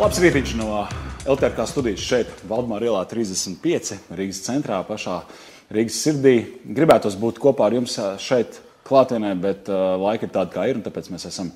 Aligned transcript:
Labs 0.00 0.16
rītiņš 0.16 0.52
no 0.56 0.86
LTRK 1.28 1.64
studijas 1.68 2.00
šeit, 2.00 2.28
Valdemāra 2.48 2.86
ielā 2.88 3.00
35, 3.04 3.98
Rīgas 4.16 4.38
centrā, 4.46 4.78
pašā 4.88 5.18
Rīgas 5.76 5.98
sirdī. 6.00 6.32
Gribētos 6.64 7.18
būt 7.20 7.36
kopā 7.42 7.66
ar 7.66 7.76
jums 7.76 7.98
šeit 8.24 8.62
klātienē, 8.88 9.34
bet 9.42 9.68
uh, 9.68 9.98
laika 10.00 10.24
ir 10.24 10.32
tāda, 10.32 10.54
kā 10.54 10.64
ir, 10.70 10.78
un 10.80 10.86
tāpēc 10.86 11.10
mēs 11.12 11.28
esam 11.28 11.50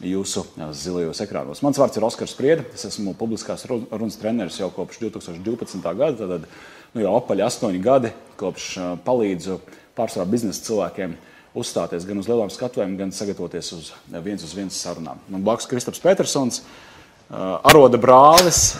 jūsu 0.00 0.46
zilajos 0.80 1.20
ekrānos. 1.26 1.60
Mans 1.66 1.82
vārds 1.82 2.00
ir 2.00 2.06
Oskars 2.08 2.32
Spriede. 2.32 2.64
Es 2.72 2.86
esmu 2.88 3.12
publiskās 3.20 3.66
runas 3.68 4.16
treneris 4.22 4.56
jau 4.62 4.70
kopš 4.72 5.02
2012. 5.02 5.84
gada. 5.84 6.30
Tad 6.38 6.48
nu, 6.94 7.04
jau 7.04 7.12
apaļ 7.18 7.44
astoņi 7.50 7.84
gadi, 7.84 8.14
kopš 8.40 8.70
uh, 8.78 8.88
palīdzu 9.04 9.58
pārsvarā 10.00 10.24
biznesa 10.32 10.64
cilvēkiem 10.70 11.18
uzstāties 11.52 12.08
gan 12.08 12.24
uz 12.24 12.32
lielām 12.32 12.48
skatuvēm, 12.48 12.96
gan 12.96 13.12
sagatavoties 13.12 13.70
uz 13.76 13.92
viens 14.24 14.40
uz 14.40 14.56
viens 14.56 14.80
sarunām. 14.88 15.20
Man 15.28 15.44
blakus 15.44 15.68
Kristaps 15.68 16.00
Petersons, 16.02 16.64
uh, 16.64 16.93
aroda 17.30 18.00
brālis. 18.00 18.74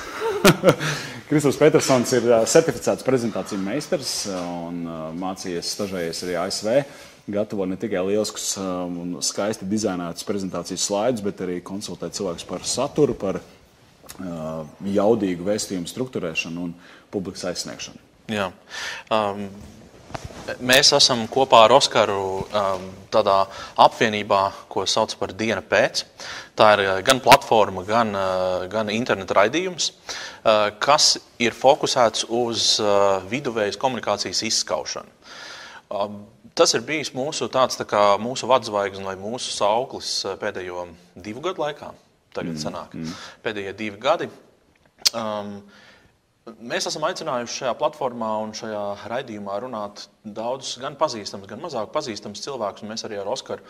Kristofers 1.29 1.57
Petersons 1.59 2.13
ir 2.19 2.29
certificēts 2.51 3.07
prezentāciju 3.07 3.63
meistars 3.65 4.13
un 4.35 4.85
mācījies 5.19 5.73
stažējies 5.77 6.25
arī 6.27 6.39
ASV 6.43 6.73
gatavo 7.27 7.67
ne 7.67 7.77
tikai 7.77 8.03
lieliskus 8.05 8.55
um, 8.61 8.99
un 9.01 9.13
skaisti 9.25 9.67
dizainētus 9.69 10.27
prezentācijas 10.29 10.85
slaidus, 10.85 11.25
bet 11.25 11.41
arī 11.45 11.61
konsultē 11.65 12.11
cilvēkus 12.13 12.47
par 12.49 12.67
saturu, 12.69 13.17
par 13.17 13.41
uh, 13.41 14.67
jaudīgu 14.85 15.47
vēstījumu 15.47 15.89
struktūrēšanu 15.89 16.67
un 16.69 16.75
publikas 17.15 17.47
aizsniegšanu. 17.53 18.03
Jā. 18.33 18.51
Um, 19.13 19.47
mēs 20.65 20.93
esam 20.97 21.25
kopā 21.31 21.65
ar 21.67 21.75
Oskaru 21.77 22.19
um, 22.45 22.85
tādā 23.13 23.41
apvienībā, 23.85 24.43
ko 24.73 24.85
sauc 24.89 25.15
par 25.21 25.33
Diena 25.37 25.63
pēc. 25.65 26.05
Tā 26.59 26.71
ir 26.77 26.85
uh, 26.85 26.99
gan 27.07 27.23
platforma, 27.25 27.85
gan, 27.89 28.13
uh, 28.15 28.67
gan 28.73 28.93
interneta 28.93 29.39
raidījums, 29.41 29.91
uh, 29.91 30.69
kas 30.83 31.17
ir 31.43 31.57
fokusēts 31.57 32.29
uz 32.29 32.77
uh, 32.83 33.25
viduvējas 33.31 33.81
komunikācijas 33.81 34.45
izskaušanu. 34.51 35.21
Um, 35.95 36.23
Tas 36.55 36.71
ir 36.77 36.85
bijis 36.87 37.09
mūsu, 37.11 37.49
tāds, 37.51 37.75
tā 37.75 37.83
kā, 37.83 38.01
mūsu 38.23 38.47
vadzvaigznes 38.47 39.03
vai 39.09 39.17
mūsu 39.19 39.51
sauklis 39.51 40.21
pēdējo 40.39 40.85
divu 41.19 41.41
gadu 41.43 41.65
laikā. 41.65 41.89
Tagad 42.35 42.53
mm, 42.53 42.61
sanāk. 42.63 42.95
Mm. 42.95 43.17
Pēdējie 43.43 43.73
divi 43.79 43.99
gadi. 44.03 44.29
Um, 45.11 45.57
Mēs 46.45 46.85
esam 46.91 47.07
aicinājuši 47.09 47.55
šajā 47.63 47.71
platformā 47.81 48.27
un 48.45 48.51
šajā 48.53 48.81
raidījumā 49.09 49.55
runāt 49.65 50.03
daudzus 50.29 50.77
gan 50.83 50.93
pazīstamus, 51.01 51.49
gan 51.49 51.63
mazāk 51.63 51.89
pazīstamus 51.95 52.43
cilvēkus. 52.45 52.85
Mēs 52.85 53.07
arī 53.09 53.17
ar 53.17 53.31
Oskaru 53.33 53.65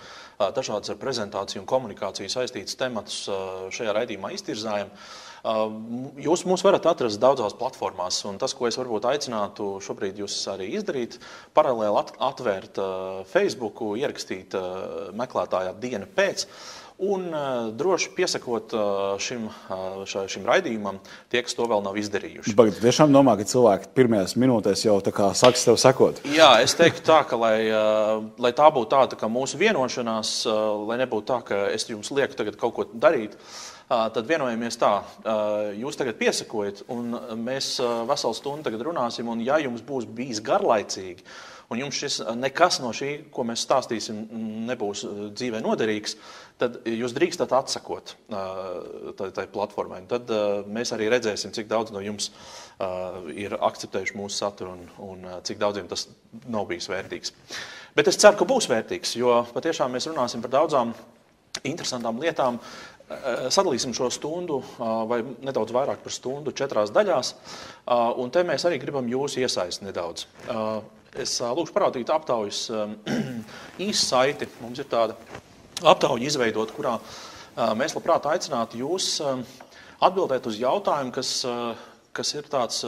dažādas 0.57 0.91
ar 0.91 0.99
prezentāciju 0.99 1.63
un 1.63 1.69
komunikāciju 1.71 2.33
saistītas 2.35 2.75
tematus 2.81 3.21
šajā 3.79 3.95
raidījumā 3.95 4.33
iztirzājam. 4.35 4.91
Jūs 6.25 6.43
mūs 6.51 6.67
varat 6.67 6.91
atrast 6.91 7.23
daudzās 7.23 7.55
platformās, 7.61 8.19
un 8.27 8.43
tas, 8.43 8.57
ko 8.59 8.67
es 8.67 8.81
varbūt 8.81 9.07
aicinātu 9.07 9.77
šobrīd 9.85 10.19
jūs 10.25 10.41
arī 10.51 10.73
izdarīt, 10.75 11.21
paralēli 11.55 12.09
atvērt 12.27 12.83
Facebook, 13.31 13.87
ierakstīt 14.03 14.59
meklētājā 15.15 15.77
diena 15.79 16.11
pēc. 16.11 16.49
Un 17.03 17.25
uh, 17.35 17.73
droši 17.75 18.13
piesakot 18.15 18.71
uh, 18.77 19.17
šim, 19.19 19.49
šā, 20.07 20.29
šim 20.31 20.45
raidījumam, 20.47 21.01
tie, 21.33 21.43
kas 21.43 21.57
to 21.59 21.67
vēl 21.67 21.83
nav 21.83 21.99
izdarījuši. 21.99 22.55
Bet 22.55 22.79
tiešām 22.79 23.11
domā, 23.11 23.35
ka 23.35 23.47
cilvēki 23.51 23.91
pirmajās 23.97 24.37
minūtēs 24.39 24.85
jau 24.87 25.01
sāks 25.35 25.67
tev 25.67 25.79
sekot. 25.83 26.23
Jā, 26.31 26.53
es 26.63 26.77
teiktu 26.79 27.03
tā, 27.03 27.25
ka 27.27 27.39
lai, 27.41 27.67
lai 28.39 28.53
tā 28.55 28.71
būtu 28.71 28.93
tāda 28.95 29.19
tā, 29.19 29.27
mūsu 29.27 29.59
vienošanās, 29.59 30.45
lai 30.87 31.01
nebūtu 31.03 31.27
tā, 31.33 31.41
ka 31.49 31.63
es 31.75 31.89
jums 31.91 32.13
lieku 32.15 32.39
tagad 32.39 32.61
kaut 32.63 32.77
ko 32.79 32.87
darīt. 32.95 33.35
Tad 33.91 34.25
vienojamies 34.25 34.79
tā, 34.81 34.93
jūs 35.77 35.99
tagad 35.99 36.17
piesakojat, 36.17 36.87
un 36.95 37.19
mēs 37.43 37.75
veselu 38.09 38.39
stundu 38.39 38.65
tagad 38.71 38.87
runāsim, 38.87 39.29
un 39.29 39.43
ja 39.45 39.59
jums 39.61 39.83
būs 39.85 40.07
bijis 40.09 40.41
garlaicīgi, 40.47 41.27
un 41.69 41.83
jums 41.83 41.99
šis 42.01 42.17
nekas 42.39 42.81
no 42.81 42.95
šī, 42.97 43.27
ko 43.35 43.45
mēs 43.45 43.67
stāstīsim, 43.67 44.25
nebūs 44.71 45.05
dzīvē 45.37 45.61
noderīgs, 45.65 46.17
tad 46.17 46.44
jūs 46.63 47.15
drīkstat 47.17 47.53
atsakot 47.57 48.15
tai, 48.29 49.47
platformai. 49.51 50.05
Tad 50.11 50.31
mēs 50.71 50.95
arī 50.95 51.09
redzēsim, 51.13 51.55
cik 51.55 51.69
daudz 51.71 51.95
no 51.95 52.03
jums 52.05 52.31
ir 53.35 53.57
akceptējuši 53.59 54.19
mūsu 54.19 54.39
saturu 54.39 54.77
un, 54.77 54.87
un 55.09 55.27
cik 55.47 55.59
daudziem 55.63 55.91
tas 55.91 56.09
nav 56.47 56.69
bijis 56.71 56.91
vērtīgs. 56.91 57.35
Bet 57.95 58.11
es 58.11 58.19
ceru, 58.19 58.39
ka 58.39 58.47
būs 58.49 58.71
vērtīgs, 58.71 59.17
jo 59.21 59.43
patiešām 59.55 59.93
mēs 59.95 60.09
runāsim 60.11 60.43
par 60.43 60.55
daudzām 60.55 60.95
interesantām 61.63 62.19
lietām, 62.23 62.59
sadalīsim 63.53 63.93
šo 63.95 64.09
stundu, 64.13 64.61
vai 64.79 65.21
nedaudz 65.45 65.75
vairāk 65.75 66.03
par 66.03 66.15
stundu, 66.15 66.55
četrās 66.57 66.93
daļās. 66.95 67.35
Un 68.21 68.33
te 68.35 68.43
mēs 68.47 68.65
arī 68.67 68.81
gribam 68.83 69.09
jūs 69.11 69.39
iesaistīt 69.43 69.87
nedaudz. 69.89 70.27
Es 71.15 71.37
lūgšu 71.39 71.75
parādīt 71.77 72.11
aptaujas 72.11 72.67
īsu 73.87 74.01
saiti. 74.03 74.49
Mums 74.63 74.81
ir 74.83 74.89
tāda 74.91 75.15
aptauja 75.83 76.29
izveidota, 76.29 76.75
kurā 76.77 76.95
mēs 77.79 77.95
labprāt 77.97 78.27
aicinātu 78.31 78.81
jūs 78.83 79.19
atbildēt 80.05 80.47
uz 80.51 80.59
jautājumu, 80.61 81.15
kas, 81.15 81.37
kas 82.15 82.35
ir 82.35 82.49
tāds 82.51 82.83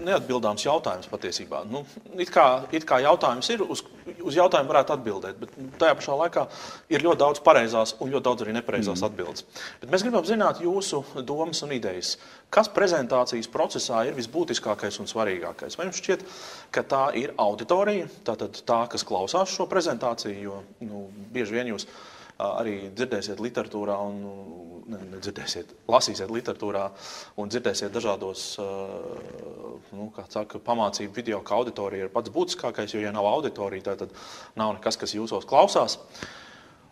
neatbildāms 0.00 0.64
jautājums 0.64 1.10
patiesībā. 1.10 1.64
Nu, 1.68 1.82
it, 2.16 2.30
kā, 2.32 2.64
it 2.72 2.86
kā 2.88 3.00
jautājums 3.02 3.50
ir, 3.52 3.64
uz, 3.66 3.82
uz 4.24 4.36
jautājumu 4.38 4.70
varētu 4.72 4.94
atbildēt, 4.94 5.38
bet 5.40 5.56
tajā 5.80 5.96
pašā 5.98 6.16
laikā 6.20 6.44
ir 6.92 7.04
ļoti 7.04 7.20
daudz 7.22 7.42
pareizās 7.46 7.94
un 7.98 8.12
ļoti 8.12 8.26
daudz 8.26 8.44
arī 8.44 8.54
nepareizās 8.56 9.00
mm. 9.00 9.08
atbildes. 9.08 9.46
Bet 9.82 9.92
mēs 9.92 10.04
gribam 10.06 10.26
zināt 10.28 10.62
jūsu 10.64 11.02
domas 11.26 11.62
un 11.66 11.74
idejas. 11.76 12.14
Kas 12.50 12.70
prezentācijas 12.74 13.50
procesā 13.50 14.04
ir 14.08 14.16
visbūtiskākais 14.18 15.00
un 15.02 15.10
svarīgākais? 15.10 15.78
Vai 15.78 15.88
jums 15.88 16.00
šķiet, 16.02 16.24
ka 16.74 16.84
tā 16.86 17.04
ir 17.20 17.34
auditorija, 17.40 18.08
tātad 18.26 18.62
tā, 18.66 18.80
kas 18.90 19.06
klausās 19.06 19.52
šo 19.54 19.68
prezentāciju, 19.70 20.40
jo 20.48 20.62
nu, 20.86 21.06
bieži 21.34 21.60
vien 21.60 21.70
jūs 21.74 21.86
arī 22.40 22.74
dzirdēsiet 22.96 23.40
literatūrā, 23.42 23.96
un, 24.02 24.18
ne, 24.90 25.00
nedzirdēsiet, 25.14 25.74
lasīsiet 25.90 26.32
literatūrā 26.32 26.86
un 27.40 27.52
dzirdēsiet 27.52 27.94
dažādos 27.94 28.44
nu, 28.60 30.10
saka, 30.32 30.60
pamācību 30.66 31.16
video, 31.16 31.40
ka 31.46 31.58
auditorija 31.60 32.08
ir 32.08 32.14
pats 32.14 32.32
būtiskākais, 32.34 32.94
jo, 32.94 33.02
ja 33.04 33.14
nav 33.14 33.28
auditorija, 33.30 33.96
tad 34.04 34.14
nav 34.58 34.76
nekas, 34.78 34.98
kas 35.00 35.16
jūsos 35.16 35.48
klausās. 35.48 35.98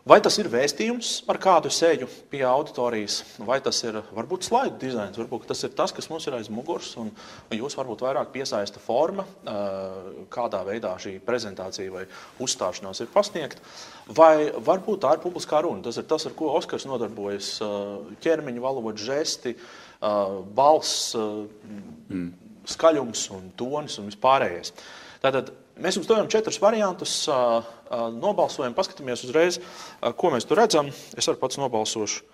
Vai 0.09 0.23
tas 0.25 0.39
ir 0.41 0.47
vēstījums, 0.49 1.09
ar 1.29 1.37
kādu 1.43 1.69
es 1.69 1.79
eju 1.85 2.07
pie 2.33 2.41
auditorijas, 2.47 3.19
vai 3.45 3.59
tas 3.61 3.77
ir 3.85 3.99
varbūt 4.17 4.47
slaidu 4.47 4.79
dizains, 4.81 5.19
varbūt 5.21 5.45
tas 5.51 5.61
ir 5.67 5.75
tas, 5.77 5.93
kas 5.93 6.09
mums 6.09 6.25
ir 6.25 6.37
aiz 6.39 6.49
muguras, 6.49 6.95
un 6.97 7.11
jūs 7.53 7.77
varbūt 7.77 8.07
vairāk 8.07 8.31
piesaista 8.33 8.81
forma, 8.81 9.27
kādā 10.33 10.63
veidā 10.65 10.95
šī 11.03 11.19
prezentācija 11.27 11.93
vai 11.93 12.07
uzstāšanās 12.41 13.03
ir 13.05 13.13
pasniegta, 13.13 13.61
vai 14.17 14.49
varbūt 14.71 15.03
tā 15.05 15.13
ir 15.19 15.23
publiskā 15.27 15.61
runa. 15.67 15.85
Tas 15.85 16.01
ir 16.01 16.09
tas, 16.09 16.25
ar 16.25 16.37
ko 16.39 16.55
Oskars 16.57 16.89
nodarbojas- 16.89 17.59
ķermeņa 18.25 18.65
valoda, 18.65 18.97
žesti, 18.97 19.59
balss, 20.01 21.13
mm. 21.19 22.29
skaļums 22.65 23.29
un 23.37 23.53
tonis 23.61 24.01
un 24.01 24.09
vispārējais. 24.09 24.73
Tātad 25.21 25.53
Mēs 25.79 25.99
jums 25.99 26.09
dodam 26.11 26.29
četrus 26.31 26.59
variantus, 26.63 27.13
nobalsojam, 28.19 28.75
paskatāmies 28.75 29.23
uzreiz, 29.27 29.61
ko 30.19 30.33
mēs 30.35 30.47
tur 30.49 30.59
redzam. 30.59 30.91
Es 31.15 31.29
arī 31.31 31.39
pats 31.39 31.61
nobalsošu 31.61 32.25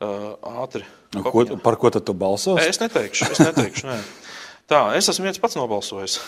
ātri. 0.00 0.86
Nu, 1.12 1.24
ko, 1.26 1.44
par 1.60 1.76
ko 1.80 1.90
tad 1.92 2.06
tu 2.08 2.14
balsos? 2.16 2.60
Es 2.64 2.80
neteikšu, 2.80 3.28
es 3.34 3.42
neteikšu. 3.44 3.88
Nē. 3.90 3.98
Tā, 4.70 4.80
es 4.96 5.10
esmu 5.10 5.26
viens 5.26 5.40
pats 5.42 5.58
nobalsojis. 5.58 6.20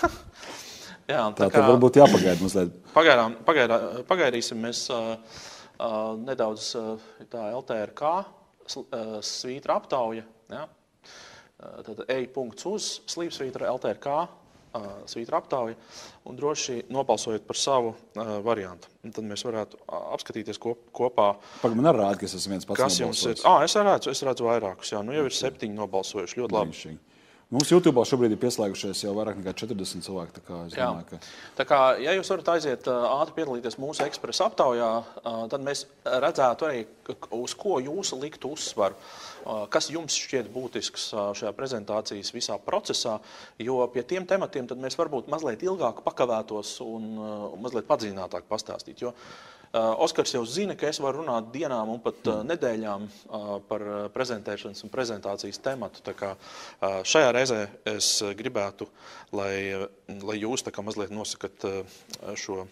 Jā, 1.12 1.24
tā, 1.34 1.46
tā 1.46 1.48
kā, 1.54 1.62
varbūt 1.66 1.98
jāpagaida 1.98 2.42
mazliet. 2.42 2.74
Pagaidām, 2.94 3.34
pagaidā, 3.46 3.78
pagaidīsim 4.08 4.60
mēs 4.62 4.84
uh, 4.92 5.16
uh, 5.78 6.12
nedaudz 6.20 6.68
uh, 6.78 6.92
tā 7.32 7.48
LTRK 7.56 8.12
uh, 8.12 9.16
svītra 9.26 9.80
aptauja. 9.80 10.26
Ja? 10.52 10.66
Uh, 10.68 11.80
tad 11.86 12.04
ej 12.12 12.28
punkts 12.34 12.68
uz 12.70 12.92
slīpsvītra 13.10 13.70
LTRK 13.72 14.20
svītra 15.04 15.36
aptauja 15.36 15.76
un 16.28 16.38
droši 16.38 16.82
nobalsojiet 16.92 17.46
par 17.46 17.58
savu 17.58 17.92
uh, 17.92 18.34
variantu. 18.44 18.90
Un 19.02 19.14
tad 19.14 19.26
mēs 19.26 19.42
varētu 19.46 19.80
apskatīties 19.88 20.60
kop, 20.62 20.84
kopā. 20.94 21.32
Pagaidām, 21.62 21.80
man 21.82 21.92
arī 21.92 22.04
rāda, 22.04 22.18
ka 22.20 22.28
es 22.28 22.36
esmu 22.38 22.56
viens 22.56 22.68
pats. 22.68 22.82
Kas 22.82 23.00
jums 23.02 23.22
ir? 23.26 23.40
Ah, 23.48 23.64
es 23.66 23.74
redzu, 23.78 24.12
es 24.14 24.22
redzu 24.26 24.46
vairākus. 24.46 24.92
Jā, 24.94 25.02
nu 25.06 25.16
jau 25.16 25.26
ir 25.26 25.34
septiņi 25.38 25.78
nobalsojuši. 25.80 26.42
Ļoti 26.42 26.58
labi. 26.58 26.98
Mums 27.52 27.68
YouTube 27.68 28.00
šobrīd 28.08 28.32
ir 28.32 28.38
pieslēgušies 28.40 29.02
jau 29.02 29.10
vairāk 29.12 29.36
nekā 29.36 29.52
40 29.60 30.06
cilvēki. 30.06 30.32
Tā 30.38 30.42
kā, 30.46 30.60
domāju, 30.72 31.04
ka... 31.10 31.18
tā 31.58 31.66
kā 31.68 31.80
ja 32.00 32.14
jūs 32.16 32.30
varat 32.32 32.48
aiziet 32.54 32.86
ātri 32.88 33.34
piedalīties 33.36 33.76
mūsu 33.82 34.06
ekspresa 34.06 34.46
aptaujā, 34.48 34.88
tad 35.52 35.66
mēs 35.66 35.82
redzētu 36.24 36.68
arī, 36.70 36.86
uz 37.36 37.52
ko 37.60 37.76
jūs 37.84 38.14
liktu 38.16 38.54
uzsvaru. 38.56 38.96
Kas 39.72 39.88
jums 39.90 40.14
šķiet 40.14 40.50
būtisks 40.54 41.08
šajā 41.38 41.52
prezentācijas 41.56 42.34
visā 42.34 42.58
procesā, 42.62 43.16
jo 43.58 43.80
pie 43.92 44.04
tiem 44.06 44.26
tematiem 44.28 44.68
mēs 44.82 44.98
varbūt 45.00 45.30
mazliet 45.32 45.64
ilgāk 45.66 46.04
pakavētos 46.06 46.76
un 46.84 47.10
mazliet 47.62 47.88
padziļinātāk 47.90 48.46
pastāstīt. 48.50 49.02
Jo 49.02 49.14
Oskars 49.72 50.34
jau 50.34 50.42
zina, 50.44 50.74
ka 50.76 50.90
es 50.90 50.98
varu 51.00 51.22
runāt 51.22 51.46
dienām 51.54 51.94
un 51.94 52.00
pat 52.04 52.26
nedēļām 52.44 53.06
par 53.70 53.84
prezentēšanas 54.12 54.84
un 54.84 54.92
prezentācijas 54.92 55.62
tematu. 55.64 56.02
Tā 56.04 56.12
kā, 56.12 56.34
šajā 57.08 57.30
reizē 57.32 57.60
es 57.94 58.10
gribētu, 58.36 58.90
lai, 59.32 59.88
lai 60.12 60.36
jūs 60.36 60.66
mazliet 60.84 61.14
nosakat 61.16 61.64
šo. 62.36 62.66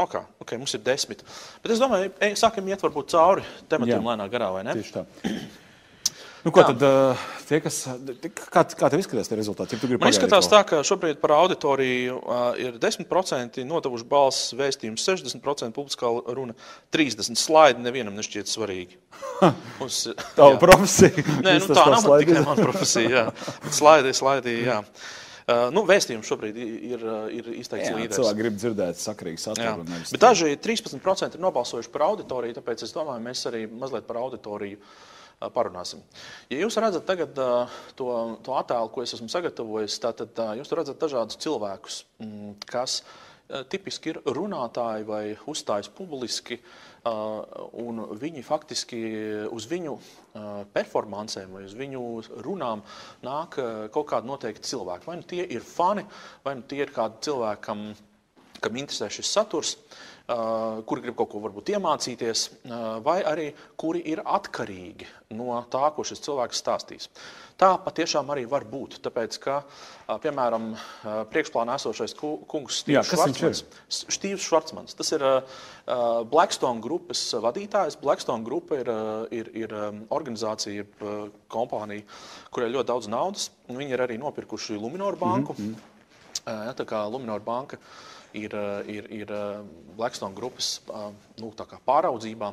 Okay, 0.00 0.24
okay, 0.40 0.56
mums 0.58 0.72
ir 0.74 0.80
desmit. 0.82 1.20
Bet 1.62 1.70
es 1.76 1.78
domāju, 1.78 2.10
sākam 2.40 2.66
iet 2.72 2.80
varbūt 2.82 3.12
cauri 3.12 3.44
tematiem 3.68 4.08
lēnā 4.08 4.24
garā, 4.32 4.48
vai 4.56 4.64
ne? 4.64 4.74
Tieši 4.80 4.96
tā. 4.96 5.04
Nu, 6.44 6.52
ko 6.52 6.60
Jā. 6.60 6.72
tad 6.74 6.82
uh, 6.84 7.20
tie, 7.48 7.58
kas, 7.64 7.78
kā, 8.52 8.62
kā 8.76 8.88
tev 8.92 9.00
izskatās 9.00 9.30
tie 9.30 9.36
rezultāti? 9.38 9.78
Ja 9.80 9.96
Man 9.96 10.12
izskatās 10.12 10.48
tā, 10.52 10.60
ka 10.68 10.82
šobrīd 10.84 11.16
par 11.22 11.32
auditoriju 11.38 12.18
uh, 12.20 12.42
ir 12.60 12.76
10% 12.82 13.62
nodevuši 13.64 14.04
balss 14.10 14.52
vēstījums, 14.58 15.06
60% 15.08 15.72
publiskā 15.72 16.10
runa, 16.36 16.52
30% 16.92 17.40
slaidi 17.40 17.84
nevienam 17.84 18.16
nešķiet 18.18 18.52
svarīgi. 18.52 19.00
Uz, 19.84 20.02
Tava 20.36 20.58
profesija. 20.60 21.24
Nē, 21.46 21.56
nu, 21.64 21.70
tā 21.70 21.86
nav 21.94 22.10
tikai 22.20 22.44
mana 22.44 22.58
profesija. 22.60 23.24
Jā. 23.24 23.54
Slaidi, 23.72 24.12
slaidi, 24.16 24.58
jā. 24.66 24.82
Uh, 25.44 25.70
nu, 25.72 25.86
vēstījums 25.88 26.28
šobrīd 26.28 26.60
ir, 26.60 27.08
ir 27.40 27.50
izteikts 27.56 27.88
līderis. 27.88 28.18
Cilvēki 28.20 28.40
grib 28.42 28.60
dzirdēt 28.60 29.00
sakarīgu 29.00 29.40
saturu. 29.40 29.88
Bet 30.12 30.20
daži 30.20 30.52
13% 30.60 31.40
ir 31.40 31.44
nobalsojuši 31.48 31.92
par 31.92 32.06
auditoriju, 32.10 32.60
tāpēc 32.60 32.84
es 32.84 32.92
domāju, 32.96 33.24
mēs 33.24 33.44
arī 33.48 33.64
mazliet 33.68 34.08
par 34.08 34.20
auditoriju 34.20 34.80
uh, 34.80 35.02
parunāsim. 35.54 36.00
Ja 36.52 36.62
jūs 36.62 36.78
redzat 36.80 37.06
tagad 37.08 37.36
to, 37.98 38.08
to 38.44 38.56
attēlu, 38.56 38.90
ko 38.92 39.04
es 39.04 39.14
esmu 39.16 39.28
sagatavojis, 39.32 39.98
tad 40.02 40.24
jūs 40.60 40.72
redzat 40.76 41.00
dažādus 41.02 41.40
cilvēkus, 41.44 42.00
mm, 42.22 42.56
kas 42.70 43.02
tipiski 43.68 44.14
ir 44.14 44.20
runātāji 44.24 45.04
vai 45.08 45.24
uzstājas 45.50 45.90
publiski, 45.92 46.58
un 47.04 48.00
viņi 48.16 48.44
faktiski 48.46 49.00
uz 49.52 49.66
viņu 49.68 49.98
performancēm 50.72 51.52
vai 51.52 51.66
uz 51.66 51.74
viņu 51.76 52.00
runām 52.46 52.80
nāk 53.26 53.60
kaut 53.92 54.08
kādi 54.08 54.30
noteikti 54.30 54.72
cilvēki. 54.72 55.08
Vai 55.10 55.18
nu 55.20 55.28
tie 55.28 55.44
ir 55.44 55.66
fani, 55.66 56.06
vai 56.44 56.56
nu 56.56 56.64
tie 56.68 56.80
ir 56.86 56.94
kādi 56.94 57.20
cilvēki, 57.28 57.64
kam, 57.68 57.86
kam 58.64 58.80
interesē 58.80 59.12
šis 59.12 59.36
saturs. 59.36 59.76
Uh, 59.76 60.13
kuri 60.24 61.02
grib 61.04 61.16
kaut 61.18 61.28
ko 61.34 61.40
varbūt 61.44 61.74
iemācīties, 61.74 62.44
vai 63.04 63.18
arī 63.28 63.50
kuri 63.76 64.00
ir 64.08 64.22
atkarīgi 64.24 65.04
no 65.36 65.58
tā, 65.68 65.90
ko 65.92 66.04
šis 66.06 66.22
cilvēks 66.24 66.62
stāstīs. 66.62 67.10
Tā 67.60 67.74
patiešām 67.84 68.32
arī 68.32 68.46
var 68.48 68.64
būt. 68.66 68.96
Tāpēc, 69.04 69.36
ka, 69.42 69.58
piemēram, 70.24 70.70
priekšplānā 71.32 71.76
esošais 71.76 72.16
kungs 72.16 72.80
Stīvs 72.80 73.12
Švarcmans, 73.12 73.62
Štīvs 74.16 74.48
Švarcmans, 74.48 74.96
tas 74.96 75.12
ir 75.12 75.26
Blackstone 76.32 76.80
grupas 76.84 77.26
vadītājs. 77.44 77.98
Blackstone 78.00 78.48
grupa 78.48 78.80
ir, 78.80 78.90
ir, 79.28 79.52
ir 79.66 79.76
organizācija, 80.08 80.88
kompānija, 81.52 82.08
kurai 82.48 82.70
ir 82.70 82.78
ļoti 82.78 82.92
daudz 82.94 83.12
naudas. 83.12 83.50
Viņi 83.68 83.92
ir 83.92 84.06
arī 84.08 84.16
nopirkuši 84.24 84.80
Luminor 84.80 85.20
banku. 85.20 85.52
Mm 85.58 85.76
-hmm. 85.76 86.74
tā 86.80 86.84
kā 86.88 87.04
Luminor 87.10 87.40
banka 87.40 87.76
ir, 87.76 88.13
eh, 88.58 88.90
ir, 88.96 89.08
ir 89.14 89.30
eh, 89.30 89.62
Blackstone 89.96 90.34
grupas 90.34 90.80
eh, 90.88 91.06
nu, 91.40 91.52
pāraudzībā. 91.54 92.52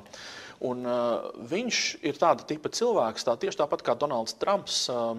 Un, 0.62 0.84
uh, 0.86 1.32
viņš 1.50 1.78
ir 2.06 2.20
tāda 2.22 2.46
tipa 2.46 2.70
cilvēks, 2.70 3.24
tā 3.26 3.34
tieši 3.42 3.58
tāpat 3.64 3.82
kā 3.82 3.96
Donalds 3.98 4.36
Trumps, 4.38 4.84
uh, 4.94 5.16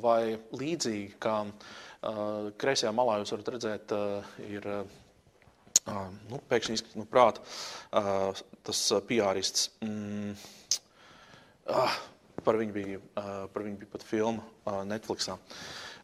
vai 0.00 0.38
līdzīgi 0.56 1.18
kā 1.20 1.34
uh, 1.44 2.48
kreisajā 2.56 2.94
malā 2.96 3.18
jūs 3.20 3.34
varat 3.34 3.50
redzēt, 3.52 3.92
uh, 3.92 4.30
ir 4.48 4.70
uh, 4.72 6.08
nu, 6.30 6.40
pēkšņi 6.48 6.78
izkrīt 6.78 6.96
no 6.96 7.04
prāta 7.12 7.44
uh, 7.44 8.40
tas 8.64 8.82
piārists. 9.04 9.68
Mm, 9.84 10.32
uh, 11.68 12.00
par 12.40 12.56
viņu 12.62 12.78
bija, 12.80 13.04
uh, 13.20 13.44
par 13.52 13.68
viņu 13.68 13.82
bija 13.84 13.94
pat 13.98 14.08
filma 14.08 14.48
uh, 14.64 14.80
Netflixā. 14.88 15.36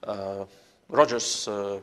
Uh, 0.05 0.45
Rodžers. 0.93 1.33
Uh, 1.49 1.79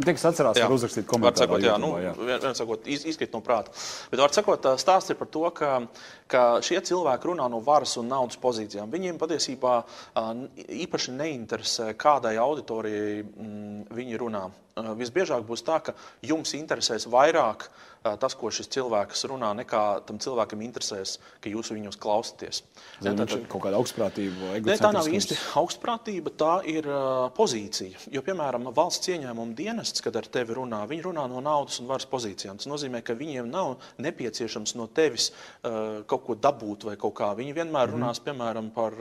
Tie, 0.00 0.14
kas 0.16 0.24
atcerās, 0.30 0.56
jā. 0.56 0.64
var 0.64 0.76
uzrakstīt 0.76 1.06
komentāru. 1.08 1.58
Jā, 1.60 1.74
nu, 1.80 1.90
jā. 2.00 2.14
Vien 2.16 2.56
sakot, 2.56 2.86
iz, 2.88 3.04
izkrīt 3.10 3.34
no 3.36 3.42
prāta. 3.44 3.74
Bet, 4.12 4.20
var 4.22 4.32
sakot, 4.32 4.70
stāsts 4.80 5.12
ir 5.12 5.18
par 5.20 5.28
to, 5.32 5.44
ka, 5.56 5.72
ka 6.30 6.44
šie 6.64 6.80
cilvēki 6.88 7.30
runā 7.30 7.48
no 7.52 7.60
varas 7.64 7.96
un 8.00 8.08
naudas 8.08 8.40
pozīcijām. 8.40 8.88
Viņiem 8.92 9.20
patiesībā 9.20 9.76
īpaši 10.86 11.16
neinteresē, 11.18 11.92
kādai 12.00 12.36
auditorijai 12.40 13.20
mm, 13.24 13.86
viņi 13.98 14.20
runā. 14.24 14.46
Visbiežāk 14.76 15.44
būs 15.46 15.64
tā, 15.66 15.80
ka 15.84 15.94
jums 16.22 16.54
interesēs 16.56 17.08
vairāk 17.10 17.68
tas, 18.00 18.34
ko 18.38 18.48
šis 18.52 18.70
cilvēks 18.72 19.26
runā, 19.28 19.50
nekā 19.58 19.80
tam 20.08 20.20
cilvēkam 20.22 20.62
interesēs, 20.64 21.18
ka 21.44 21.50
jūs 21.52 21.68
viņus 21.74 21.98
klausāties. 22.00 22.62
Tā 23.02 23.12
ir 23.12 23.44
kaut 23.50 23.64
kāda 23.66 23.76
augstprātība. 23.76 24.54
Ne, 24.64 24.76
tā 24.80 24.92
nav 24.94 25.08
īsti 25.10 25.36
augstprātība, 25.60 26.32
tā 26.40 26.54
ir 26.70 26.88
uh, 26.88 27.28
pozīcija. 27.36 28.06
Jo, 28.14 28.22
piemēram, 28.24 28.70
valsts 28.76 29.12
ieņēmuma 29.12 29.56
dienests, 29.58 30.00
kad 30.04 30.16
ar 30.16 30.28
tevi 30.32 30.56
runā, 30.56 30.80
viņi 30.88 31.06
runā 31.10 31.26
no 31.28 31.42
naudas 31.44 31.82
un 31.82 31.90
varas 31.90 32.08
pozīcijām. 32.08 32.60
Tas 32.60 32.70
nozīmē, 32.70 33.02
ka 33.04 33.16
viņiem 33.18 33.50
nav 33.52 33.76
nepieciešams 34.00 34.76
no 34.80 34.88
tevis 34.96 35.30
kaut 35.60 36.24
ko 36.24 36.36
dabūt 36.40 36.86
vai 36.88 36.96
kaut 37.00 37.14
kā. 37.20 37.30
Viņi 37.36 37.52
vienmēr 37.56 37.90
mm 37.90 37.92
-hmm. 37.92 38.00
runās, 38.00 38.22
piemēram, 38.24 38.70
par 38.72 38.96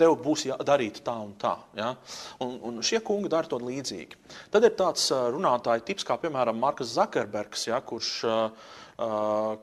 tev 0.00 0.16
būs 0.24 0.46
darīt 0.64 1.02
tā 1.04 1.16
un 1.20 1.34
tā. 1.36 1.56
Ja? 1.76 1.94
Un, 2.40 2.58
un 2.62 2.82
šie 2.82 3.00
kungi 3.04 3.28
dara 3.28 3.46
to 3.46 3.58
līdzīgi. 3.58 4.16
Tad 4.50 4.66
ir 4.66 4.76
tāds 4.78 5.08
runātāju 5.10 5.86
tips, 5.86 6.06
kā 6.06 6.16
piemēram 6.20 6.58
Marks 6.60 6.94
Zakerbergs 6.94 7.66
ja, 7.68 7.80
kurš, 7.80 8.12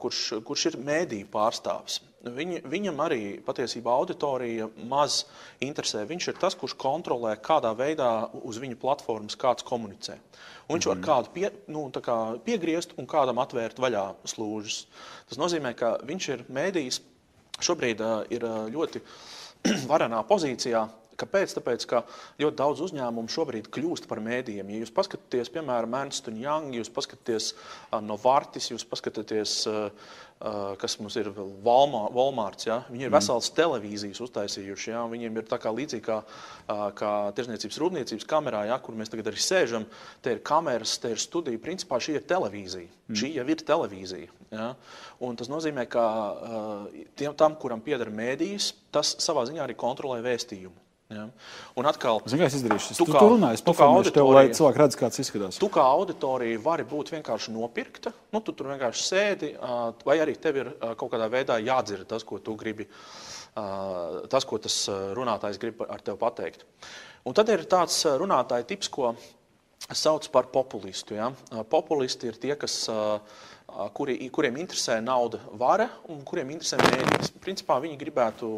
kurš, 0.02 0.22
kurš 0.48 0.66
ir 0.72 0.78
mēdīju 0.82 1.30
pārstāvis. 1.34 2.02
Viņ, 2.34 2.54
viņam 2.68 3.00
arī 3.06 3.22
patiesībā 3.46 3.94
auditorija 3.94 4.68
maz 4.90 5.22
interesē. 5.64 6.04
Viņš 6.10 6.30
ir 6.32 6.40
tas, 6.42 6.56
kurš 6.58 6.74
kontrolē, 6.80 7.36
kādā 7.44 7.72
veidā 7.78 8.10
uz 8.44 8.58
viņa 8.60 8.80
platformas 8.82 9.38
kāds 9.40 9.66
komunicē. 9.68 10.18
Un 10.68 10.76
viņš 10.76 10.88
mm 10.88 10.92
-hmm. 10.92 10.94
var 10.94 10.98
mhm. 10.98 11.06
kādu 11.10 11.34
pie, 11.34 11.52
nu, 11.68 11.90
kā 11.92 12.40
piegriezt 12.44 12.98
un 12.98 13.08
kādam 13.08 13.40
atvērt 13.40 13.80
vaļā 13.80 14.16
slūžas. 14.26 14.86
Tas 15.30 15.38
nozīmē, 15.38 15.74
ka 15.76 15.98
viņš 16.04 16.30
ir 16.30 16.46
mēdījis, 16.50 17.02
šobrīd 17.62 18.02
uh, 18.02 18.26
ir 18.30 18.42
ļoti 18.74 19.02
varenā 19.92 20.24
pozīcijā, 20.28 20.88
Kāpēc? 21.18 21.56
Tāpēc, 21.58 21.86
ka 21.90 22.04
ļoti 22.38 22.60
daudz 22.60 22.84
uzņēmumu 22.86 23.32
šobrīd 23.34 23.72
kļūst 23.74 24.06
par 24.10 24.22
mēdījiem. 24.22 24.70
Ja 24.70 24.84
jūs 24.84 24.94
paskatāties, 24.94 25.50
piemēram, 25.56 25.96
Ernst 25.98 26.30
Young, 26.30 26.76
jūs 26.78 26.94
paskatāties 26.94 27.50
uh, 27.56 27.98
Novartis, 28.06 28.70
jūs 28.70 28.86
paskatāties, 28.86 29.56
uh, 29.72 29.88
uh, 30.38 30.76
kas 30.78 31.00
mums 31.02 31.18
ir 31.18 31.32
Walmarts, 31.66 32.70
ja? 32.70 32.84
viņi 32.92 33.08
ir 33.08 33.10
mm. 33.10 33.18
veselas 33.18 33.50
televīzijas 33.58 34.22
uztaisījuši. 34.28 34.94
Ja? 34.94 35.04
Viņiem 35.10 35.42
ir 35.42 35.50
tā 35.50 35.58
kā 35.64 35.74
līdzīgi 35.74 36.06
kā, 36.06 36.22
uh, 36.22 36.86
kā 37.02 37.14
tirzniecības 37.40 37.82
rūpniecības 37.82 38.30
kamerā, 38.30 38.68
ja? 38.70 38.78
kur 38.78 39.02
mēs 39.02 39.10
tagad 39.10 39.34
arī 39.34 39.42
sēžam. 39.42 39.90
Te 40.22 40.38
ir 40.38 40.46
kameras, 40.46 41.00
te 41.02 41.16
ir 41.18 41.22
studija. 41.24 41.66
Principā 41.66 41.98
šī 41.98 42.20
ir 42.20 42.28
televīzija. 42.30 42.94
Mm. 43.10 43.22
Šī 43.24 43.36
jau 43.40 43.48
ir 43.50 43.68
televīzija. 43.74 44.34
Ja? 44.54 44.74
Un 45.26 45.42
tas 45.42 45.50
nozīmē, 45.50 45.90
ka 45.90 46.06
uh, 46.06 47.06
tiem, 47.18 47.34
tam, 47.34 47.58
kuram 47.58 47.82
pieder 47.82 48.14
mēdījis, 48.14 48.76
tas 48.94 49.18
savā 49.24 49.50
ziņā 49.50 49.66
arī 49.66 49.74
kontrolē 49.80 50.22
vēstījumu. 50.22 50.84
Ja. 51.08 51.30
Un 51.80 51.88
atkal, 51.88 52.20
Zinu, 52.28 52.44
es 52.44 52.58
izdarīšu. 52.58 52.92
Tu, 52.98 53.06
tu, 53.08 53.14
kā, 53.16 53.22
tu 53.22 53.64
paformēšu 53.70 54.12
tev, 54.12 54.28
lai 54.36 54.50
cilvēki 54.52 54.82
redz, 54.82 54.98
kāds 55.00 55.22
izskatās. 55.24 55.60
Tu 55.62 55.70
kā 55.72 55.86
auditorija 55.88 56.60
vari 56.66 56.84
būt 56.88 57.14
vienkārši 57.16 57.54
nopirkta, 57.56 58.12
nu, 58.36 58.42
tu 58.44 58.52
tur 58.52 58.68
vienkārši 58.74 59.06
sēdi, 59.06 59.54
vai 60.04 60.18
arī 60.20 60.36
tev 60.36 60.60
ir 60.60 60.74
kaut 61.00 61.14
kādā 61.14 61.30
veidā 61.32 61.62
jādzird 61.64 62.10
tas, 62.12 62.28
ko 62.28 62.42
tu 62.44 62.58
gribi, 62.60 62.90
tas, 63.56 64.44
ko 64.44 64.60
tas 64.60 64.82
runātājs 65.16 65.62
grib 65.62 65.86
ar 65.88 66.04
tevi 66.04 66.20
pateikt. 66.20 66.68
Un 67.24 67.36
tad 67.40 67.54
ir 67.56 67.64
tāds 67.72 68.02
runātāja 68.20 68.68
tips, 68.68 68.92
ko 68.92 69.14
sauc 69.88 70.28
par 70.34 70.52
populistu. 70.52 71.16
Ja? 71.16 71.32
Populisti 71.72 72.28
ir 72.28 72.42
tie, 72.42 72.52
kas 72.60 72.82
kuri, 73.96 74.20
kuriem 74.34 74.60
interesē 74.60 75.00
nauda, 75.04 75.40
vara 75.56 75.88
un 76.12 76.20
kuriem 76.28 76.52
interesē 76.56 76.80
mērķis. 76.84 77.32
Principā 77.44 77.80
viņi 77.84 78.00
gribētu 78.00 78.52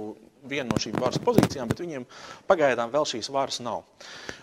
vienu 0.48 0.72
no 0.72 0.80
šīm 0.82 1.00
varas 1.00 1.22
pozīcijām, 1.24 1.70
bet 1.72 1.82
viņiem 1.84 2.06
pagaidām 2.50 2.92
vēl 2.94 3.08
šīs 3.10 3.32
varas 3.34 3.60
nav. 3.64 3.84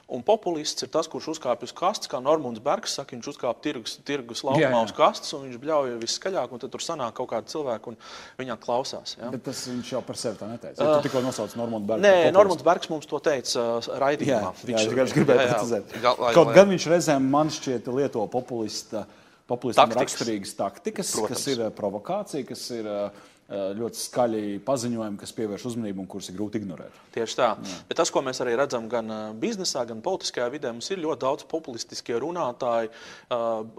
Un 0.07 0.23
populists 0.23 0.85
ir 0.87 0.91
tas, 0.95 1.09
kurš 1.11 1.33
uzkāpj 1.33 1.67
uz 1.67 1.73
kastes, 1.75 2.07
kā 2.11 2.21
Normons 2.23 2.61
Bergs 2.63 2.93
saka, 2.95 3.17
viņš 3.17 3.29
uzkāpj 3.33 3.63
tirgus, 3.65 3.97
tirgus 4.07 4.45
laukumā 4.47 4.85
uz 4.87 4.93
kastes, 4.95 5.33
un 5.35 5.49
viņš 5.49 5.59
bļauj 5.65 5.97
viskaļāk, 6.05 6.55
un 6.55 6.63
tad 6.63 6.71
tur 6.71 6.85
sanāk 6.85 7.17
kaut 7.19 7.33
kādi 7.33 7.51
cilvēki, 7.51 7.91
un 7.91 7.99
viņā 8.39 8.57
klausās. 8.63 9.17
Ja? 9.19 9.33
Bet 9.35 9.43
tas 9.49 9.65
viņš 9.67 9.93
jau 9.97 10.05
par 10.07 10.21
sevi 10.21 10.39
tā 10.39 10.51
neteica. 10.53 10.79
Uh, 10.79 10.93
tu 10.95 11.09
tikko 11.09 11.25
nosauc 11.27 11.59
Normons 11.59 11.91
Bergs. 11.91 12.07
Nē, 12.07 12.31
Normons 12.37 12.63
Bergs 12.67 12.93
mums 12.93 13.11
to 13.11 13.19
teica 13.19 13.67
uh, 13.81 13.91
raidījumā. 14.05 14.55
Jā, 14.55 14.71
viņš, 14.71 14.87
jā, 14.87 15.07
gribēja 15.19 15.49
precizēt. 15.51 15.99
Kaut 16.39 16.55
gan 16.55 16.71
viņš 16.71 16.91
reizēm 16.95 17.27
man 17.35 17.51
šķiet 17.59 17.91
lieto 17.99 18.23
populista, 18.31 19.09
populistam 19.51 19.91
raksturīgas 19.99 20.55
taktikas, 20.55 21.17
Protams. 21.19 21.35
kas 21.35 21.51
ir 21.51 21.67
uh, 21.67 21.75
provokācija, 21.75 22.47
kas 22.47 22.63
ir 22.79 22.87
uh, 22.87 23.27
ļoti 23.47 24.01
skaļi 24.01 24.59
paziņojumi, 24.67 25.19
kas 25.21 25.33
pievērš 25.37 25.67
uzmanību 25.71 26.03
un 26.03 26.09
kurus 26.11 26.33
ir 26.33 26.35
grūti 26.39 26.59
ignorēt. 26.59 26.97
Tieši 27.15 27.39
tā. 27.39 27.51
Jā. 27.55 27.77
Bet 27.87 28.01
tas, 28.01 28.11
ko 28.11 28.23
mēs 28.27 28.41
arī 28.43 28.57
redzam 28.59 28.89
gan 28.91 29.13
biznesā, 29.39 29.85
gan 29.87 30.03
politiskajā 30.03 30.49
vidē, 30.51 30.73
mums 30.75 30.91
ir 30.91 31.03
ļoti 31.05 31.23
daudz 31.23 31.47
populistiskie 31.53 32.19
runātāji, 32.23 32.91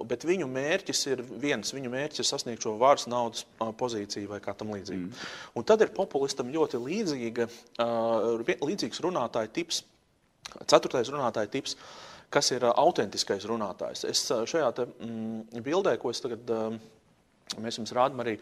bet 0.08 0.24
viņu 0.30 0.48
mērķis 0.54 1.04
ir 1.12 1.26
viens. 1.44 1.76
Viņu 1.76 1.92
mērķis 1.92 2.24
ir 2.24 2.30
sasniegt 2.30 2.64
šo 2.64 2.78
varas 2.80 3.10
naudas 3.12 3.44
pozīciju 3.60 4.32
vai 4.32 4.40
kā 4.44 4.56
tam 4.56 4.72
līdzīgi. 4.72 5.10
Mm. 5.10 5.30
Un 5.60 5.68
tad 5.68 5.84
ir 5.84 5.92
populistam 5.96 6.54
ļoti 6.54 6.80
līdzīga, 6.88 7.52
līdzīgs 8.64 9.04
runātāja 9.04 9.52
tips, 9.60 9.84
ceturtais 10.64 11.12
runātāja 11.12 11.52
tips 11.60 11.76
kas 12.34 12.50
ir 12.52 12.66
autentiskais 12.68 13.46
runātājs. 13.48 14.04
Es 14.08 14.26
šajā 14.28 14.72
te, 14.76 14.86
mm, 15.00 15.64
bildē, 15.64 15.98
ko 16.00 16.12
es 16.12 16.20
tagad. 16.24 16.56
Mēs 17.64 17.80
jums 17.80 17.94
rādām 17.96 18.22
arī 18.24 18.36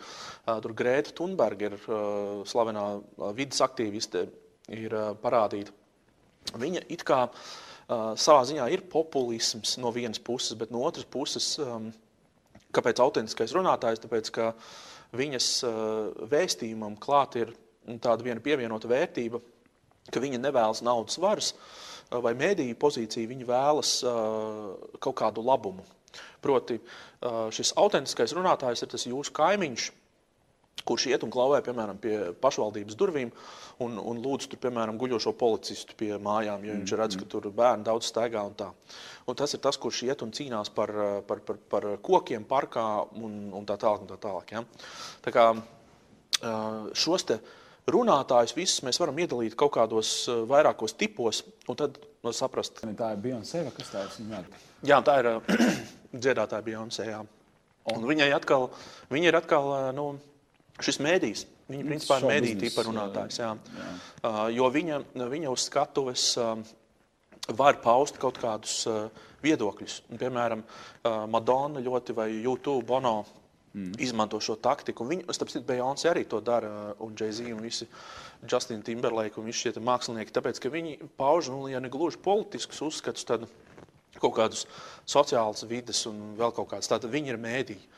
tur 0.63 0.73
Grēta 0.77 1.13
Thunberga, 1.15 1.69
ir 1.69 1.75
slavenā 2.49 2.85
vidas 3.37 3.61
aktīviste, 3.63 4.25
ir 4.73 4.95
parādīta. 5.21 5.73
Viņa 6.57 6.83
it 6.93 7.05
kā 7.05 7.21
savā 7.87 8.41
ziņā 8.49 8.65
ir 8.73 8.85
populisms 8.89 9.77
no 9.81 9.93
vienas 9.93 10.19
puses, 10.19 10.57
bet 10.57 10.73
no 10.73 10.81
otras 10.87 11.05
puses, 11.05 11.53
kāpēc 12.75 13.01
autentiskais 13.05 13.53
runātājs? 13.55 14.01
Tāpēc, 14.03 14.33
ka 14.35 14.51
viņas 15.15 15.49
vēstījumam 16.33 16.97
klāt 17.01 17.37
ir 17.39 17.53
tāda 18.01 18.25
viena 18.25 18.41
pievienota 18.43 18.89
vērtība, 18.89 19.39
ka 20.11 20.21
viņa 20.21 20.41
nevēlas 20.41 20.81
naudas 20.85 21.21
varas, 21.21 21.53
uh, 21.53 21.95
vai 22.09 22.33
mēdīju 22.37 22.77
pozīciju, 22.79 23.29
viņi 23.31 23.47
vēlas 23.49 23.97
kaut 24.03 25.17
kādu 25.17 25.43
labumu. 25.45 25.85
Proti, 26.45 26.79
šis 27.55 27.73
autentiskais 27.79 28.35
runātājs 28.37 28.85
ir 28.85 28.91
tas 28.91 29.07
jūsu 29.07 29.33
kaimiņš, 29.35 29.91
kurš 30.85 31.07
iet 31.09 31.23
un 31.25 31.31
klauvē, 31.33 31.61
piemēram, 31.65 31.97
pie 32.01 32.15
pašvaldības 32.43 32.97
durvīm 32.99 33.31
un, 33.81 33.97
un 33.97 34.19
lūdz 34.21 34.49
tur, 34.51 34.59
piemēram, 34.65 34.99
guļošo 35.01 35.33
policistu 35.39 35.95
pie 35.97 36.11
mājām, 36.21 36.65
jo 36.67 36.77
viņš 36.77 36.95
redz, 36.99 37.17
ka 37.19 37.27
tur 37.31 37.47
bērni 37.55 37.87
daudz 37.87 38.11
staigā 38.11 38.43
un 38.45 38.53
tā. 38.59 38.69
Un 39.25 39.39
tas 39.39 39.55
ir 39.55 39.63
tas, 39.63 39.79
kurš 39.81 40.03
iet 40.09 40.21
un 40.25 40.33
cīnās 40.35 40.69
par, 40.75 40.93
par, 41.27 41.41
par, 41.47 41.61
par 41.71 41.89
kokiem 42.05 42.45
parkā 42.49 42.85
un, 43.17 43.37
un 43.55 43.67
tā 43.67 43.79
tālāk. 43.81 44.05
Un 44.05 44.11
tā 44.11 44.19
tālāk 44.21 44.53
ja? 44.53 44.65
tā 45.25 45.33
kā, 45.33 45.47
šos 46.93 47.29
te 47.31 47.39
runātājus 47.89 48.55
visus 48.57 48.83
mēs 48.85 48.99
varam 49.01 49.17
iedalīt 49.21 49.55
kaut 49.57 49.73
kādos 49.77 50.13
vairākos 50.49 50.97
tipos, 50.97 51.43
un 51.69 51.79
tad 51.79 51.99
no 52.25 52.33
saprast. 52.33 52.81
Tā 52.81 53.11
ir 53.15 53.21
Beyoncé, 53.21 53.63
kas 53.77 53.93
tā 53.93 54.05
ir? 54.05 54.49
Jā, 54.85 55.01
tā 55.05 55.19
ir 55.21 55.31
dziedātāja 56.21 56.65
Beyoncé. 56.65 57.09
Un 57.93 58.07
viņai 58.07 58.31
atkal, 58.33 58.69
viņa 59.13 59.29
ir 59.29 59.37
atkal 59.37 59.69
eh, 59.75 59.91
nu, 59.97 60.07
šis 60.83 60.99
mēdījis. 61.03 61.45
Viņa 61.69 61.81
nu, 61.81 61.91
principā 61.93 62.19
ir 62.19 62.27
mēdīja 62.29 62.59
tipa 62.61 62.83
runātājs. 62.85 63.39
Jā. 63.41 63.53
Jā. 63.57 63.93
Uh, 64.21 64.41
jo 64.53 64.67
viņa, 64.69 64.99
viņa 65.31 65.53
uz 65.53 65.63
skatuves 65.65 66.25
uh, 66.37 66.59
var 67.57 67.79
paust 67.81 68.19
kaut 68.21 68.37
kādus 68.41 68.83
uh, 68.89 69.07
viedokļus. 69.45 70.03
Piemēram, 70.17 70.63
Madonna 71.29 71.81
ļoti 71.85 72.13
vai 72.17 72.27
YouTube 72.33 72.85
Bono 72.89 73.19
mm. 73.75 73.97
izmanto 74.01 74.39
šo 74.41 74.55
taktiku. 74.61 75.05
Viņu, 75.05 75.27
starp 75.35 75.51
citu, 75.53 75.65
Beyoncé 75.67 76.09
arī 76.09 76.23
to 76.29 76.39
dara, 76.41 76.95
un 77.03 77.13
Jay-Z 77.17 77.51
un 77.53 77.61
visi 77.61 77.85
Justin 78.49 78.81
Timberlake 78.85 79.39
un 79.41 79.45
visi 79.49 79.67
šie 79.67 79.83
mākslinieki, 79.85 80.33
tāpēc, 80.33 80.61
ka 80.61 80.71
viņi 80.73 80.97
pauž, 81.19 81.51
nu, 81.53 81.65
ja 81.69 81.81
ne 81.83 81.91
gluži 81.93 82.21
politiskus 82.25 82.81
uzskatus, 82.85 83.27
tad 83.29 83.45
kaut 84.21 84.35
kādus 84.37 84.65
sociālus 85.09 85.65
vides 85.69 86.03
un 86.09 86.35
vēl 86.39 86.53
kaut 86.55 86.71
kādas. 86.73 86.89
Tātad 86.91 87.13
viņi 87.13 87.33
ir 87.33 87.41
mēdīji. 87.41 87.89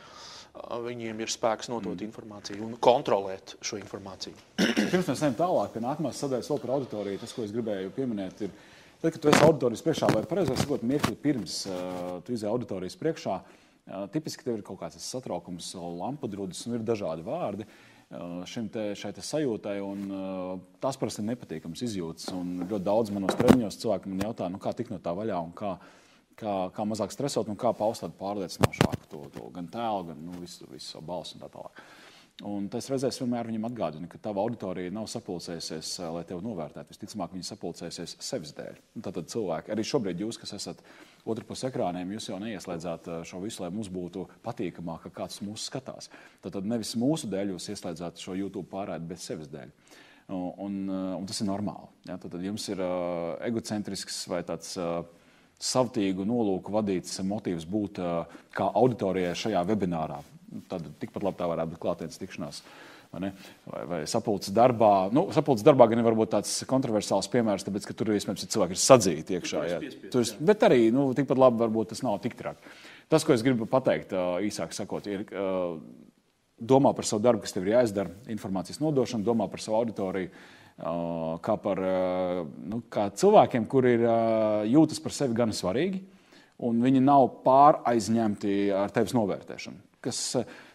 Viņiem 0.58 1.20
ir 1.22 1.30
spēks 1.30 1.70
nodot 1.70 1.94
mm. 1.94 2.08
informāciju 2.08 2.64
un 2.66 2.72
kontrolēt 2.82 3.54
šo 3.62 3.78
informāciju. 3.78 4.34
Pirms 4.92 5.12
mēs 5.12 5.22
ejam 5.22 5.38
tālāk 5.38 5.76
pie 5.76 5.84
nākamās 5.86 6.24
sadaļas, 6.24 6.50
vēl 6.50 6.62
par 6.64 6.74
auditoriju, 6.80 7.22
tas, 7.22 7.36
ko 7.36 7.46
es 7.46 7.54
gribēju 7.54 7.94
pieminēt, 7.94 8.42
ir, 8.48 8.56
tad, 9.04 9.12
kad 9.12 9.20
tu 9.22 9.30
esi 9.30 9.44
auditorijas 9.46 9.86
priekšā, 9.86 10.10
vai 10.16 10.24
pareizāk 10.26 10.58
sakot, 10.58 10.82
mirkli 10.82 11.14
pirms 11.22 11.60
uh, 11.70 12.16
tu 12.26 12.34
izēji 12.34 12.50
auditorijas 12.56 12.98
priekšā, 12.98 13.38
uh, 13.38 13.68
Tipiski 14.12 14.44
tev 14.44 14.58
ir 14.58 14.66
kaut 14.68 14.82
kāds 14.82 15.00
satraukums, 15.00 15.70
lampu 15.78 16.28
drudis, 16.28 16.66
un 16.68 16.76
ir 16.76 16.84
dažādi 16.88 17.24
vārdi 17.24 17.68
šim 18.48 18.68
te, 18.72 18.90
šai 19.00 19.14
te 19.16 19.24
sajūtai. 19.24 19.78
Un, 19.84 20.04
tas 20.84 21.00
parasti 21.00 21.24
ir 21.24 21.30
nepatīkams 21.30 21.84
izjūtas. 21.88 22.32
Un 22.36 22.66
ļoti 22.66 22.84
daudz 22.84 23.14
manos 23.16 23.38
treniņos 23.40 23.80
cilvēki 23.84 24.12
man 24.12 24.26
jautā, 24.28 24.50
nu, 24.52 24.60
kā 24.64 24.74
tikt 24.76 24.92
no 24.94 25.00
tā 25.04 25.14
vaļā 25.16 25.40
un 25.44 25.54
kā, 25.56 25.78
kā, 26.38 26.56
kā 26.76 26.86
mazāk 26.88 27.14
stresot 27.14 27.50
un 27.52 27.60
kā 27.60 27.74
paust 27.78 28.06
tādu 28.06 28.18
pārliecinošāku 28.20 29.10
to, 29.12 29.24
to 29.34 29.48
gan 29.56 29.70
tēlu, 29.74 30.12
gan 30.12 30.28
nu, 30.28 30.38
visu, 30.42 30.68
visu 30.72 30.94
savu 30.94 31.08
balsu 31.10 31.38
un 31.38 31.46
tā 31.46 31.52
tālāk. 31.54 31.82
Un 32.46 32.68
tas 32.70 32.86
reizēs 32.92 33.18
vienmēr 33.18 33.48
viņam 33.50 33.64
atgādina, 33.66 34.08
ka 34.12 34.20
tava 34.22 34.44
auditorija 34.44 34.94
nav 34.94 35.08
sapulcējusies, 35.10 35.96
lai 36.14 36.22
tevi 36.30 36.46
novērtētu. 36.46 36.94
Visticamāk, 36.94 37.32
viņi 37.34 37.48
sapulcēsies 37.48 38.14
sevis 38.22 38.54
dēļ. 38.54 38.78
Tātad 39.08 39.32
cilvēki, 39.34 39.74
arī 39.74 39.86
šobrīd 39.90 40.22
jūs, 40.22 40.38
kas 40.38 40.54
esat 40.54 40.84
otrā 41.26 41.48
pusē 41.50 41.72
ekrāniem, 41.72 42.14
jūs 42.14 42.30
jau 42.30 42.38
neieslēdzāt 42.44 43.10
šo 43.26 43.42
visu, 43.42 43.64
lai 43.64 43.72
mums 43.74 43.90
būtu 43.90 44.28
patīkamāk, 44.46 45.08
ka 45.08 45.24
kāds 45.24 45.42
mūs 45.42 45.66
skatās. 45.72 46.12
Tad 46.46 46.62
nevis 46.62 46.94
mūsu 47.02 47.26
dēļ 47.32 47.56
jūs 47.56 47.72
ieslēdzāt 47.74 48.22
šo 48.22 48.38
YouTube 48.38 48.70
pārraidi, 48.70 49.10
bet 49.10 49.24
sevis 49.24 49.50
dēļ. 49.50 49.74
Un, 50.28 50.52
un, 50.62 50.80
un 51.18 51.26
tas 51.26 51.42
ir 51.42 51.50
normāli. 51.50 51.90
Ja? 52.06 52.20
Tad 52.22 52.38
jums 52.44 52.70
ir 52.70 52.86
uh, 52.86 53.34
egocentrisks 53.50 54.28
vai 54.30 54.46
tāds. 54.46 54.76
Uh, 54.78 55.02
savtīgu 55.58 56.26
nolūku 56.28 56.74
vadīts 56.74 57.18
motīvs 57.26 57.66
būt 57.70 58.02
kā 58.56 58.68
auditorijai 58.82 59.38
šajā 59.38 59.64
webinārā. 59.68 60.20
Tad 60.72 60.86
tikpat 61.02 61.26
labi 61.26 61.40
tā 61.40 61.48
varētu 61.50 61.74
būt 61.74 61.84
klātienes 61.84 62.22
tikšanās. 62.22 62.62
Vai, 63.08 63.30
vai, 63.72 63.82
vai 63.88 63.98
sapulces 64.10 64.52
darbā. 64.54 65.08
Nu, 65.16 65.30
sapulces 65.34 65.64
darbā 65.66 65.88
gan 65.88 66.04
būt 66.04 66.34
tāds 66.34 66.52
kontroversāls 66.68 67.30
piemērs, 67.32 67.64
tāpēc, 67.64 67.88
ka 67.88 67.96
tur 67.96 68.12
iespējams 68.12 68.44
ir 68.44 68.52
cilvēki 68.52 68.76
ir 68.76 68.82
sadzīti 68.84 69.38
iekšā. 69.38 69.62
Jā. 69.72 69.78
Tur, 70.12 70.28
bet 70.50 70.66
arī 70.68 70.90
nu, 70.94 71.08
tikpat 71.16 71.40
labi 71.40 71.64
varbūt 71.64 71.94
tas 71.94 72.04
nav 72.04 72.20
tik 72.24 72.36
traki. 72.38 72.76
Tas, 73.08 73.24
ko 73.24 73.32
es 73.32 73.46
gribu 73.48 73.66
pateikt, 73.72 74.12
īsāk 74.44 74.76
sakot, 74.76 75.08
ir 75.08 75.24
domā 76.60 76.92
par 76.98 77.08
savu 77.08 77.24
darbu, 77.24 77.46
kas 77.46 77.56
tev 77.56 77.64
ir 77.64 77.78
jāizdara, 77.78 78.12
informācijas 78.34 78.82
nodošanu, 78.84 79.26
domā 79.26 79.48
par 79.52 79.64
savu 79.64 79.80
auditoriju, 79.80 80.34
kā 80.78 81.58
par 81.64 81.82
nu, 82.70 82.84
kā 82.94 83.08
cilvēkiem, 83.18 83.66
kuri 83.70 83.96
ir 83.98 84.06
jūtas 84.70 85.02
par 85.02 85.16
sevi 85.16 85.38
gan 85.38 85.56
svarīgi, 85.56 86.04
un 86.68 86.82
viņi 86.82 87.02
nav 87.02 87.28
pāraizņemti 87.46 88.60
ar 88.78 88.94
tevis 88.94 89.16
novērtēšanu 89.18 89.88
kas, 90.08 90.20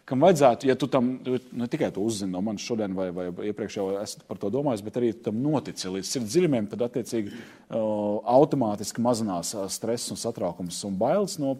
kam 0.08 0.24
vajadzētu, 0.24 0.68
ja 0.68 0.76
tu 0.78 0.88
tam 0.90 1.14
ne 1.22 1.68
tikai 1.70 1.90
to 1.94 2.04
uzzini 2.04 2.32
no 2.34 2.42
manis 2.44 2.64
šodien, 2.66 2.94
vai, 2.96 3.08
vai 3.14 3.28
iepriekš 3.50 3.78
jau 3.78 3.88
esat 4.02 4.24
par 4.28 4.40
to 4.40 4.50
domājis, 4.52 4.84
bet 4.84 4.98
arī 5.00 5.12
tam 5.24 5.40
notici 5.44 5.90
līdz 5.92 6.08
sirds 6.08 6.32
dziļumiem, 6.34 6.68
tad 6.72 6.86
attiecīgi 6.88 7.34
automātiski 7.72 9.04
mazinās 9.04 9.54
stress 9.72 10.12
un 10.12 10.20
satraukums 10.20 10.82
un 10.88 10.98
bailes 11.00 11.38
no 11.42 11.58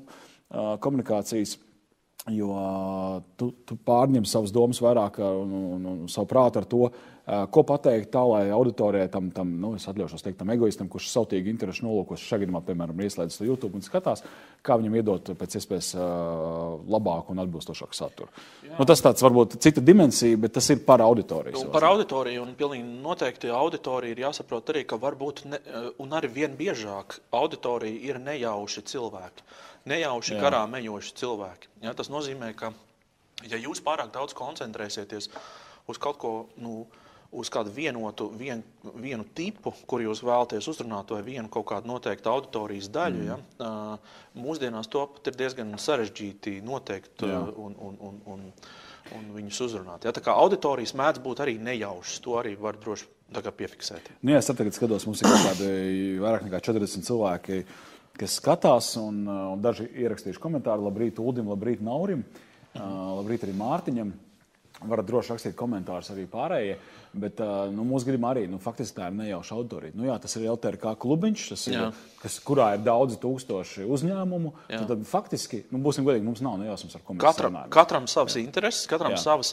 komunikācijas. 0.82 1.58
Jo 2.30 2.54
tu, 3.34 3.49
tu 3.66 3.75
pārņem 3.82 4.22
savas 4.30 4.52
domas 4.54 4.78
vairāk 4.78 5.16
un, 5.26 5.54
un, 5.75 5.87
un 5.90 6.02
savu 6.12 6.28
prātu 6.30 6.61
ar 6.61 6.68
to, 6.70 6.84
Ko 7.22 7.62
pateikt 7.62 8.08
tā, 8.10 8.20
lai 8.26 8.48
auditorijai 8.50 9.06
tam, 9.12 9.28
tam 9.30 9.50
nu, 9.62 9.76
es 9.78 9.84
atļaušos 9.86 10.24
teikt, 10.24 10.40
tam 10.40 10.50
egoistam, 10.50 10.88
kurš 10.90 11.06
sautīgi 11.12 11.52
interešu 11.52 11.84
nolūkos 11.86 12.18
šajā 12.18 12.40
gadījumā, 12.42 12.62
piemēram, 12.66 13.02
ieslēdzas 13.04 13.38
to 13.38 13.46
YouTube 13.46 13.78
un 13.78 13.84
skatās, 13.86 14.24
kā 14.66 14.74
viņam 14.80 14.96
iedot 14.98 15.30
pēc 15.38 15.54
iespējas 15.60 15.92
labāku 16.90 17.30
un 17.30 17.42
atbilstošāku 17.44 17.94
saturu. 17.94 18.26
Jā. 18.66 18.74
Nu, 18.74 18.86
tas 18.90 19.04
tāds 19.06 19.22
varbūt 19.22 19.54
cita 19.62 19.84
dimensija, 19.84 20.40
bet 20.42 20.56
tas 20.56 20.66
ir 20.74 20.82
par 20.82 21.04
auditoriju. 21.06 21.60
Un 21.62 21.70
par 21.70 21.86
auditoriju, 21.92 22.42
un 22.42 22.56
pilnīgi 22.58 22.98
noteikti 23.04 23.52
auditorija 23.54 24.16
ir 24.16 24.24
jāsaprot 24.24 24.72
arī, 24.74 24.82
ka 24.90 24.98
varbūt, 24.98 25.44
ne, 25.52 25.60
un 26.02 26.16
arī 26.18 26.30
vien 26.40 26.56
biežāk 26.58 27.20
auditorija 27.38 28.02
ir 28.10 28.18
nejauši 28.24 28.82
cilvēki. 28.90 29.46
Nejauši 29.94 30.34
Jā. 30.34 30.40
garām 30.42 30.74
ejoši 30.78 31.14
cilvēki. 31.22 31.70
Ja, 31.86 31.94
tas 31.94 32.10
nozīmē, 32.10 32.50
ka 32.58 32.74
ja 33.46 33.62
jūs 33.62 33.78
pārāk 33.82 34.10
daudz 34.14 34.34
koncentrēsieties 34.38 35.30
uz 35.90 36.02
kaut 36.02 36.18
ko, 36.22 36.32
nu, 36.62 36.84
uz 37.32 37.48
kādu 37.52 37.72
vienotu 37.72 38.28
vien, 38.36 38.60
vienu 39.00 39.24
tipu, 39.34 39.72
kur 39.88 40.02
jūs 40.04 40.20
vēlaties 40.24 40.68
uzrunāt, 40.68 41.12
vai 41.14 41.22
vienu 41.24 41.48
kaut 41.52 41.66
kādu 41.70 41.88
noteiktu 41.88 42.28
auditorijas 42.28 42.90
daļu. 42.92 43.22
Mm. 43.22 43.30
Ja? 43.30 43.68
Mūsdienās 44.36 44.90
to 44.92 45.06
pat 45.14 45.30
ir 45.30 45.38
diezgan 45.40 45.72
sarežģīti 45.80 46.58
noteikt 46.66 47.24
Jā. 47.24 47.40
un, 47.56 47.76
un, 47.88 47.96
un, 48.08 48.20
un, 48.34 48.44
un 49.16 49.30
viņus 49.38 49.62
uzrunāt. 49.68 50.04
Ja? 50.04 50.12
Tā 50.12 50.24
kā 50.24 50.36
auditorijas 50.36 50.92
mēdz 50.98 51.22
būt 51.24 51.40
arī 51.44 51.56
nejaušas, 51.62 52.20
to 52.24 52.36
arī 52.40 52.52
var 52.60 52.76
droši 52.80 53.08
piefiksēt. 53.32 54.12
Nu, 54.20 54.34
jā, 54.34 54.42
es 54.42 54.50
tagad 54.52 54.76
skatos, 54.76 55.06
mums 55.08 55.22
ir 55.22 55.30
kaut 55.30 55.46
kādi 55.48 55.70
vairāk 56.20 56.44
nekā 56.44 56.60
40 56.68 57.08
cilvēki, 57.08 57.62
kas 58.20 58.36
skatās, 58.42 58.92
un, 59.00 59.24
un 59.24 59.62
daži 59.64 59.88
ierakstījuši 60.04 60.42
komentāru. 60.42 60.84
Labrīt, 60.84 61.22
Ulim, 61.22 61.48
labrīt, 61.48 61.80
Naurim, 61.80 62.26
labrīt 62.76 63.48
arī 63.48 63.56
Mārtiņam. 63.56 64.12
Varat 64.82 65.06
droši 65.06 65.30
rakstīt 65.30 65.54
komentārus 65.54 66.10
arī 66.10 66.24
pārējie. 66.26 66.76
Bet 67.12 67.40
nu, 67.75 67.85
mūsu 67.85 68.09
gadījumā 68.09 68.31
arī 68.33 68.47
nu, 68.49 68.57
faktiski 68.62 68.97
tā 68.97 69.11
ir 69.11 69.16
nejauša 69.19 69.57
auditorija. 69.59 69.92
Nu, 69.99 70.07
jā, 70.09 70.14
tas 70.23 70.33
ir 70.38 70.47
LTRK 70.49 70.95
klubiņš, 71.02 71.42
ir, 71.69 71.75
jā. 71.75 71.88
kas, 72.23 72.38
kurā 72.40 72.71
ir 72.78 72.85
daudzi 72.87 73.19
tūkstoši 73.21 73.85
uzņēmumu. 73.85 74.52
Tad, 74.71 74.87
tad 74.88 75.02
faktiski, 75.11 75.61
nu, 75.75 75.83
būsim 75.85 76.07
godīgi, 76.07 76.25
mums 76.25 76.40
nav 76.45 76.57
nejausmas, 76.62 76.97
ar 76.97 77.04
ko 77.04 77.16
mēs 77.16 77.25
katram, 77.26 77.52
runājam. 77.52 77.73
Katram 77.76 78.09
savas 78.09 78.38
jā. 78.38 78.45
intereses, 78.47 78.88
katram 78.88 79.12
jā. 79.12 79.21
savas, 79.21 79.52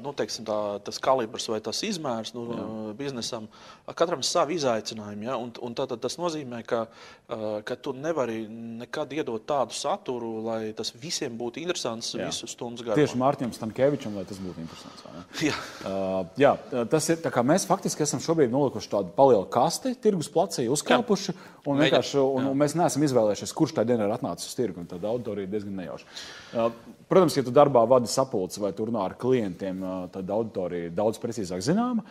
nu, 0.00 0.14
teiksim, 0.16 0.46
tā, 0.48 0.56
tas 0.86 1.00
kalibrs 1.04 1.50
vai 1.52 1.60
tas 1.68 1.82
izmērs 1.84 2.32
nu, 2.38 2.46
jā. 2.48 2.70
biznesam, 3.02 3.50
katram 3.92 4.24
savi 4.24 4.56
izaicinājumi. 4.56 5.28
Ja? 5.28 5.36
Un, 5.36 5.52
un 5.60 5.76
tad, 5.76 5.92
tad 5.92 6.00
tas 6.06 6.16
nozīmē, 6.16 6.62
ka, 6.64 6.86
ka 7.28 7.76
tu 7.76 7.92
nevari 7.92 8.46
nekad 8.80 9.12
iedot 9.12 9.44
tādu 9.44 9.76
saturu, 9.76 10.32
lai 10.48 10.72
tas 10.76 10.94
visiem 10.96 11.36
būtu 11.36 11.60
interesants 11.60 12.14
jā. 12.16 12.24
visu 12.32 12.48
stundu 12.48 12.88
garumā. 12.88 13.04
Tieši 13.04 13.20
Mārtiņam 13.20 13.54
Stankēvičam, 13.58 14.16
lai 14.16 14.24
tas 14.24 14.40
būtu 14.40 14.64
interesants. 14.64 15.06
Jā. 15.50 15.54
Uh, 15.84 16.26
jā, 16.38 16.50
tas 16.90 17.08
ir 17.12 17.20
tā 17.22 17.32
kā 17.34 17.42
mēs 17.46 17.66
faktiski 17.68 18.04
esam 18.04 18.22
šobrīd 18.22 18.52
nolikuši 18.52 18.90
tādu 18.92 19.12
palielu 19.16 19.44
kasti, 19.52 19.94
tirgus 20.02 20.30
placī, 20.32 20.66
uzkāpuši. 20.72 21.34
Un, 21.68 21.82
un, 21.82 22.48
un 22.52 22.56
mēs 22.58 22.74
neesam 22.78 23.04
izvēlējušies, 23.04 23.54
kurš 23.56 23.76
tajā 23.76 23.92
dienā 23.92 24.08
ir 24.08 24.14
atnācis 24.16 24.48
uz 24.48 24.56
tirgu. 24.56 24.86
Tad 24.88 25.04
auditorija 25.04 25.48
ir 25.48 25.52
diezgan 25.52 25.76
nejauša. 25.82 26.66
Protams, 27.10 27.36
ja 27.36 27.44
tu 27.46 27.54
darbā 27.54 27.84
vadi 27.90 28.10
sapulces 28.10 28.62
vai 28.62 28.72
runā 28.76 29.04
ar 29.04 29.16
klientiem, 29.20 29.84
tad 30.14 30.34
auditorija 30.34 30.88
ir 30.88 30.96
daudz 30.96 31.20
precīzāk 31.22 31.64
zināma. 31.64 32.06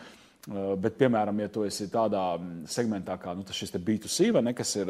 Bet, 0.50 0.96
piemēram, 0.98 1.42
ja 1.44 1.50
tu 1.52 1.66
esi 1.68 1.90
tādā 1.92 2.24
segmentā, 2.72 3.18
kā 3.22 3.34
nu, 3.36 3.44
šis 3.44 3.76
B2C, 3.76 4.30
vai 4.34 4.42
ne, 4.48 4.54
kas 4.58 4.72
ir 4.80 4.90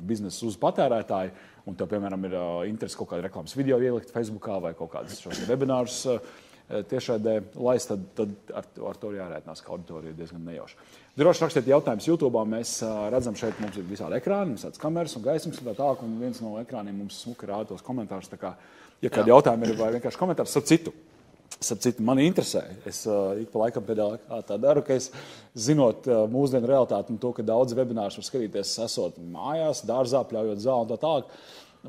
biznesa 0.00 0.40
uz 0.48 0.56
patērētāju, 0.58 1.34
un 1.68 1.76
tev, 1.76 1.90
piemēram, 1.90 2.24
ir 2.26 2.36
interese 2.70 2.96
kaut 2.98 3.10
kādu 3.12 3.26
reklāmas 3.26 3.54
video 3.58 3.76
ielikt 3.78 4.10
Facebook 4.14 4.48
vai 4.64 4.72
kaut 4.78 4.94
kādus 4.96 5.20
webinārus 5.50 6.00
Eh, 6.16 6.34
tiešraidē 6.66 7.36
laist, 7.62 7.90
tad, 7.92 8.06
tad 8.18 8.54
ar, 8.58 8.68
ar 8.90 9.00
to 9.00 9.12
ir 9.12 9.20
jārēķinās, 9.20 9.62
ka 9.62 9.74
auditorija 9.74 10.12
ir 10.12 10.18
diezgan 10.18 10.42
nejauša. 10.48 10.86
Droši 11.16 11.44
rakstiet 11.44 11.68
jautājumus 11.70 12.08
YouTube. 12.10 12.40
Mēs 12.50 12.76
uh, 12.84 13.06
redzam, 13.12 13.36
šeit 13.38 13.60
mums 13.62 13.76
ir 13.78 13.86
visādi 13.88 14.18
ekrāni, 14.18 14.58
visādas 14.58 14.82
kameras 14.82 15.14
un 15.16 15.24
gaismas 15.24 15.60
un 15.62 15.68
tā 15.70 15.76
tālāk. 15.78 16.02
Un 16.04 16.16
viens 16.20 16.40
no 16.42 16.56
ekrāniem 16.60 16.98
mums 17.04 17.22
smuki 17.22 17.48
rāda 17.48 17.70
tos 17.70 17.84
komentārus. 17.86 18.28
Kā, 18.40 18.56
ja 19.00 19.12
kādi 19.14 19.32
jautājumi 19.32 19.70
ir 19.70 19.78
vai 19.78 19.92
vienkārši 19.94 20.20
komentārs, 20.20 20.56
tad 20.58 20.68
citu. 20.68 20.94
Citu, 21.56 22.02
man 22.04 22.18
interesē. 22.20 22.66
Es 22.84 23.04
uh, 23.08 23.30
ik 23.40 23.48
pa 23.52 23.62
laikam 23.62 23.86
pēdējā 23.86 24.40
tā 24.48 24.58
daru, 24.60 24.82
ka 24.84 24.98
es 24.98 25.06
zinot 25.56 26.04
uh, 26.10 26.26
mūsdienu 26.28 26.68
realitāti 26.68 27.14
un 27.14 27.22
to, 27.22 27.30
ka 27.32 27.46
daudz 27.46 27.72
webināru 27.78 28.18
var 28.18 28.26
skatīties, 28.26 28.74
esot 28.84 29.16
mājās, 29.32 29.86
dārzā, 29.88 30.20
pļaujot 30.28 30.60
zāli 30.66 30.84
un 30.84 30.90
tā 30.90 30.98
tālāk. 31.00 31.30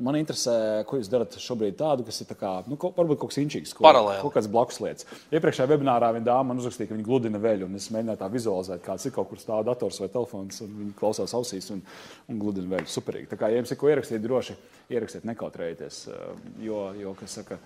Man 0.04 0.16
interesē, 0.18 0.52
ko 0.88 0.98
jūs 0.98 1.08
darat 1.10 1.34
šobrīd 1.42 1.76
tādu, 1.78 2.04
kas 2.06 2.20
ir 2.22 2.28
tā 2.30 2.36
kā, 2.38 2.50
nu, 2.70 2.76
varbūt 2.78 3.20
kaut 3.20 3.32
kas 3.32 3.40
inčīgs, 3.42 3.72
ko, 3.76 3.84
Paralēli. 3.86 4.20
kaut 4.22 4.34
kāds 4.36 4.48
blakus 4.52 4.78
lietas. 4.84 5.06
Iepriekšējā 5.34 5.68
webinārā 5.72 6.10
viena 6.16 6.26
dāma 6.30 6.50
man 6.50 6.62
uzrakstīja, 6.62 6.90
ka 6.90 6.96
viņa 6.96 7.06
gludina 7.06 7.40
veļu, 7.42 7.68
un 7.68 7.78
es 7.78 7.88
mēģināju 7.94 8.20
tā 8.20 8.28
vizualizēt, 8.32 8.82
kāds 8.84 9.08
ir 9.08 9.14
kaut 9.16 9.30
kur 9.30 9.42
stāv 9.42 9.64
dators 9.68 10.00
vai 10.02 10.10
telefons, 10.12 10.60
un 10.64 10.74
viņi 10.82 10.94
klausās 10.98 11.34
ausīs 11.38 11.70
un, 11.74 11.82
un 12.28 12.40
gludina 12.42 12.76
veļu. 12.76 12.90
Superīgi. 12.92 13.30
Tā 13.32 13.40
kā, 13.40 13.50
ja 13.52 13.60
jums 13.60 13.74
ir 13.74 13.80
ko 13.80 13.90
ierakstīt, 13.92 14.22
droši 14.24 14.56
ierakstiet, 14.94 15.26
nekautrējieties, 15.28 16.02
eh, 16.12 16.28
jo, 16.68 16.82
jo 16.98 17.14
kas 17.18 17.38
saka, 17.40 17.58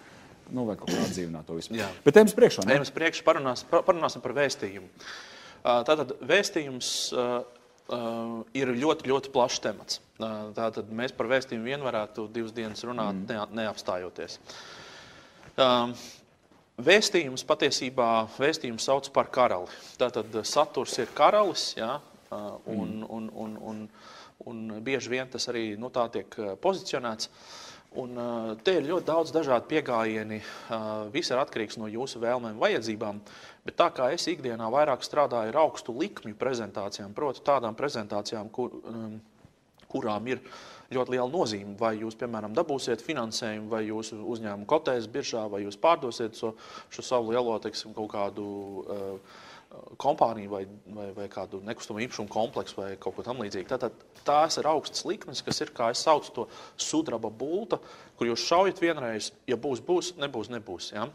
nu, 0.51 0.67
vai 0.69 0.77
kaut 0.81 0.91
kā 0.91 1.01
atdzīvināt 1.07 1.49
to 1.49 1.59
visu. 1.59 1.75
Jā. 1.79 1.89
Bet 2.05 2.19
ejam 2.19 2.31
uz 2.31 2.37
priekšu. 2.37 2.67
Ejam 2.69 2.87
uz 2.87 2.93
priekšu, 2.95 3.27
parunās, 3.27 3.67
parunāsim 3.73 4.25
par 4.25 4.35
vēstījumu. 4.37 4.89
Tātad 5.63 6.17
vēstījums 6.27 6.89
uh, 7.91 8.41
ir 8.57 8.73
ļoti, 8.77 9.09
ļoti 9.11 9.33
plašs 9.35 9.61
temats. 9.65 10.01
Uh, 10.19 10.51
tātad 10.57 10.91
mēs 10.95 11.15
par 11.17 11.31
vēstījumu 11.33 11.67
vien 11.67 11.85
varētu 11.85 12.29
divas 12.33 12.55
dienas 12.57 12.85
runāt, 12.87 13.17
mm. 13.17 13.31
ne, 13.31 13.63
neapstājoties. 13.63 14.39
Um, 15.57 15.97
Vēstījums 16.83 17.45
patiesībā 17.47 18.07
vēstījums 18.41 18.87
sauc 18.89 19.11
par 19.13 19.29
karali. 19.31 19.69
Tātad 20.01 20.33
saturs 20.49 20.97
ir 20.99 21.11
karalis, 21.15 21.75
ja, 21.77 21.99
uh, 22.33 22.55
un, 22.65 23.03
mm. 23.03 23.11
un, 23.13 23.27
un, 23.45 23.59
un, 23.61 23.83
un 24.49 24.63
bieži 24.83 25.13
vien 25.13 25.29
tas 25.31 25.47
arī 25.53 25.75
nu, 25.79 25.93
tā 25.93 26.07
tiek 26.15 26.33
pozicionēts. 26.65 27.29
Un, 28.01 28.17
uh, 28.17 28.55
te 28.65 28.79
ir 28.79 28.89
ļoti 28.89 29.05
daudz 29.05 29.35
dažādu 29.35 29.69
pieejami. 29.69 30.39
Uh, 30.41 31.11
viss 31.13 31.29
ir 31.29 31.43
atkarīgs 31.43 31.77
no 31.77 31.91
jūsu 31.93 32.23
vēlmēm, 32.23 32.57
vajadzībām. 32.63 33.21
Bet 33.63 33.77
tā 33.79 33.89
kā 33.95 34.09
es 34.15 34.27
ikdienā 34.31 34.67
vairāk 34.75 35.05
strādāju 35.07 35.53
ar 35.53 35.61
augstu 35.63 35.95
likmju 35.95 36.35
prezentācijām, 36.39 37.13
proti, 37.15 37.45
tādām 37.47 37.77
prezentācijām, 37.79 38.51
kur, 38.51 38.75
um, 38.91 39.21
kurām 39.93 40.27
ir 40.33 40.43
ļoti 40.93 41.15
liela 41.15 41.29
nozīme. 41.31 41.77
Vai 41.79 41.95
jūs, 42.01 42.17
piemēram, 42.19 42.57
dabūsiet 42.57 43.05
finansējumu, 43.07 43.71
vai 43.71 43.85
jūsu 43.87 44.19
uzņēmumu 44.35 44.67
kotēs 44.69 45.07
biržā, 45.13 45.47
vai 45.53 45.63
jūs 45.67 45.79
pārdosiet 45.79 46.37
šo, 46.39 46.57
šo 46.91 47.07
savu 47.07 47.35
lielo 47.37 47.55
teiksim, 47.63 47.95
kaut 47.97 48.13
kādu. 48.17 48.51
Uh, 48.83 49.49
kompāniju 50.01 50.51
vai, 50.53 50.63
vai, 50.93 51.07
vai 51.17 51.27
kādu 51.33 51.61
nekustamo 51.65 52.01
īpašumu 52.05 52.31
kompleksu 52.33 52.81
vai 52.81 52.89
kaut 53.01 53.17
ko 53.17 53.25
tamlīdzīgu. 53.27 53.69
Tātad 53.71 53.97
tās 54.27 54.59
ir 54.61 54.69
augstas 54.69 55.07
likmes, 55.09 55.43
kas 55.45 55.63
ir, 55.65 55.73
kā 55.77 55.91
es 55.95 56.03
saucu 56.05 56.35
to 56.37 56.47
sudraba 56.77 57.31
bulta, 57.31 57.79
kur 58.19 58.29
jūs 58.29 58.45
šaujat 58.49 58.83
vienreiz, 58.83 59.31
ja 59.49 59.57
būs, 59.61 59.83
būs, 59.87 60.13
nebūs, 60.21 60.53
nebūs. 60.53 60.93
Ja? 60.97 61.09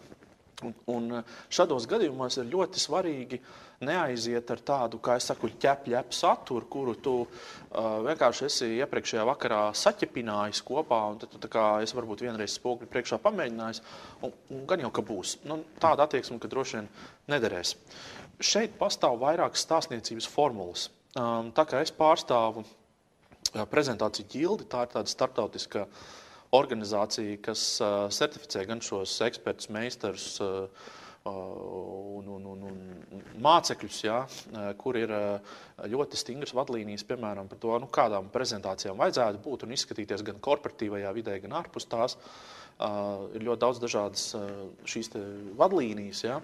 Un, 0.66 0.72
un 0.90 1.20
šādos 1.54 1.86
gadījumos 1.86 2.40
ir 2.42 2.48
ļoti 2.50 2.82
svarīgi 2.82 3.38
neaiziet 3.86 4.50
ar 4.50 4.64
tādu, 4.66 4.98
kā 5.06 5.20
es 5.20 5.28
saku, 5.30 5.52
ķepļepu 5.54 6.18
saturu, 6.18 6.66
kuru 6.66 6.96
tu 6.98 7.14
uh, 7.22 8.00
vienkārši 8.08 8.48
esi 8.48 8.72
iepriekšējā 8.80 9.28
vakarā 9.30 9.60
saķepinājis 9.78 10.64
kopā, 10.66 11.04
un 11.12 11.22
tad 11.22 11.38
tu, 11.38 11.52
kā, 11.54 11.68
es 11.86 11.94
varbūt 11.94 12.26
vienreiz 12.26 12.58
spoguli 12.58 12.90
priekšā 12.90 13.22
pamēģinājis, 13.22 13.84
un, 14.26 14.34
un 14.56 14.66
gan 14.72 14.82
jau, 14.82 14.94
ka 14.98 15.06
būs. 15.06 15.38
Nu, 15.46 15.62
tāda 15.84 16.10
attieksme, 16.10 16.42
ka 16.42 16.50
droši 16.50 16.80
vien 16.80 16.92
nederēs. 17.36 17.78
Šeit 18.42 18.82
pastāv 18.82 19.22
vairākas 19.22 19.62
stāstniecības 19.62 20.26
formulas. 20.34 20.90
Um, 21.14 21.54
tā 21.54 21.70
kā 21.70 21.86
es 21.86 21.94
pārstāvu 21.94 22.66
prezentāciju 23.70 24.34
ģildi, 24.34 24.72
tā 24.74 24.88
ir 24.88 24.98
tāda 24.98 25.14
starptautiska 25.14 25.86
uh, 25.86 26.08
organizācija, 26.56 27.42
kas 27.44 27.66
uh, 27.84 28.06
certificē 28.14 28.64
gan 28.70 28.84
šos 28.84 29.18
ekspertus, 29.28 29.72
meistarus 29.74 30.30
uh, 30.44 30.94
un, 31.28 32.28
un, 32.28 32.46
un, 32.46 32.66
un 32.68 33.24
mācekļus, 33.44 34.02
ja, 34.06 34.20
kur 34.80 34.98
ir 35.00 35.12
ļoti 35.92 36.20
stingras 36.20 36.54
vadlīnijas, 36.58 37.06
piemēram, 37.08 37.50
par 37.52 37.60
to, 37.62 37.74
nu, 37.82 37.90
kādām 37.92 38.30
prezentācijām 38.34 39.00
vajadzētu 39.00 39.42
būt 39.44 39.66
un 39.66 39.74
izskatīties 39.76 40.24
gan 40.28 40.40
korporatīvajā 40.44 41.12
vidē, 41.18 41.40
gan 41.44 41.60
ārpus 41.62 41.90
tās. 41.90 42.18
Uh, 42.78 43.24
ir 43.34 43.42
ļoti 43.42 43.62
daudz 43.64 43.80
dažādas 43.82 44.24
uh, 44.38 44.50
šīs 44.86 45.08
vadlīnijas. 45.58 46.20
Ja. 46.28 46.36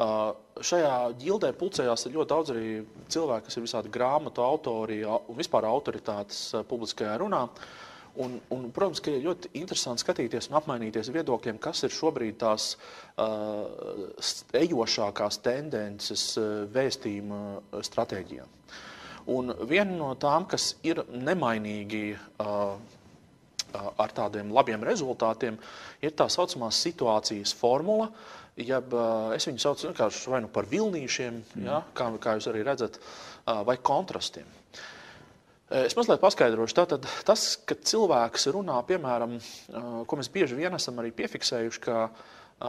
Uh, 0.00 0.30
šajā 0.64 0.94
ģildē 1.20 1.50
pulcējās 1.60 2.06
ļoti 2.08 2.30
daudz 2.30 2.52
arī 2.54 2.70
cilvēku, 3.12 3.50
kas 3.50 3.58
ir 3.58 3.66
visādi 3.66 3.92
grāmatu 3.92 4.40
autori 4.40 5.02
un 5.04 5.36
vispār 5.36 5.68
autoritātes 5.68 6.46
publiskajā 6.70 7.18
runā. 7.20 7.42
Uh, 7.44 7.81
Un, 8.20 8.34
un, 8.52 8.66
protams, 8.76 9.00
ka 9.00 9.08
ir 9.08 9.22
ļoti 9.24 9.54
interesanti 9.56 10.02
skatīties 10.04 10.50
un 10.50 10.58
apmainīties 10.58 11.08
viedokļiem, 11.14 11.56
kas 11.62 11.80
ir 11.86 11.94
šobrīd 11.96 12.36
tās 12.42 12.74
uh, 13.16 14.18
ejošākās 14.58 15.40
tendences 15.40 16.26
uh, 16.36 16.66
vēstījuma 16.74 17.38
uh, 17.56 17.78
stratēģijā. 17.88 18.44
Un 19.32 19.54
viena 19.70 19.96
no 19.96 20.10
tām, 20.20 20.44
kas 20.50 20.74
ir 20.84 21.00
nemainīgi 21.08 22.04
uh, 22.12 22.52
uh, 22.52 23.88
ar 23.96 24.12
tādiem 24.12 24.52
labiem 24.52 24.84
rezultātiem, 24.84 25.56
ir 26.04 26.12
tā 26.18 26.28
saucamā 26.28 26.68
situācijas 26.74 27.56
formula. 27.56 28.10
Jeb, 28.60 28.92
uh, 28.92 29.32
es 29.32 29.48
viņu 29.48 29.62
saucu 29.62 29.88
vienkārši 29.88 30.34
vai 30.34 30.42
nu 30.44 30.52
par 30.52 30.68
vilnīšiem, 30.68 31.38
mm. 31.54 31.64
ja, 31.64 31.80
kā, 31.96 32.10
kā 32.20 32.36
jūs 32.36 32.52
arī 32.52 32.66
redzat, 32.68 33.00
uh, 33.00 33.62
vai 33.64 33.78
kontrastiem. 33.80 34.58
Es 35.72 35.94
mazliet 35.96 36.20
paskaidrošu. 36.20 36.74
Tātad 36.76 37.06
tas, 37.24 37.42
ka 37.64 37.76
cilvēks 37.78 38.50
runā, 38.52 38.76
piemēram, 38.84 39.38
ko 40.04 40.18
mēs 40.20 40.28
bieži 40.32 40.58
vien 40.58 40.76
esam 40.76 41.00
arī 41.00 41.14
piefiksējuši, 41.16 41.80
ka 41.86 42.02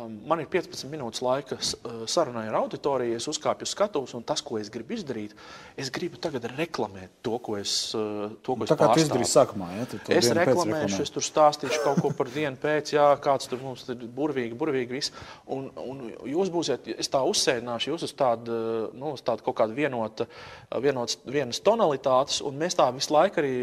man 0.02 0.42
ir 0.42 0.48
15 0.52 0.88
minūtes 0.92 1.22
laika 1.24 1.58
uh, 1.60 2.04
sarunai 2.10 2.46
ar 2.50 2.58
auditoriju, 2.62 3.18
es 3.20 3.28
uzkāpju 3.30 3.68
uz 3.68 3.74
skatuves, 3.76 4.14
un 4.18 4.26
tas, 4.26 4.42
ko 4.46 4.58
es 4.60 4.72
gribu 4.74 4.96
izdarīt, 4.96 5.36
es 5.80 5.92
gribu 5.94 6.20
tagad 6.22 6.48
reklamēt 6.54 7.14
to, 7.26 7.38
ko 7.44 7.58
es, 7.60 7.74
uh, 7.98 8.32
to, 8.46 8.56
ko 8.58 8.66
es 8.66 8.74
Tā 8.74 8.78
kā 8.80 8.90
tu 8.94 9.04
izdarīji 9.04 9.30
sākumā, 9.32 9.70
ja? 9.78 9.88
Tu 9.92 10.02
es 10.18 10.30
reklamēšu, 10.38 11.02
es 11.06 11.14
tur 11.14 11.26
stāstīšu 11.26 11.82
kaut 11.86 12.02
ko 12.04 12.14
par 12.18 12.32
dienu 12.34 12.60
pēc, 12.62 12.94
jā, 12.96 13.08
kāds 13.24 13.50
tur 13.52 13.62
mums 13.64 13.86
ir 13.94 14.06
burvīgi, 14.18 14.58
burvīgi 14.60 14.98
viss. 14.98 15.14
Un, 15.54 15.70
un 15.84 16.04
jūs 16.30 16.52
būsiet, 16.54 16.90
es 16.98 17.12
tā 17.14 17.24
uzsēdināšu 17.30 17.94
jūs 17.94 18.08
uz 18.10 18.16
tādu, 18.18 18.60
nu, 18.98 19.14
uz 19.18 19.26
tādu 19.26 19.46
kaut 19.46 19.60
kādu 19.62 19.78
vienota, 19.78 20.28
vienotas, 20.84 21.20
vienas 21.28 21.62
tonalitātes, 21.64 22.42
un 22.46 22.58
mēs 22.60 22.80
tā 22.80 22.90
visu 22.96 23.14
laiku 23.14 23.44
arī 23.44 23.56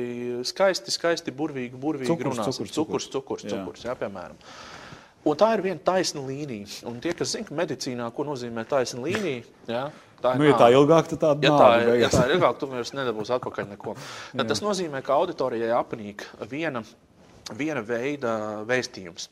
skaisti, 0.46 0.94
skaisti, 0.94 1.34
burvīgi, 1.34 1.80
burvīgi 1.80 2.12
cukurs, 2.12 2.30
runāsim. 2.30 2.60
Cukurs, 2.60 2.76
cukurs, 2.76 3.10
cukurs, 3.10 3.48
cukurs, 3.48 3.48
cukurs 3.50 3.88
jā, 3.88 3.96
piemēram. 3.98 4.38
Un 5.20 5.37
tā 5.37 5.50
ir 5.52 5.62
viena 5.64 5.80
taisna 5.85 6.22
līnija. 6.24 6.68
Un 6.88 6.96
tie, 7.04 7.12
kas 7.16 7.35
zina 7.35 7.56
medicīnā, 7.59 8.06
ko 8.16 8.24
nozīmē 8.24 8.64
taisna 8.68 9.04
līnija, 9.04 9.42
ja, 9.74 9.83
tā 10.22 10.35
ir. 10.35 10.40
Nu, 10.40 10.48
ja 10.48 10.56
tā 10.61 10.70
ilgāk, 10.72 11.11
tad 11.12 11.22
tāda 11.26 11.48
ja 11.48 11.59
tā, 11.61 11.68
ir, 11.83 11.92
ja 12.00 12.09
tā 12.12 12.24
ir 12.28 12.37
ilgāk, 12.38 12.56
tad 12.62 12.72
vairs 12.72 12.94
nedabūs 12.96 13.33
atpakaļ 13.37 13.68
neko. 13.74 13.96
Tad 14.40 14.48
tas 14.48 14.64
nozīmē, 14.64 15.02
ka 15.04 15.18
auditorijai 15.20 15.74
apnīk 15.76 16.24
viena 16.48 16.85
viena 17.56 17.82
veida 17.86 18.32
vēstījums. 18.68 19.28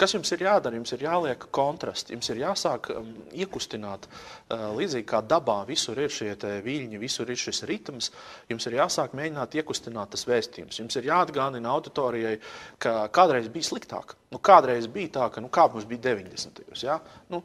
Kas 0.00 0.14
jums 0.14 0.30
ir 0.32 0.46
jādara? 0.46 0.78
Jums 0.78 0.94
ir 0.96 1.02
jāliek 1.04 1.42
kontrasts, 1.52 2.12
jums 2.12 2.30
ir 2.32 2.40
jāsāk 2.40 2.88
um, 2.94 3.10
iekustināt, 3.36 4.06
uh, 4.08 4.70
līdzīgi 4.78 5.06
kā 5.10 5.20
dabā 5.20 5.58
visur 5.68 5.98
ir 6.00 6.12
šie 6.14 6.32
viļņi, 6.64 7.00
visur 7.02 7.28
ir 7.28 7.40
šis 7.40 7.66
ritms. 7.68 8.08
Jums 8.48 8.68
ir 8.70 8.78
jāsāk 8.78 9.12
mēģināt 9.18 9.58
iekustināt 9.60 10.14
tas 10.14 10.24
vēstījums. 10.30 10.80
Jums 10.80 10.96
ir 10.96 11.10
jāatgādina 11.10 11.74
auditorijai, 11.74 12.38
ka 12.80 12.94
kādreiz 13.12 13.50
bija 13.52 13.68
sliktāk. 13.68 14.16
Nu, 14.32 14.40
kādreiz 14.40 14.88
bija 14.88 15.12
tā, 15.18 15.28
ka 15.34 15.44
nu, 15.44 15.52
kā 15.52 15.68
mums 15.68 15.84
bija 15.90 16.14
90. 16.14 16.64
gados. 16.64 16.86
Ja? 16.86 17.00
Nu, 17.28 17.44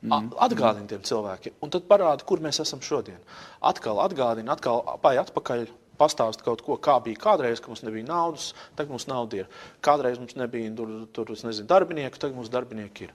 Mm. 0.00 0.30
Atgādini 0.40 0.88
tiem 0.88 1.02
cilvēkiem, 1.04 1.58
un 1.60 1.72
tad 1.74 1.84
parādi, 1.84 2.24
kur 2.24 2.40
mēs 2.40 2.62
esam 2.62 2.80
šodien. 2.80 3.18
Atkal 3.68 4.00
atgādini, 4.00 4.48
atkal 4.48 4.80
apāj 4.94 5.20
atpakaļ, 5.20 5.66
pastāst 6.00 6.44
kaut 6.46 6.64
ko, 6.66 6.78
kā 6.80 6.96
bija 7.04 7.20
kādreiz, 7.20 7.60
kad 7.60 7.72
mums 7.72 7.84
nebija 7.86 8.08
naudas, 8.08 8.50
tagad 8.78 8.94
mums 8.94 9.06
nauda 9.10 9.42
ir. 9.42 9.52
Kādreiz 9.84 10.18
mums 10.20 10.36
nebija 10.40 10.72
tur, 10.76 10.96
tur 11.12 11.30
nezinu, 11.36 11.68
darbinieku, 11.68 12.20
tagad 12.20 12.40
mums 12.40 12.52
darbinieki 12.52 13.08
ir. 13.08 13.14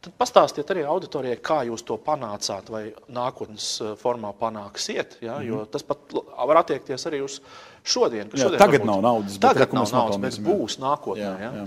Tad 0.00 0.14
pastāstiet 0.16 0.70
arī 0.72 0.86
auditorijai, 0.88 1.36
kā 1.44 1.58
jūs 1.68 1.82
to 1.84 1.98
panācāt, 2.00 2.70
vai 2.72 2.86
nākotnes 3.12 3.66
eh, 3.84 3.90
formā 4.00 4.30
panāksiet. 4.38 5.18
Ja? 5.20 5.34
Mm 5.34 5.40
-hmm. 5.40 5.48
Jo 5.48 5.64
tas 5.66 5.82
pat 5.82 5.98
var 6.46 6.56
attiekties 6.56 7.06
arī 7.06 7.20
uz 7.24 7.40
šodienu. 7.84 8.30
Jā, 8.32 8.44
šodien 8.44 8.58
tagad 8.58 8.80
varbūt, 8.80 8.86
nav 8.86 9.02
naudas, 9.02 9.38
bet 9.38 9.52
tagad 9.52 9.72
nav 9.72 9.92
naudas, 9.92 10.16
bet 10.16 10.40
būs 10.46 10.78
nākotnē. 10.80 11.20
Jā, 11.20 11.40
ja? 11.40 11.52
jā. 11.52 11.66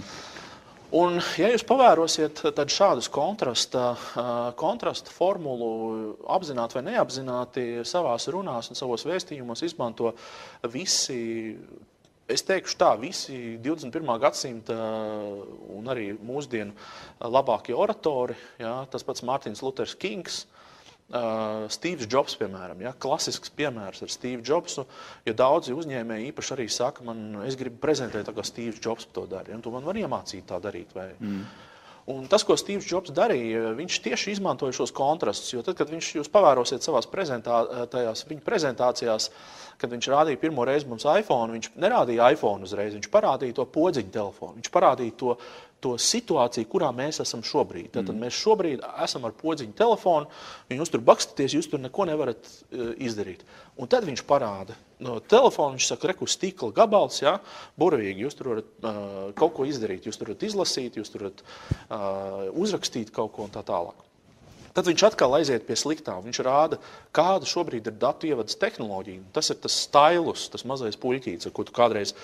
Un, 0.93 1.17
ja 1.41 1.47
jūs 1.49 1.63
pavērosiet 1.65 2.43
šādus 2.69 3.07
kontrasta, 3.09 3.95
kontrasta 4.59 5.09
formulu, 5.09 5.69
apzināti 6.29 6.77
vai 6.77 6.83
neapzināti, 6.91 7.63
savā 7.87 8.13
runās 8.35 8.69
un 8.69 8.77
savos 8.77 9.07
vēstījumos 9.09 9.65
izmanto 9.65 10.11
visi 10.69 11.55
es 12.29 12.45
teikšu 12.45 12.77
tā, 12.79 12.91
visi 13.01 13.57
21. 13.65 14.05
gadsimta 14.21 14.77
un 15.73 15.89
arī 15.89 16.11
mūsdienu 16.13 16.77
labākie 17.25 17.73
oratori, 17.73 18.37
jā, 18.61 18.75
tas 18.93 19.03
pats 19.07 19.25
Mārtiņš 19.25 19.65
Luters 19.65 19.97
Kings, 19.97 20.43
Uh, 20.45 20.62
Steve's 21.69 22.07
Jobs, 22.09 22.33
piemēram, 22.39 22.79
ja, 22.81 22.93
klasisks 22.97 23.51
piemērs 23.53 24.01
ar 24.05 24.09
Steve 24.09 24.41
Jobsu. 24.45 24.87
Ja 25.27 25.35
daudzi 25.37 25.75
uzņēmēji 25.75 26.31
īpaši 26.31 26.55
arī 26.55 26.69
saka, 26.71 27.03
man, 27.05 27.43
es 27.45 27.57
gribu 27.59 27.77
prezentēt, 27.83 28.31
kā 28.33 28.45
Steve 28.47 28.79
Jobs 28.79 29.05
to 29.13 29.27
dara, 29.29 29.51
ja, 29.53 29.59
tu 29.61 29.73
man 29.73 29.85
vari 29.85 30.05
iemācīt 30.07 30.47
tā 30.49 30.57
darīt. 30.63 30.95
Vai, 30.95 31.11
mm. 31.19 31.45
Un 32.13 32.25
tas, 32.27 32.43
ko 32.43 32.57
Steve's 32.59 32.87
Jobs 32.89 33.13
darīja, 33.15 33.69
viņš 33.77 33.97
tieši 34.03 34.33
izmantoja 34.35 34.75
šos 34.75 34.91
kontrastus. 34.95 35.53
Jo 35.53 35.61
tad, 35.63 35.77
kad 35.79 35.91
viņš 35.91 36.09
jūs 36.17 36.31
pavērosiet 36.33 36.83
savā 36.83 36.99
prezentā, 37.07 37.61
viņa 37.93 38.43
prezentācijās, 38.43 39.29
kad 39.79 39.93
viņš 39.93 40.09
rādīja 40.11 40.41
pirmo 40.41 40.65
reizi 40.67 40.89
mums 40.89 41.05
iPhone, 41.07 41.55
viņš 41.55 41.71
nerādīja 41.79 42.33
iPhone 42.35 42.67
uzreiz, 42.67 42.97
viņš 42.97 43.07
parādīja 43.13 43.55
to 43.61 43.67
podziņu 43.71 44.11
telefonu. 44.17 44.57
Viņš 44.59 44.73
parādīja 44.73 45.15
to 45.21 45.37
to 45.83 45.93
situāciju, 45.99 46.69
kurā 46.71 46.89
mēs 46.95 47.21
esam 47.23 47.43
šobrīd. 47.45 47.91
Tad 47.95 48.09
mm. 48.09 48.23
mēs 48.23 48.39
šobrīd 48.39 48.85
esam 49.03 49.27
ar 49.27 49.35
podziņu 49.39 49.75
telefonu, 49.77 50.29
jūs 50.71 50.93
tur 50.93 51.03
bakstaties, 51.05 51.57
jūs 51.57 51.69
tur 51.71 51.83
neko 51.83 52.07
nevarat 52.09 52.47
uh, 52.47 52.93
izdarīt. 53.03 53.43
Un 53.77 53.91
tad 53.91 54.07
viņš 54.07 54.23
parāda 54.29 54.77
no 55.03 55.17
telefona, 55.19 55.75
viņš 55.75 55.89
saka, 55.91 56.11
reku 56.13 56.29
stikla 56.29 56.71
gabals, 56.75 57.19
ja, 57.23 57.35
burvīgi, 57.79 58.23
jūs 58.23 58.39
tur 58.39 58.53
varat 58.53 58.71
uh, 58.79 59.11
kaut 59.39 59.57
ko 59.57 59.67
izdarīt, 59.67 60.07
jūs 60.07 60.19
tur 60.19 60.31
varat 60.31 60.47
izlasīt, 60.47 60.99
jūs 61.01 61.11
tur 61.11 61.27
varat 61.27 61.43
uh, 61.43 62.49
uzrakstīt 62.63 63.11
kaut 63.15 63.35
ko 63.35 63.47
un 63.47 63.53
tā 63.53 63.65
tālāk. 63.67 64.12
Tad 64.73 64.87
viņš 64.89 65.03
atkal 65.05 65.35
aiziet 65.37 65.67
pie 65.67 65.75
sliktā. 65.77 66.15
Viņš 66.23 66.39
rāda, 66.45 66.79
kāda 67.13 67.45
šobrīd 67.45 67.91
ir 67.91 67.97
datu 68.01 68.25
ievadas 68.29 68.57
tehnoloģija. 68.57 69.21
Tas 69.35 69.51
ir 69.53 69.59
tas 69.61 69.75
stilus, 69.85 70.47
tas 70.49 70.65
mazais 70.69 70.97
puļķītis, 70.97 71.45
ar 71.49 71.53
ko 71.53 71.65
tu 71.67 71.75
kādreiz 71.75 72.15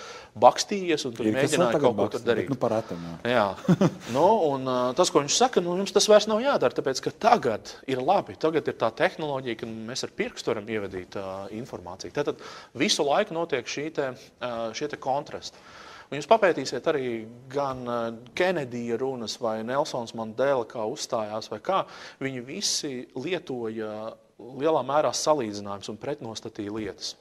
bakstījies 0.42 1.06
un 1.06 1.14
mēģināji 1.14 1.82
kaut 1.84 1.98
ko 2.00 2.08
tur 2.10 2.24
darīt. 2.26 2.50
Nu, 2.50 2.58
paratam, 2.58 3.04
jā. 3.22 3.36
jā. 3.36 3.44
nu, 4.16 4.24
un, 4.48 4.66
uh, 4.66 4.90
tas, 4.98 5.12
ko 5.14 5.22
viņš 5.22 5.36
saka, 5.44 5.62
nu, 5.62 5.76
jums 5.78 5.94
tas 5.94 6.10
vairs 6.10 6.26
nav 6.30 6.42
jādara, 6.42 6.74
tāpēc 6.74 7.02
ka 7.06 7.14
tagad 7.28 7.70
ir 7.90 8.02
labi. 8.02 8.34
Tagad 8.40 8.66
ir 8.66 8.78
tā 8.80 8.90
tehnoloģija, 8.98 9.60
ka 9.62 9.70
mēs 9.70 10.02
ar 10.08 10.14
pirkstu 10.18 10.50
varam 10.50 10.66
ievadīt 10.74 11.20
uh, 11.20 11.46
informāciju. 11.54 12.16
Tad 12.18 12.34
visu 12.74 13.06
laiku 13.06 13.38
notiek 13.38 13.70
šī 13.70 13.86
te, 13.94 14.10
uh, 14.10 14.58
šie 14.74 14.90
te 14.90 14.98
kontrasti. 14.98 15.62
Un 16.10 16.18
jūs 16.18 16.26
papētīsiet 16.26 16.88
arī 16.90 17.10
gan 17.52 17.84
eh, 17.86 18.00
Kenedija 18.34 18.98
runas 18.98 19.36
vai 19.38 19.60
Nelsons 19.66 20.14
Mandela, 20.18 20.66
kā 20.66 20.82
uzstājās, 20.90 21.50
vai 21.52 21.60
kā. 21.62 21.84
Viņi 22.22 22.42
visi 22.46 22.92
lietoja 23.14 24.10
lielā 24.40 24.82
mērā 24.86 25.12
salīdzinājumus 25.14 25.92
un 25.92 26.00
pretnostatīja 26.00 26.74
lietas. 26.74 27.14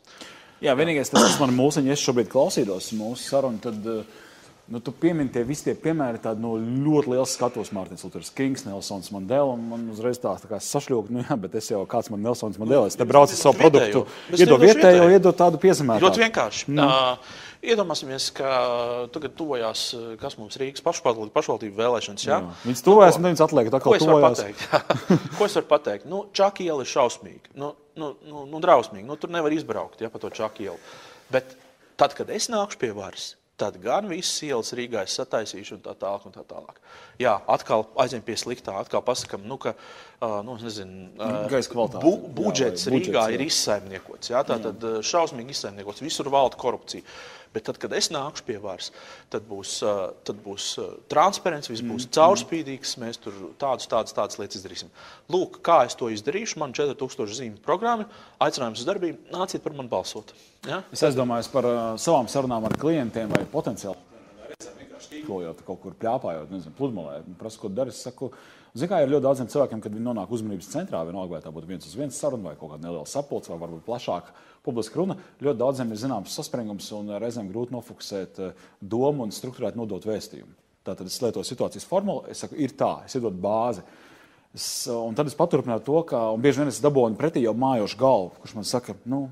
Jā, 0.64 0.74
vienīgais 0.76 1.12
tas, 1.12 1.24
kas 1.24 1.38
man 1.40 1.54
mūsiņi, 1.56 1.94
es 1.94 2.02
šobrīd 2.04 2.32
klausītos 2.32 2.90
mūsu 2.98 3.30
sarunu, 3.30 3.62
tad 3.64 3.86
uh, 3.88 4.18
Nu, 4.70 4.80
tu 4.86 4.94
piemini 4.94 5.32
tie 5.34 5.42
visi 5.48 5.66
tie 5.66 5.74
piemēri, 5.74 6.22
tādi 6.22 6.44
no 6.44 6.54
ļoti 6.60 7.16
liels 7.16 7.32
skatos, 7.34 7.72
Mārtiņš 7.74 8.06
Luters, 8.06 8.30
Kings, 8.38 8.68
Nelsons 8.68 9.10
Mandela. 9.16 9.56
Man 9.58 9.88
uzreiz 9.90 10.22
tā, 10.22 10.36
tā 10.38 10.50
kā 10.52 10.60
sašļūka, 10.62 11.14
nu 11.16 11.24
jā, 11.26 11.38
bet 11.42 11.58
es 11.58 11.72
jau 11.72 11.82
kāds 11.90 12.12
man 12.14 12.22
Nelsons 12.22 12.60
Mandela, 12.62 12.86
es 12.90 12.98
te 13.00 13.08
braucu 13.10 13.34
ar 13.34 13.40
savu 13.40 13.58
produktu, 13.58 14.06
iedod 14.38 14.62
vietējo, 14.62 15.08
iedod 15.16 15.38
tādu 15.40 15.62
piezemētu. 15.64 16.06
Ļoti 16.06 16.26
vienkārši. 16.28 16.74
Nu. 16.78 16.86
Uh, 16.86 17.38
Iedomāsimies, 17.60 18.30
ka 18.32 18.50
tagad 19.12 19.34
tuvojās, 19.36 19.82
kas 20.22 20.38
mums 20.40 20.56
Rīgas 20.62 20.84
pašvaldību, 20.86 21.34
pašvaldību 21.36 21.76
vēlēšanas. 21.76 22.24
Ja? 22.24 22.38
Jā. 22.38 22.54
Viņas 22.64 22.84
tuvojas, 22.86 23.18
un 23.20 23.28
viņas 23.28 23.44
atliek 23.44 23.72
atkal 23.76 23.98
tuvojās. 24.00 24.44
Ko 25.38 25.48
es 25.50 25.58
varu 25.60 25.68
pateikt? 25.68 26.08
Nu, 26.08 26.22
Čaki 26.32 26.70
iela 26.70 26.86
ir 26.86 26.92
šausmīga. 26.94 27.52
Nu, 27.60 27.74
nu, 28.00 28.14
nu, 28.30 28.46
nu 28.48 28.62
drausmīga. 28.64 29.04
Nu, 29.10 29.20
tur 29.20 29.34
nevar 29.36 29.52
izbraukt 29.52 30.00
ja, 30.00 30.08
pa 30.14 30.24
to 30.24 30.32
Čaki 30.32 30.70
ielu. 30.70 30.80
Bet 31.36 31.52
tad, 32.00 32.16
kad 32.16 32.32
es 32.32 32.48
nākšu 32.48 32.80
pie 32.80 32.94
varas, 32.96 33.34
tad 33.60 33.78
gan 33.84 34.08
visas 34.10 34.38
ielas 34.48 34.72
Rīgā 34.78 35.04
ir 35.06 35.12
sataisījuši 35.12 35.76
un 35.78 35.82
tā 35.86 35.96
tālāk. 36.00 36.28
Un 36.30 36.36
tā 36.36 36.44
tālāk. 36.48 36.80
Jā, 37.20 37.36
atkal 37.52 37.84
aizņem 38.00 38.24
pie 38.26 38.38
sliktā, 38.40 38.76
atkal 38.80 39.04
pasakām, 39.06 39.44
nu, 39.48 39.58
ka 39.60 39.74
nu, 40.46 40.56
nezinu, 40.62 41.10
uh, 41.20 42.00
bu, 42.00 42.14
budžets 42.40 42.88
jā, 42.88 42.94
Rīgā 42.94 43.12
budžets, 43.12 43.20
jā. 43.20 43.36
ir 43.36 43.44
izsaimniekots. 43.46 44.32
Jā, 44.32 44.44
tā 44.48 44.60
tad 44.64 44.88
šausmīgi 45.06 45.56
izsaimniekots, 45.56 46.04
visur 46.06 46.32
valda 46.32 46.60
korupcija. 46.60 47.04
Bet 47.54 47.66
tad, 47.66 47.80
kad 47.82 47.94
es 47.98 48.12
nākšu 48.14 48.46
pie 48.46 48.60
varas, 48.62 48.92
tad 49.34 49.48
būs, 49.50 49.80
tad 50.28 50.42
būs 50.44 50.68
transparents, 51.10 51.72
viss 51.72 51.82
būs 51.82 52.06
mm. 52.06 52.12
caurspīdīgs. 52.14 52.92
Mēs 53.02 53.18
tur 53.24 53.40
tādas, 53.62 53.90
tādas, 53.90 54.14
tādas 54.14 54.38
lietas 54.38 54.60
izdarīsim. 54.60 54.92
Lūk, 55.34 55.58
kā 55.66 55.80
es 55.88 55.98
to 55.98 56.12
izdarīšu. 56.14 56.60
Man 56.62 56.76
4000 56.78 57.40
zīmju 57.40 57.64
programma, 57.66 58.06
aicinājums 58.46 58.84
uz 58.84 58.90
darbību, 58.90 59.32
nāciet 59.34 59.66
par 59.66 59.74
mani 59.78 59.90
balsot. 59.90 60.36
Ja? 60.68 60.84
Es 60.94 61.02
aizdomājos 61.08 61.50
par 61.50 61.66
uh, 61.66 61.80
savām 62.02 62.30
sarunām 62.30 62.70
ar 62.70 62.78
klientiem 62.78 63.34
vai 63.34 63.42
potenciāli. 63.50 63.98
Tīklojot, 65.10 65.64
kaut 65.66 65.80
kur 65.82 65.94
plāpājot, 65.98 66.52
nezinu, 66.54 66.76
pludmalē, 66.78 67.22
prasu, 67.40 67.64
ko 67.64 67.70
dari. 67.74 67.90
Es 67.90 68.04
saku, 68.06 68.30
Ziniet, 68.74 68.92
kā 68.92 69.00
ir 69.02 69.10
ļoti 69.10 69.26
daudziem 69.26 69.50
cilvēkiem, 69.50 69.82
kad 69.82 69.94
viņi 69.96 70.06
nonāk 70.06 70.32
uzmanības 70.34 70.70
centrā, 70.70 71.02
vienalga 71.08 71.36
vai 71.36 71.42
tā 71.42 71.52
būtu 71.54 71.70
viens 71.72 71.88
uz 71.90 71.96
viens 71.98 72.18
saruna 72.22 72.52
vai 72.52 72.58
kaut 72.60 72.76
kāda 72.76 72.86
neliela 72.86 73.10
sapulce 73.10 73.50
vai 73.50 73.58
varbūt 73.64 73.86
plašāka 73.88 74.36
publiska 74.66 75.00
runa. 75.00 75.18
Ļoti 75.42 75.62
daudziem 75.62 75.94
ir 75.94 76.02
zināms 76.04 76.36
saspringums 76.38 76.92
un 76.98 77.16
reizēm 77.22 77.50
grūti 77.50 77.74
nofokusēt 77.74 78.42
eh, 78.46 78.68
domu 78.82 79.26
un 79.26 79.34
struktūrēt 79.34 79.80
nodot 79.80 80.06
vēstījumu. 80.06 80.54
Tātad 80.86 81.10
es 81.10 81.18
lietoju 81.24 81.48
situācijas 81.48 81.90
formulu, 81.90 82.24
es 82.30 82.46
saku, 82.46 82.58
ir 82.62 82.78
tā, 82.78 83.00
es 83.10 83.18
iedodu 83.18 83.42
bāzi. 83.42 83.84
Es, 84.56 84.88
un 84.94 85.18
tad 85.18 85.30
es 85.30 85.38
paturpināju 85.38 85.86
to, 85.86 86.00
ka 86.10 86.22
bieži 86.42 86.64
vien 86.64 86.72
es 86.72 86.82
dabūju 86.82 87.18
pretī 87.20 87.44
jau 87.44 87.54
mājošu 87.58 88.00
galvu, 88.00 88.32
kurš 88.42 88.56
man 88.58 88.66
saka, 88.70 88.96
nu, 89.10 89.28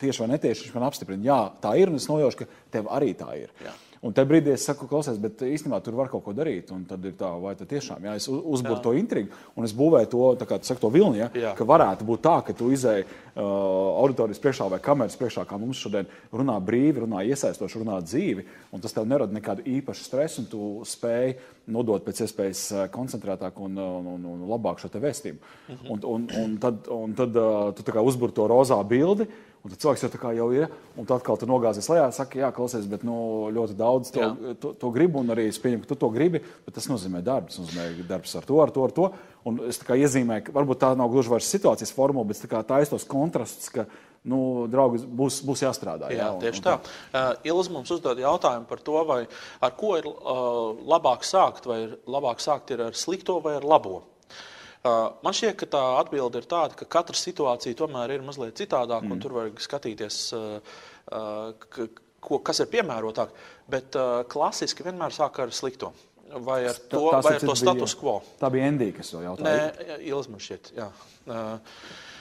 tieši 0.00 0.24
vai 0.24 0.32
netieši 0.32 0.66
viņš 0.66 0.78
man 0.78 0.88
apstiprina, 0.88 1.26
jā, 1.26 1.38
tā 1.62 1.76
ir, 1.78 1.92
un 1.92 2.00
es 2.00 2.08
nojaušu, 2.10 2.40
ka 2.40 2.48
tev 2.74 2.90
arī 2.90 3.12
tā 3.18 3.30
ir. 3.38 3.52
Jā. 3.62 3.74
Un 4.00 4.14
tajā 4.16 4.30
brīdī 4.30 4.54
es 4.54 4.62
saku, 4.64 4.86
klausies, 4.88 5.18
bet 5.20 5.42
īstenībā 5.44 5.76
tur 5.84 5.98
var 5.98 6.08
kaut 6.08 6.22
ko 6.24 6.32
darīt. 6.32 6.70
Un 6.72 6.86
tad 6.88 7.04
ir 7.04 7.12
tā, 7.20 7.28
vai 7.36 7.52
tā 7.58 7.66
tiešām, 7.68 8.06
jā, 8.08 8.14
es 8.16 8.30
uzbūru 8.32 8.78
jā. 8.78 8.84
to 8.86 8.94
intrigu 8.96 9.36
un 9.52 9.66
es 9.66 9.74
būvēju 9.76 10.08
to, 10.14 10.22
kā 10.48 10.56
tu 10.56 10.68
saki, 10.70 10.80
to 10.80 10.88
vilni, 10.94 11.20
ja, 11.20 11.28
jā. 11.36 11.50
ka 11.58 11.66
varētu 11.68 12.06
būt 12.08 12.22
tā, 12.24 12.38
ka 12.46 12.54
tu 12.56 12.70
izēji 12.72 13.04
uh, 13.04 13.42
auditorijas 14.00 14.40
priekšā 14.40 14.70
vai 14.72 14.78
kameras 14.80 15.18
priekšā, 15.20 15.44
kā 15.44 15.58
mums 15.60 15.82
šodien 15.84 16.08
runā 16.32 16.56
brīvi, 16.64 17.02
runā 17.04 17.26
iesaistoši, 17.28 17.82
runā 17.82 17.98
dzīvi, 18.06 18.46
un 18.72 18.80
tas 18.80 18.96
tev 18.96 19.04
nerada 19.10 19.36
nekādu 19.36 19.66
īpašu 19.68 20.08
stresu, 20.08 20.46
un 20.46 20.48
tu 20.48 20.70
spēj 20.88 21.36
nodot 21.70 22.00
pēc 22.06 22.24
iespējas 22.24 22.64
uh, 22.72 22.86
koncentrētāk 22.94 23.60
un, 23.60 23.76
uh, 23.76 24.00
un, 24.00 24.08
un, 24.16 24.26
un 24.32 24.48
labāk 24.48 24.80
šo 24.80 24.88
vēstījumu. 24.96 25.44
-hmm. 25.68 25.92
un, 25.92 26.00
un, 26.08 26.26
un 26.40 26.56
tad, 26.56 26.88
un 26.88 27.12
tad 27.14 27.36
uh, 27.36 27.74
tu 27.76 27.84
uzbūri 27.84 28.32
to 28.32 28.48
rozā 28.48 28.80
bildi. 28.80 29.28
Un 29.60 29.68
tad 29.68 29.82
cilvēks 29.82 30.06
jau, 30.06 30.30
jau 30.32 30.46
ir, 30.56 30.70
un 30.96 31.04
tad 31.04 31.18
atkal 31.18 31.36
tur 31.36 31.50
nogāzies 31.50 31.88
lejā, 31.92 32.06
saka, 32.16 32.38
jā, 32.40 32.48
klausies, 32.56 32.86
bet 32.88 33.02
nu, 33.04 33.14
ļoti 33.52 33.74
daudz 33.76 34.12
to, 34.14 34.28
to, 34.56 34.70
to 34.80 34.92
gribu, 34.94 35.20
un 35.20 35.34
arī 35.34 35.50
es 35.50 35.60
pieņemu, 35.60 35.84
ka 35.84 35.90
tu 35.90 35.98
to 36.00 36.08
gribi, 36.14 36.40
bet 36.64 36.76
tas 36.78 36.88
nozīmē 36.88 37.20
darbs, 37.24 37.58
nozīmē 37.60 37.90
darbs 38.08 38.32
ar 38.40 38.46
to, 38.48 38.56
ar 38.64 38.72
to, 38.72 38.86
ar 38.86 38.94
to. 38.96 39.10
Un 39.48 39.60
es 39.68 39.80
iezīmēju, 39.84 40.46
ka 40.46 40.54
varbūt 40.56 40.80
tā 40.80 40.94
nav 40.96 41.12
gluži 41.12 41.32
vairs 41.32 41.50
situācijas 41.52 41.92
formula, 41.92 42.24
bet 42.30 42.40
tā 42.40 42.62
tos 42.88 43.04
kontrasts, 43.08 43.68
ka, 43.74 43.84
nu, 44.32 44.40
draugi, 44.72 45.02
būs, 45.04 45.42
būs 45.44 45.64
jāstrādā. 45.66 46.08
Jā, 46.08 46.22
jā 46.22 46.30
un, 46.32 46.40
tieši 46.40 46.62
un 46.62 46.66
tā. 46.66 46.76
tā. 46.80 46.96
Uh, 47.12 47.50
Ilza 47.52 47.74
mums 47.76 47.92
uzdod 47.92 48.20
jautājumu 48.20 48.68
par 48.68 48.80
to, 48.84 48.96
vai 49.08 49.20
ar 49.60 49.76
ko 49.76 49.92
ir 50.00 50.08
uh, 50.08 50.72
labāk 50.88 51.28
sākt, 51.28 51.68
vai 51.68 51.82
ir 51.84 51.94
labāk 52.08 52.40
sākt 52.40 52.72
ir 52.72 52.86
ar 52.88 52.96
slikto 52.96 53.42
vai 53.44 53.58
ar 53.60 53.68
labo. 53.76 54.00
Man 54.84 55.36
šķiet, 55.36 55.56
ka 55.60 55.66
tā 55.74 55.80
atbilde 56.00 56.40
ir 56.40 56.46
tāda, 56.48 56.76
ka 56.78 56.88
katra 56.88 57.18
situācija 57.18 57.76
tomēr 57.76 58.14
ir 58.14 58.22
mazliet 58.24 58.56
citādāka, 58.56 59.04
mm. 59.04 59.12
un 59.12 59.20
tur 59.20 59.34
var 59.36 59.50
skatīties, 59.60 60.20
ko, 62.24 62.38
kas 62.48 62.62
ir 62.64 62.70
piemērotāk, 62.72 63.34
bet 63.68 63.98
klasiski 64.32 64.86
vienmēr 64.86 65.12
sāk 65.12 65.42
ar 65.44 65.52
slikto. 65.52 65.92
Vai 66.30 66.62
ar 66.70 66.78
to, 66.88 67.02
vai 67.10 67.34
ar 67.34 67.42
to 67.42 67.56
status 67.58 67.96
quo? 67.98 68.20
Tā 68.40 68.48
bija 68.54 68.68
Endija, 68.70 68.94
kas 69.00 69.10
to 69.12 69.20
jautāja. 69.24 69.72
Nē, 69.74 69.96
Ilzma 70.12 70.38
šķiet. 70.40 70.70
Jā. 70.76 70.86
Uh, 71.26 71.80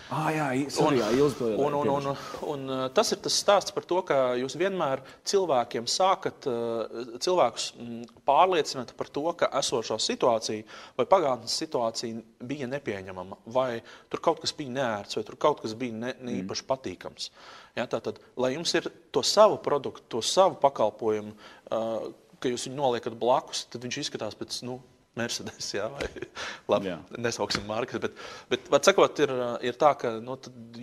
Ah, 0.10 0.32
jā, 0.34 0.46
sorry, 0.74 0.98
jā, 1.04 1.08
Ilz 1.20 1.36
to 1.38 1.48
Un, 1.62 1.76
un, 1.78 1.90
un, 1.94 2.08
un 2.50 2.64
uh, 2.74 2.80
tas 2.98 3.12
ir 3.14 3.20
tas 3.22 3.36
stāsts 3.38 3.74
par 3.76 3.86
to, 3.86 4.00
ka 4.08 4.16
jūs 4.40 4.56
vienmēr 4.58 5.04
cilvēkiem 5.30 5.86
sākat 5.86 6.48
uh, 6.50 7.04
cilvēkus 7.22 7.68
mm, 7.76 8.08
pārliecināt 8.26 8.96
par 8.98 9.12
to, 9.14 9.28
ka 9.38 9.52
esošā 9.62 10.00
situācija 10.02 10.66
vai 10.98 11.06
pagātnes 11.10 11.54
situācija 11.62 12.24
bija 12.50 12.70
nepieņemama, 12.72 13.38
vai 13.54 13.84
tur 14.10 14.24
kaut 14.26 14.42
kas 14.42 14.56
bija 14.58 14.74
neērts, 14.80 15.20
vai 15.20 15.26
tur 15.28 15.38
kaut 15.46 15.62
kas 15.62 15.78
bija 15.78 16.02
ne, 16.02 16.16
ne 16.26 16.40
īpaši 16.40 16.66
patīkams. 16.72 17.30
Ja, 17.78 17.86
tātad, 17.86 18.18
lai 18.34 18.56
jums 18.56 18.74
ir 18.82 18.90
to 19.14 19.22
savu 19.22 19.62
produktu, 19.62 20.08
to 20.18 20.26
savu 20.26 20.58
pakalpojumu, 20.64 21.38
uh, 21.70 22.10
ka 22.42 22.50
jūs 22.50 22.66
viņu 22.66 22.82
noliekat 22.82 23.14
blakus, 23.20 23.68
tad 23.70 23.86
viņš 23.86 24.02
izskatās 24.08 24.42
pēc. 24.42 24.64
Nu, 24.66 24.82
Mercedes, 25.20 25.70
jā, 25.76 25.88
vai 25.94 26.08
labi, 26.72 26.92
Jā. 26.92 26.98
nesauksim 27.20 27.66
markas, 27.70 28.02
bet, 28.04 28.68
bet 28.72 28.90
sakot, 28.90 29.22
ir, 29.26 29.34
ir 29.70 29.80
tā, 29.80 29.94
ka 30.00 30.16
nu, 30.24 30.38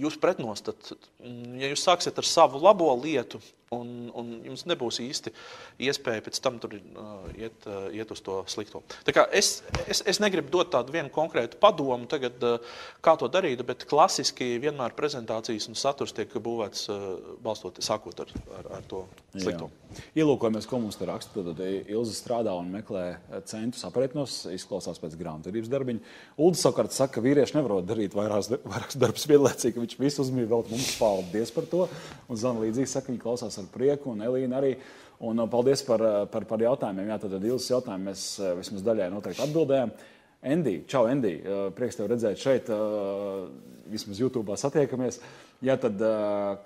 jūs 0.04 0.18
pretnostat, 0.22 0.92
ja 1.60 1.72
jūs 1.72 1.84
sāksiet 1.86 2.20
ar 2.20 2.28
savu 2.28 2.62
labo 2.62 2.92
lietu, 3.00 3.40
un, 3.74 4.10
un 4.14 4.28
jums 4.46 4.62
nebūs 4.70 5.00
īsti 5.02 5.32
iespēja 5.88 6.22
pēc 6.26 6.38
tam 6.42 6.60
tur 6.62 6.76
uh, 6.76 7.24
iet, 7.34 7.66
uh, 7.66 7.88
iet 7.94 8.10
uz 8.14 8.22
to 8.22 8.38
slikto. 8.50 8.82
Es, 9.34 9.62
es, 9.90 10.02
es 10.06 10.20
negribu 10.22 10.52
dot 10.54 10.70
tādu 10.74 10.94
vienu 10.94 11.10
konkrētu 11.12 11.58
padomu 11.62 12.06
tagad, 12.10 12.38
uh, 12.46 12.78
kā 13.02 13.16
to 13.18 13.30
darīt, 13.32 13.64
bet 13.66 13.86
klasiski 13.90 14.54
vienmēr 14.62 14.94
prezentācijas 14.98 15.66
un 15.70 15.78
saturs 15.78 16.14
tiek 16.14 16.30
būvēts 16.30 16.86
uh, 16.92 17.08
balstoties, 17.42 17.88
sākot 17.90 18.22
ar, 18.22 18.30
ar, 18.60 18.70
ar 18.78 18.86
to 18.86 19.02
slikto. 19.34 19.70
Ielūkojamies, 20.16 20.66
ko 20.68 20.80
mums 20.82 20.98
te 20.98 21.06
raksta. 21.08 21.42
Tad 21.46 21.60
Ilza 21.64 22.14
strādā 22.14 22.52
un 22.58 22.68
meklē 22.72 23.04
centus 23.48 23.84
aprēķinos, 23.88 24.38
izklausās 24.54 25.00
pēc 25.00 25.16
grāmatvedības 25.18 25.70
darbiņa. 25.72 26.14
Ulda 26.42 26.60
savukārt 26.60 26.94
saka, 26.94 27.16
ka 27.16 27.24
vīrieši 27.24 27.56
nevar 27.56 27.80
darīt 27.86 28.16
vairākus 28.16 28.98
darbus 29.00 29.26
vienlaicīgi, 29.30 29.74
ka 29.76 29.84
viņš 29.84 29.96
visu 30.00 30.22
uzmanību 30.24 30.52
veltīja 30.52 30.76
mums. 30.76 30.90
Paldies 31.00 31.52
par 31.54 31.68
to. 31.70 31.86
Un 32.28 32.40
Zana 32.40 32.64
līdzīgi 32.64 32.92
saka, 32.92 33.12
viņa 33.12 33.22
klausās 33.22 33.55
ar 33.62 33.70
prieku, 33.72 34.12
un 34.14 34.24
Elīna 34.26 34.60
arī. 34.60 34.76
Un 35.26 35.40
uh, 35.40 35.48
paldies 35.48 35.82
par, 35.86 36.02
uh, 36.04 36.18
par, 36.28 36.44
par 36.48 36.62
jautājumiem. 36.62 37.08
Jā, 37.12 37.18
tad 37.22 37.36
Ilzas 37.40 37.72
jautājumu 37.72 38.10
mēs 38.10 38.28
uh, 38.42 38.52
vismaz 38.58 38.84
daļai 38.86 39.10
noteikti 39.14 39.44
atbildējām. 39.46 39.92
Endi, 40.46 40.74
čau, 40.90 41.06
Endi. 41.10 41.34
Uh, 41.40 41.68
Prieks 41.76 41.98
tev 41.98 42.10
redzēt 42.12 42.40
šeit, 42.40 42.72
vismaz 43.90 44.20
YouTube 44.20 44.56
satiekamies. 44.60 45.20
Jā, 45.64 45.78
tad 45.80 46.02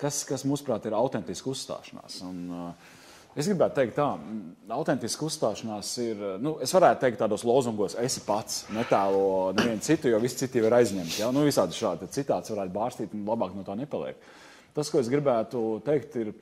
kas, 0.00 0.24
kas 0.26 0.42
mūsuprāt 0.48 0.88
ir 0.88 0.96
autentiska 0.98 1.53
uzstāšanās? 1.53 2.22
Un, 2.26 2.48
Es 3.38 3.46
gribētu 3.46 3.76
teikt, 3.76 3.94
tā 3.94 4.74
autentiska 4.74 5.22
uzstāšanās 5.29 5.90
ir. 6.03 6.22
Nu, 6.42 6.57
es 6.64 6.72
varētu 6.74 7.05
teikt, 7.05 7.20
tādos 7.20 7.44
lozungos, 7.46 7.94
esi 8.03 8.24
pats, 8.26 8.64
netēlo 8.74 9.53
nevienu 9.55 9.85
citu, 9.87 10.11
jo 10.11 10.18
visi 10.22 10.40
citi 10.42 10.59
jau 10.59 10.66
ir 10.66 10.74
aizņemti. 10.81 11.20
Ja? 11.22 11.29
Nu, 11.35 11.44
visādi 11.46 11.79
šādi 11.79 12.09
citāts 12.11 12.50
varētu 12.50 12.74
bārstīt, 12.74 13.14
un 13.14 13.29
labāk 13.31 13.55
no 13.55 13.62
tā 13.66 13.76
nepaliek. 13.79 14.18
Tas, 14.74 14.90
ko 14.90 14.98
es 14.98 15.11
gribētu 15.12 15.62
teikt, 15.87 16.18
ir, 16.18 16.33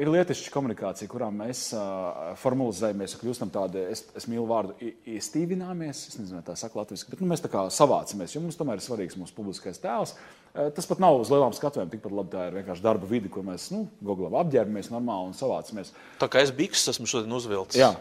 ir 0.00 0.08
lietišķa 0.08 0.52
komunikācija, 0.54 1.10
kurā 1.12 1.28
mēs 1.34 1.66
uh, 1.76 2.32
formalizējamies, 2.40 3.16
kļūstam 3.20 3.50
tādi, 3.52 3.82
es, 3.92 4.06
es 4.16 4.28
mīlu 4.30 4.46
vārdu, 4.48 4.92
iestīvināmies. 5.12 6.06
Es 6.12 6.20
nezinu, 6.20 6.40
tā 6.46 6.56
saka 6.56 6.80
latviešu, 6.80 7.10
bet 7.12 7.20
nu, 7.20 7.28
mēs 7.32 7.44
tā 7.44 7.52
kā 7.52 7.66
savācamies, 7.72 8.36
jo 8.36 8.44
mums 8.44 8.56
tomēr 8.60 8.80
ir 8.80 8.86
svarīgs 8.86 9.18
mūsu 9.20 9.36
publiskais 9.36 9.82
tēls. 9.82 10.16
Uh, 10.16 10.42
Tas 10.52 10.84
pat 10.84 10.98
nav 11.00 11.16
uz 11.16 11.30
lielām 11.32 11.54
skatuvēm, 11.56 11.88
tikpat 11.88 12.12
labi 12.12 12.32
tā 12.34 12.42
ir 12.50 12.56
vienkārši 12.58 12.84
darba 12.84 13.06
vide, 13.08 13.30
kur 13.32 13.44
mēs 13.46 13.70
nu, 13.72 13.86
googlām, 14.04 14.34
apģērbamies 14.36 14.90
normāli 14.92 15.30
un 15.30 15.36
savācamies. 15.36 15.94
Tā 16.20 16.28
kā 16.28 16.42
es 16.44 16.52
bikses 16.52 16.92
esmu 16.92 17.08
šodien 17.08 17.32
uzvilcis. 17.32 17.78
Jā. 17.80 17.94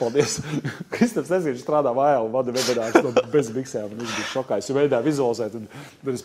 Paldies. 0.00 0.38
Kristofers 0.94 1.34
Ezers 1.42 1.60
strādā 1.60 1.92
vēl, 1.96 2.30
vada 2.32 2.56
webināru 2.56 3.02
no 3.04 3.12
bez 3.32 3.52
biksēm. 3.52 3.92
un 3.92 4.00
Es 4.06 4.14
biju 4.16 4.30
šokā. 4.32 4.62
Es 4.62 4.70
jau 4.70 4.78
mēģināju 4.78 5.08
vizualizēt, 5.10 5.58
un 5.60 5.68
tad 5.68 6.24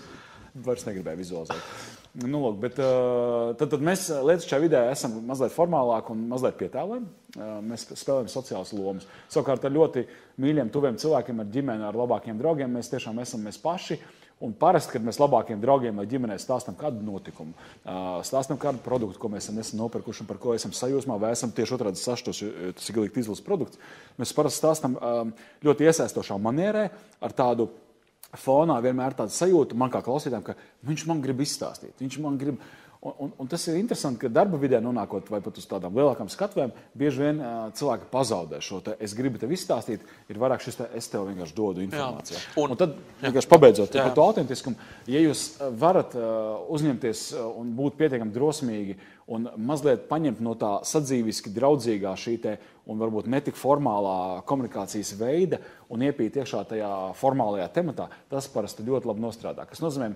vairs 0.69 0.87
negribēju 0.87 1.23
vizualizēt. 1.25 1.90
Nu, 2.11 2.41
lūk, 2.43 2.57
bet, 2.59 2.75
tad, 2.75 3.69
tad 3.71 3.83
mēs 3.87 4.09
lietas 4.11 4.43
šajā 4.49 4.59
vidē 4.65 4.79
esam 4.91 5.13
mazliet 5.23 5.53
formālāki 5.55 6.11
un 6.11 6.25
mazliet 6.27 6.57
pietēlojam. 6.59 7.05
Uh, 7.37 7.51
mēs 7.63 7.85
spēlējam 7.87 8.27
sociālas 8.33 8.73
lomas. 8.75 9.05
Savukārt 9.31 9.63
ar 9.63 9.71
ļoti 9.71 10.03
mīļiem, 10.43 10.73
tuviem 10.73 10.97
cilvēkiem, 10.99 11.39
ar 11.39 11.53
ģimeni, 11.53 11.85
ar 11.87 11.95
labākiem 11.95 12.41
draugiem 12.41 12.73
mēs 12.75 12.91
tiešām 12.91 13.21
esam 13.23 13.47
mēs 13.47 13.61
paši. 13.63 13.95
Un 14.43 14.55
parasti, 14.57 14.95
kad 14.95 15.05
mēs 15.05 15.21
labākiem 15.21 15.61
draugiem 15.61 16.01
vai 16.01 16.07
ģimenē 16.09 16.35
stāstām 16.41 16.73
kādu 16.73 17.03
notikumu, 17.05 17.53
stāstām 18.25 18.57
kādu 18.59 18.81
produktu, 18.81 19.19
ko 19.21 19.29
mēs 19.29 19.51
esam 19.51 19.83
nopirkuši 19.83 20.23
un 20.23 20.29
par 20.31 20.39
ko 20.41 20.55
esam 20.57 20.73
sajūsmā, 20.73 21.19
vai 21.21 21.29
esam 21.35 21.53
tieši 21.53 21.75
otrādi 21.77 22.01
sašutos, 22.01 22.39
jo 22.41 22.71
tas 22.73 22.89
ir 22.89 22.97
galīgi 22.97 23.21
izlases 23.21 23.45
produkts, 23.45 23.77
mēs 24.17 24.33
parasti 24.33 24.63
stāstām 24.63 24.97
ļoti 25.61 25.85
iesaistošā 25.85 26.39
manierē 26.41 26.87
ar 27.21 27.37
tādu 27.37 27.69
fonā 28.39 28.77
vienmēr 28.83 29.17
tāda 29.17 29.33
sajūta 29.35 29.77
man 29.77 29.91
kā 29.91 30.03
klausītājam, 30.05 30.45
ka 30.45 30.55
viņš 30.87 31.07
man 31.09 31.23
grib 31.23 31.43
izstāstīt. 31.43 31.97
Viņš 31.99 32.21
man 32.23 32.39
grib. 32.41 32.61
Un, 33.01 33.13
un, 33.17 33.31
un 33.41 33.47
tas 33.49 33.63
ir 33.65 33.79
interesanti, 33.79 34.19
ka 34.21 34.29
darba 34.29 34.59
vidē 34.61 34.77
nonākot 34.77 35.25
vai 35.33 35.39
pat 35.41 35.55
uz 35.57 35.65
tādām 35.65 35.95
lielākām 35.97 36.27
skatuvēm, 36.29 36.69
bieži 36.93 37.23
vien 37.23 37.39
uh, 37.41 37.63
cilvēki 37.73 38.05
pazaudē 38.11 38.59
šo 38.61 38.77
te 38.85 38.93
es 39.01 39.15
gribu 39.17 39.41
tev 39.41 39.49
izstāstīt. 39.55 40.03
Ir 40.29 40.37
vairāk 40.37 40.61
šis 40.61 40.77
te 40.77 40.85
es 40.99 41.09
tev 41.09 41.25
vienkārši 41.31 41.57
dodu 41.57 41.81
informāciju. 41.81 42.37
Jā. 42.37 42.51
Un, 42.61 42.75
Un- 42.75 42.77
tad 42.77 42.93
vienkārši 43.23 43.49
pabeidzot 43.49 43.97
Jā. 43.97 44.05
par 44.05 44.13
to 44.13 44.27
autentiskumu, 44.27 44.77
ja 45.09 45.23
jūs 45.25 45.47
varat 45.81 46.13
uh, 46.13 46.61
uzņemties 46.77 47.23
un 47.49 47.73
būt 47.79 47.97
pietiekami 48.03 48.37
drosmīgi 48.37 48.99
un 49.31 49.47
mazliet 49.55 50.07
paņemt 50.09 50.41
no 50.43 50.53
tā 50.59 50.71
sadzīviski 50.87 51.53
draudzīgā 51.55 52.11
šī 52.19 52.35
te 52.43 52.55
un 52.89 52.99
varbūt 52.99 53.29
netik 53.31 53.57
formālā 53.59 54.41
komunikācijas 54.49 55.13
veida 55.19 55.61
un 55.93 56.03
iepīt 56.03 56.39
iekšā 56.41 56.63
tajā 56.71 56.91
formālajā 57.19 57.67
tematā, 57.75 58.09
tas 58.31 58.49
parasti 58.51 58.85
ļoti 58.87 59.07
labi 59.11 59.23
nostrādā. 59.23 59.65
Tas 59.69 59.83
nozīmē 59.83 60.11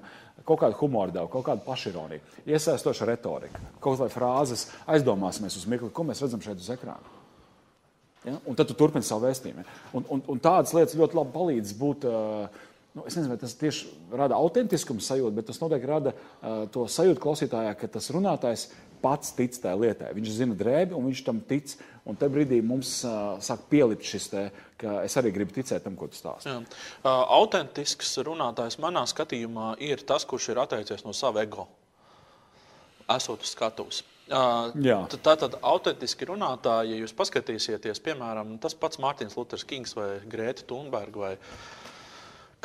kaut 0.48 0.64
kādu 0.64 0.80
humoru 0.82 1.16
devu, 1.16 1.32
kaut 1.32 1.46
kādu 1.48 1.64
pašironiju, 1.68 2.24
iesaistošu 2.50 3.08
retoriku, 3.08 3.62
kaut 3.84 4.02
vai 4.02 4.10
frāzes, 4.12 4.68
aizdomāsimies 4.92 5.60
uz 5.62 5.68
mirkli, 5.72 5.94
ko 5.94 6.08
mēs 6.08 6.24
redzam 6.26 6.44
šeit 6.44 6.60
uz 6.60 6.72
ekrāna. 6.76 7.16
Ja? 8.26 8.40
Un 8.50 8.58
tad 8.58 8.68
tu 8.68 8.78
turpini 8.78 9.06
savu 9.06 9.28
vēstījumu. 9.28 9.66
Un, 9.94 10.08
un, 10.10 10.24
un 10.34 10.42
tādas 10.42 10.74
lietas 10.76 10.98
ļoti 10.98 11.22
labi 11.22 11.38
palīdz 11.40 11.76
būt. 11.82 12.10
Uh, 12.10 12.72
Nu, 12.96 13.04
es 13.04 13.18
nezinu, 13.18 13.34
vai 13.34 13.40
tas 13.42 13.52
tieši 13.60 13.90
rada 14.16 14.38
autentiskumu 14.40 15.04
sajūtu, 15.04 15.36
bet 15.36 15.50
tas 15.50 15.58
noteikti 15.60 15.88
rada 15.90 16.14
uh, 16.16 16.62
to 16.72 16.86
sajūtu 16.88 17.20
klausītājā, 17.20 17.74
ka 17.76 17.90
tas 17.92 18.08
runātājs 18.16 18.70
pats 19.06 19.36
tic 19.38 19.54
tajā 19.62 19.78
lietai. 19.78 20.10
Viņš 20.18 20.34
zina 20.42 20.58
drēbi, 20.58 20.98
un 20.98 21.06
viņš 21.12 21.22
tam 21.30 21.44
tic. 21.46 21.76
Un 22.06 22.18
tajā 22.18 22.34
brīdī 22.36 22.60
mums 22.66 22.90
uh, 23.06 23.38
sāk 23.42 23.64
pielikt 23.70 24.06
šis 24.06 24.28
te, 24.34 24.44
ka 24.82 25.00
es 25.06 25.16
arī 25.22 25.32
gribu 25.34 25.54
ticēt 25.56 25.86
tam, 25.86 25.96
ko 25.98 26.10
tu 26.10 26.18
stāsti. 26.20 26.50
Jā. 26.52 26.60
Uh, 27.02 27.24
autentisks 27.40 28.12
runātājs 28.28 28.78
manā 28.84 29.06
skatījumā 29.10 29.72
ir 29.86 30.02
tas, 30.10 30.26
kurš 30.30 30.52
ir 30.54 30.62
atteicies 30.66 31.06
no 31.06 31.14
sava 31.18 31.42
ego. 31.46 31.66
Esot 33.10 33.42
uz 33.46 33.54
skatuves. 33.54 34.04
Uh, 34.26 34.72
Jā. 34.82 35.04
tad- 35.14 35.22
Tātad 35.26 35.56
autentiski 35.62 36.26
runātāji, 36.26 36.96
ja 36.96 37.02
jūs 37.04 37.14
paskatīsieties, 37.14 38.00
piemēram, 38.02 38.56
tas 38.62 38.74
pats 38.74 38.98
Mārtiņš 38.98 39.36
Luters 39.38 39.66
Kings 39.70 39.94
vai 39.94 40.08
Grēta 40.26 40.66
Thunberga 40.66 41.20
vai 41.22 41.34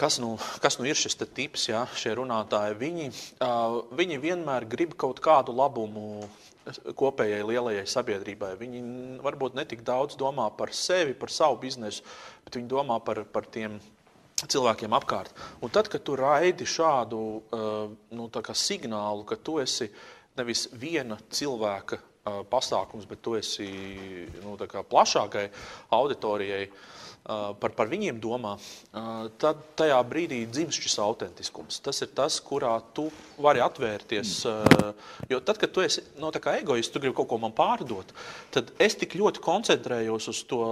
kas 0.00 0.16
nu, 0.22 0.34
kas 0.62 0.78
nu 0.80 0.88
ir 0.88 0.96
šis 0.96 1.18
tips, 1.20 1.66
ja, 1.68 1.84
šie 1.96 2.14
runātāji, 2.16 2.78
viņi, 2.80 3.08
viņi 3.98 4.20
vienmēr 4.22 4.64
grib 4.70 4.96
kaut 5.00 5.20
kādu 5.24 5.52
labumu 5.56 6.24
kopējai 6.96 7.44
lielajai 7.44 7.86
sabiedrībai. 7.88 8.54
Viņi 8.60 8.82
varbūt 9.24 9.56
netik 9.58 9.84
daudz 9.84 10.16
domā 10.20 10.48
par 10.56 10.72
sevi, 10.76 11.16
par 11.16 11.32
savu 11.32 11.58
biznesu, 11.60 12.04
bet 12.46 12.56
viņi 12.56 12.70
domā 12.70 13.00
par, 13.04 13.24
par 13.28 13.48
tiem 13.52 13.78
cilvēkiem 14.40 14.94
apkārt. 14.96 15.34
Un 15.60 15.72
tad, 15.72 15.90
kad 15.92 16.04
tu 16.06 16.16
raidi 16.16 16.68
šādu 16.68 17.24
nu, 18.16 18.30
signālu, 18.56 19.26
ka 19.28 19.36
tu 19.36 19.58
esi 19.60 19.90
nevis 20.38 20.68
viena 20.72 21.18
cilvēka 21.28 22.00
pasākums, 22.48 23.08
bet 23.08 23.20
tu 23.24 23.34
esi 23.36 23.68
nu, 24.44 24.56
plašākai 24.60 25.46
auditorijai 25.96 26.64
uh, 26.68 26.80
par, 27.24 27.74
par 27.76 27.90
viņiem 27.90 28.20
domā, 28.22 28.54
tad 29.42 29.60
tajā 29.78 29.98
brīdī 30.08 30.40
dzimst 30.50 30.82
šis 30.82 30.96
autentiskums. 31.04 31.80
Tas 31.84 32.00
ir 32.04 32.10
tas, 32.16 32.38
kurā 32.44 32.72
tu 32.96 33.08
vari 33.40 33.62
atvērties. 33.64 34.34
Jo 35.30 35.40
tad, 35.44 35.60
kad 35.60 35.72
tu 35.74 35.84
esi 35.84 36.04
no, 36.20 36.32
kā 36.32 36.56
egoists, 36.60 36.92
tu 36.92 37.02
gribi 37.02 37.16
kaut 37.18 37.30
ko 37.30 37.40
man 37.42 37.54
pārdot, 37.56 38.14
tad 38.54 38.72
es 38.82 38.96
tik 38.98 39.18
ļoti 39.20 39.42
koncentrējos 39.44 40.30
uz 40.32 40.42
to 40.50 40.62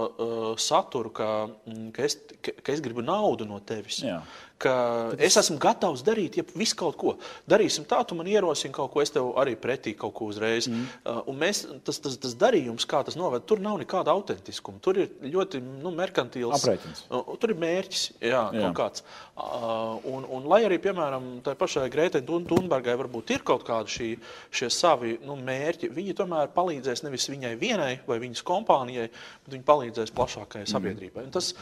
saturu, 0.60 1.12
ka, 1.14 1.30
mm, 1.68 1.88
ka, 1.96 2.08
es, 2.08 2.18
ka, 2.42 2.56
ka 2.62 2.74
es 2.74 2.84
gribu 2.84 3.04
naudu 3.04 3.48
no 3.48 3.60
tevis. 3.64 4.02
Jā. 4.06 4.22
Ka 4.62 4.74
es 5.22 5.36
esmu 5.38 5.58
gatavs 5.62 6.02
darīt 6.06 6.38
ja 6.40 6.44
visu 6.58 6.76
kaut 6.78 6.96
ko. 6.98 7.14
Darīsim 7.48 7.86
tā, 7.88 8.00
tu 8.06 8.16
man 8.18 8.28
ierosini 8.30 8.74
kaut 8.74 8.90
ko, 8.92 9.02
es 9.04 9.12
tev 9.14 9.30
arī 9.38 9.54
pretī 9.60 9.94
kaut 9.98 10.14
ko 10.18 10.28
uzreiz. 10.32 10.66
Mm. 10.70 10.86
Uh, 11.04 11.20
un 11.30 11.38
mēs, 11.40 11.62
tas, 11.86 12.00
tas, 12.02 12.18
tas 12.20 12.34
darījums, 12.38 12.86
kā 12.88 13.04
tas 13.06 13.18
noved, 13.18 13.46
tur 13.48 13.62
nav 13.64 13.78
nekāda 13.82 14.14
autentiskuma. 14.14 14.82
Tur 14.84 14.98
ir 15.04 15.12
ļoti 15.22 15.62
nu, 15.62 15.92
merkantīls. 15.94 16.56
Aprēķins. 16.58 17.04
Uh, 17.08 17.34
tur 17.40 17.54
ir 17.54 17.60
mērķis, 17.62 18.04
jā, 18.18 18.42
jā. 18.54 18.64
kaut 18.66 18.78
kāds. 18.80 19.06
Uh, 19.38 19.98
un, 20.10 20.26
un 20.34 20.48
lai 20.50 20.64
arī, 20.66 20.80
piemēram, 20.82 21.30
tai 21.46 21.54
pašai 21.58 21.86
Grētai 21.92 22.24
Thunbergai 22.26 22.96
varbūt 22.98 23.34
ir 23.36 23.46
kaut 23.46 23.62
kādi 23.68 23.94
šī, 23.94 24.08
šie 24.50 24.70
savi 24.74 25.16
nu, 25.26 25.38
mērķi, 25.38 25.92
viņi 25.94 26.16
tomēr 26.18 26.50
palīdzēs 26.56 27.04
nevis 27.06 27.28
viņai 27.30 27.54
vienai 27.60 27.92
vai 28.08 28.18
viņas 28.22 28.42
kompānijai, 28.46 29.06
bet 29.44 29.54
viņi 29.54 29.68
palīdzēs 29.68 30.14
plašākajai 30.18 30.66
mm. 30.66 30.72
sabiedrībai. 30.74 31.28
Un 31.28 31.36
tas, 31.38 31.52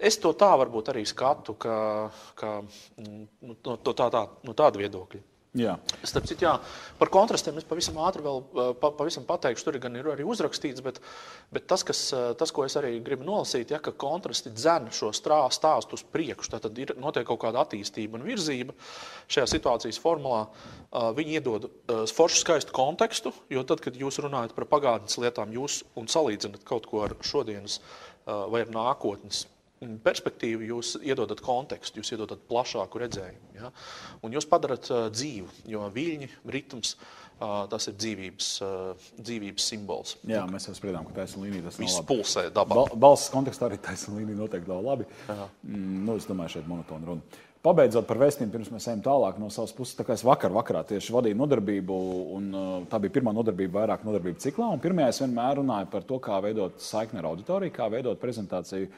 Es 0.00 0.16
to 0.20 0.32
tā 0.32 0.50
varbūt 0.56 0.92
arī 0.92 1.04
skatu, 1.08 1.54
ka, 1.60 1.74
ka 2.38 2.60
mm, 2.62 3.24
nu, 3.44 3.56
no, 3.56 3.76
tā, 3.84 4.08
tā, 4.08 4.24
no 4.46 4.56
tāda 4.56 4.80
viedokļa. 4.80 5.26
Jā. 5.58 5.72
Starp 6.06 6.28
citu, 6.30 6.44
jā, 6.46 6.52
par 7.00 7.10
kontrastiem 7.10 7.56
es 7.58 7.64
pavisam 7.66 7.96
ātri 8.06 8.22
vēl 8.22 8.36
pa, 8.78 8.92
pavisam 8.94 9.24
pateikšu. 9.26 9.64
Tur 9.66 9.78
gan 9.82 9.98
ir 9.98 10.06
arī 10.12 10.22
uzrakstīts, 10.22 10.82
bet, 10.86 11.00
bet 11.50 11.66
tas, 11.70 11.82
kas, 11.86 12.04
tas, 12.38 12.52
ko 12.54 12.62
es 12.68 12.78
arī 12.78 12.92
gribu 13.02 13.26
nolasīt, 13.26 13.74
ja, 13.74 13.80
ka 13.82 13.90
kontrasti 13.90 14.54
dzen 14.54 14.86
šo 14.94 15.10
stāstu 15.16 15.98
uz 15.98 16.06
priekšu. 16.14 16.54
Tad 16.54 16.78
ir 16.78 16.94
notiek 17.02 17.26
kaut 17.26 17.42
kāda 17.42 17.64
attīstība 17.64 18.20
un 18.20 18.28
virzība 18.30 18.78
šajā 19.26 19.50
situācijas 19.56 19.98
formulā. 19.98 20.44
Viņi 21.18 21.38
iedod 21.40 21.66
foršu 22.14 22.44
skaistu 22.44 22.76
kontekstu, 22.76 23.34
jo 23.50 23.66
tad, 23.66 23.82
kad 23.82 23.98
jūs 23.98 24.22
runājat 24.22 24.54
par 24.54 24.70
pagātnes 24.70 25.18
lietām, 25.18 25.50
jūs 25.58 25.82
un 25.98 26.06
salīdzinat 26.06 26.62
kaut 26.68 26.86
ko 26.86 27.08
ar 27.08 27.18
šodienas 27.26 27.82
vai 28.24 28.62
ar 28.62 28.70
nākotnes 28.70 29.48
perspektīvu, 29.80 30.66
jūs 30.74 30.92
iedodat 31.00 31.40
kontekstu, 31.44 32.00
jūs 32.00 32.12
iedodat 32.12 32.42
plašāku 32.50 33.00
redzējumu. 33.00 33.54
Ja? 33.56 33.72
Un 34.26 34.36
jūs 34.36 34.48
padarat 34.48 34.90
uh, 34.92 35.08
dzīvu, 35.12 35.48
jo 35.72 35.86
viļņi, 35.94 36.28
ritms, 36.52 36.94
uh, 37.40 37.64
tas 37.72 37.88
ir 37.88 37.96
dzīvības, 37.96 38.50
uh, 38.66 39.10
dzīvības 39.16 39.68
simbols. 39.72 40.16
Jā, 40.28 40.44
mēs 40.52 40.68
jau 40.68 40.76
spriedām, 40.76 41.06
ka 41.08 41.22
taisnība 41.22 41.48
līnija 41.48 41.68
tas 41.70 41.78
Viss 41.80 42.02
pulsē 42.08 42.50
dabā. 42.52 42.82
Bal 42.82 42.98
balss 43.06 43.32
kontekstā 43.32 43.70
arī 43.70 43.80
taisnība 43.80 44.20
līnija 44.20 44.42
noteikti 44.42 44.68
nav 44.68 44.82
labi. 44.84 45.06
Mm, 45.30 46.02
nu, 46.08 46.18
es 46.20 46.28
domāju, 46.28 46.58
šeit 46.58 46.68
monotona 46.68 47.14
runa. 47.14 47.40
Pabeidzot 47.60 48.06
par 48.08 48.16
vēstījumu, 48.22 48.52
pirms 48.54 48.68
mēs 48.72 48.86
ejam 48.88 49.00
tālāk 49.04 49.36
no 49.36 49.50
savas 49.52 49.72
puses, 49.76 49.92
tā 49.98 50.04
kā 50.08 50.14
es 50.16 50.22
vakar, 50.24 50.48
vakarā 50.56 50.80
tieši 50.88 51.12
vadīju 51.12 51.36
nodarbību, 51.36 51.96
un 52.38 52.46
tā 52.88 52.96
bija 53.04 53.12
pirmā 53.18 53.34
nodarbība 53.36 53.82
vairāk 53.82 54.06
nodarbību 54.08 54.40
ciklā. 54.40 54.70
Pirmajā 54.80 55.10
es 55.12 55.20
vienmēr 55.20 55.60
runāju 55.60 55.90
par 55.92 56.06
to, 56.08 56.16
kā 56.24 56.38
veidot 56.40 56.80
saikni 56.80 57.20
ar 57.20 57.28
auditoriju, 57.34 57.74
kā 57.76 57.90
veidot 57.92 58.22
prezentāciju 58.22 58.88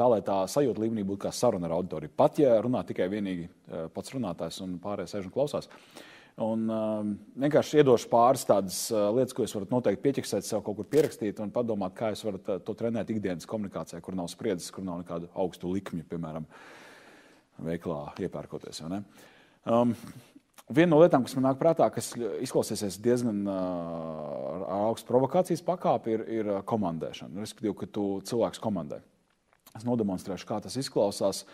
tā 0.00 0.08
lai 0.08 0.20
tā 0.24 0.42
sajūta 0.48 0.80
līmenī 0.80 1.04
būtu 1.06 1.26
kā 1.26 1.32
saruna 1.34 1.68
ar 1.68 1.76
auditoriju. 1.78 2.14
Pat 2.16 2.40
ja 2.40 2.56
runā 2.64 2.82
tikai 2.88 3.10
vienīgi 3.12 3.48
eh, 3.48 3.88
pats 3.94 4.14
runātājs 4.16 4.62
un 4.64 4.78
pārējais 4.82 5.16
sēž 5.16 5.28
un 5.28 5.34
klausās. 5.34 5.68
Un, 6.40 6.62
um, 6.72 7.08
vienkārši 7.42 7.82
iedošu 7.82 8.08
pāris 8.08 8.46
tādas 8.48 8.76
uh, 8.94 9.10
lietas, 9.12 9.34
ko 9.36 9.44
jūs 9.44 9.52
varat 9.58 9.72
noteikti 9.74 10.00
pieķeksēt, 10.06 10.46
sev 10.46 10.62
kaut 10.64 10.78
kur 10.78 10.86
pierakstīt 10.88 11.42
un 11.42 11.50
padomāt, 11.52 11.92
kā 11.98 12.14
jūs 12.14 12.22
varat 12.24 12.48
uh, 12.48 12.60
to 12.64 12.72
trenēt 12.78 13.10
ikdienas 13.12 13.48
komunikācijā, 13.50 14.00
kur 14.00 14.16
nav 14.16 14.30
spriedzes, 14.32 14.70
kur 14.72 14.86
nav 14.86 15.02
nekādu 15.02 15.28
augstu 15.42 15.68
likmju, 15.74 16.06
piemēram, 16.08 16.46
veiklā 17.66 17.98
iepērkoties. 18.24 18.80
Um, 19.68 19.92
Viena 20.70 20.92
no 20.94 21.00
lietām, 21.02 21.24
kas 21.26 21.34
man 21.34 21.48
nāk 21.48 21.58
prātā, 21.58 21.88
kas 21.90 22.12
izklausīsies 22.14 23.00
diezgan 23.02 23.42
uh, 23.50 24.66
augstu 24.86 25.10
provokācijas 25.10 25.64
pakāpi, 25.66 26.14
ir, 26.14 26.26
ir 26.30 26.50
komandēšana. 26.70 27.42
Respektīvi, 27.42 27.74
ka 27.82 27.88
tu 27.98 28.04
cilvēks 28.30 28.62
komandē. 28.62 29.00
Es 29.78 29.86
nodemonstrēšu, 29.86 30.48
kā 30.48 30.60
tas 30.64 30.78
izklausās. 30.80 31.44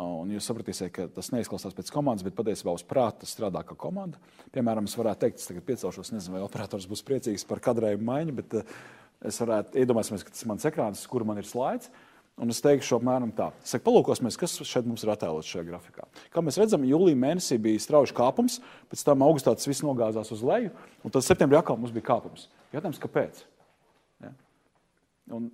Un 0.00 0.30
jūs 0.30 0.46
sapratīsiet, 0.46 0.92
ka 0.94 1.08
tas 1.10 1.32
neizklausās 1.34 1.74
pēc 1.74 1.88
komandas, 1.90 2.22
bet 2.22 2.36
patiesībā 2.38 2.70
uz 2.76 2.84
prāta 2.86 3.26
strādā 3.26 3.64
kā 3.66 3.74
komanda. 3.78 4.20
Piemēram, 4.54 4.86
es 4.86 4.94
varētu 4.94 5.24
teikt, 5.24 5.40
es 5.42 5.48
tagad 5.50 5.66
piecelšos, 5.66 6.12
nezinu, 6.14 6.36
vai 6.36 6.44
operators 6.46 6.86
būs 6.90 7.02
priecīgs 7.08 7.44
par 7.48 7.58
kadrējumu 7.64 8.06
maiņu, 8.06 8.36
bet 8.38 8.54
es 9.26 9.40
varētu 9.42 9.82
iedomāties, 9.82 10.22
ka 10.22 10.30
tas 10.30 10.46
ir 10.46 10.50
mans 10.52 10.68
ekrāns, 10.70 11.02
kur 11.10 11.26
man 11.26 11.42
ir 11.42 11.48
slaids. 11.48 11.90
Un 12.40 12.48
es 12.54 12.62
teikšu, 12.64 12.96
apmēram 12.96 13.34
tā. 13.36 13.50
Saku, 13.66 13.82
palūkosimies, 13.90 14.38
kas 14.40 14.54
šeit 14.64 14.86
mums 14.88 15.02
ir 15.04 15.10
attēlots 15.12 15.50
šajā 15.50 15.64
grafikā. 15.66 16.06
Kā 16.32 16.40
mēs 16.40 16.56
redzam, 16.56 16.86
jūlijā 16.88 17.18
mēnesī 17.20 17.58
bija 17.60 17.82
strauji 17.82 18.14
kāpums, 18.16 18.60
pēc 18.88 19.02
tam 19.04 19.26
augustā 19.26 19.52
tas 19.52 19.68
viss 19.68 19.84
nogāzās 19.84 20.30
uz 20.32 20.44
leju, 20.46 20.70
un 21.04 21.12
tad 21.12 21.26
septembrī 21.26 21.58
atkal 21.58 21.76
mums 21.76 21.92
bija 21.92 22.06
kāpums. 22.06 22.46
Jautājums, 22.72 23.02
kāpēc? 23.02 23.42
Ja? 24.24 24.32
Un 25.36 25.50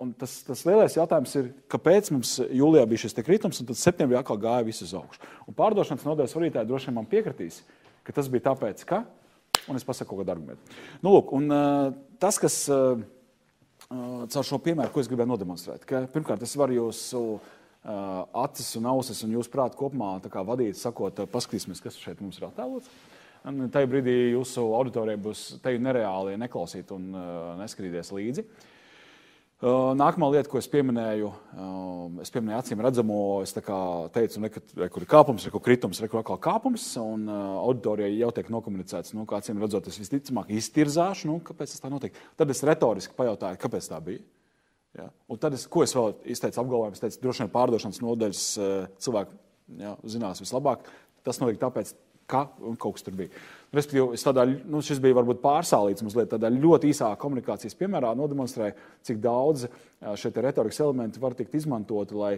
Un 0.00 0.14
tas, 0.16 0.38
tas 0.46 0.62
lielais 0.64 0.94
jautājums 0.96 1.34
ir, 1.36 1.50
kāpēc 1.68 2.06
mums 2.14 2.38
jūlijā 2.40 2.86
bija 2.88 3.02
šis 3.02 3.18
kritums, 3.20 3.58
un 3.60 3.66
tad 3.68 3.76
septembrī 3.76 4.16
atkal 4.16 4.38
gāja 4.40 4.64
viss 4.64 4.80
uz 4.86 4.94
augšu. 4.96 5.20
Un 5.44 5.56
pārdošanas 5.58 6.06
nodaļas 6.06 6.34
vadītāji 6.38 6.68
droši 6.70 6.88
vien 6.88 6.96
man 6.96 7.08
piekritīs, 7.10 7.58
ka 8.06 8.14
tas 8.16 8.30
bija 8.32 8.46
tāpēc, 8.46 8.80
ka, 8.88 9.02
un 9.68 9.76
es 9.76 9.84
pasaku 9.84 10.14
kaut 10.14 10.22
kādu 10.22 10.32
argumentu. 10.32 10.78
Nu, 11.04 11.12
lūk, 11.12 11.34
un, 11.36 11.52
tas, 12.22 12.40
kas 12.40 12.56
caur 13.90 14.48
šo 14.48 14.60
piemēru, 14.64 14.88
ko 14.94 15.04
es 15.04 15.12
gribēju 15.12 15.34
nodemonstrēt, 15.34 15.84
ka 15.84 16.06
pirmkārt 16.14 16.48
es 16.48 16.56
varu 16.56 16.78
jūsu 16.78 17.22
acis 18.46 18.72
un 18.80 18.88
ausis 18.88 19.20
un 19.28 19.36
jūsu 19.36 19.52
prātu 19.52 19.82
kopumā 19.82 20.16
vadīt, 20.48 20.80
sakot, 20.80 21.26
paskatīsimies, 21.28 21.84
kas 21.84 22.00
šeit 22.00 22.24
mums 22.24 22.40
ir 22.40 22.48
attēlots. 22.48 22.88
Tajā 23.44 23.88
brīdī 23.88 24.16
jūsu 24.32 24.64
auditorijai 24.80 25.20
būs 25.20 25.46
te 25.60 25.76
nereāli 25.76 26.40
neklausīt 26.40 26.88
un 26.96 27.08
neskatīties 27.60 28.16
līdzi. 28.16 28.48
Uh, 28.48 28.69
nākamā 29.60 30.30
lieta, 30.32 30.48
ko 30.48 30.56
es 30.56 30.68
pieminēju, 30.72 31.30
um, 31.52 32.20
es 32.24 32.32
pieminēju 32.32 32.62
acīm 32.62 32.80
redzamo, 32.80 33.18
es 33.44 33.52
teicu, 33.52 34.48
ka 34.54 34.60
tur 34.88 35.04
ir 35.04 35.08
kāpums, 35.10 35.44
ir 35.44 35.56
kritums, 35.60 36.00
ir 36.00 36.08
atkal 36.08 36.38
kāpums, 36.40 36.86
un 37.02 37.26
uh, 37.28 37.58
auditorijai 37.66 38.14
jau 38.16 38.30
tiek 38.32 38.48
nokomunicēts, 38.54 39.12
nu, 39.18 39.26
ka 39.28 39.42
acīm 39.42 39.60
redzot, 39.60 39.90
es 39.92 40.00
visticamāk 40.00 40.48
iztirzāšu, 40.56 41.28
nu, 41.28 41.38
kāpēc 41.44 41.74
tas 41.74 41.84
tā 41.84 41.92
notiek. 41.92 42.16
Tad 42.40 42.54
es 42.54 42.64
retoriski 42.64 43.16
pajautāju, 43.18 43.60
kāpēc 43.60 43.90
tā 43.92 44.00
bija. 44.04 44.24
Ja? 44.96 45.10
Un 45.28 45.38
tad, 45.42 45.54
es, 45.58 45.68
ko 45.68 45.84
es 45.84 45.92
vēl 45.94 46.14
izteicu 46.32 46.62
apgalvojumu, 46.64 46.96
es 46.96 47.04
teicu, 47.04 47.20
droši 47.26 47.44
vien 47.44 47.52
pārdošanas 47.52 48.00
nodaļas 48.02 48.46
cilvēki 49.04 49.36
ja, 49.84 49.92
zinās 50.08 50.40
vislabāk. 50.40 50.88
Tas 51.26 51.38
notika 51.42 51.66
tāpēc, 51.66 51.92
ka 52.30 52.44
kaut 52.80 52.96
kas 52.96 53.06
tur 53.06 53.16
bija. 53.18 53.32
Respektīvi, 53.74 54.18
tādā, 54.22 54.46
nu, 54.70 54.80
šis 54.82 55.02
bija 55.02 55.18
varbūt 55.20 55.42
pārsālīts 55.42 56.04
mazliet 56.06 56.32
tādā 56.32 56.50
ļoti 56.54 56.90
īsā 56.90 57.10
komunikācijas 57.20 57.76
piemērā, 57.78 58.14
nodemonstrēja, 58.18 58.76
cik 59.06 59.20
daudz 59.22 59.66
šie 60.18 60.32
retorikas 60.38 60.80
elementi 60.82 61.22
var 61.22 61.36
tikt 61.38 61.54
izmantoti, 61.58 62.16
lai, 62.18 62.32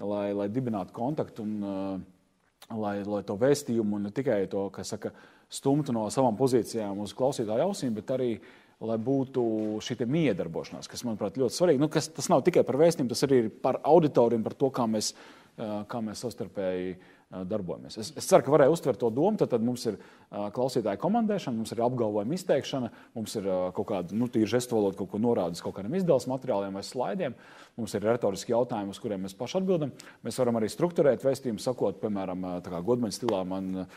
lai, 0.00 0.26
lai 0.36 0.50
dibinātu 0.52 0.96
kontaktu 0.96 1.46
un 1.46 2.02
lai, 2.80 2.98
lai 3.04 3.22
to 3.24 3.38
vēstījumu 3.40 4.02
ne 4.02 4.12
tikai 4.14 4.44
to, 4.52 4.66
kas 4.74 4.92
saka, 4.96 5.14
stumtu 5.52 5.94
no 5.94 6.08
savām 6.12 6.36
pozīcijām 6.38 7.00
uz 7.04 7.12
klausītāju 7.16 7.68
ausīm, 7.68 7.94
bet 7.96 8.12
arī 8.14 8.30
lai 8.84 8.96
būtu 9.00 9.44
šī 9.84 10.04
miedarbošanās, 10.10 10.88
kas, 10.90 11.04
manuprāt, 11.06 11.38
ļoti 11.40 11.56
svarīga. 11.56 11.80
Nu, 11.80 11.88
kas, 11.92 12.08
tas 12.12 12.28
nav 12.32 12.42
tikai 12.46 12.64
par 12.66 12.78
vēstījumu, 12.80 13.10
tas 13.12 13.24
arī 13.26 13.44
ir 13.44 13.50
par 13.64 13.80
auditoriju 13.86 14.40
un 14.40 14.46
par 14.46 14.56
to, 14.58 14.70
kā 14.74 14.86
mēs, 14.90 15.12
kā 15.56 16.00
mēs 16.04 16.24
savstarpēji 16.24 16.96
darbojamies. 17.42 17.96
Es, 17.98 18.12
es 18.14 18.28
ceru, 18.30 18.44
ka 18.46 18.52
varēju 18.54 18.76
uztvert 18.76 19.00
to 19.02 19.10
domu. 19.14 19.38
Tad, 19.40 19.50
tad 19.54 19.64
mums 19.64 19.84
ir 19.90 19.98
klausītāja 20.30 21.00
komandēšana, 21.02 21.58
mums 21.58 21.74
ir 21.74 21.82
apgalvojuma 21.84 22.38
izteikšana, 22.38 22.90
mums 23.18 23.34
ir 23.40 23.48
kaut 23.76 23.88
kāda 23.90 24.16
nu, 24.16 24.28
tīra 24.30 24.52
žestu 24.54 24.78
valoda, 24.78 24.98
kaut 25.00 25.10
ko 25.12 25.20
norādes 25.22 25.64
kaut 25.64 25.76
kādiem 25.78 25.98
izdevuma 25.98 26.36
materiāliem 26.36 26.78
vai 26.78 26.84
slaidiem. 26.86 27.36
Mums 27.80 27.94
ir 27.96 28.06
retoriski 28.06 28.54
jautājumi, 28.54 28.94
uz 28.94 29.00
kuriem 29.02 29.24
mēs 29.26 29.36
paši 29.38 29.58
atbildam. 29.60 29.94
Mēs 30.26 30.38
varam 30.38 30.60
arī 30.60 30.70
strukturēt 30.70 31.26
vēstījumu, 31.26 31.62
sakot, 31.62 31.98
piemēram, 32.02 32.46
godmaņa 32.86 33.16
stilā. 33.18 33.40
Man, 33.50 33.88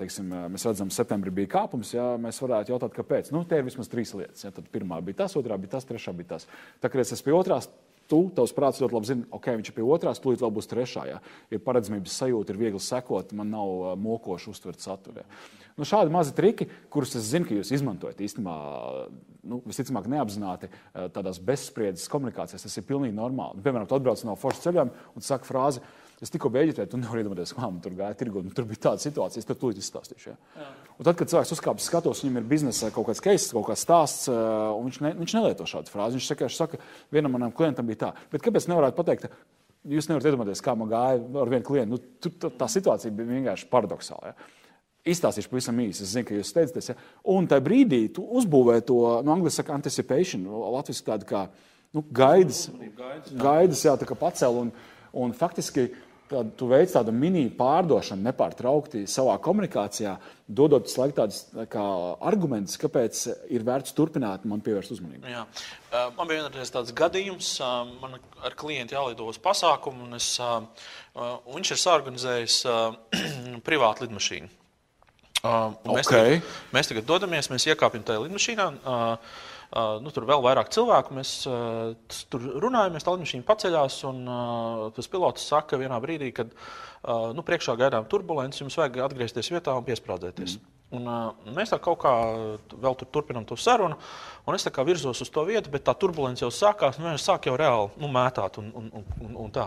teiksim, 0.00 0.32
mēs 0.54 0.64
redzam, 0.66 0.88
ka 0.90 0.96
septembrī 0.96 1.34
bija 1.42 1.52
kāpums. 1.58 1.92
Jā, 1.94 2.14
mēs 2.20 2.40
varētu 2.42 2.72
jautāt, 2.72 2.96
kāpēc. 2.96 3.28
Nu, 3.34 3.44
tie 3.48 3.60
ir 3.60 3.68
vismaz 3.68 3.90
trīs 3.92 4.14
lietas. 4.16 4.48
Tad 4.48 4.72
pirmā 4.72 5.02
bija 5.04 5.24
tas, 5.24 5.36
otrā 5.38 5.60
bija 5.60 5.76
tas, 5.76 5.86
trešā 5.88 6.16
bija 6.16 6.34
tas. 6.34 6.48
Tā 6.82 6.90
kā 6.90 7.02
es 7.02 7.12
esmu 7.14 7.28
pie 7.28 7.36
otrās, 7.36 7.68
tu, 8.08 8.24
tavs 8.34 8.54
prāts 8.56 8.80
ļoti 8.82 8.96
labi 8.96 9.10
zina, 9.10 9.28
ok, 9.36 9.50
viņš 9.60 9.70
ir 9.70 9.76
pie 9.76 9.86
otrās, 9.86 10.20
tūlīt 10.22 10.42
vēl 10.42 10.52
būs 10.56 10.70
trešā. 10.70 11.04
Ja? 11.10 11.20
Ir 11.52 11.62
paredzamības 11.64 12.16
sajūta, 12.22 12.54
ir 12.54 12.60
viegli 12.60 12.82
sekot, 12.82 13.34
man 13.36 13.52
nav 13.54 14.00
mokoši 14.00 14.52
uztvert 14.52 14.84
saturu. 14.84 15.22
Ja? 15.22 15.40
Nu, 15.78 15.86
šādi 15.86 16.10
mazi 16.10 16.34
triki, 16.34 16.66
kurus 16.90 17.14
es 17.14 17.28
zinu, 17.30 17.46
ka 17.46 17.54
jūs 17.54 17.70
izmantojat 17.76 18.18
īstenībā, 18.26 18.54
nu, 19.46 19.60
visticamāk, 19.68 20.08
neapzināti 20.10 20.72
tādās 21.14 21.38
bezspriedzes 21.38 22.10
komunikācijās, 22.10 22.64
tas 22.66 22.80
ir 22.80 22.86
pilnīgi 22.88 23.14
normāli. 23.14 23.62
Piemēram, 23.62 23.86
tu 23.86 23.94
atbrauc 23.94 24.24
no 24.26 24.34
forša 24.40 24.64
ceļojuma 24.66 25.06
un 25.14 25.26
saka 25.28 25.46
frāzi, 25.46 25.84
Es 26.18 26.32
tikko 26.34 26.50
beidzu 26.50 26.74
teikt, 26.74 26.90
tu 26.90 26.98
nevari 26.98 27.22
iedomāties, 27.22 27.52
kā 27.54 27.62
man 27.62 27.76
tur 27.82 27.94
gāja 27.94 28.16
tirgu. 28.18 28.40
Tur 28.54 28.66
bija 28.66 28.88
tāda 28.88 29.02
situācija, 29.04 29.38
es 29.38 29.46
tev 29.46 29.58
tūlīt 29.60 29.78
izstāstīšu. 29.78 30.32
Ja. 30.32 30.64
Tad, 30.98 31.12
kad 31.20 31.30
cilvēks 31.30 31.52
uzkāpjas 31.54 31.86
skatos, 31.86 32.22
viņam 32.24 32.40
ir 32.40 32.48
biznesa 32.50 32.90
kaut 32.94 33.06
kāds 33.06 33.22
case, 33.22 33.52
kaut 33.54 33.68
kāds 33.68 33.84
stāsts, 33.86 34.26
un 34.32 34.88
viņš, 34.88 34.98
ne, 35.04 35.12
viņš 35.20 35.34
nelieto 35.36 35.68
šādu 35.70 35.92
frāzi. 35.92 36.18
Viņš 36.18 36.32
vienkārši 36.32 36.58
saka, 36.58 36.80
vienam 37.14 37.36
manam 37.36 37.54
klientam 37.54 37.86
bija 37.86 38.00
tā. 38.00 38.10
Bet 38.32 38.42
kāpēc 38.42 38.66
nevarētu 38.66 38.98
pateikt? 38.98 39.28
Jūs 39.86 40.10
nevarat 40.10 40.26
iedomāties, 40.32 40.64
kā 40.64 40.74
man 40.74 40.90
gāja 40.90 41.22
ar 41.44 41.54
vienu 41.54 41.68
klientu. 41.70 41.94
Nu, 41.94 42.16
tur, 42.18 42.34
tā, 42.42 42.50
tā 42.64 42.70
situācija 42.74 43.14
bija 43.14 43.30
vienkārši 43.36 43.70
paradoxāla. 43.70 44.32
Ja. 44.32 44.50
Izstāstīšu 45.14 45.54
pavisam 45.54 45.78
īsi. 45.86 46.02
Es 46.02 46.16
zinu, 46.16 46.26
ka 46.26 46.34
jūs 46.34 46.50
steidzaties. 46.50 46.90
Ja? 46.90 46.98
Un 47.30 47.46
tajā 47.48 47.62
brīdī 47.64 48.02
tu 48.18 48.26
uzbūvē 48.42 48.80
to, 48.82 48.98
no 49.22 49.22
nu, 49.22 49.36
angļuiski 49.36 49.62
saka, 49.62 49.78
anticipation, 49.78 50.50
latviešu 50.74 51.06
tādu 51.06 51.30
kā 51.30 51.46
nu, 51.94 52.02
gaidas, 52.02 52.66
gaidas, 53.30 53.86
jā, 53.86 53.94
tā 54.02 54.08
kā 54.10 54.18
pacēl. 54.18 54.58
Un, 54.66 54.74
un 55.16 55.32
faktiski 55.36 55.86
tādu, 56.30 56.52
tu 56.58 56.68
veic 56.70 56.90
tādu 56.92 57.12
mini 57.14 57.46
pārdošanu 57.54 58.24
nepārtraukti 58.26 59.04
savā 59.10 59.34
komunikācijā, 59.44 60.14
dodot 60.48 60.88
slēgt 60.90 61.18
tādus 61.18 61.40
tā 61.52 61.86
argumentus, 62.30 62.78
kāpēc 62.80 63.24
ir 63.54 63.66
vērts 63.66 63.96
turpināt 63.96 64.46
man 64.48 64.62
pievērst 64.64 64.94
uzmanību. 64.96 65.28
Jā. 65.32 65.44
Man 66.16 66.30
bija 66.30 66.46
vienreiz 66.46 66.72
tāds 66.74 66.94
gadījums, 66.96 67.54
man 68.02 68.18
ar 68.44 68.56
klientu 68.58 68.96
jālido 68.96 69.28
uz 69.28 69.40
pasākumu, 69.42 70.08
un, 70.08 70.16
es, 70.20 70.30
un 70.40 71.58
viņš 71.58 71.74
ir 71.74 71.82
sāorganizējis 71.84 72.62
privātu 73.68 74.06
lidmašīnu. 74.06 74.54
Mēs, 75.38 76.08
okay. 76.08 76.40
tagad, 76.40 76.56
mēs 76.74 76.90
tagad 76.90 77.06
dodamies, 77.06 77.46
mēs 77.52 77.68
iekāpjam 77.70 78.02
tajā 78.06 78.24
lidmašīnā. 78.24 78.72
Uh, 78.82 79.46
nu, 80.00 80.12
tur 80.14 80.24
vēl 80.28 80.40
vairāk 80.44 80.70
cilvēku. 80.72 81.16
Mēs 81.18 81.32
uh, 81.48 81.92
tur 82.32 82.46
runājam, 82.64 82.96
tā 83.04 83.14
līnija 83.14 83.44
paceļās. 83.48 84.00
Un, 84.08 84.24
uh, 84.24 84.86
tas 84.96 85.10
pilots 85.12 85.44
saka, 85.44 85.74
ka 85.74 85.82
vienā 85.82 85.98
brīdī, 86.00 86.32
kad 86.36 86.54
uh, 86.54 87.30
nu, 87.36 87.44
priekšā 87.44 87.76
gaidām 87.80 88.08
turbulences, 88.08 88.62
jums 88.64 88.78
vajag 88.80 89.02
atgriezties 89.04 89.52
vietā 89.52 89.76
un 89.76 89.86
piesprādzēties. 89.88 90.56
Mm. 90.56 90.74
Un, 90.88 91.04
uh, 91.04 91.50
mēs 91.52 91.68
tā 91.68 91.76
kaut 91.84 91.98
kā 92.00 92.10
vēl 92.80 92.94
tur 92.96 93.10
turpinām 93.12 93.44
to 93.44 93.58
sarunu, 93.60 93.98
un 94.48 94.56
es 94.56 94.64
virzos 94.64 95.20
uz 95.20 95.28
to 95.28 95.44
vietu, 95.44 95.68
bet 95.68 95.84
tā 95.84 95.92
turbulence 95.92 96.40
jau 96.40 96.48
sākās. 96.48 96.96
Nu, 96.96 97.10
mēs 97.10 97.26
sākām 97.28 97.52
jau 97.52 97.58
reāli 97.60 97.90
nu, 98.00 98.08
mētāt, 98.08 98.56
un, 98.62 98.70
un, 98.72 98.88
un, 98.96 99.36
un 99.44 99.52
tā. 99.52 99.66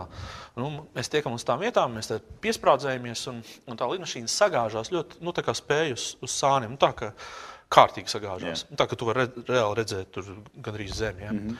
Nu, 0.58 0.72
mēs 0.96 1.12
tiekam 1.12 1.38
uz 1.38 1.46
tām 1.46 1.62
vietām, 1.62 1.94
mēs 1.94 2.10
piesprādzējamies, 2.42 3.22
un, 3.30 3.38
un 3.70 3.78
tā 3.78 3.86
lidmašīna 3.92 4.34
sagāžās 4.34 4.90
ļoti 4.90 5.22
nu, 5.22 5.36
spēju 5.62 5.94
uz, 5.94 6.08
uz 6.26 6.34
sāniem. 6.34 6.74
Nu, 6.74 6.82
tā, 6.82 6.90
ka, 6.90 7.12
kārtīgi 7.72 8.12
sagāžās. 8.12 8.66
Yeah. 8.66 8.76
Tā 8.80 8.88
kā 8.90 8.98
tu 8.98 9.08
vari 9.08 9.24
red, 9.24 9.38
reāli 9.48 9.78
redzēt, 9.80 10.12
tur 10.14 10.28
gandrīz 10.64 10.94
zemi. 10.98 11.24
Ja? 11.24 11.32
Mm 11.32 11.48
-hmm. 11.48 11.56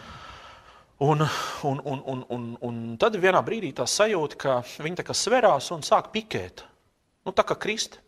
Un, 1.03 1.29
un, 1.63 1.81
un, 1.85 2.03
un, 2.07 2.25
un, 2.29 2.43
un 2.61 2.97
tad 2.99 3.17
vienā 3.19 3.41
brīdī 3.43 3.73
tā 3.75 3.87
sajūta, 3.91 4.37
ka 4.39 4.63
viņi 4.85 5.01
tā 5.01 5.05
kā 5.09 5.15
sverās 5.15 5.71
un 5.75 5.83
sāk 5.83 6.13
pikēt. 6.13 6.63
Nu, 7.27 7.33
tā 7.33 7.43
kā 7.43 7.57
krist. 7.59 7.99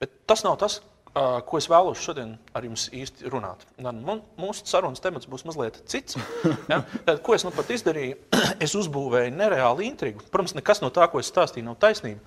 Bet 0.00 0.10
tas 0.26 0.42
nav 0.42 0.56
tas, 0.58 0.80
ko 1.14 1.58
es 1.60 1.68
vēlos 1.70 2.00
šodien 2.02 2.32
ar 2.58 2.64
jums 2.66 2.88
īsti 2.90 3.30
runāt. 3.30 3.62
Mūsu 3.78 4.66
sarunas 4.66 5.02
temats 5.02 5.28
būs 5.30 5.46
mazliet 5.46 5.78
cits. 5.86 6.18
Ja? 6.70 6.80
Tad, 7.06 7.20
ko 7.22 7.36
es 7.36 7.44
nu 7.46 7.52
pat 7.54 7.70
izdarīju? 7.70 8.16
es 8.64 8.74
uzbūvēju 8.74 9.34
nereālu 9.36 9.86
intrigu. 9.86 10.26
Protams, 10.32 10.56
nekas 10.58 10.82
no 10.82 10.90
tā, 10.90 11.06
ko 11.10 11.22
es 11.22 11.30
stāstīju, 11.30 11.68
nav 11.68 11.78
taisnība. 11.78 12.18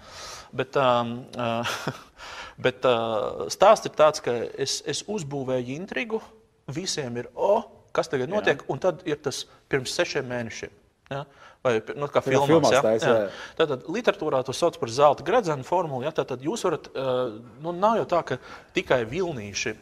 Bet, 0.55 0.79
um, 0.79 1.17
uh, 1.35 1.79
Bet 2.57 2.85
uh, 2.89 3.45
stāsts 3.53 3.85
ir 3.85 3.93
tāds, 3.97 4.21
ka 4.25 4.33
es, 4.57 4.79
es 4.89 5.03
uzbūvēju 5.05 5.75
intrigu, 5.75 6.21
visiem 6.73 7.19
ir, 7.21 7.29
o, 7.35 7.57
oh, 7.59 7.67
kas 7.93 8.09
tagad 8.09 8.31
notiek, 8.31 8.63
Jā. 8.63 8.69
un 8.73 8.81
tad 8.81 9.03
ir 9.07 9.19
tas 9.21 9.43
pirms 9.69 9.93
sešiem 9.93 10.25
mēnešiem. 10.27 10.73
Ja? 11.11 11.23
Vai 11.65 11.75
nu, 11.97 12.07
kā 12.11 12.21
filmās, 12.25 12.49
filmās 12.49 12.73
ja? 12.73 12.81
tais, 12.85 13.05
jā. 13.05 13.13
Jā. 13.13 13.27
Tātad 13.59 13.85
literatūrā 13.93 14.41
to 14.45 14.55
sauc 14.57 14.77
par 14.81 14.91
zelta 14.93 15.25
gradzenu 15.25 15.65
formulu. 15.67 16.01
Ja? 16.07 16.13
Tātad 16.17 16.41
jūs 16.45 16.65
varat, 16.65 16.89
uh, 16.93 17.37
nu, 17.61 17.75
nav 17.77 18.01
jau 18.01 18.07
tā, 18.15 18.23
ka 18.31 18.39
tikai 18.77 19.03
vilnīši 19.09 19.75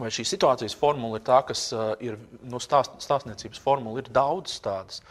vai 0.00 0.10
šī 0.12 0.26
situācijas 0.28 0.76
formula 0.76 1.20
ir 1.20 1.24
tā, 1.24 1.42
kas 1.48 1.68
uh, 1.76 1.92
ir 2.04 2.16
nu, 2.44 2.60
stāst, 2.60 2.96
stāstniecības 3.04 3.60
formula, 3.60 4.00
ir 4.00 4.08
daudz 4.12 4.56
tādas. 4.64 5.04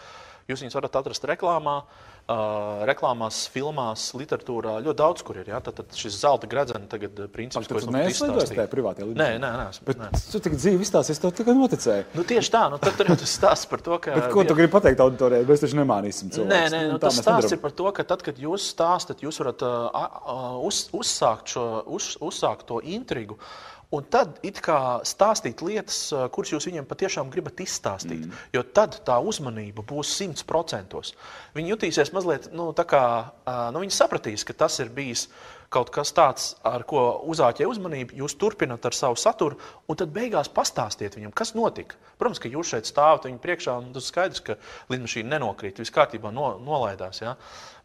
Jūs 0.50 0.62
viņus 0.62 0.78
varat 0.78 1.00
atrast 1.02 1.26
reklāmā. 1.30 1.80
Uh, 1.86 2.15
Uh, 2.26 2.80
reklāmās, 2.90 3.44
filmās, 3.54 4.08
literatūrā 4.18 4.80
ļoti 4.82 4.98
daudz 4.98 5.22
kur 5.22 5.38
ir. 5.38 5.52
Ja? 5.52 5.60
Tad, 5.62 5.76
tad 5.78 5.92
šis 5.94 6.16
zelta 6.24 6.48
gradzena 6.50 6.88
tagad 6.90 7.20
princips, 7.30 7.68
ko 7.70 7.78
es 7.78 7.86
neesmu 7.86 8.30
tajā 8.50 8.66
privātajā 8.72 9.06
lidmašīnā. 9.12 9.36
Nē, 9.44 9.52
nē, 9.60 9.68
nē. 9.70 9.84
Bet 9.86 10.02
nē. 10.02 10.10
tu 10.32 10.42
tik 10.48 10.56
dzīvi 10.58 10.82
izstāstīji, 10.88 11.20
es 11.20 11.22
tev 11.22 11.36
tikai 11.38 11.54
noticēju. 11.54 12.08
Nu, 12.18 12.26
tieši 12.26 12.54
tā, 12.56 12.64
nu, 12.74 12.80
tad 12.82 12.98
tur 12.98 13.12
ir 13.14 13.22
tas 13.22 13.36
stāsts 13.38 13.70
par 13.70 13.84
to, 13.86 14.00
ka... 14.02 14.18
Bet 14.18 14.34
ko 14.34 14.42
tu 14.50 14.58
gribi 14.58 14.74
pateikt 14.74 15.06
auditorijai? 15.06 15.46
Mēs 15.52 15.62
taču 15.68 15.78
nemānīsim 15.78 16.34
cilvēku. 16.34 16.50
Nē, 16.50 16.64
nē, 16.74 16.82
nu, 16.96 16.98
tas 17.04 17.14
stāsts 17.14 17.46
nedaram. 17.46 17.60
ir 17.60 17.64
par 17.68 17.78
to, 17.78 17.94
ka 18.00 18.08
tad, 18.16 18.26
kad 18.26 18.42
jūs 18.42 18.72
stāstat, 18.74 19.22
jūs 19.22 19.38
varat 19.44 19.62
uh, 19.70 19.86
uh, 19.94 20.58
uz, 20.66 20.82
uzsākt, 20.98 21.54
šo, 21.54 21.68
uz, 21.94 22.10
uzsākt 22.26 22.66
to 22.74 22.82
intrigu. 22.82 23.38
Uh, 23.38 23.75
Un 23.94 24.06
tad 24.10 24.40
it 24.46 24.62
kā 24.66 24.78
stāstīt 25.06 25.62
lietas, 25.66 26.00
kuras 26.34 26.54
jūs 26.56 26.66
viņiem 26.70 26.88
patiešām 26.90 27.30
gribat 27.34 27.62
izstāstīt. 27.62 28.26
Mm. 28.26 28.46
Jo 28.56 28.64
tad 28.66 28.98
tā 29.06 29.20
uzmanība 29.22 29.86
būs 29.86 30.16
simts 30.18 30.46
procentos. 30.48 31.14
Viņi 31.58 31.76
jutīsies 31.76 32.14
mazliet, 32.16 32.50
nu, 32.56 32.72
tā 32.78 32.88
kā 32.90 33.04
nu, 33.46 33.84
viņi 33.84 33.94
sapratīs, 33.94 34.48
ka 34.48 34.58
tas 34.66 34.80
ir 34.82 34.90
bijis 34.96 35.28
kaut 35.76 35.90
kas 35.94 36.14
tāds, 36.16 36.54
ar 36.66 36.86
ko 36.88 37.02
uzāķē 37.32 37.68
uzmanību, 37.68 38.16
jūs 38.22 38.38
turpināt 38.40 38.86
ar 38.88 38.96
savu 38.96 39.18
saturu, 39.20 39.58
un 39.90 40.00
tad 40.00 40.14
beigās 40.16 40.50
pastāstiet 40.54 41.18
viņam, 41.18 41.34
kas 41.36 41.56
notika. 41.58 41.98
Protams, 42.20 42.40
ka 42.40 42.52
jūs 42.52 42.72
šeit 42.72 42.90
stāvat 42.90 43.28
viņa 43.28 43.42
priekšā, 43.44 43.78
un 43.82 43.90
tas 43.96 44.08
skaidrs, 44.12 44.44
ka 44.46 44.58
lidmašīna 44.94 45.36
nenokrīt, 45.36 45.82
viss 45.82 45.94
kārtībā 45.96 46.32
no, 46.36 46.54
nolaidās. 46.64 47.22
Ja? 47.24 47.36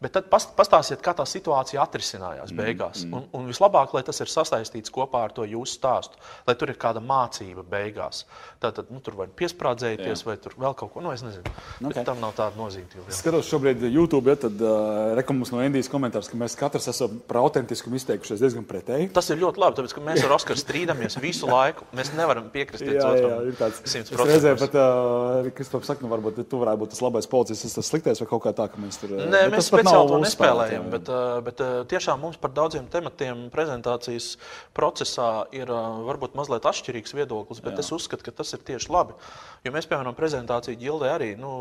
Bet 0.00 0.14
tad 0.16 0.30
pastāstiet, 0.32 1.02
kā 1.04 1.12
tā 1.12 1.26
situācija 1.28 1.82
atrisinājās 1.84 2.54
mm, 2.54 2.56
beigās. 2.56 3.02
Mm, 3.04 3.10
mm. 3.10 3.16
Un, 3.36 3.42
un 3.42 3.50
vislabāk, 3.50 3.92
lai 3.92 4.00
tas 4.06 4.16
ir 4.24 4.30
sasaistīts 4.32 4.92
kopā 4.94 5.26
ar 5.26 5.34
to 5.36 5.44
jūsu 5.44 5.76
stāstu, 5.76 6.16
lai 6.46 6.54
tur 6.56 6.72
ir 6.72 6.78
kāda 6.80 7.02
mācība 7.04 7.60
beigās. 7.68 8.22
Tad, 8.62 8.78
tad 8.78 8.88
nu, 8.88 9.02
tur 9.04 9.18
var 9.18 9.28
piesprādzēties, 9.36 10.22
Jā. 10.22 10.28
vai 10.28 10.38
tur 10.40 10.56
vēl 10.60 10.76
kaut 10.78 10.94
ko, 10.94 11.02
nu 11.04 11.12
es 11.12 11.20
nezinu. 11.24 11.44
Okay. 11.44 11.84
Bet 11.84 12.08
tam 12.08 12.22
nav 12.24 12.32
tāda 12.38 12.56
nozīme. 12.56 12.88
Skatos 13.12 13.50
šobrīd 13.52 13.84
YouTube, 13.90 14.32
ja 14.32 14.40
tad 14.40 14.64
uh, 14.64 15.12
rekomendācijas 15.18 15.52
no 15.52 15.66
Indijas 15.68 15.92
komentārs, 15.92 16.32
ka 16.32 16.40
mēs 16.40 16.56
katrs 16.56 16.88
esam 16.94 17.20
par 17.28 17.42
autentiskumu 17.42 18.00
izteikušies 18.00 18.40
diezgan 18.40 18.64
pretēji. 18.68 19.10
Tas 19.12 19.28
ir 19.28 19.40
ļoti 19.44 19.60
labi, 19.60 19.78
tāpēc, 19.82 19.96
ka 19.98 20.04
mēs 20.08 20.24
ar 20.24 20.36
Oskaru 20.38 20.64
strīdamies 20.64 21.20
visu 21.20 21.48
laiku. 21.50 21.84
Mēs 21.96 22.14
nevaram 22.16 22.48
piekrist 22.52 22.86
viens 22.88 23.04
otram. 23.04 23.36
Jā, 23.36 23.52
ir 23.52 23.60
tāds. 23.60 23.84
Reizē 24.16 24.56
pat, 24.64 24.80
uh, 24.80 25.52
to 25.60 25.84
saka, 25.84 26.00
nu 26.04 26.12
varbūt 26.12 26.40
tu 26.48 26.64
varētu 26.64 26.84
būt 26.84 26.94
tas 26.96 27.04
labais 27.04 27.28
policists, 27.30 27.76
tas 27.76 27.92
sliktais 27.92 28.24
vai 28.24 28.28
kaut 28.32 28.44
kā 28.48 28.56
tā, 28.56 28.68
ka 28.72 28.80
mēs 28.80 29.00
tur. 29.02 29.16
Nē, 29.20 29.44
mēs 29.52 29.68
speciāli 29.90 30.12
to 30.12 30.20
nespēlējam, 30.24 30.86
jā. 30.86 30.92
bet, 30.94 31.10
uh, 31.10 31.40
bet 31.44 31.62
uh, 31.64 31.72
tiešām 31.90 32.22
mums 32.24 32.38
par 32.40 32.54
daudziem 32.56 32.86
tematiem 32.90 33.48
prezentācijas 33.52 34.32
procesā 34.76 35.28
ir 35.56 35.70
uh, 35.72 36.00
varbūt 36.06 36.38
mazliet 36.38 36.68
atšķirīgs 36.70 37.16
viedoklis, 37.18 37.62
bet 37.64 37.76
jā. 37.76 37.84
es 37.84 37.92
uzskatu, 37.96 38.26
ka 38.26 38.34
tas 38.40 38.54
ir 38.56 38.64
tieši 38.70 38.92
labi. 38.94 39.18
Jo 39.66 39.74
mēs, 39.74 39.90
piemēram, 39.90 40.16
prezentāciju 40.18 40.80
ģildē 40.80 41.12
arī 41.18 41.30
nu, 41.40 41.52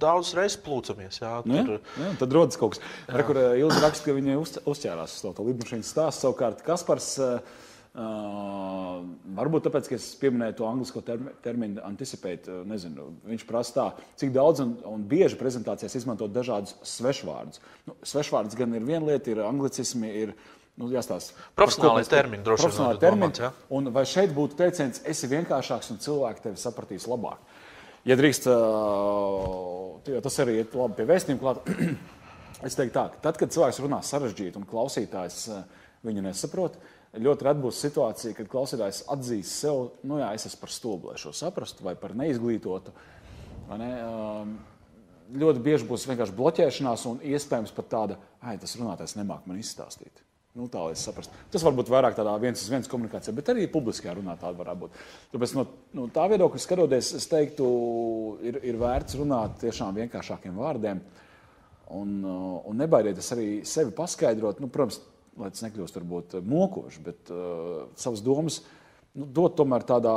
daudz 0.00 0.32
reizes 0.38 0.58
plūcamies. 0.64 1.20
Jā, 1.20 1.36
nu 1.44 1.60
tur... 1.60 1.76
jā, 1.76 2.06
jā, 2.06 2.16
tad 2.22 2.34
rodas 2.38 2.60
kaut 2.60 2.76
kas. 2.76 2.84
Ar 3.10 3.26
kur 3.28 3.40
Ilga 3.44 3.82
raksta, 3.84 4.08
ka 4.08 4.16
viņi 4.16 4.40
uz, 4.40 4.56
uzķērās 4.64 5.20
uz 5.20 5.36
to 5.36 5.46
lidmašīnas 5.50 5.94
stāstu. 5.94 6.28
Savukārt 6.28 6.64
Kaspars. 6.66 7.14
Uh, 7.20 7.64
varbūt 7.96 9.66
tāpēc, 9.66 9.88
ka 9.88 9.96
es 9.96 10.10
pieminēju 10.20 10.56
to 10.58 10.66
angļu 10.68 11.02
termi, 11.06 11.30
terminu, 11.44 11.80
anticipēt, 11.86 12.48
nezinu, 12.68 13.06
viņš 13.28 13.44
prasa 13.48 13.72
tā, 13.72 13.86
cik 14.20 14.34
daudz 14.34 14.60
un, 14.64 14.74
un 14.90 15.06
bieži 15.08 15.38
prezentācijās 15.40 15.96
izmantot 15.96 16.34
dažādus 16.34 16.74
svešvārdus. 16.96 17.62
Nu, 17.88 17.96
svešvārds 18.04 18.58
gan 18.58 18.76
ir 18.76 18.84
viena 18.84 19.06
lieta, 19.12 19.32
ir 19.32 19.40
anglicismi, 19.46 20.10
ir 20.24 20.34
nu, 20.76 20.90
jāstāsta. 20.92 21.38
Profesionāli 21.56 22.04
termini, 22.10 22.44
droši 22.44 22.68
vien. 22.68 23.00
Termini, 23.00 23.40
ja? 23.40 23.52
Un 23.72 23.88
vai 23.94 24.04
šeit 24.08 24.34
būtu 24.36 24.58
teiciens, 24.58 25.00
esi 25.08 25.30
vienkāršāks 25.32 25.94
un 25.94 26.02
cilvēki 26.04 26.44
tevi 26.50 26.60
sapratīs 26.60 27.08
labāk? 27.08 27.40
Ja 28.06 28.14
drīkst, 28.18 28.44
jo 30.06 30.20
tas 30.22 30.36
arī 30.44 30.60
ir 30.60 30.76
labi 30.76 31.00
pie 31.00 31.08
vēstījuma 31.08 31.42
klāt. 31.42 31.72
es 32.66 32.76
teiktu 32.76 32.94
tā, 32.94 33.08
ka 33.14 33.24
tad, 33.24 33.40
kad 33.40 33.56
cilvēks 33.56 33.80
runā 33.82 34.02
sarežģīti 34.04 34.60
un 34.60 34.68
klausītājs 34.68 35.40
viņu 36.06 36.22
nesaprot, 36.28 36.76
ļoti 37.22 37.46
reti 37.46 37.62
būs 37.62 37.80
situācija, 37.86 38.36
kad 38.36 38.50
klausītājs 38.50 39.04
atzīs 39.12 39.52
sev, 39.62 39.90
nu 40.06 40.20
jā, 40.20 40.30
es 40.36 40.46
esmu 40.48 40.62
par 40.62 40.72
stulbu, 40.74 41.12
lai 41.12 41.20
šo 41.20 41.32
saprastu, 41.36 41.84
vai 41.86 41.96
par 41.98 42.14
neizglītotu. 42.18 42.94
Vai 43.70 43.80
ne? 43.82 43.90
Ļoti 45.36 45.62
bieži 45.62 45.88
būs 45.88 46.06
vienkārši 46.06 46.36
bloķēšanās 46.38 47.08
un 47.10 47.18
iespējams 47.26 47.74
pat 47.74 47.90
tāda, 47.90 48.20
ah, 48.38 48.54
tas 48.60 48.76
runātājs 48.78 49.16
nemāk 49.18 49.48
man 49.48 49.58
izstāstīt. 49.58 50.22
Nu, 50.56 50.70
tā 50.72 50.80
lai 50.80 50.94
es 50.94 51.02
saprastu. 51.04 51.36
Tas 51.52 51.64
var 51.66 51.74
būt 51.76 51.90
vairāk 51.92 52.14
tādā 52.16 52.32
viens 52.40 52.62
uz 52.62 52.70
viens 52.72 52.86
komunikācijā, 52.88 53.34
bet 53.36 53.50
arī 53.52 53.66
publiskajā 53.68 54.14
runā 54.16 54.38
tāda 54.40 54.56
var 54.56 54.70
būt. 54.80 54.94
Tāpēc 55.34 55.52
no, 55.58 55.66
no 55.98 56.06
tā 56.14 56.24
viedokļa 56.32 56.62
skatoties, 56.62 57.10
es 57.18 57.26
teiktu, 57.28 57.66
ir, 58.46 58.62
ir 58.64 58.78
vērts 58.80 59.18
runāt 59.20 59.58
tiešām 59.60 59.98
vienkāršākiem 59.98 60.56
vārdiem 60.56 61.02
un, 61.98 62.14
un 62.24 62.80
nebaidieties 62.80 63.28
arī 63.36 63.50
sevi 63.68 63.92
paskaidrot. 63.98 64.62
Nu, 64.64 64.70
protams, 64.72 65.02
lai 65.40 65.52
tas 65.52 65.64
nekļūst 65.66 66.00
varbūt 66.00 66.38
mokoši, 66.46 67.04
bet 67.04 67.32
uh, 67.34 67.86
savas 67.98 68.24
domas 68.24 68.60
nu, 69.14 69.26
dot 69.26 69.56
tomēr 69.58 69.84
tādā 69.88 70.16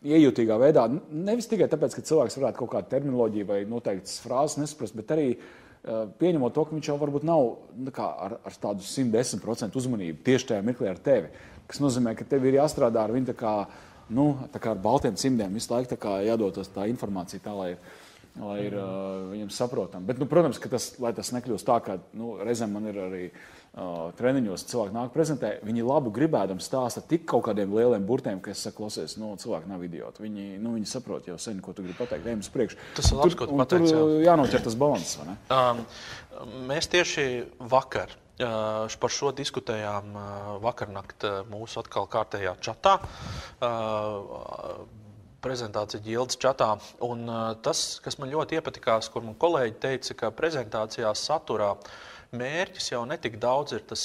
iejutīgā 0.00 0.56
veidā. 0.60 0.86
Nevis 1.12 1.48
tikai 1.50 1.68
tāpēc, 1.68 1.96
ka 1.96 2.06
cilvēks 2.08 2.38
varētu 2.40 2.62
kaut 2.62 2.74
kādu 2.74 2.92
terminoloģiju 2.92 3.48
vai 3.48 3.64
noteiktas 3.68 4.20
frāzes 4.24 4.60
nesprast, 4.62 4.96
bet 4.96 5.12
arī 5.12 5.26
uh, 5.34 5.48
Eh, 5.80 6.00
pieņemot 6.20 6.52
to, 6.52 6.66
ka 6.68 6.76
viņš 6.76 6.88
jau 6.90 6.98
varbūt 7.00 7.22
nav 7.24 7.46
nu, 7.72 7.92
ar, 7.96 8.34
ar 8.44 8.56
tādu 8.60 8.84
110% 8.84 9.78
uzmanību 9.80 10.20
tieši 10.26 10.50
tajā 10.50 10.64
mirklī 10.66 10.90
ar 10.90 11.00
tevi. 11.00 11.30
Tas 11.70 11.80
nozīmē, 11.80 12.12
ka 12.18 12.26
tev 12.28 12.44
ir 12.44 12.58
jāstrādā 12.58 13.06
ar 13.06 13.14
viņu 13.14 13.30
tā 13.30 13.34
kā, 13.38 13.54
nu, 14.12 14.26
tā 14.52 14.60
kā 14.60 14.74
ar 14.74 14.82
baltiem 14.84 15.16
cimdiem, 15.16 15.56
visu 15.56 15.72
laiku 15.72 15.96
jādod 16.26 16.60
tā 16.74 16.84
informācija 16.90 17.40
tā, 17.46 17.54
lai, 17.56 17.70
lai 18.36 18.58
ir 18.66 18.76
uh, 18.76 19.30
viņiem 19.30 19.48
saprotami. 19.56 20.04
Bet, 20.10 20.20
nu, 20.20 20.28
protams, 20.28 20.60
tas, 20.60 20.90
lai 21.00 21.14
tas 21.16 21.32
nekļūst 21.32 21.70
tā, 21.70 21.78
ka 21.86 21.96
nu, 22.12 22.34
reizēm 22.44 22.76
man 22.76 22.90
ir 22.90 23.00
arī 23.06 23.24
uh, 23.30 23.40
treniņos 23.70 24.64
cilvēki 24.66 24.94
nāk 24.96 25.12
prezentē, 25.14 25.52
viņi 25.62 25.84
labu 25.86 26.10
gribēdam 26.14 26.58
stāsta 26.62 27.02
tik 27.06 27.22
kaut 27.30 27.44
kādiem 27.46 27.70
lieliem 27.76 28.06
burtiem, 28.06 28.40
ka 28.42 28.50
es 28.50 28.64
saku, 28.66 28.80
klausies, 28.80 29.14
nu, 29.20 29.30
cilvēki 29.38 29.70
nav 29.70 29.84
idioti. 29.86 30.24
Viņi, 30.24 30.46
nu, 30.62 30.74
viņi 30.74 30.90
saprot 30.90 31.28
jau 31.30 31.36
sen, 31.38 31.60
ko 31.62 31.74
tu 31.76 31.84
gribi 31.86 31.98
pateikt. 32.00 32.26
Ejam 32.26 32.42
uz 32.42 32.50
priekšu. 32.50 32.80
Tas 32.98 33.12
ir 33.12 33.20
labs, 33.20 33.36
ko 33.38 33.46
tu 33.46 33.60
pateici. 33.60 33.92
Tur 33.94 34.16
jā. 34.16 34.26
jānoķer 34.26 34.66
tas 34.66 34.78
balans? 34.80 35.14
Um, 35.54 35.84
mēs 36.66 36.90
tieši 36.90 37.28
vakar 37.70 38.10
uh, 38.16 38.90
par 38.90 39.14
šo 39.14 39.30
diskutējām 39.38 40.18
uh, 40.18 40.52
vakarnakt 40.66 41.28
uh, 41.28 41.40
mūsu 41.52 41.84
atkal 41.84 42.10
kārtējā 42.10 42.58
čatā. 42.66 42.98
Prezentācija 45.40 46.02
ģildes 46.04 46.36
čatā. 46.42 46.74
Un, 47.06 47.22
tas, 47.64 48.00
kas 48.04 48.18
man 48.20 48.34
ļoti 48.34 48.58
iepatikās, 48.58 49.08
kur 49.14 49.24
man 49.24 49.38
kolēģi 49.40 49.78
teica, 49.80 50.16
ka 50.24 50.36
prezentācijā 50.36 51.14
saturā 51.16 51.76
mērķis 52.36 52.92
jau 52.92 53.02
netik 53.08 53.38
daudz 53.42 53.74
ir 53.76 53.84
tas, 53.90 54.04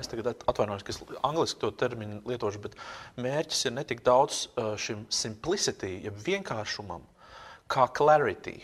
es 0.00 0.10
tagad 0.10 0.32
atvainojos, 0.48 0.84
ka 0.86 0.94
es 0.94 1.00
angliski 1.26 1.60
to 1.62 1.70
terminu 1.82 2.20
lietošu, 2.28 2.62
bet 2.64 2.76
mērķis 3.20 3.68
ir 3.68 3.76
netik 3.76 4.04
daudz 4.06 4.46
šim 4.80 5.06
simplicity, 5.12 5.96
jeb 6.06 6.20
vienkāršumam, 6.26 7.04
kā 7.70 7.88
clarity. 7.96 8.58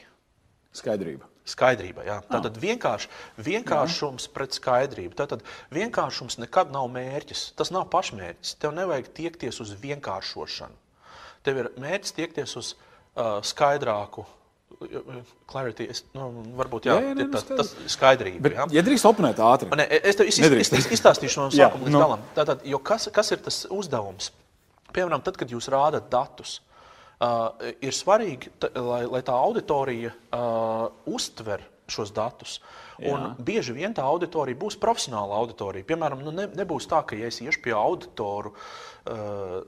Skaidrība. 0.76 1.28
Skaidrība, 1.46 2.02
jā. 2.02 2.16
Tātad 2.26 2.56
vienkārši, 2.58 3.08
vienkāršums 3.46 4.26
jā. 4.26 4.32
pret 4.34 4.56
skaidrību. 4.56 5.14
Tātad 5.14 5.44
vienkāršums 5.74 6.40
nekad 6.42 6.72
nav 6.74 6.88
mērķis. 6.90 7.52
Tas 7.58 7.70
nav 7.70 7.86
pašmērķis. 7.92 8.56
Tev 8.58 8.74
nevajag 8.74 9.12
tiekties 9.14 9.60
uz 9.62 9.70
vienkāršošanu. 9.78 10.74
Tev 11.46 11.60
ir 11.62 11.68
mērķis 11.78 12.16
tiekties 12.16 12.56
uz 12.58 12.72
uh, 12.74 13.38
skaidrāku. 13.46 14.26
Clarity, 15.50 15.86
es, 15.92 16.02
nu, 16.16 16.28
varbūt 16.58 16.88
jā, 16.90 16.96
jā, 17.00 17.14
jā, 17.16 17.26
tā, 17.32 17.42
tas 17.60 17.72
ir 17.80 17.92
skaidrība. 17.92 18.42
Bet, 18.44 18.56
jā. 18.58 18.66
ja 18.76 18.84
drīkst 18.86 19.08
oponēt 19.08 19.40
ātri, 19.40 19.70
ne, 19.78 19.86
es 19.96 20.18
tev 20.18 20.28
iz, 20.28 20.40
iz, 20.40 20.88
izstāstīšu 20.98 21.40
no 21.40 21.48
sākuma 21.54 21.88
līdz 21.88 21.96
nu. 21.96 22.02
galam. 22.04 22.26
Tātad, 22.36 22.66
kas, 22.84 23.08
kas 23.14 23.32
ir 23.32 23.40
tas 23.46 23.62
uzdevums? 23.72 24.30
Piemēram, 24.92 25.24
tad, 25.24 25.38
kad 25.40 25.52
jūs 25.52 25.70
rādat 25.72 26.10
datus, 26.12 26.60
Uh, 27.16 27.70
ir 27.80 27.94
svarīgi, 27.96 28.50
ta, 28.60 28.68
lai, 28.84 28.98
lai 29.08 29.22
tā 29.24 29.32
auditorija 29.32 30.10
uh, 30.12 30.82
uztver 31.08 31.62
šos 31.88 32.10
datus. 32.12 32.58
Un 33.08 33.30
bieži 33.40 33.72
vien 33.72 33.94
tā 33.96 34.04
auditorija 34.04 34.58
būs 34.60 34.76
profesionāla 34.80 35.38
auditorija. 35.38 35.86
Piemēram, 35.88 36.20
nu 36.26 36.34
ne, 36.36 36.44
nebūs 36.52 36.84
tā, 36.90 37.00
ka 37.08 37.16
ja 37.16 37.30
es 37.32 37.40
iešu 37.40 37.62
pie 37.64 37.72
auditoru, 37.72 38.52
uh, 38.52 38.95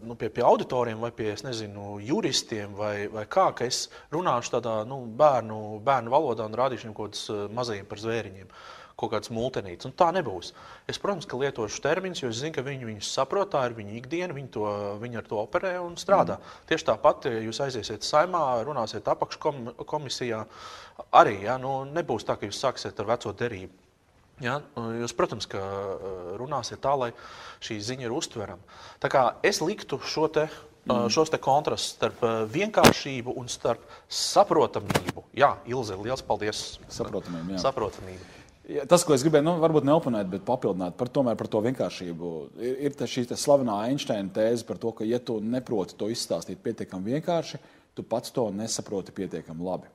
nu 0.03 0.17
pie, 0.19 0.31
pie 0.35 0.43
auditoriem 0.43 0.99
vai 0.99 1.11
pie 1.15 1.31
nezinu, 1.45 1.99
juristiem 2.03 2.75
vai, 2.75 3.07
vai 3.13 3.25
kā, 3.31 3.51
ka 3.55 3.69
es 3.69 3.87
runāšu 4.15 4.57
tādā 4.57 4.81
nu, 4.89 5.05
bērnu, 5.19 5.79
bērnu 5.87 6.13
valodā 6.13 6.49
un 6.49 6.59
rādīšu 6.59 6.89
viņiem 6.89 6.97
kaut 6.97 7.13
kādus 7.13 7.31
uh, 7.31 7.47
mazajiem 7.55 7.87
par 7.89 8.03
zvēriņiem. 8.03 8.53
Kaut 8.99 9.13
kāds 9.13 9.31
multinīts. 9.31 9.87
Un 9.87 9.93
tā 9.95 10.09
nebūs. 10.11 10.51
Es, 10.91 10.99
protams, 10.99 11.29
ka 11.31 11.39
lietošu 11.39 11.79
terminus, 11.85 12.25
jo 12.25 12.33
es 12.33 12.41
zinu, 12.41 12.57
ka 12.57 12.65
viņi 12.67 12.89
viņus 12.89 13.13
saprot, 13.15 13.53
tā 13.53 13.63
ir 13.69 13.77
viņa 13.77 13.95
ikdiena, 13.95 14.35
viņi, 14.35 14.51
to, 14.57 14.65
viņi 14.99 15.21
ar 15.21 15.29
to 15.31 15.39
operē 15.39 15.77
un 15.79 15.95
strādā. 16.01 16.41
Mm. 16.41 16.65
Tieši 16.73 16.89
tāpat, 16.91 17.29
ja 17.31 17.45
jūs 17.45 17.63
aiziesiet 17.63 18.03
saimā, 18.03 18.43
runāsiet 18.67 19.07
apakškomisijā, 19.15 20.43
arī 21.15 21.45
ja, 21.45 21.61
nu, 21.63 21.85
nebūs 21.87 22.27
tā, 22.27 22.35
ka 22.41 22.51
jūs 22.51 22.59
sāksiet 22.59 22.99
ar 22.99 23.15
veco 23.15 23.39
derību. 23.39 23.88
Ja, 24.45 24.61
jūs, 25.01 25.15
protams, 25.19 25.49
ka 25.51 25.61
runāsiet 26.39 26.79
tā, 26.85 26.95
lai 26.95 27.11
šī 27.65 27.81
ziņa 27.83 28.07
ir 28.07 28.15
uztverama. 28.15 28.79
Tā 29.03 29.11
kā 29.11 29.23
es 29.47 29.59
liktu 29.65 29.99
šo 30.07 30.29
te 30.31 30.47
mm. 30.87 31.09
šos 31.13 31.33
kontrastus 31.43 31.97
starp 31.97 32.23
vienkāršību 32.53 33.35
un 33.39 33.51
starp 33.51 33.83
saprotamību. 34.09 35.27
Jā, 35.39 35.57
Ilze, 35.67 35.99
liels 35.99 36.23
paldies! 36.25 36.79
Saprotamību. 36.93 37.59
Saprotamību. 37.63 38.35
Ja, 38.69 38.85
tas, 38.85 39.01
ko 39.07 39.15
es 39.17 39.23
gribēju, 39.25 39.47
nu, 39.47 39.55
varbūt 39.63 39.87
neoponēt, 39.89 40.29
bet 40.29 40.43
papildināt 40.45 40.99
par, 40.99 41.09
tomēr, 41.09 41.39
par 41.41 41.49
to 41.49 41.63
vienkāršību. 41.65 42.33
Ir, 42.61 42.75
ir 42.91 43.09
šī 43.09 43.25
slavenā 43.33 43.79
Einsteina 43.89 44.29
tēze 44.35 44.67
par 44.69 44.81
to, 44.81 44.93
ka, 44.93 45.07
ja 45.09 45.21
tu 45.25 45.39
neproti 45.41 45.97
to 45.97 46.11
izstāstīt 46.13 46.61
pietiekami 46.65 47.15
vienkārši, 47.15 47.63
tu 47.97 48.05
pats 48.05 48.35
to 48.35 48.45
nesaproti 48.53 49.15
pietiekami 49.17 49.65
labi. 49.65 49.89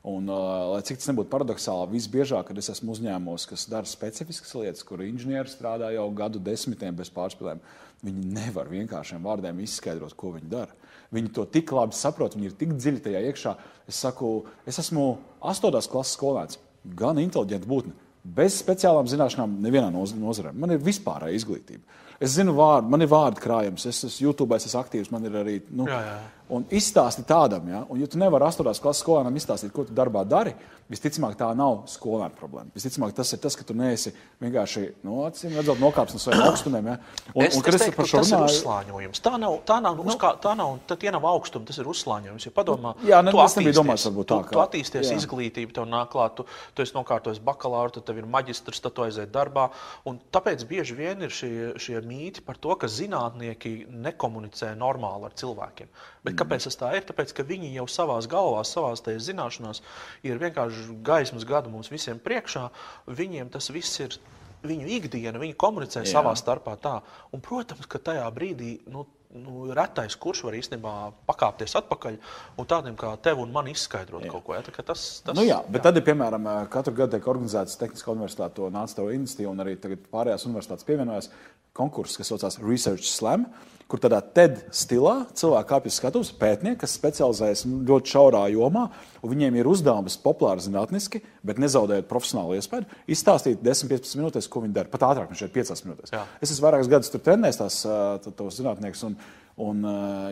Un, 0.00 0.30
uh, 0.32 0.70
lai 0.72 0.80
cik 0.86 0.96
tas 0.96 1.10
nebūtu 1.10 1.28
paradoxāli, 1.28 1.90
visbiežāk, 1.92 2.46
kad 2.48 2.58
es 2.60 2.70
esmu 2.72 2.94
uzņēmumos, 2.94 3.44
kas 3.50 3.66
dara 3.68 3.88
specifiskas 3.88 4.54
lietas, 4.56 4.84
kur 4.88 5.02
inženieri 5.04 5.52
strādā 5.52 5.90
jau 5.92 6.06
gadu 6.16 6.40
desmitiem 6.40 6.96
bez 6.96 7.12
pārspīlēm, 7.12 7.60
viņi 8.06 8.30
nevar 8.32 8.70
vienkāršiem 8.72 9.20
vārdiem 9.28 9.60
izskaidrot, 9.60 10.16
ko 10.16 10.32
viņi 10.38 10.48
dara. 10.48 10.72
Viņi 11.12 11.34
to 11.36 11.44
tik 11.52 11.72
labi 11.76 11.98
saprot, 11.98 12.38
viņi 12.38 12.48
ir 12.48 12.56
tik 12.56 12.72
dziļi 12.78 13.04
tajā 13.04 13.24
iekšā. 13.28 13.56
Es 13.92 14.00
saku, 14.00 14.30
es 14.64 14.80
esmu 14.80 15.10
astotās 15.52 15.90
klases 15.90 16.16
skolēns, 16.16 16.60
gan 16.96 17.20
inteliģents 17.20 17.68
būtne 17.68 17.96
bez 18.24 18.58
speciālām 18.60 19.08
zināšanām 19.08 19.60
nevienā 19.64 19.88
nozarē. 19.92 20.52
Man 20.52 20.74
ir 20.74 20.82
vispārēja 20.84 21.36
izglītība. 21.38 21.98
Es 22.20 22.34
zinu, 22.36 22.52
vārdu, 22.56 22.90
man 22.92 23.00
ir 23.00 23.08
vārdu 23.08 23.40
krājums, 23.40 23.86
es 23.88 24.02
esmu 24.04 24.26
YouTube, 24.26 24.56
es 24.56 24.68
esmu 24.68 24.82
aktīvs, 24.82 25.08
man 25.12 25.24
ir 25.24 25.38
arī. 25.40 25.56
Nu, 25.72 25.86
jā, 25.88 26.00
jā. 26.04 26.18
Un 26.50 26.66
izstāsti 26.74 27.22
tādam, 27.28 27.68
ja, 27.70 27.84
un 27.88 28.00
ja 28.00 28.08
tu 28.10 28.18
nevari 28.18 28.48
8. 28.48 28.66
klases 28.82 29.04
skolēnam 29.04 29.36
izstāstīt, 29.38 29.70
ko 29.74 29.84
tu 29.86 29.94
darbā 29.94 30.24
dari, 30.26 30.54
visticamāk 30.90 31.36
tā 31.38 31.48
nav 31.54 31.84
skolēna 31.90 32.34
problēma. 32.34 32.72
Visticamāk 32.74 33.12
tas 33.14 33.30
ir 33.34 33.40
tas, 33.42 33.54
ka 33.58 33.64
tu 33.66 33.76
neesi 33.78 34.10
vienkārši, 34.42 34.82
nu, 35.06 35.20
acīm 35.28 35.54
redzot, 35.54 35.78
nokāpis 35.82 36.16
no 36.16 36.22
saviem 36.22 36.42
augstumiem. 36.48 36.88
Ja. 36.90 36.96
Un, 37.30 37.44
es, 37.46 37.58
un, 37.58 37.62
es 37.70 37.84
teiktu, 37.84 37.96
par 38.00 38.08
šo 38.10 38.22
runāju, 38.24 38.32
tas 38.32 38.56
ir 38.56 38.58
uzslāņojums. 38.58 39.22
Tā 39.22 39.34
nav, 39.38 39.56
tā 39.68 39.78
nav, 39.84 40.02
nu, 40.02 40.16
kā, 40.20 40.32
tā 40.42 40.56
nav, 40.58 40.80
tā 40.90 40.98
tie 41.00 41.12
nav 41.14 41.28
augstumi, 41.30 41.68
tas 41.68 41.78
ir 41.78 41.90
uzslāņojums. 41.92 42.48
Ja 42.48 42.54
padomā, 42.56 42.94
jā, 43.06 43.22
ne, 43.22 43.34
tu 43.34 43.42
es 43.44 43.56
nebiju 43.60 43.78
domājis, 43.78 44.08
varbūt 44.10 44.30
tā. 44.32 44.40
Tu, 44.42 44.56
tu 44.56 44.64
attīsties 44.64 45.12
jā. 45.12 45.20
izglītību, 45.22 45.74
tev 45.78 45.86
nāk 45.90 46.10
klāt, 46.16 46.40
tu, 46.40 46.48
tu 46.74 46.86
esi 46.86 46.96
nokārtojis 46.98 47.42
bakalauru, 47.46 47.94
tad 47.94 48.08
tev 48.10 48.18
ir 48.18 48.30
maģistrs, 48.30 48.82
tad 48.82 48.96
tu 48.96 49.06
aiziet 49.06 49.30
darbā. 49.34 49.68
Un 50.10 50.18
tāpēc 50.34 50.66
bieži 50.66 50.98
vien 50.98 51.22
ir 51.22 51.34
šie, 51.34 51.52
šie 51.78 52.02
mīti 52.02 52.42
par 52.42 52.58
to, 52.58 52.74
ka 52.80 52.90
zinātnieki 52.90 53.84
nekomunicē 53.94 54.74
normāli 54.80 55.30
ar 55.30 55.38
cilvēkiem. 55.38 55.94
Bet 56.24 56.36
kāpēc 56.36 56.66
tas 56.68 56.76
tā 56.76 56.90
ir? 56.98 57.06
Tāpēc, 57.08 57.32
ka 57.36 57.46
viņi 57.48 57.72
jau 57.78 57.86
savā 57.88 58.18
galvā, 58.28 58.60
savā 58.68 58.92
zināšanās 58.96 59.80
ir 60.26 60.40
vienkārši 60.42 60.98
gaismas 61.06 61.46
gadu 61.48 61.72
mums 61.72 61.88
visiem 61.92 62.20
priekšā. 62.20 62.66
Viņiem 63.08 63.48
tas 63.52 63.70
viss 63.72 64.02
ir 64.04 64.18
viņu 64.66 64.90
ikdiena, 64.98 65.40
viņi 65.40 65.56
komunicē 65.56 66.04
Jā. 66.04 66.18
savā 66.18 66.34
starpā 66.36 66.76
tā. 66.80 66.98
Un, 67.32 67.40
protams, 67.44 67.88
ka 67.88 68.00
tajā 68.10 68.26
brīdī 68.34 68.74
nu, 68.92 69.06
nu, 69.32 69.70
retais, 69.76 70.16
kurš 70.20 70.42
var 70.48 70.56
īstenībā 70.58 70.94
pakāpties 71.28 71.76
atpakaļ 71.80 72.18
un 72.60 72.68
tādiem 72.68 72.98
kā 73.00 73.14
tev 73.24 73.40
un 73.44 73.52
man 73.54 73.70
izskaidrot 73.72 74.26
jā. 74.26 74.32
kaut 74.34 74.44
ko. 74.46 74.56
Ja? 74.58 74.64
Tas, 74.82 75.06
tas, 75.24 75.36
nu 75.38 75.46
jā, 75.46 75.60
bet 75.68 75.80
jā. 75.80 75.88
tad 75.88 76.00
ir 76.00 76.06
piemēram 76.10 76.50
katru 76.72 76.96
gadu 76.98 77.16
tiek 77.16 77.30
organizēts 77.32 77.80
Tehniskā 77.80 78.12
universitāte, 78.12 78.58
to 78.58 78.70
nāca 78.74 79.00
tev 79.00 79.12
iniciatīva, 79.14 79.54
un 79.54 79.64
arī 79.64 79.76
pārējās 80.12 80.48
universitātes 80.50 80.88
pievienojas 80.88 81.30
konkurss, 81.76 82.18
kas 82.20 82.32
saucās 82.32 82.60
Research 82.60 83.08
Slam, 83.08 83.48
kur 83.90 84.00
tādā 84.02 84.20
TED 84.22 84.60
stilā 84.74 85.14
cilvēki 85.36 85.68
kāpjas 85.72 85.98
skatuves, 85.98 86.30
pētnieki, 86.38 86.78
kas 86.84 86.94
specializējas 86.98 87.64
ļoti 87.66 88.12
šaurā 88.12 88.44
jomā, 88.54 88.86
un 89.20 89.32
viņiem 89.32 89.58
ir 89.58 89.70
uzdevums 89.70 90.18
populāri 90.22 90.62
zinātniski, 90.64 91.22
bet 91.46 91.58
nezaudējot 91.62 92.08
profesionālu 92.10 92.58
iespēju, 92.60 92.86
izstāstīt 93.10 93.64
10-15 93.66 94.20
minūtēs, 94.20 94.48
ko 94.50 94.62
viņi 94.64 94.76
dara. 94.78 94.92
Pat 94.92 95.08
ātrāk, 95.10 95.34
šeit 95.38 95.54
5 95.56 95.84
minūtēs. 95.88 96.14
Jā. 96.14 96.22
Es 96.38 96.54
esmu 96.54 96.68
vairākus 96.68 96.90
gadus 96.92 97.10
tur 97.10 97.24
trenējis 97.26 97.62
tās, 97.64 97.82
tos 98.30 98.62
zinātniekus. 98.62 99.06
Un, 99.10 99.20
Un, 99.60 99.82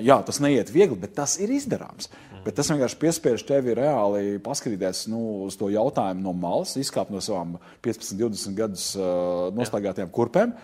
jā, 0.01 0.15
tas 0.25 0.39
neiet 0.41 0.71
viegli, 0.73 0.97
bet 1.03 1.11
tas 1.19 1.35
ir 1.43 1.51
izdarāms. 1.53 2.07
Mm. 2.09 2.39
Bet 2.47 2.55
tas 2.57 2.71
vienkārši 2.71 2.97
piespiež 3.03 3.43
tevi 3.45 3.75
reāli 3.77 4.39
paskatīties 4.41 5.03
nu, 5.13 5.19
uz 5.45 5.59
to 5.61 5.69
jautājumu 5.69 6.25
no 6.25 6.33
malas, 6.33 6.79
izkāpt 6.81 7.13
no 7.13 7.21
savām 7.21 7.59
15, 7.85 8.15
20 8.17 8.57
gadus 8.57 8.87
nostaigātajām 9.59 10.09
kurpēm 10.15 10.55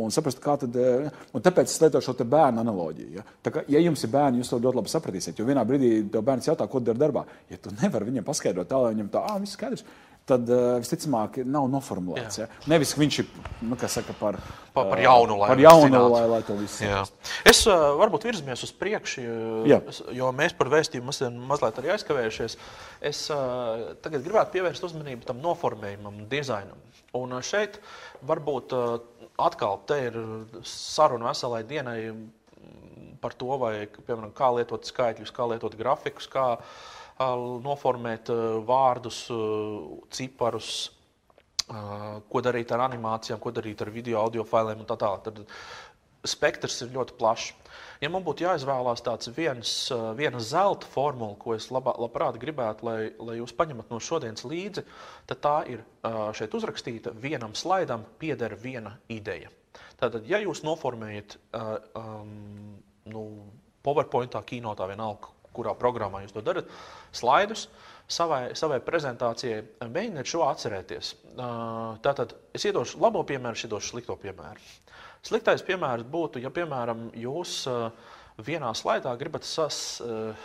un 0.00 0.14
saprast, 0.14 0.40
kā 0.42 0.56
tad. 0.60 0.76
Eh, 0.76 1.10
un 1.34 1.44
tāpēc 1.44 1.70
es 1.70 1.80
lietoju 1.82 2.04
šo 2.04 2.16
bērnu 2.22 2.62
analoģiju. 2.64 3.10
Ja? 3.18 3.26
Tā 3.44 3.52
kā, 3.54 3.64
ja 3.70 3.82
jums 3.84 4.02
ir 4.04 4.12
bērni, 4.14 4.42
jūs 4.42 4.52
to 4.52 4.60
ļoti 4.62 4.80
labi 4.80 4.92
sapratīsiet. 4.92 5.38
Jo 5.38 5.46
vienā 5.48 5.64
brīdī 5.68 5.92
tev 6.12 6.24
bērns 6.26 6.50
jautā, 6.50 6.66
ko 6.70 6.82
dara 6.84 7.00
darbā. 7.06 7.24
Ja 7.52 7.60
tu 7.60 7.74
nevari 7.82 8.10
viņam 8.10 8.26
paskaidrot 8.26 8.70
tā, 8.70 8.80
lai 8.82 8.96
viņam 8.96 9.12
tā, 9.14 9.24
ah, 9.30 9.38
viss 9.42 9.58
skaidrs. 9.58 9.86
Tad 10.24 10.48
uh, 10.48 10.78
visticamāk, 10.80 11.42
nav 11.44 11.66
noformulēts. 11.68 12.38
Ja? 12.40 12.46
Nevis 12.72 12.94
viņš 12.96 13.18
ir 13.20 13.26
nu, 13.68 13.76
saka, 13.76 14.14
par, 14.16 14.38
par, 14.72 14.86
par 14.94 15.02
jaunu, 15.04 15.36
lai, 15.42 15.50
par 15.50 15.60
jaunu 15.60 16.00
lai, 16.14 16.22
lai 16.30 16.38
to 16.48 16.56
visu 16.56 16.78
saprastu. 16.78 17.34
Es 17.52 17.60
uh, 17.68 17.90
varbūt 18.00 18.24
virzamies 18.30 18.64
uz 18.64 18.72
priekšu, 18.72 19.24
jo, 20.16 20.30
mēs 20.32 20.56
par 20.56 20.72
vēstījumu 20.72 21.10
mazliet, 21.10 21.36
mazliet 21.52 21.82
arī 21.82 21.92
aizkavējušies. 21.98 22.56
Es 23.04 23.20
uh, 23.36 23.92
tagad 24.00 24.24
gribētu 24.24 24.56
pievērst 24.56 24.88
uzmanību 24.88 25.28
tam 25.28 25.44
noformējumam, 25.44 26.24
dizainam. 26.32 26.80
Un 27.20 27.36
uh, 27.36 27.44
šeit 27.44 27.76
varbūt 28.24 28.72
uh, 28.72 28.96
atkal 29.40 29.80
te 29.88 29.98
ir 30.08 30.18
saruna 30.66 31.30
veselai 31.32 31.62
dienai 31.66 31.98
par 33.20 33.34
to, 33.40 33.54
vai, 33.60 33.86
piemēram, 33.88 34.32
kā 34.36 34.50
lietot 34.54 34.84
skaitļus, 34.86 35.32
kā 35.34 35.46
lietot 35.48 35.76
grafikus, 35.78 36.28
kā 36.30 36.58
noformēt 37.64 38.30
vārdus, 38.68 39.24
ciparus, 40.12 40.70
ko 41.64 42.42
darīt 42.44 42.72
ar 42.74 42.84
animācijām, 42.84 43.40
ko 43.40 43.52
darīt 43.54 43.80
ar 43.80 43.90
video, 43.94 44.20
audio 44.20 44.44
failiem 44.44 44.82
un 44.82 44.88
tā 44.88 44.98
tālāk. 45.00 45.44
spektrs 46.24 46.82
ir 46.82 46.92
ļoti 46.92 47.16
plašs. 47.18 47.52
Ja 48.02 48.10
man 48.10 48.24
būtu 48.26 48.44
jāizvēlās 48.46 49.02
tāds 49.06 49.30
viens, 49.36 49.72
viena 50.18 50.40
zelta 50.42 50.88
formula, 50.90 51.36
ko 51.40 51.54
es 51.54 51.68
labā, 51.74 51.94
labprāt 52.02 52.38
gribētu, 52.42 52.86
lai, 52.88 52.98
lai 53.18 53.36
jūs 53.38 53.54
paņemat 53.56 53.92
no 53.92 54.00
šodienas 54.02 54.46
līdzi, 54.48 54.84
tad 55.30 55.42
tā 55.44 55.56
ir 55.70 55.84
šeit 56.36 56.54
uzrakstīta: 56.58 57.14
vienam 57.22 57.54
slaidam 57.58 58.06
pieder 58.18 58.56
viena 58.60 58.96
ideja. 59.08 59.52
Tātad, 60.00 60.26
ja 60.28 60.40
jūs 60.42 60.64
noformējat 60.66 61.38
um, 61.54 62.76
nu, 63.10 63.24
PowerPoint, 63.84 64.34
kinotā, 64.48 64.88
vienalga, 64.90 65.30
kurā 65.54 65.74
programmā 65.78 66.24
jūs 66.24 66.34
to 66.34 66.42
darat, 66.44 66.70
slaidus 67.14 67.68
savai, 68.10 68.54
savai 68.58 68.80
prezentācijai, 68.84 69.62
mēģiniet 69.86 70.28
šo 70.28 70.44
atcerēties. 70.48 71.14
Tātad 72.04 72.34
es 72.56 72.66
iedošu 72.68 73.00
labo 73.02 73.22
piemēru, 73.28 73.58
es 73.58 73.66
iedošu 73.68 73.94
slikto 73.94 74.16
piemēru. 74.20 74.72
Sliktais 75.24 75.64
piemērs 75.64 76.04
būtu, 76.10 76.42
ja, 76.44 76.50
piemēram, 76.52 77.08
jūs 77.16 77.62
vienā 78.44 78.74
slaidā 78.76 79.14
gribat 79.16 79.46
sas, 79.48 80.02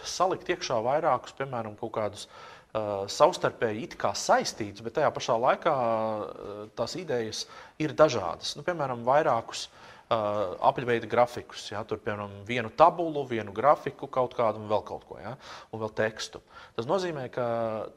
salikt 0.07 0.49
iekšā 0.53 0.77
vairākus, 0.85 1.35
piemēram, 1.35 1.75
kaut 1.79 1.91
kādus 1.97 2.27
uh, 2.73 3.05
savstarpēji 3.09 3.85
it 3.87 3.97
kā 3.99 4.13
saistītus, 4.17 4.83
bet 4.85 4.97
tajā 4.99 5.09
pašā 5.13 5.37
laikā 5.41 5.75
uh, 5.75 6.65
tās 6.77 6.95
idejas 6.99 7.45
ir 7.81 7.95
dažādas. 7.97 8.55
Nu, 8.57 8.65
piemēram, 8.67 9.01
vairākus 9.07 9.65
uh, 9.67 10.55
apaļveida 10.69 11.09
grafikus. 11.09 11.69
Ja? 11.71 11.83
Tur, 11.87 12.01
piemēram, 12.03 12.41
vienu 12.47 12.71
tabulu, 12.77 13.25
vienu 13.29 13.53
grafiku, 13.55 14.09
kaut 14.11 14.35
kādu 14.37 14.61
un 14.61 14.69
vēl 14.69 14.83
kaut 14.85 15.07
ko, 15.09 15.17
ja? 15.21 15.35
un 15.73 15.81
vēl 15.83 15.93
tekstu. 15.97 16.43
Tas 16.77 16.89
nozīmē, 16.89 17.29
ka 17.33 17.47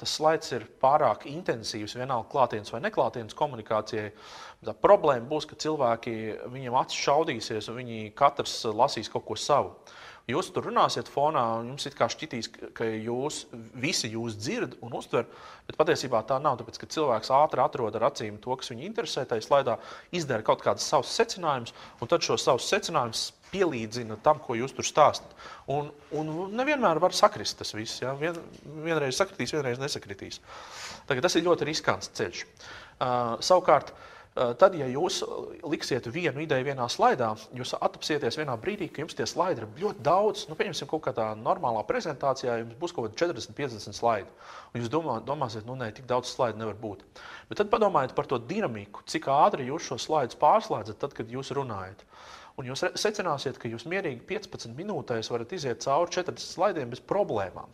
tas 0.00 0.16
slaids 0.18 0.54
ir 0.56 0.66
pārāk 0.82 1.28
intensīvs, 1.30 1.98
vienalga 1.98 2.30
klātienes 2.32 2.72
vai 2.72 2.82
neklātienes 2.86 3.36
komunikācijai. 3.38 4.12
Tā 4.62 4.74
problēma 4.78 5.26
būs, 5.26 5.48
ka 5.50 5.56
cilvēki 5.58 6.12
viņiem 6.52 6.76
acis 6.78 7.02
šaudīsies 7.02 7.66
un 7.72 7.80
viņi 7.80 8.12
katrs 8.14 8.60
lasīs 8.70 9.10
kaut 9.10 9.24
ko 9.26 9.34
savu. 9.34 9.74
Jūs 10.30 10.52
tur 10.54 10.68
runāsiet 10.68 11.08
fonā, 11.10 11.40
un 11.58 11.72
jums 11.72 11.88
it 11.88 11.96
kā 11.98 12.06
šķitīs, 12.06 12.46
ka 12.78 12.86
jūs 12.86 13.40
visi 13.82 14.12
jūs 14.12 14.36
dzirdat 14.38 14.76
un 14.86 14.94
uztver, 14.94 15.26
bet 15.66 15.78
patiesībā 15.80 16.20
tā 16.28 16.36
nav. 16.38 16.60
Tāpēc, 16.60 16.78
ka 16.78 16.88
cilvēks 16.94 17.32
ātri 17.34 17.62
atrod 17.64 17.98
ar 17.98 18.06
acīm 18.12 18.36
to, 18.44 18.54
kas 18.60 18.70
viņu 18.70 18.86
interesē, 18.86 19.24
tajā 19.26 19.42
slaidā 19.48 19.74
izdara 20.14 20.46
kaut 20.46 20.62
kādus 20.62 20.86
savus 20.86 21.10
secinājumus, 21.18 21.74
un 21.98 22.12
tad 22.12 22.22
šos 22.22 22.46
savus 22.46 22.70
secinājumus 22.70 23.24
pielīdzina 23.50 24.20
tam, 24.22 24.38
ko 24.46 24.54
jūs 24.60 24.76
tur 24.78 24.86
stāstat. 24.86 25.34
Un, 25.74 25.90
un 26.14 26.32
nevienmēr 26.54 27.02
var 27.02 27.18
sakrist 27.18 27.58
tas 27.58 27.74
viss. 27.74 27.98
Ja? 28.04 28.14
Vien, 28.22 28.38
vienreiz 28.86 29.18
sakritīs, 29.18 29.56
vienreiz 29.58 29.82
nesakritīs. 29.82 30.38
Tagad 31.10 31.26
tas 31.26 31.34
ir 31.34 31.48
ļoti 31.50 31.66
riskants 31.66 32.14
ceļš. 32.14 32.46
Uh, 33.02 33.42
savukārt, 33.42 33.90
uh, 33.90 34.08
tad, 34.32 34.76
ja 34.78 34.86
jūs 34.88 35.18
liksiet 35.68 36.06
vienu 36.12 36.40
ideju 36.44 36.64
vienā 36.64 36.86
slaidā, 36.90 37.32
jūs 37.52 37.74
attapsieties 37.76 38.38
vienā 38.40 38.54
brīdī, 38.60 38.88
ka 38.88 39.02
jums 39.02 39.16
tie 39.16 39.26
slaidi 39.28 39.60
ir 39.60 39.68
ļoti 39.82 40.04
daudz. 40.06 40.44
Nu, 40.48 40.56
pieņemsim, 40.56 40.88
kaut 40.88 41.04
kādā 41.04 41.26
normālā 41.36 41.82
prezentācijā 41.88 42.56
jums 42.62 42.78
būs 42.80 42.94
kaut 42.96 43.10
kādi 43.10 43.20
40, 43.26 43.56
50 43.58 43.98
slaidi. 43.98 44.32
Un 44.72 44.80
jūs 44.80 44.92
domā, 44.92 45.18
domāsiet, 45.26 45.66
nu, 45.68 45.76
nē, 45.76 45.90
tik 45.96 46.08
daudz 46.08 46.32
slaidu 46.32 46.62
nevar 46.62 46.78
būt. 46.80 47.04
Bet 47.50 47.60
tad 47.60 47.72
padomājiet 47.72 48.16
par 48.16 48.30
to 48.30 48.40
dinamiku, 48.40 49.04
cik 49.04 49.28
ātri 49.32 49.68
jūs 49.68 49.90
šo 49.90 50.00
slaidus 50.00 50.40
pārslēdzat, 50.40 51.00
tad, 51.02 51.16
kad 51.18 51.28
jūs 51.28 51.52
runājat. 51.58 52.06
Un 52.56 52.68
jūs 52.68 52.84
secināsiet, 53.00 53.60
ka 53.60 53.68
jūs 53.68 53.84
mierīgi 53.88 54.24
15 54.28 54.72
minūtēs 54.76 55.28
varat 55.32 55.52
iziet 55.56 55.84
cauri 55.84 56.12
40 56.12 56.40
slaidiem 56.40 56.92
bez 56.92 57.04
problēmām. 57.04 57.68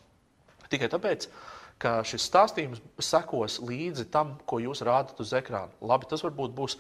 Tikai 0.71 0.91
tāpēc, 0.93 1.27
ka 1.31 1.58
ka 1.83 2.01
šis 2.07 2.27
stāstījums 2.27 2.81
sekos 3.03 3.59
līdzi 3.63 4.09
tam, 4.13 4.35
ko 4.51 4.59
jūs 4.63 4.83
rādat 4.87 5.19
uz 5.23 5.31
ekrāna. 5.37 5.71
Labi, 5.85 6.09
tas 6.11 6.25
varbūt 6.27 6.55
būs 6.57 6.77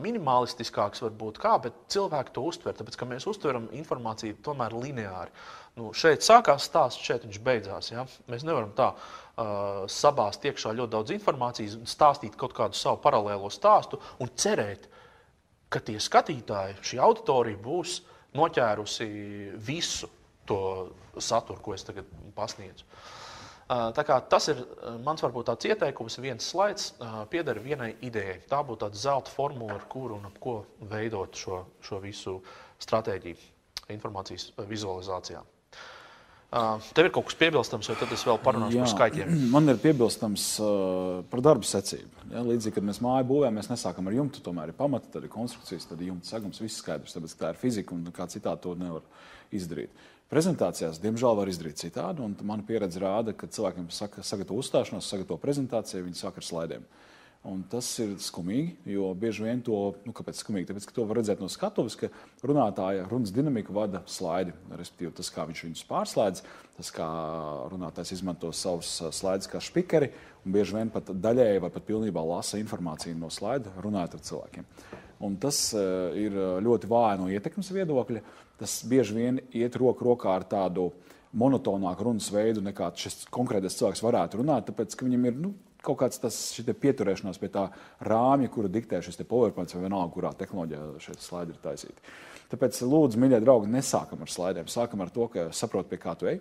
minimalistiskāks, 0.00 1.02
varbūt 1.04 1.40
kā, 1.40 1.54
bet 1.64 1.76
cilvēki 1.92 2.34
to 2.36 2.44
uztver, 2.50 2.76
tāpēc 2.76 2.98
ka 3.00 3.08
mēs 3.08 3.26
uztveram 3.30 3.70
informāciju 3.76 4.36
tomēr 4.44 4.76
lineāri. 4.76 5.32
Nu, 5.78 5.90
šeit 5.96 6.24
sākās 6.24 6.68
stāsts, 6.68 7.04
šeit 7.04 7.24
viņš 7.26 7.40
beidzās. 7.44 7.90
Ja? 7.92 8.04
Mēs 8.30 8.44
nevaram 8.46 8.74
tā 8.76 8.92
uh, 8.92 9.84
sabāzt 9.90 10.44
iekšā 10.44 10.74
ļoti 10.76 10.92
daudz 10.92 11.16
informācijas, 11.16 11.80
stāstīt 11.90 12.36
kaut 12.40 12.54
kādu 12.56 12.78
savu 12.78 13.00
paralēlo 13.04 13.50
stāstu 13.52 14.00
un 14.20 14.30
cerēt, 14.36 14.90
ka 15.72 15.80
tie 15.82 15.96
skatītāji, 15.98 16.78
šī 16.84 17.00
auditorija 17.02 17.58
būs 17.64 17.98
noķērusi 18.36 19.08
visu 19.66 20.10
to 20.46 20.60
saturu, 21.16 21.62
ko 21.64 21.74
es 21.74 21.86
tagad 21.86 22.06
pasniedzu. 22.36 22.84
Uh, 22.84 23.23
Tas 23.68 24.50
ir 24.52 24.60
mans 25.04 25.24
varbūt 25.24 25.48
tāds 25.48 25.70
ieteikums, 25.70 26.18
viens 26.20 26.50
slaids 26.52 26.92
pieder 27.32 27.60
vienai 27.64 27.94
idejai. 28.04 28.42
Tā 28.50 28.60
būtu 28.66 28.84
tāda 28.84 29.00
zelta 29.00 29.32
formula, 29.32 29.78
ar 29.78 29.88
kuru 29.88 30.18
un 30.18 30.28
ap 30.28 30.36
ko 30.42 30.60
veidot 30.90 31.32
šo, 31.32 31.64
šo 31.84 32.00
visu 32.04 32.38
stratēģiju 32.84 33.90
informācijas 33.94 34.50
vizualizācijā. 34.68 35.40
Tev 36.94 37.08
ir 37.08 37.10
kaut 37.10 37.26
kas 37.26 37.38
piebilstams, 37.40 37.88
vai 37.90 37.96
tad 37.98 38.12
es 38.14 38.22
vēl 38.22 38.36
parunāšu 38.44 38.76
Jā, 38.76 38.84
par 38.84 38.92
skaitļiem? 38.92 39.32
Man 39.56 39.72
ir 39.72 39.80
piebilstams 39.82 40.44
par 41.32 41.42
darba 41.42 41.66
secību. 41.66 42.28
Ja, 42.30 42.44
līdzīgi, 42.46 42.76
kad 42.76 42.86
mēs 42.86 43.00
māju 43.02 43.26
būvējam, 43.32 43.58
mēs 43.58 43.72
nesākam 43.72 44.06
ar 44.06 44.14
jumtu, 44.20 44.44
tomēr 44.44 44.70
ir 44.70 44.78
pamata, 44.78 45.10
tad 45.16 45.26
ir 45.26 45.32
konstrukcijas, 45.32 45.88
tad 45.90 46.04
ir 46.04 46.12
jumta 46.12 46.30
segums, 46.30 46.60
viss 46.62 46.78
skaidrs. 46.84 47.16
Tāpēc 47.16 47.34
tā 47.40 47.50
ir 47.50 47.58
fizika 47.58 47.96
un 47.96 48.06
kā 48.14 48.28
citādi 48.30 48.68
to 48.68 48.76
nevar 48.78 49.02
izdarīt. 49.54 49.90
Uh, 49.90 50.13
Prezentācijās, 50.32 50.98
diemžēl, 51.02 51.36
var 51.36 51.50
izdarīt 51.50 51.82
citādi. 51.82 52.24
Mana 52.42 52.64
pieredze 52.66 53.02
rāda, 53.02 53.34
ka 53.36 53.48
cilvēkiem 53.50 53.90
saka, 53.92 54.24
sagatavo 54.24 54.62
uzstāšanos, 54.62 55.08
sagatavo 55.10 55.36
prezentāciju, 55.42 56.06
viņi 56.06 56.20
sāk 56.20 56.40
ar 56.40 56.46
slaidiem. 56.46 56.86
Un 57.44 57.58
tas 57.68 57.84
ir 58.00 58.14
skumīgi, 58.24 58.78
jo 58.88 59.10
bieži 59.20 59.44
vien 59.44 59.58
to, 59.60 59.76
nu, 60.08 60.14
kāpēc 60.16 60.38
skumīgi? 60.40 60.70
Tāpēc, 60.70 60.86
ka 60.88 60.94
to 60.96 61.04
var 61.04 61.18
redzēt 61.20 61.42
no 61.44 61.48
skatuves, 61.52 61.92
ka 62.00 62.08
runātāja 62.40 63.04
runas 63.10 63.34
dinamiku 63.36 63.74
vada 63.76 64.00
slaidi. 64.08 64.54
Respektīvi, 64.72 65.12
tas, 65.18 65.28
kā 65.28 65.44
viņš 65.50 65.60
viņus 65.66 65.84
pārslēdz, 65.90 66.40
tas, 66.78 66.92
kā 66.96 67.08
runātājs 67.68 68.14
izmanto 68.16 68.48
savus 68.56 68.94
slaidus 69.12 69.50
kā 69.52 69.60
spīkeri, 69.60 70.08
un 70.40 70.56
bieži 70.56 70.78
vien 70.78 70.92
pat 70.94 71.12
daļēji 71.12 71.60
vai 71.66 71.72
pat 71.74 71.84
pilnībā 71.84 72.24
lasa 72.24 72.62
informāciju 72.62 73.20
no 73.20 73.28
slaida, 73.28 73.76
runājot 73.84 74.16
ar 74.16 74.24
cilvēkiem. 74.30 74.72
Un 75.28 75.36
tas 75.40 75.60
uh, 75.76 76.16
ir 76.16 76.40
ļoti 76.64 76.88
vāji 76.88 77.20
no 77.20 77.28
ietekmes 77.32 77.68
viedokļa. 77.76 78.24
Tas 78.60 78.78
bieži 78.86 79.16
vien 79.16 79.40
iet 79.50 79.76
roku 79.80 80.06
rokā 80.06 80.34
ar 80.36 80.46
tādu 80.46 80.92
monotonāku 81.34 82.06
runas 82.06 82.28
veidu, 82.30 82.62
nekā 82.62 82.92
šis 82.98 83.24
konkrētais 83.34 83.76
cilvēks 83.80 84.02
varētu 84.04 84.38
runāt, 84.40 84.68
tāpēc 84.68 84.94
ka 84.94 85.06
viņam 85.06 85.26
ir 85.26 85.40
nu, 85.42 85.50
kaut 85.84 85.98
kāds 86.00 86.20
tas 86.22 86.38
pieturēšanās 86.64 87.40
pie 87.42 87.50
tā 87.52 87.66
rāmja, 88.06 88.50
kuru 88.52 88.70
diktē 88.72 89.02
šis 89.04 89.20
PowerPoint 89.26 89.74
vai 89.74 89.84
vienalga, 89.84 90.12
kurā 90.14 90.32
tehnoloģijā 90.38 90.86
šie 91.04 91.18
slaidi 91.20 91.54
ir 91.54 91.60
taisīti. 91.64 92.14
Tāpēc, 92.52 92.80
lūdzu, 92.86 93.18
mīļie 93.20 93.40
draugi, 93.42 93.70
nesākam 93.72 94.22
ar 94.22 94.30
slaidiem. 94.30 94.68
Sākam 94.70 95.02
ar 95.02 95.10
to, 95.12 95.26
ka 95.32 95.48
saprotam, 95.56 95.90
pie 95.90 95.98
kā 96.02 96.14
tu 96.18 96.28
ej. 96.30 96.38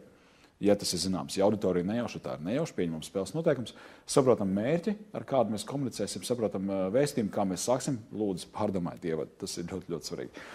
Ja 0.63 0.75
tas 0.79 0.93
ir 0.95 1.01
zināms, 1.01 1.35
ja 1.35 1.43
auditorija 1.47 1.83
nejauši 1.87 2.21
tā 2.23 2.37
ir 2.37 2.43
nejauši, 2.45 2.75
pieņemam 2.77 3.01
spēles 3.03 3.33
noteikumus, 3.35 3.73
saprotam 4.07 4.53
mērķi, 4.55 4.93
ar 5.17 5.25
kādu 5.27 5.51
mēs 5.51 5.65
komunicēsim, 5.67 6.23
saprotam 6.23 6.69
vēstījumu, 6.93 7.33
kā 7.33 7.43
mēs 7.49 7.65
sāksim. 7.67 7.97
Lūdzu, 8.15 8.47
pārdomājiet, 8.53 9.09
ievadu. 9.09 9.33
Tas 9.41 9.57
ir 9.57 9.67
ļoti, 9.67 9.91
ļoti 9.91 10.11
svarīgi. 10.11 10.45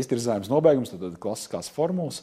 Iztirzājums 0.00 0.50
nobeigums, 0.52 0.92
tad, 0.92 1.04
tad 1.04 1.20
klasiskās 1.22 1.70
formulas. 1.72 2.22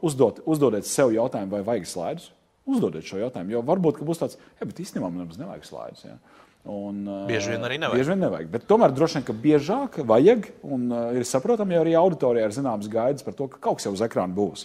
Uzdot, 0.00 0.40
uzdodiet 0.48 0.88
sev 0.88 1.12
jautājumu, 1.14 1.52
vai 1.54 1.66
vajag 1.66 1.90
slaidus. 1.90 2.30
Uzdodiet 2.64 3.04
šo 3.06 3.20
jautājumu, 3.20 3.52
jo 3.52 3.60
varbūt 3.68 4.00
būs 4.06 4.22
tāds, 4.22 4.38
ja, 4.56 4.64
bet 4.64 4.80
īstenībā 4.80 5.10
man 5.10 5.26
nemaz 5.26 5.38
nevajag 5.38 5.68
slaidus. 5.68 6.06
Ja. 6.08 6.16
Un, 6.64 7.02
bieži 7.28 7.52
vien 7.52 7.66
arī 7.66 7.76
nevajag. 7.76 8.08
Vien 8.08 8.22
nevajag. 8.24 8.48
Bet 8.54 8.64
tomēr 8.64 8.94
droši 8.96 9.18
vien, 9.18 9.26
ka 9.28 9.36
biežāk 9.36 9.98
vajag. 10.08 10.48
Un 10.64 10.88
uh, 10.88 11.10
ir 11.12 11.26
saprotami, 11.28 11.76
ja 11.76 11.82
arī 11.84 11.92
auditorijā 12.00 12.48
ir 12.48 12.56
zināmas 12.56 12.88
gaidas 12.88 13.26
par 13.26 13.36
to, 13.36 13.50
ka 13.52 13.60
kaut 13.60 13.78
kas 13.78 13.88
jau 13.88 13.92
uz 13.92 14.02
ekrāna 14.04 14.32
būs. 14.36 14.64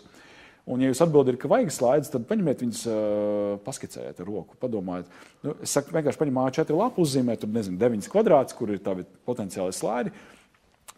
Un, 0.69 0.79
ja 0.79 0.91
jūs 0.91 1.01
atbildat, 1.03 1.35
ka 1.41 1.51
vajag 1.51 1.73
slaidus, 1.75 2.11
tad 2.13 2.23
paņemiet 2.29 2.63
viņus, 2.63 2.85
uh, 2.87 3.59
paskicējiet 3.65 4.21
ar 4.23 4.31
roku, 4.31 4.55
padomājiet. 4.63 5.11
Nu, 5.43 5.57
es 5.65 5.75
saku, 5.75 5.91
vienkārši 5.97 6.21
paņemiet 6.21 6.61
A4 6.61 6.79
lapu, 6.79 7.03
uzzīmējiet, 7.03 7.43
tur 7.43 7.51
nezinu, 7.57 7.79
9 7.81 8.11
kvadrātus, 8.13 8.55
kur 8.55 8.71
ir 8.71 8.79
tādi 8.85 9.03
potenciāli 9.27 9.75
slaidi. 9.75 10.15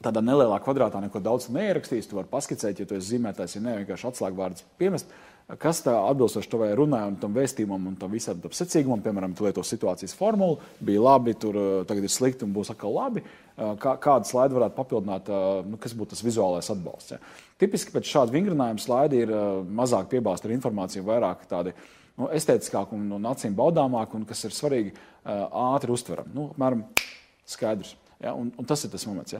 Tādā 0.01 0.23
nelielā 0.25 0.57
kvadrātā 0.63 1.01
neko 1.03 1.19
daudz 1.21 1.49
neierakstīs. 1.53 2.07
Tu 2.09 2.17
vari 2.17 2.29
paskicēt, 2.31 2.79
ja 2.81 2.87
tu 2.89 2.97
esi 2.97 3.15
zīmētājs, 3.15 3.57
ja 3.57 3.61
ne 3.65 3.75
vienkārši 3.81 4.07
atslēgvārdus 4.09 4.65
piemest. 4.81 5.11
Kas 5.59 5.81
tā 5.83 5.91
atbilstoši 6.07 6.47
tavai 6.47 6.69
runai 6.77 7.01
un 7.09 7.17
tam 7.19 7.33
vēstījumam 7.35 7.89
un 7.89 7.95
tam 7.99 8.13
visam 8.13 8.39
tam 8.39 8.53
secīgumam, 8.55 9.01
piemēram, 9.03 9.33
tu 9.35 9.43
lieto 9.43 9.63
situācijas 9.67 10.13
formulu, 10.15 10.61
bija 10.79 11.01
labi, 11.03 11.33
tur 11.35 11.57
eh, 11.59 11.71
tagad 11.89 12.07
ir 12.07 12.13
slikti 12.13 12.45
un 12.47 12.53
būs 12.55 12.71
atkal 12.71 12.95
labi. 12.95 13.23
Eh, 13.25 13.73
kā, 13.81 13.97
kādu 13.99 14.29
slaidu 14.29 14.55
varētu 14.59 14.77
papildināt, 14.77 15.27
eh, 15.27 15.65
nu, 15.67 15.79
kas 15.81 15.95
būtu 15.97 16.13
tas 16.13 16.23
vizuālais 16.23 16.71
atbalsts? 16.71 17.17
Ja? 17.17 17.19
Tipiski 17.59 17.91
pēc 17.91 18.07
šāda 18.13 18.35
vingrinājuma 18.35 18.79
slaidi 18.79 19.25
ir 19.25 19.33
mazāk 19.81 20.07
piebāzta 20.13 20.47
ar 20.47 20.55
informāciju, 20.55 21.03
vairāk 21.09 21.43
tādi 21.51 21.75
nu, 22.15 22.29
estētiskāki 22.31 22.95
un, 22.95 23.09
un 23.19 23.27
acīm 23.33 23.57
baudāmāki, 23.57 24.21
un 24.21 24.29
kas 24.29 24.45
ir 24.47 24.55
svarīgi, 24.55 24.95
ātri 25.25 25.93
uztverami. 25.93 26.31
Nu, 26.33 26.47
apmēram, 26.55 26.87
skaidrs. 27.49 27.97
Ja, 28.22 28.36
un, 28.38 28.51
un 28.53 28.67
tas 28.69 28.84
ir 28.86 28.91
tas 28.93 29.01
moments. 29.09 29.34
Ja. 29.34 29.39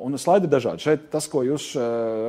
Un 0.00 0.16
slaidi 0.20 0.48
ir 0.48 0.52
dažādi. 0.54 0.80
Šeit 0.80 1.10
tas, 1.12 1.26
ko 1.28 1.42
jūs 1.44 1.74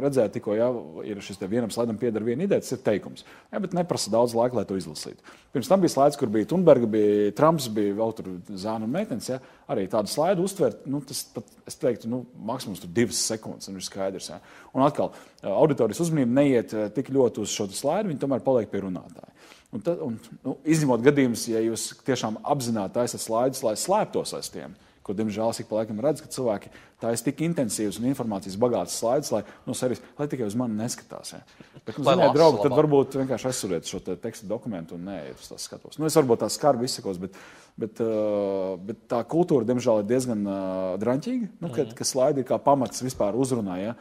redzējāt, 0.04 0.34
tikko 0.36 0.58
ja, 0.58 0.68
ir 1.08 1.22
šis 1.24 1.39
vienam 1.48 1.72
slaidam 1.72 1.96
pieder 2.02 2.24
viena 2.26 2.43
ideja, 2.43 2.60
tas 2.66 2.76
ir 2.76 2.82
teikums. 2.84 3.24
Ja, 3.54 3.62
bet 3.64 3.76
neprasa 3.78 4.12
daudz 4.12 4.36
laika, 4.36 4.58
lai 4.60 4.66
to 4.68 4.76
izlasītu. 4.76 5.24
Pirms 5.56 5.70
tam 5.72 5.80
bija 5.86 5.93
slaids, 5.93 6.20
kur 6.20 6.28
bija 6.32 6.50
Thunberga, 6.52 6.89
bija 6.91 7.32
Trumps, 7.38 7.70
bija 7.72 7.96
vēl 7.96 8.12
tur 8.18 8.28
zēna 8.52 8.84
un 8.84 8.91
meitenes. 8.91 9.30
Ja. 9.32 9.39
Arī 9.72 9.86
tādu 9.91 10.12
slaidu 10.12 10.43
uztvert, 10.43 10.84
nu, 10.91 11.00
tas 11.08 11.24
pat, 11.32 11.48
es 11.72 11.80
teiktu, 11.80 12.12
nu, 12.12 12.26
maksimums 12.43 12.84
tur 12.84 12.91
divas 12.91 13.22
sekundes, 13.32 13.72
un 13.72 13.80
ir 13.80 13.88
skaidrs. 13.88 14.34
Ja. 14.34 14.41
Un 14.76 14.84
atkal, 14.84 15.14
auditorijas 15.48 16.04
uzmanība 16.04 16.41
neiet 16.41 16.76
tik 16.98 17.14
ļoti 17.16 17.46
uz 17.46 17.56
šo 17.56 17.70
slaidu, 17.72 18.12
viņi 18.12 18.20
tomēr 18.20 18.43
paliek 18.43 18.68
pie 18.72 18.84
runātāja. 18.84 19.32
Un 19.72 19.84
tad, 19.84 20.04
un, 20.04 20.20
nu, 20.43 20.58
izņemot 20.76 21.04
gadījumus, 21.04 21.48
ja 21.52 21.64
jūs 21.64 21.93
tiešām 22.08 22.41
apzināti 22.43 23.00
taisat 23.00 23.24
slaidus, 23.24 23.64
lai 23.64 23.74
slēptos 23.80 24.36
aiz 24.38 24.52
tiem, 24.52 24.76
ko, 25.06 25.14
diemžēl, 25.18 25.53
ik 25.62 25.70
pa 25.70 25.80
laikam 25.80 25.99
redz, 26.01 26.24
ka 26.24 26.32
cilvēki 26.34 26.72
taisa 27.03 27.28
tik 27.28 27.43
intensīvas 27.45 27.99
un 27.99 28.08
informācijas 28.10 28.58
bagātas 28.60 28.97
slaidus, 28.97 29.30
lai, 29.36 29.43
nu, 29.68 29.76
seris, 29.78 30.01
lai 30.18 30.28
tikai 30.32 30.47
uz 30.49 30.58
mani 30.58 30.78
neskatās. 30.80 31.36
Ja. 31.36 31.41
Bet, 31.86 31.99
nu, 31.99 32.08
ziniet, 32.08 32.34
draugi, 32.34 32.64
tad 32.64 32.74
varbūt 32.74 33.18
vienkārši 33.20 33.49
aizsuriet 33.51 33.89
šo 33.89 34.01
te 34.01 34.18
tekstu 34.22 34.49
dokumentu 34.49 34.97
un 34.97 35.06
nē, 35.12 35.20
uz 35.36 35.51
tās 35.51 35.68
skatos. 35.70 35.99
Nu, 36.01 36.10
es 36.10 36.18
varbūt 36.18 36.41
tā 36.41 36.49
skarbi 36.53 36.89
izsakos, 36.89 37.20
bet, 37.22 37.38
bet, 37.78 38.01
uh, 38.01 38.74
bet 38.82 39.06
tā 39.12 39.22
kultūra, 39.30 39.68
diemžēl, 39.70 40.01
ir 40.01 40.10
diezgan 40.10 40.45
uh, 40.49 40.93
draņķīga, 41.01 41.49
nu, 41.60 41.70
kad, 41.70 41.91
mm. 41.91 41.97
ka 41.99 42.08
slaidi 42.08 42.41
ir 42.41 42.49
kā 42.49 42.58
pamats 42.62 43.06
vispār 43.06 43.38
uzrunā. 43.38 43.78
Ja. 43.84 43.97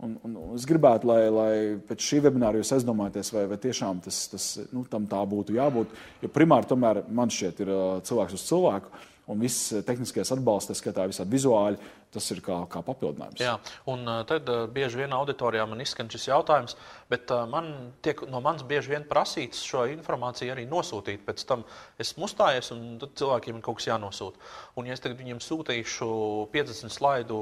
Un, 0.00 0.14
un, 0.28 0.32
es 0.56 0.64
gribētu, 0.68 1.08
lai, 1.08 1.20
lai 1.32 1.52
pēc 1.88 2.04
šī 2.04 2.22
webināra 2.26 2.60
jūs 2.60 2.72
aizdomājaties, 2.76 3.32
vai, 3.32 3.44
vai 3.48 3.56
tiešām 3.60 4.00
tas, 4.04 4.22
tas, 4.32 4.48
nu, 4.72 4.84
tam 4.92 5.08
tā 5.08 5.20
būtu 5.28 5.56
jābūt. 5.56 5.92
Jo 6.24 6.32
primāri 6.32 6.68
tomēr 6.68 7.00
man 7.08 7.32
šķiet, 7.32 7.62
ir 7.64 7.72
uh, 7.72 7.84
cilvēks 8.04 8.36
uz 8.36 8.48
cilvēku 8.48 9.04
un 9.32 9.42
viss 9.42 9.72
eh, 9.74 9.82
tehniskais 9.86 10.32
atbalsts, 10.36 10.70
tā 10.70 10.78
skaitā 10.78 11.06
visādi 11.10 11.34
vizuāli, 11.34 11.80
tas 12.16 12.30
ir 12.34 12.42
kā, 12.44 12.58
kā 12.72 12.82
papildinājums. 12.86 13.42
Jā, 13.42 13.56
un 13.92 14.04
eh, 14.08 14.22
tad 14.28 14.48
eh, 14.52 14.64
bieži 14.72 15.02
vien 15.02 15.14
auditorijā 15.16 15.66
man 15.68 15.82
izskan 15.84 16.10
šis 16.12 16.28
jautājums, 16.30 16.76
bet 17.12 17.30
man 17.52 17.70
tiek 18.02 18.24
no 18.30 18.40
manis 18.42 18.64
bieži 18.66 18.90
vien 18.94 19.04
prasīts 19.06 19.62
šo 19.66 19.84
informāciju 19.92 20.54
arī 20.54 20.64
nosūtīt. 20.66 21.22
Pēc 21.26 21.44
tam 21.46 21.62
esmu 22.02 22.26
uzstājies, 22.26 22.72
un 22.74 22.96
tad 23.02 23.14
cilvēkiem 23.20 23.60
ir 23.60 23.64
kaut 23.66 23.78
kas 23.78 23.88
jānosūta. 23.92 24.42
Un, 24.76 24.88
ja 24.88 24.96
es 24.96 25.04
tagad 25.04 25.20
viņiem 25.20 25.38
sūtīšu 25.44 26.08
50 26.54 26.94
slaidu 26.96 27.38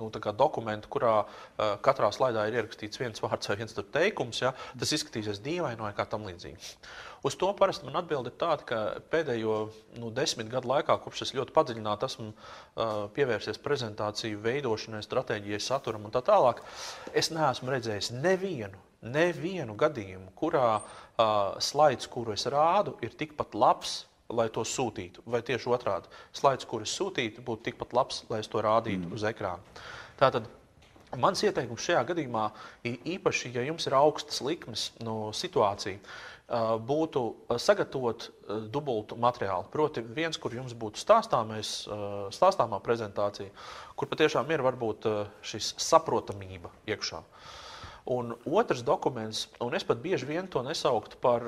nu, 0.00 0.10
dokumentu, 0.34 0.90
kurā 0.90 1.14
uh, 1.22 1.76
katrā 1.84 2.10
slaidā 2.14 2.48
ir 2.48 2.58
ierakstīts 2.58 3.00
viens 3.00 3.22
vārds 3.22 3.50
vai 3.50 3.58
viens 3.62 3.78
teikums, 3.94 4.42
ja, 4.42 4.54
tas 4.78 4.94
izskatīsies 4.96 5.42
dīvaini 5.44 5.84
vai 5.84 5.94
kā 5.96 6.08
tam 6.10 6.26
līdzīgi. 6.26 6.74
Uz 7.24 7.38
to 7.40 7.48
parasti 7.56 7.86
man 7.88 7.96
atbild 7.96 8.26
ir 8.28 8.34
tāda, 8.36 8.66
ka 8.68 8.78
pēdējo 9.08 9.54
nu, 9.96 10.10
desmit 10.12 10.50
gadu 10.52 10.68
laikā, 10.68 10.98
kopš 11.00 11.22
es 11.24 11.32
ļoti 11.32 11.54
padziļināti 11.56 12.04
esmu 12.04 12.26
uh, 12.28 13.06
pievērsies 13.16 13.62
prezentāciju 14.14 14.40
veidošanai, 14.42 15.02
stratēģijai, 15.02 15.60
saturam 15.60 16.06
un 16.06 16.12
tā 16.12 16.22
tālāk, 16.22 16.62
es 17.14 17.30
neesmu 17.30 17.70
redzējis 17.70 18.12
nevienu, 18.12 18.78
nevienu 19.02 19.74
gadījumu, 19.76 20.32
kurā 20.36 20.80
uh, 20.80 21.58
slaids, 21.60 22.06
kuru 22.06 22.32
es 22.32 22.46
rādu, 22.46 22.96
ir 23.02 23.10
tikpat 23.10 23.54
labs 23.54 24.06
lai 24.30 24.48
to 24.48 24.64
sūtītu. 24.64 25.22
Vai 25.26 25.42
tieši 25.42 25.68
otrādi, 25.68 26.08
slaids, 26.32 26.64
kurus 26.64 26.94
sūtītu, 26.96 27.42
būtu 27.44 27.68
tikpat 27.68 27.92
labs, 27.92 28.24
lai 28.30 28.40
es 28.40 28.48
to 28.48 28.58
rādītu 28.58 29.04
mm. 29.04 29.14
uz 29.14 29.22
ekrāna. 29.28 29.60
Tātad 30.18 30.48
mans 31.20 31.42
ieteikums 31.44 31.84
šajā 31.84 32.00
gadījumā, 32.08 32.46
īpaši, 32.88 33.52
ja 33.54 33.66
jums 33.68 33.84
ir 33.86 33.94
augstas 33.98 34.40
likmes 34.42 34.88
no 35.04 35.28
situācija, 35.36 36.00
būtu 36.48 37.22
sagatavot 37.56 38.28
dubultu 38.68 39.16
materiālu. 39.16 39.64
Proti, 39.72 40.02
viens, 40.04 40.36
kur 40.36 40.52
jums 40.52 40.74
būtu 40.76 41.00
stāstāmais, 41.00 41.86
stāstāmā 42.36 42.80
prezentācija, 42.84 43.48
kur 43.96 44.10
patiešām 44.10 44.50
ir 44.52 44.64
varbūt 44.64 45.08
šis 45.42 45.74
saprotamība 45.80 46.70
iekšā. 46.86 47.22
Un 48.04 48.34
otrs 48.44 48.82
dokuments, 48.84 49.46
un 49.64 49.72
es 49.72 49.84
pat 49.88 50.02
bieži 50.04 50.28
vien 50.28 50.44
to 50.44 50.60
nesauktu 50.60 51.16
par, 51.24 51.40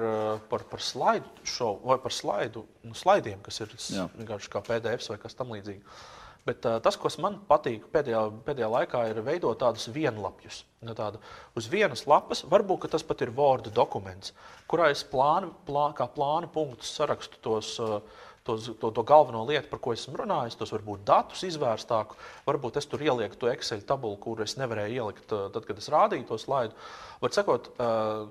par, 0.48 0.64
par 0.64 0.80
slaidu 0.80 1.28
šovu 1.44 1.90
vai 1.90 1.98
par 2.00 2.14
slaidu, 2.16 2.64
nu, 2.80 2.96
slaidiem, 2.96 3.42
kas 3.44 3.60
ir 3.60 3.74
vienkārši 4.16 4.52
kā 4.54 4.62
PDF 4.64 5.10
vai 5.12 5.18
kas 5.20 5.36
tamlīdzīgs. 5.36 6.06
Bet 6.46 6.66
uh, 6.68 6.76
tas, 6.82 6.94
kas 7.00 7.16
man 7.18 7.40
patīk 7.48 7.88
pēdējā, 7.90 8.20
pēdējā 8.46 8.68
laikā, 8.70 9.00
ir 9.10 9.18
veidot 9.26 9.58
tādus 9.58 9.88
vienlapjus. 9.90 10.60
Nu, 10.86 10.94
tādu, 10.94 11.18
uz 11.58 11.66
vienas 11.72 12.04
lapas, 12.06 12.44
varbūt 12.46 12.86
tas 12.92 13.02
pat 13.06 13.24
ir 13.26 13.32
Word 13.34 13.72
dokuments, 13.74 14.30
kurā 14.70 14.92
es 14.94 15.02
plānu, 15.10 15.50
plā, 15.66 15.88
kā 15.98 16.06
plānu 16.14 16.52
punktus 16.54 16.92
sarakstu 16.94 17.42
tos. 17.42 17.72
Uh, 17.82 17.98
tos, 18.46 18.68
to, 18.80 18.90
to 18.94 19.04
galveno 19.06 19.42
lietu, 19.48 19.68
par 19.70 19.80
ko 19.82 19.94
esmu 19.96 20.16
runājis, 20.22 20.56
tos 20.58 20.72
varbūt 20.74 21.04
datus 21.08 21.42
izvērstāku. 21.48 22.18
Varbūt 22.46 22.78
es 22.80 22.88
tur 22.90 23.02
ielieku 23.04 23.38
to 23.40 23.50
Excel 23.52 23.82
tabulu, 23.86 24.18
kur 24.22 24.42
es 24.44 24.56
nevarēju 24.60 25.00
ielikt, 25.00 25.26
tad, 25.30 25.60
kad 25.66 25.82
es 25.82 25.90
rādīju 25.92 26.28
to 26.30 26.38
slaidu. 26.40 26.76
Var 27.22 27.32
sakot, 27.32 27.70
uh, 27.80 28.26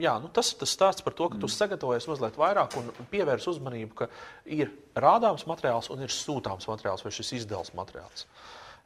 jā, 0.00 0.14
nu 0.22 0.30
tas 0.34 0.52
ir 0.52 0.60
tas 0.60 0.74
stāsts 0.76 1.04
par 1.04 1.16
to, 1.16 1.30
ka 1.32 1.38
tu 1.38 1.48
mm. 1.48 1.54
sagatavojies 1.56 2.08
mazliet 2.10 2.40
vairāk 2.40 2.76
un 2.80 2.90
pievērs 3.12 3.48
uzmanību, 3.52 3.94
ka 4.02 4.10
ir 4.44 4.72
rādāms 4.96 5.46
materiāls 5.48 5.90
un 5.92 6.04
ir 6.04 6.12
sūtāms 6.14 6.68
materiāls 6.70 7.04
vai 7.06 7.14
šis 7.16 7.34
izdevums 7.40 7.72
materiāls. 7.78 8.26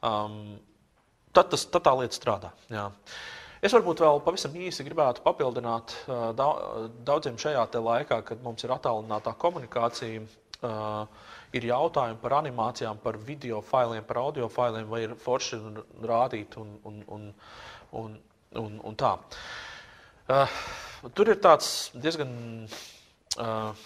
Um, 0.05 0.59
tad, 1.35 1.51
tas, 1.53 1.67
tad 1.67 1.87
tā 1.87 1.95
lieta 1.99 2.17
strādā. 2.17 2.53
Jā. 2.73 2.91
Es 3.65 3.73
varbūt 3.73 4.03
vēl 4.05 4.19
pavisam 4.27 4.57
īsi 4.61 4.85
gribētu 4.85 5.23
papildināt 5.25 5.95
uh, 6.05 6.27
daudziem 7.07 7.39
šajā 7.41 7.65
laikā, 7.81 8.21
kad 8.29 8.43
mums 8.45 8.65
ir 8.67 8.75
attālinātā 8.75 9.33
komunikācija. 9.41 10.27
Uh, 10.65 11.05
ir 11.55 11.67
jautājumi 11.69 12.19
par 12.23 12.39
animācijām, 12.41 12.99
par 13.03 13.19
video 13.21 13.61
failiem, 13.65 14.05
par 14.07 14.21
audio 14.23 14.49
failiem, 14.51 14.89
vai 14.91 15.05
ir 15.07 15.15
forši 15.21 15.61
rādīt 16.03 16.57
un, 16.61 16.73
un, 16.89 17.03
un, 17.17 17.29
un, 18.01 18.17
un, 18.63 18.81
un 18.91 18.97
tā. 18.99 19.15
Uh, 20.25 20.57
tur 21.15 21.31
ir 21.31 21.39
tāds 21.45 21.93
diezgan 21.95 22.33
uh, 22.65 23.85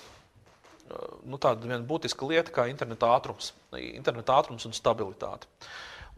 nu, 1.27 1.41
viena 1.41 1.83
būtiska 1.91 2.31
lieta, 2.31 2.55
kā 2.55 2.69
interneta 2.71 3.11
ātrums, 3.17 3.53
interneta 3.83 4.39
ātrums 4.39 4.69
un 4.69 4.77
stabilitāte. 4.77 5.51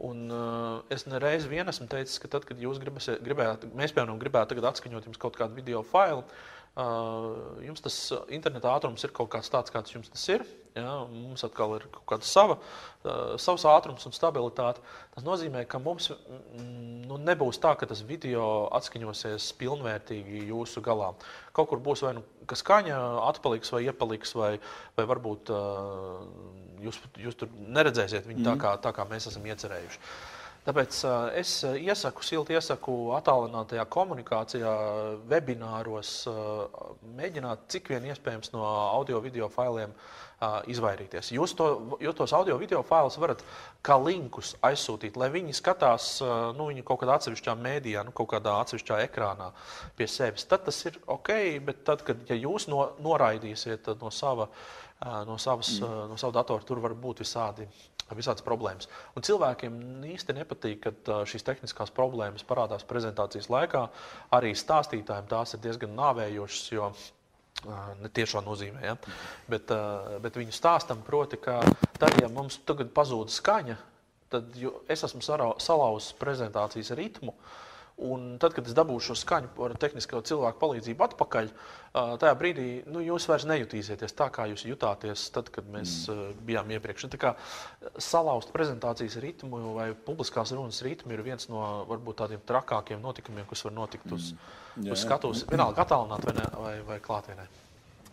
Un, 0.01 0.23
uh, 0.33 0.79
es 0.93 1.05
nereiz 1.05 1.43
vien 1.49 1.67
esmu 1.69 1.89
teicis, 1.91 2.21
ka 2.21 2.31
tad, 2.31 2.47
kad 2.47 2.61
jūs 2.61 2.79
gribēsiet, 2.81 3.19
gribējāt, 3.25 3.67
mēs 3.77 3.93
piemēram 3.93 4.21
gribētu 4.21 4.57
atskaņot 4.71 5.09
jums 5.09 5.21
kaut 5.21 5.35
kādu 5.37 5.57
video 5.57 5.83
failu, 5.85 6.23
uh, 6.23 6.50
jums 7.65 7.83
tas 7.83 7.95
interneta 8.31 8.71
ātrums 8.71 9.03
ir 9.03 9.11
kaut 9.15 9.31
kāds 9.33 9.51
tāds, 9.51 9.73
kāds 9.73 9.91
jums 9.91 10.11
tas 10.11 10.23
ir. 10.31 10.45
Ja, 10.71 11.01
mums 11.03 11.43
atkal 11.43 11.73
ir 11.75 11.83
kaut 11.91 12.05
kāda 12.07 12.23
sava, 12.23 12.55
uh, 13.03 13.33
savs 13.35 13.65
ātrums 13.67 14.05
un 14.07 14.13
stabilitāte. 14.15 14.79
Tas 15.11 15.25
nozīmē, 15.27 15.65
ka 15.67 15.81
mums 15.83 16.07
mm, 16.13 17.09
nu, 17.09 17.17
nebūs 17.19 17.59
tā, 17.59 17.73
ka 17.75 17.89
tas 17.89 18.05
video 18.07 18.69
atskaņosies 18.79 19.49
pilnvērtīgi 19.59 20.45
jūsu 20.47 20.79
galā. 20.85 21.11
Kaut 21.51 21.73
kur 21.73 21.83
būs 21.83 22.05
vai 22.07 22.15
nu 22.15 22.23
skaņa 22.47 23.01
atpaliks 23.27 23.75
vai 23.75 23.83
iepaliks, 23.89 24.31
vai, 24.39 24.53
vai 24.95 25.09
varbūt 25.11 25.51
uh, 25.51 26.23
jūs, 26.87 27.01
jūs 27.19 27.41
tur 27.43 27.51
neredzēsiet 27.51 28.31
viņu 28.31 28.39
mm. 28.39 28.47
tā, 28.47 28.55
kā, 28.63 28.77
tā, 28.79 28.95
kā 28.95 29.09
mēs 29.11 29.27
esam 29.27 29.51
iecerējuši. 29.51 29.99
Tāpēc 30.61 30.97
uh, 31.09 31.13
es 31.39 31.51
iesaku, 31.65 32.21
silti 32.21 32.53
iesaku 32.53 32.93
attālinātajā 33.17 33.85
komunikācijā, 33.89 34.73
webināros, 35.31 36.11
uh, 36.29 36.91
mēģināt 37.17 37.65
cik 37.73 37.89
vien 37.95 38.05
iespējams 38.11 38.53
no 38.53 38.61
audio-video 38.67 39.49
failiem 39.49 39.95
uh, 40.41 40.59
izvairīties. 40.71 41.31
Jūs, 41.35 41.53
to, 41.57 41.67
jūs 42.01 42.17
tos 42.17 42.33
audio 42.35 42.57
video 42.61 42.81
failus 42.87 43.17
varat 43.21 43.43
kā 43.85 43.97
linkus 44.01 44.55
aizsūtīt, 44.65 45.19
lai 45.19 45.29
viņi 45.33 45.55
skatās 45.57 46.11
nu, 46.57 46.69
viņi 46.71 46.85
kaut 46.87 47.01
kādā 47.03 47.17
atsevišķā 47.19 47.55
mēdījā, 47.61 48.05
nu, 48.07 48.15
kaut 48.15 48.31
kādā 48.33 48.57
atsevišķā 48.63 49.01
ekrānā 49.05 49.51
pie 49.97 50.09
sevis. 50.09 50.47
Tad 50.49 50.65
tas 50.67 50.81
ir 50.89 50.97
ok, 51.05 51.33
bet 51.67 51.85
tad, 51.87 52.05
kad 52.07 52.25
ja 52.29 52.37
jūs 52.37 52.67
no, 52.71 52.83
noraidīsiet 53.03 53.93
no 54.01 54.11
sava, 54.13 54.49
no, 55.29 55.37
savas, 55.41 55.77
mm. 55.79 56.11
no 56.11 56.19
sava 56.19 56.39
datora, 56.41 56.65
tur 56.65 56.81
var 56.83 56.97
būt 56.97 57.23
visādi 57.25 57.69
visādas 58.11 58.43
problēmas. 58.43 58.89
Un 59.15 59.23
cilvēkiem 59.23 59.77
īsti 60.11 60.35
nepatīk, 60.35 60.81
kad 60.83 61.11
šīs 61.31 61.45
tehniskās 61.47 61.93
problēmas 61.95 62.43
parādās 62.43 62.83
prezentācijas 62.87 63.47
laikā. 63.47 63.85
Arī 64.35 64.51
stāstītājiem 64.57 65.29
tās 65.31 65.55
ir 65.55 65.63
diezgan 65.63 65.95
nāvējošas, 65.95 66.65
jo 66.75 66.91
Ne 68.01 68.09
tiešā 68.09 68.41
nozīmē, 68.41 68.81
ja? 68.81 68.95
bet, 69.51 69.69
bet 70.23 70.37
viņu 70.39 70.53
stāstam, 70.55 71.03
proti, 71.05 71.37
ka 71.37 71.59
tad, 71.99 72.15
ja 72.17 72.29
mums 72.31 72.57
tagad 72.65 72.89
pazūd 72.95 73.29
skaņa, 73.29 73.75
tad 74.33 74.55
es 74.89 75.03
esmu 75.05 75.21
salauzis 75.21 76.15
prezentācijas 76.17 76.93
ritmu. 76.97 77.35
Un 78.01 78.37
tad, 78.41 78.55
kad 78.55 78.65
es 78.65 78.73
dabūšu 78.73 79.11
šo 79.11 79.15
skaņu 79.19 79.65
ar 79.65 79.75
tehnisko 79.77 80.21
cilvēku 80.25 80.57
palīdzību 80.61 81.05
atpakaļ, 81.05 81.49
tajā 81.93 82.37
brīdī 82.39 82.67
nu, 82.89 83.03
jūs 83.03 83.27
vairs 83.29 83.45
nejutīsieties 83.49 84.15
tā, 84.17 84.29
kā 84.33 84.47
jūs 84.49 84.63
jutāties 84.65 85.27
tad, 85.35 85.51
kad 85.53 85.67
mēs 85.69 86.07
mm. 86.09 86.39
bijām 86.47 86.71
iepriekš. 86.73 87.09
Tā 87.13 87.19
kā 87.21 87.33
salauzt 88.01 88.53
prezentācijas 88.55 89.19
ritmu 89.21 89.75
vai 89.75 89.91
publiskās 89.93 90.55
runas 90.57 90.81
ritmu 90.87 91.13
ir 91.13 91.25
viens 91.25 91.49
no 91.51 91.83
varbūt 91.91 92.23
tādiem 92.23 92.45
trakākiem 92.47 93.03
notikumiem, 93.03 93.45
kas 93.49 93.67
var 93.67 93.77
notikt 93.77 94.15
uz, 94.17 94.31
mm. 94.77 94.89
uz 94.89 95.03
skatuves, 95.05 95.45
vienalga 95.51 95.85
attālināt 95.85 96.25
vai, 96.25 96.37
ne, 96.39 96.47
vai, 96.57 96.77
vai 96.87 97.01
klātienē. 97.03 97.49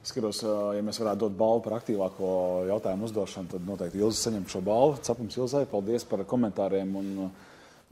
Skatos, 0.09 0.41
ja 0.47 0.83
mēs 0.85 1.01
varētu 1.03 1.26
dot 1.26 1.35
balvu 1.37 1.64
par 1.64 1.81
aktīvāko 1.81 2.29
jautājumu 2.68 3.09
uzdošanu, 3.09 3.51
tad 3.51 3.64
noteikti 3.66 3.99
Ilza 4.01 4.29
saņem 4.29 4.47
šo 4.49 4.62
balvu. 4.64 5.01
Cepums 5.05 5.37
Ilzai, 5.37 5.64
paldies 5.68 6.07
par 6.09 6.22
komentāriem 6.29 6.95
un, 6.97 7.09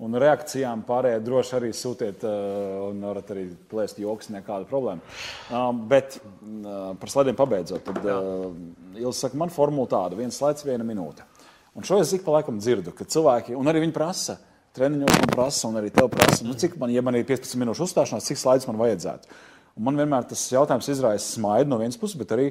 un 0.03 0.18
reakcijām. 0.20 0.82
Pārējie 0.88 1.22
droši 1.24 1.55
arī 1.57 1.70
sūtiet 1.76 2.24
un 2.26 3.01
varat 3.07 3.30
arī 3.32 3.47
plēst 3.70 4.01
joks, 4.03 4.28
nekāda 4.34 4.68
problēma. 4.68 5.01
Bet 5.88 6.18
par 7.01 7.12
slaidiem 7.12 7.38
pabeidzot, 7.38 7.86
tad 7.86 8.05
Ilza 8.97 9.26
saka, 9.26 9.38
man 9.40 9.53
formula 9.55 9.88
tāda, 9.92 10.18
viens 10.18 10.36
slaids, 10.36 10.66
viena 10.66 10.84
minūte. 10.86 11.24
Un 11.76 11.84
šo 11.84 11.99
es 12.01 12.12
ik 12.16 12.24
pa 12.24 12.38
laikam 12.38 12.61
dzirdu, 12.61 12.92
ka 12.97 13.05
cilvēki, 13.05 13.57
un 13.57 13.68
arī 13.68 13.82
viņi 13.84 13.97
prasa, 13.97 14.38
treniņos 14.76 15.18
man 15.20 15.32
prasa, 15.32 15.68
un 15.68 15.76
arī 15.80 15.90
tev 15.92 16.09
prasa, 16.12 16.44
nu, 16.44 16.57
cik 16.57 16.78
man, 16.80 16.92
ja 16.92 17.03
man 17.05 17.16
ir 17.18 17.26
15 17.28 17.61
minūšu 17.61 17.84
uzstāšanās, 17.84 18.28
cik 18.28 18.40
slaidus 18.40 18.68
man 18.70 18.80
vajadzētu. 18.80 19.28
Un 19.76 19.84
man 19.84 20.01
vienmēr 20.01 20.24
tas 20.24 20.47
jautājums 20.49 20.88
izraisa 20.88 21.26
smaidu 21.34 21.68
no 21.68 21.76
vienas 21.80 22.01
puses, 22.01 22.16
bet 22.16 22.32
arī 22.32 22.47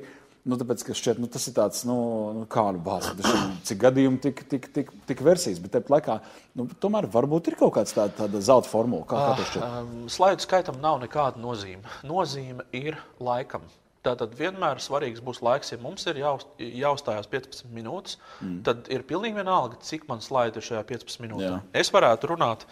nu, 0.46 0.58
tāpēc, 0.60 0.84
šķiet, 0.98 1.20
nu, 1.22 1.30
tas 1.32 1.48
ir 1.50 1.56
tāds, 1.58 1.84
nu, 1.90 1.96
nu 2.40 2.44
kā 2.52 2.66
nu 2.76 2.82
bāzes, 2.86 3.30
cik 3.68 3.80
gadījumu, 3.82 4.20
tik, 4.24 4.44
tik, 4.52 4.68
tik, 4.76 4.92
tik 5.10 5.24
versijas. 5.26 5.62
Bet 5.64 5.74
tāpat 5.76 5.94
laikā, 5.96 6.18
nu, 6.60 6.68
tomēr 6.82 7.10
varbūt 7.12 7.50
ir 7.52 7.58
kaut 7.60 7.76
kāda 7.78 7.96
tāda, 7.98 8.18
tāda 8.24 8.44
zelta 8.46 8.72
formula. 8.72 9.08
Kā, 9.10 9.24
kā 9.40 9.64
uh, 9.64 9.80
um, 9.82 10.06
slaidu 10.12 10.46
skaitam 10.46 10.78
nav 10.84 11.00
nekāda 11.04 11.42
nozīme. 11.42 11.84
Nozīme 12.08 12.68
ir 12.78 13.00
laikam. 13.24 13.66
Tātad 14.06 14.36
vienmēr 14.38 14.78
svarīgs 14.84 15.24
būs 15.26 15.40
laiks, 15.42 15.72
ja 15.74 15.80
mums 15.82 16.06
ir 16.12 16.20
jāuz, 16.22 16.46
jāuzstājās 16.62 17.30
15 17.32 17.72
minūtes. 17.74 18.20
Mm. 18.38 18.60
Tad 18.68 18.92
ir 18.94 19.06
pilnīgi 19.10 19.40
vienalga, 19.40 19.80
cik 19.82 20.06
man 20.12 20.22
slaidu 20.22 20.62
ir 20.62 20.68
šajā 20.68 20.84
15 20.94 21.24
minūtēs. 21.26 21.66
Es 21.82 21.90
varētu 21.94 22.30
runāt, 22.36 22.68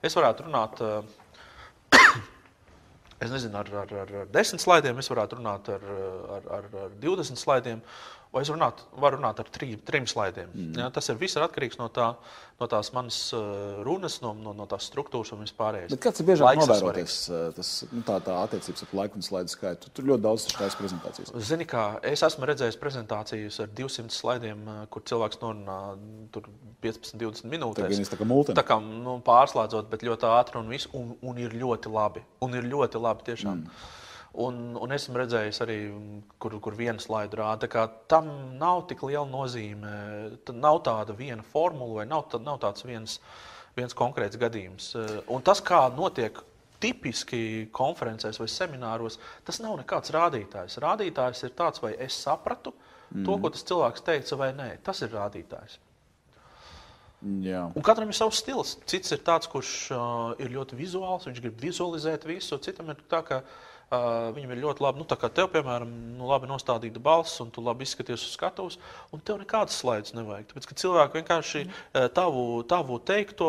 es 0.00 0.16
varētu 0.16 0.48
runāt 0.48 0.80
uh, 0.80 1.02
Es 3.18 3.32
nezinu, 3.34 3.58
ar, 3.58 3.70
ar, 3.74 3.92
ar, 4.04 4.12
ar 4.20 4.28
desmit 4.30 4.62
slaidiem, 4.62 5.00
es 5.02 5.10
varētu 5.10 5.40
runāt 5.40 5.68
ar, 5.74 5.86
ar, 6.36 6.44
ar, 6.58 6.68
ar 6.84 6.92
20 7.02 7.40
slaidiem, 7.40 7.80
vai 8.32 8.42
es 8.44 8.50
runāt, 8.52 8.82
varu 9.00 9.18
runāt 9.18 9.40
ar 9.40 9.48
tri, 9.52 9.70
trim 9.88 10.06
slaidiem. 10.08 10.50
Mm. 10.52 10.76
Ja, 10.82 10.88
tas 10.94 11.08
ir 11.08 11.18
viss 11.20 11.38
ir 11.38 11.44
atkarīgs 11.44 11.78
no, 11.80 11.88
tā, 11.92 12.10
no 12.60 12.68
tās 12.70 12.90
manas 12.94 13.18
uh, 13.36 13.80
runas, 13.86 14.18
no, 14.24 14.34
no, 14.36 14.52
no 14.56 14.66
tās 14.68 14.88
struktūras 14.90 15.32
un 15.34 15.42
vispārējais. 15.44 15.92
Bet 15.94 16.02
kāds 16.04 16.22
ir 16.22 16.28
biežāk 16.28 16.60
novēroties 16.60 17.16
uh, 17.32 17.42
tas, 17.56 17.72
nu, 17.92 18.02
tā, 18.06 18.18
tā 18.24 18.36
attiecības 18.44 18.84
ar 18.84 18.94
laiku 19.00 19.20
un 19.20 19.26
slaidu 19.26 19.54
skaitu? 19.54 19.92
Tur 19.96 20.10
ļoti 20.12 20.26
daudz 20.26 20.48
skaistu 20.52 20.82
prezentācijas. 20.82 21.32
Zini, 21.50 21.68
kā 21.68 21.86
es 22.06 22.24
esmu 22.28 22.48
redzējis 22.52 22.80
prezentācijas 22.82 23.60
ar 23.64 23.72
200 23.80 24.16
slaidiem, 24.18 24.64
uh, 24.66 24.82
kur 24.92 25.06
cilvēks 25.08 25.40
norunā 25.44 25.78
tur 26.34 26.50
15, 26.84 27.16
20 27.20 27.48
minūtes. 27.52 27.84
Tā 27.84 28.18
kā. 28.18 28.58
Tā 28.60 28.66
kā 28.74 28.80
nu, 28.84 29.18
pārslēdzot, 29.24 29.88
bet 29.92 30.04
ļoti 30.06 30.28
ātri 30.34 30.60
un 30.60 30.68
viss, 30.72 30.90
un, 30.96 31.14
un 31.24 31.40
ir 31.40 31.56
ļoti 31.56 31.92
labi. 31.94 32.24
Un 32.44 32.54
ir 32.58 32.68
ļoti 32.68 33.00
labi 33.02 33.32
tiešām. 33.32 33.64
Mm. 33.64 33.96
Un, 34.38 34.76
un 34.76 34.92
esmu 34.92 35.16
redzējis 35.16 35.62
arī, 35.64 35.76
kur, 36.38 36.58
kur 36.60 36.76
viena 36.76 37.00
slaida 37.00 37.40
rāda, 37.40 37.86
tam 38.12 38.28
nav 38.60 38.84
tik 38.90 39.02
liela 39.08 39.26
nozīme. 39.30 39.92
Tad 40.44 40.60
nav 40.60 40.82
tāda 40.86 41.16
viena 41.16 41.42
formula 41.42 42.02
vai 42.02 42.06
nav, 42.10 42.28
nav 42.44 42.60
tāds 42.62 42.84
viens, 42.84 43.16
viens 43.76 43.96
konkrēts 43.96 44.38
gadījums. 44.38 44.92
Un 45.32 45.42
tas, 45.46 45.64
kā 45.64 45.86
notiek 45.96 46.38
tipiski 46.82 47.68
konferencēs 47.74 48.38
vai 48.38 48.46
semināros, 48.52 49.18
tas 49.46 49.58
nav 49.64 49.78
nekāds 49.80 50.12
rādītājs. 50.14 50.78
Rādītājs 50.84 51.44
ir 51.48 51.56
tāds, 51.58 51.82
vai 51.82 51.94
es 51.98 52.20
sapratu 52.22 52.74
mm. 52.74 53.24
to, 53.24 53.38
ko 53.40 53.50
tas 53.54 53.66
cilvēks 53.66 54.04
teica, 54.06 54.38
vai 54.38 54.52
nē. 54.54 54.70
Tas 54.86 55.02
ir 55.02 55.14
rādītājs. 55.14 55.78
Jā. 57.42 57.64
Un 57.74 57.82
katram 57.82 58.12
ir 58.12 58.14
savs 58.14 58.38
stils. 58.44 58.76
Cits 58.86 59.16
ir 59.16 59.24
tāds, 59.26 59.50
kurš 59.50 59.72
uh, 59.90 60.36
ir 60.38 60.52
ļoti 60.54 60.78
vizuāls, 60.78 61.26
viņš 61.26 61.40
grib 61.42 61.58
vizualizēt 61.64 62.28
visu. 62.28 62.60
Citam 62.62 62.92
ir 62.92 63.00
tā, 63.10 63.24
ka 63.26 63.40
uh, 63.94 64.28
viņam 64.36 64.52
ir 64.54 64.60
ļoti 64.62 64.84
labi, 64.84 65.00
nu, 65.00 65.06
tā 65.08 65.16
kā 65.20 65.30
tev, 65.32 65.48
piemēram, 65.52 65.90
nu, 66.18 66.28
labi 66.28 66.48
nostādīta 66.50 67.00
balss, 67.02 67.40
un 67.44 67.50
tu 67.54 67.64
labi 67.64 67.86
izskaties 67.86 68.26
uz 68.26 68.34
skatuves, 68.36 68.78
un 69.14 69.22
tev 69.24 69.40
nekādas 69.40 69.78
slaidus 69.80 70.14
nevajag. 70.16 70.48
Tāpēc, 70.50 70.68
ka 70.68 70.78
cilvēki 70.82 71.20
vienkārši 71.20 71.64
uh, 71.66 72.06
tavu, 72.14 72.44
tavu 72.68 73.00
teikto 73.00 73.48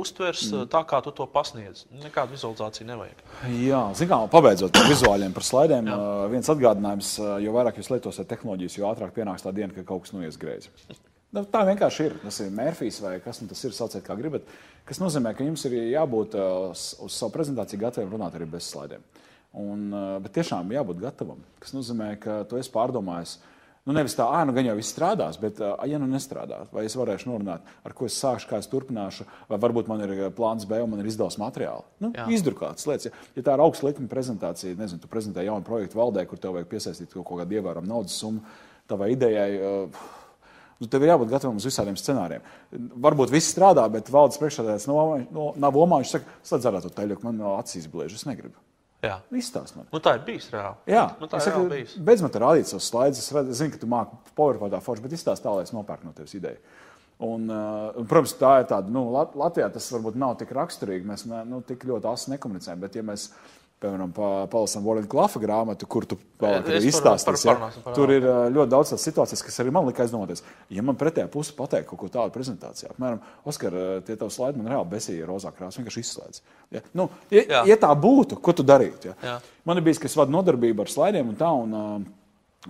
uztvers 0.00 0.46
mm. 0.48 0.70
tā, 0.72 0.84
kā 0.88 1.02
tu 1.04 1.14
to 1.16 1.26
pasniedz. 1.30 1.84
Nekādu 2.04 2.36
vizualizāciju 2.36 2.88
nevajag. 2.90 3.22
Jā, 3.60 3.84
zinām, 3.98 4.26
pabeidzot 4.32 4.74
par 4.76 4.90
vizuāliem, 4.90 5.36
par 5.36 5.46
slaidiem, 5.46 5.90
uh, 5.90 6.24
viens 6.32 6.50
atgādinājums, 6.52 7.14
uh, 7.22 7.36
jo 7.42 7.54
vairāk 7.56 7.80
jūs 7.80 7.92
lietosiet 7.94 8.30
tehnoloģijas, 8.30 8.80
jo 8.80 8.90
ātrāk 8.90 9.14
pienāks 9.16 9.46
tā 9.46 9.54
diena, 9.56 9.74
ka 9.76 9.86
kaut 9.86 10.06
kas 10.06 10.16
noies 10.16 10.40
greizi. 10.40 10.72
Nu, 11.30 11.44
tā 11.46 11.62
vienkārši 11.68 12.06
ir. 12.08 12.14
Tas 12.24 12.40
ir 12.42 12.50
Mērfijs 12.54 12.98
vai 13.04 13.12
kas 13.22 13.38
nu 13.42 13.46
tas 13.50 13.60
ir, 13.62 13.74
sauciet 13.76 14.02
kā 14.06 14.16
gribat. 14.18 14.48
Tas 14.88 14.98
nozīmē, 14.98 15.30
ka 15.38 15.46
jums 15.46 15.62
ir 15.68 15.76
jābūt 15.92 16.34
uh, 16.34 16.72
uz 16.74 17.14
savu 17.14 17.30
prezentāciju 17.36 17.84
gataviem 17.84 18.10
runāt 18.16 18.34
arī 18.34 18.48
bez 18.50 18.66
slaidiem. 18.72 19.04
Un, 19.58 19.88
uh, 19.90 20.18
bet 20.22 20.36
tiešām 20.36 20.68
jābūt 20.70 21.00
gatavam. 21.02 21.40
Tas 21.62 21.72
nozīmē, 21.74 22.12
ka 22.22 22.42
tu 22.46 22.58
esi 22.60 22.70
pārdomājis. 22.70 23.40
Nu, 23.88 23.94
nevis 23.96 24.14
tā, 24.14 24.26
ah, 24.28 24.44
nu 24.46 24.52
gan 24.54 24.66
jau 24.68 24.76
viss 24.78 24.92
strādās, 24.92 25.38
bet, 25.40 25.58
uh, 25.64 25.72
ja 25.88 25.98
nu 25.98 26.06
nestrādā, 26.06 26.60
vai 26.70 26.84
es 26.86 26.94
varēšu 26.94 27.30
norunāt, 27.30 27.64
ar 27.82 27.94
ko 27.96 28.06
es 28.06 28.18
sākšu, 28.20 28.46
kā 28.50 28.60
es 28.60 28.68
turpināšu, 28.70 29.24
vai 29.48 29.58
varbūt 29.62 29.88
man 29.90 30.04
ir 30.04 30.12
plāns 30.36 30.68
B 30.68 30.78
un 30.84 30.92
man 30.92 31.02
ir 31.02 31.08
izdevums 31.10 31.40
materiāli. 31.40 31.82
Nu, 32.04 32.12
Izdrukātas 32.30 32.86
lietas. 32.86 33.08
Ja, 33.08 33.26
ja 33.40 33.46
tā 33.48 33.56
ir 33.56 33.64
augsta 33.64 33.88
likuma 33.88 34.12
prezentācija, 34.12 34.76
nezinu, 34.78 35.00
tu 35.02 35.10
prezentē 35.10 35.42
jaunu 35.48 35.66
projektu 35.66 35.98
valdē, 35.98 36.26
kur 36.28 36.38
tev 36.38 36.58
vajag 36.58 36.70
piesaistīt 36.70 37.16
kaut 37.16 37.40
kādu 37.40 37.58
ievērojamu 37.58 37.90
naudas 37.90 38.20
summu 38.20 38.44
tavai 38.90 39.14
idejai. 39.16 39.52
Uh, 39.58 40.08
Nu, 40.80 40.88
tev 40.88 41.02
ir 41.04 41.10
jābūt 41.10 41.28
gatavam 41.28 41.58
uz 41.60 41.66
visādiem 41.68 41.96
scenārijiem. 42.00 42.44
Varbūt 43.04 43.34
viss 43.34 43.52
strādā, 43.52 43.82
bet 43.92 44.08
valdes 44.08 44.40
priekšsēdētājs 44.40 44.88
no, 44.88 45.50
nav 45.60 45.76
omā. 45.76 45.98
Viņš 46.00 46.14
saka, 46.14 46.38
slēdz 46.48 46.68
ārā 46.70 46.80
to 46.80 46.92
teļu, 46.96 47.18
man 47.26 47.42
acīs 47.58 47.84
bliež. 47.92 48.14
Es 48.16 48.24
negribu. 48.24 48.56
Izstāst 49.32 49.76
man. 49.78 49.86
Nu, 49.92 50.00
tā 50.04 50.16
ir 50.18 50.24
bijis 50.26 50.50
reāli. 50.52 50.76
Jā, 50.92 51.06
nu, 51.20 51.28
tā 51.30 51.40
ir 51.40 51.48
reāli 51.48 51.72
bijis. 51.72 51.96
Beidz 52.04 52.24
man 52.24 52.32
te 52.34 52.42
rādīt 52.42 52.68
savus 52.68 52.90
slaidus. 52.90 53.22
Es 53.22 53.32
redzu, 53.32 53.56
zinu, 53.56 53.72
ka 53.72 53.80
tu 53.80 53.88
māki 53.88 54.36
PowerPointā 54.36 54.80
forši, 54.84 55.04
bet 55.06 55.16
izstāst 55.16 55.44
tā, 55.44 55.54
lai 55.56 55.64
es 55.64 55.72
nopērku 55.72 56.08
no 56.08 56.12
tevis 56.16 56.36
ideju. 56.36 56.60
Un, 57.20 57.48
uh, 57.52 57.90
un, 58.00 58.06
protams, 58.08 58.32
tā 58.40 58.52
ir 58.62 58.68
tāda, 58.68 58.92
nu, 58.92 59.06
Latvijā 59.12 59.68
tas 59.72 59.88
varbūt 59.92 60.16
nav 60.20 60.36
tik 60.40 60.52
raksturīgi. 60.56 61.08
Mēs 61.08 61.26
nu, 61.28 61.62
tik 61.68 61.84
ļoti 61.88 62.08
asi 62.12 62.34
nekomunicējam, 62.34 62.80
bet 62.80 62.96
ja 62.96 63.04
mēs 63.04 63.26
piemēram, 63.80 64.12
palasām 64.52 64.84
Volina 64.84 65.08
Klafa 65.10 65.40
grāmatu, 65.42 65.86
kur 65.90 66.04
tu 66.08 66.18
izstāstīsi. 66.76 67.48
Ja? 67.48 67.70
Tur 67.96 68.12
ir 68.12 68.26
ļoti 68.52 68.72
daudz 68.72 68.92
tādas 68.92 69.06
situācijas, 69.08 69.42
kas 69.46 69.60
arī 69.62 69.72
man 69.74 69.88
lika 69.88 70.04
aizdomāties. 70.04 70.44
Ja 70.72 70.84
man 70.86 70.98
pretējā 71.00 71.30
puse 71.32 71.54
pateikt 71.56 71.88
kaut 71.88 72.02
ko 72.02 72.10
tādu 72.12 72.34
prezentācijā, 72.34 72.92
apmēram, 72.94 73.22
Oskar, 73.48 73.76
tie 74.06 74.16
tavi 74.20 74.34
slaidi 74.34 74.60
man 74.60 74.72
reāli 74.72 74.90
besīja 74.92 75.28
rozā 75.28 75.52
krāsā, 75.56 75.80
vienkārši 75.80 76.04
izslēdz. 76.04 76.42
Ja? 76.76 76.84
Nu, 76.96 77.08
ja, 77.32 77.44
Jā. 77.44 77.62
ja 77.72 77.78
tā 77.80 77.92
būtu, 77.96 78.40
ko 78.40 78.54
tu 78.56 78.66
darītu? 78.66 79.12
Ja? 79.12 79.16
Jā. 79.24 79.36
Man 79.68 79.80
ir 79.80 79.86
bijis, 79.86 80.02
ka 80.02 80.10
es 80.10 80.18
vadu 80.18 80.36
nodarbību 80.36 80.84
ar 80.84 80.92
slaidiem 80.92 81.32
un 81.32 81.40
tā, 81.40 81.48
un, 81.64 82.04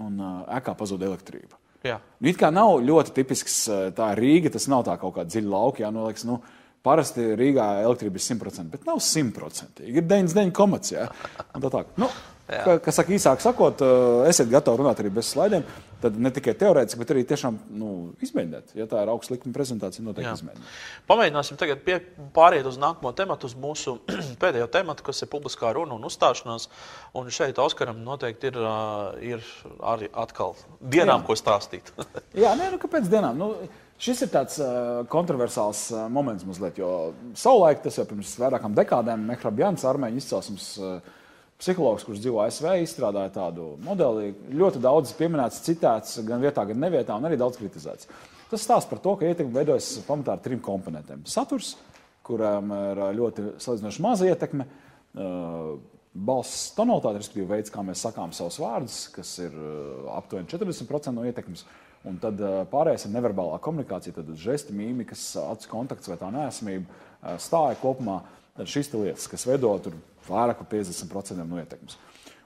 un 0.07 0.23
ēkā 0.61 0.77
pazūd 0.79 1.03
elektrība. 1.09 1.59
Jā. 1.87 1.97
Nu, 2.21 2.29
it 2.29 2.37
kā 2.37 2.51
nav 2.53 2.79
ļoti 2.85 3.15
tipisks 3.17 3.61
tā 3.97 4.11
Rīga, 4.19 4.53
tas 4.53 4.69
nav 4.69 4.85
tā 4.87 4.99
kaut 5.01 5.15
kā 5.17 5.25
dziļa 5.25 5.49
lauka, 5.49 5.81
jā, 5.83 5.89
nu, 5.95 6.05
liekas, 6.11 6.27
nu, 6.29 6.43
Parasti 6.87 7.25
Rīgā 7.37 7.67
elektrība 7.85 8.17
ir 8.17 8.25
100%, 8.25 8.71
bet 8.73 8.87
nav 8.89 9.03
100%. 9.05 9.85
Ir 9.85 10.05
99,5%. 10.09 10.95
Ja? 10.95 11.09
Tā 11.53 11.73
tā. 11.75 11.83
Nu, 12.01 12.09
kā, 12.51 12.77
kā 12.83 12.95
saka, 12.95 13.13
īsāk 13.15 13.43
sakot, 13.45 13.83
eh, 13.85 14.29
esiet 14.31 14.51
gatavi 14.51 14.81
runāt 14.81 15.01
arī 15.03 15.13
bez 15.13 15.31
slaidiem. 15.35 15.65
Tad 16.01 16.17
ne 16.17 16.31
tikai 16.33 16.55
teorētiski, 16.57 16.99
bet 17.03 17.11
arī 17.13 17.27
tiešām 17.29 17.59
nu, 17.77 17.91
izmēģināt. 18.25 18.73
Ja 18.79 18.87
tā 18.89 19.03
ir 19.05 19.11
augsta 19.13 19.35
likuma 19.35 19.53
prezentācija, 19.53 20.05
noteikti 20.07 20.33
izmēģināt. 20.33 20.71
Pamēģināsim 21.11 21.59
tagad 21.61 21.83
pie, 21.85 21.99
pāriet 22.33 22.65
uz 22.65 22.79
nākamo 22.81 23.13
tematu, 23.17 23.51
uz 23.51 23.57
mūsu 23.61 23.99
pēdējo 24.43 24.71
tematu, 24.73 25.05
kas 25.05 25.21
ir 25.21 25.29
publiskā 25.33 25.75
runa 25.77 25.99
un 25.99 26.09
uzstāšanās. 26.09 26.71
Un 27.21 27.29
šeit 27.29 27.61
Oskaram 27.61 28.01
noteikti 28.07 28.49
ir, 28.55 28.57
eh, 28.57 29.29
ir 29.35 29.53
arī 29.93 30.09
atkal 30.25 30.57
dienām, 30.81 31.21
Jā. 31.21 31.27
ko 31.29 31.37
stāstīt. 31.37 31.93
Jā, 32.47 32.57
nē, 32.57 32.73
nu 32.73 32.81
kāpēc 32.81 33.13
dienām? 33.13 33.37
Nu, 33.37 33.53
Šis 34.01 34.23
ir 34.25 34.31
tāds 34.33 34.57
uh, 34.65 35.03
kontroversāls 35.13 35.83
uh, 35.93 36.07
moments 36.09 36.47
mazliet, 36.49 36.79
jo 36.81 37.13
savulaik, 37.37 37.83
tas 37.85 37.99
jau 37.99 38.07
pirms 38.09 38.31
vairākām 38.41 38.73
dekādēm, 38.79 39.27
Mehrabjans, 39.29 39.85
armēņu 39.85 40.23
izcelsmes 40.23 40.69
uh, 40.81 41.11
psihologs, 41.61 42.07
kurš 42.09 42.23
dzīvo 42.23 42.41
ASV, 42.47 42.71
izstrādāja 42.81 43.35
tādu 43.35 43.75
modeli. 43.85 44.31
Ļoti 44.57 44.81
daudz 44.81 45.13
pieminēts, 45.19 45.61
citēts 45.67 46.23
gan 46.25 46.41
vietā, 46.41 46.65
gan 46.71 46.81
nevietā, 46.81 47.19
un 47.21 47.29
arī 47.29 47.37
daudz 47.41 47.61
kritizēts. 47.61 48.09
Tas 48.49 48.65
stāsta 48.65 48.89
par 48.89 49.03
to, 49.05 49.13
ka 49.21 49.29
ietekme 49.29 49.53
veidojas 49.59 49.91
pamatā 50.09 50.39
ar 50.39 50.41
trim 50.47 50.65
komponentiem. 50.65 51.21
Saturs, 51.29 51.75
kuram 52.25 52.73
ir 52.73 53.03
ļoti 53.21 53.47
salīdzinoši 53.61 54.07
maza 54.07 54.31
ietekme, 54.33 54.65
uh, 54.65 55.77
balss 56.33 56.73
tonalitāte, 56.73 57.21
respektīvi 57.21 57.53
veids, 57.53 57.77
kā 57.77 57.85
mēs 57.85 58.09
sakām 58.09 58.33
savus 58.33 58.57
vārdus, 58.65 59.03
kas 59.13 59.37
ir 59.45 59.53
aptuveni 60.17 60.49
40% 60.57 61.13
no 61.15 61.29
ietekmes. 61.29 61.69
Un 62.09 62.17
tad 62.21 62.39
pārējais 62.71 63.05
ir 63.07 63.13
neverbālā 63.13 63.59
komunikācija, 63.61 64.15
tad 64.17 64.31
žesti, 64.41 64.73
mīmikas, 64.77 65.25
acu 65.43 65.69
kontakts 65.69 66.09
vai 66.09 66.17
tā 66.21 66.31
nesamība 66.33 67.37
stāja 67.43 67.77
kopumā. 67.83 68.23
Tad 68.57 68.71
šīs 68.73 68.89
lietas, 68.95 69.29
kas 69.31 69.45
veido 69.49 69.75
vairāk 70.29 70.63
par 70.63 70.71
50% 70.73 71.45
no 71.45 71.61
ietekmes. 71.61 71.99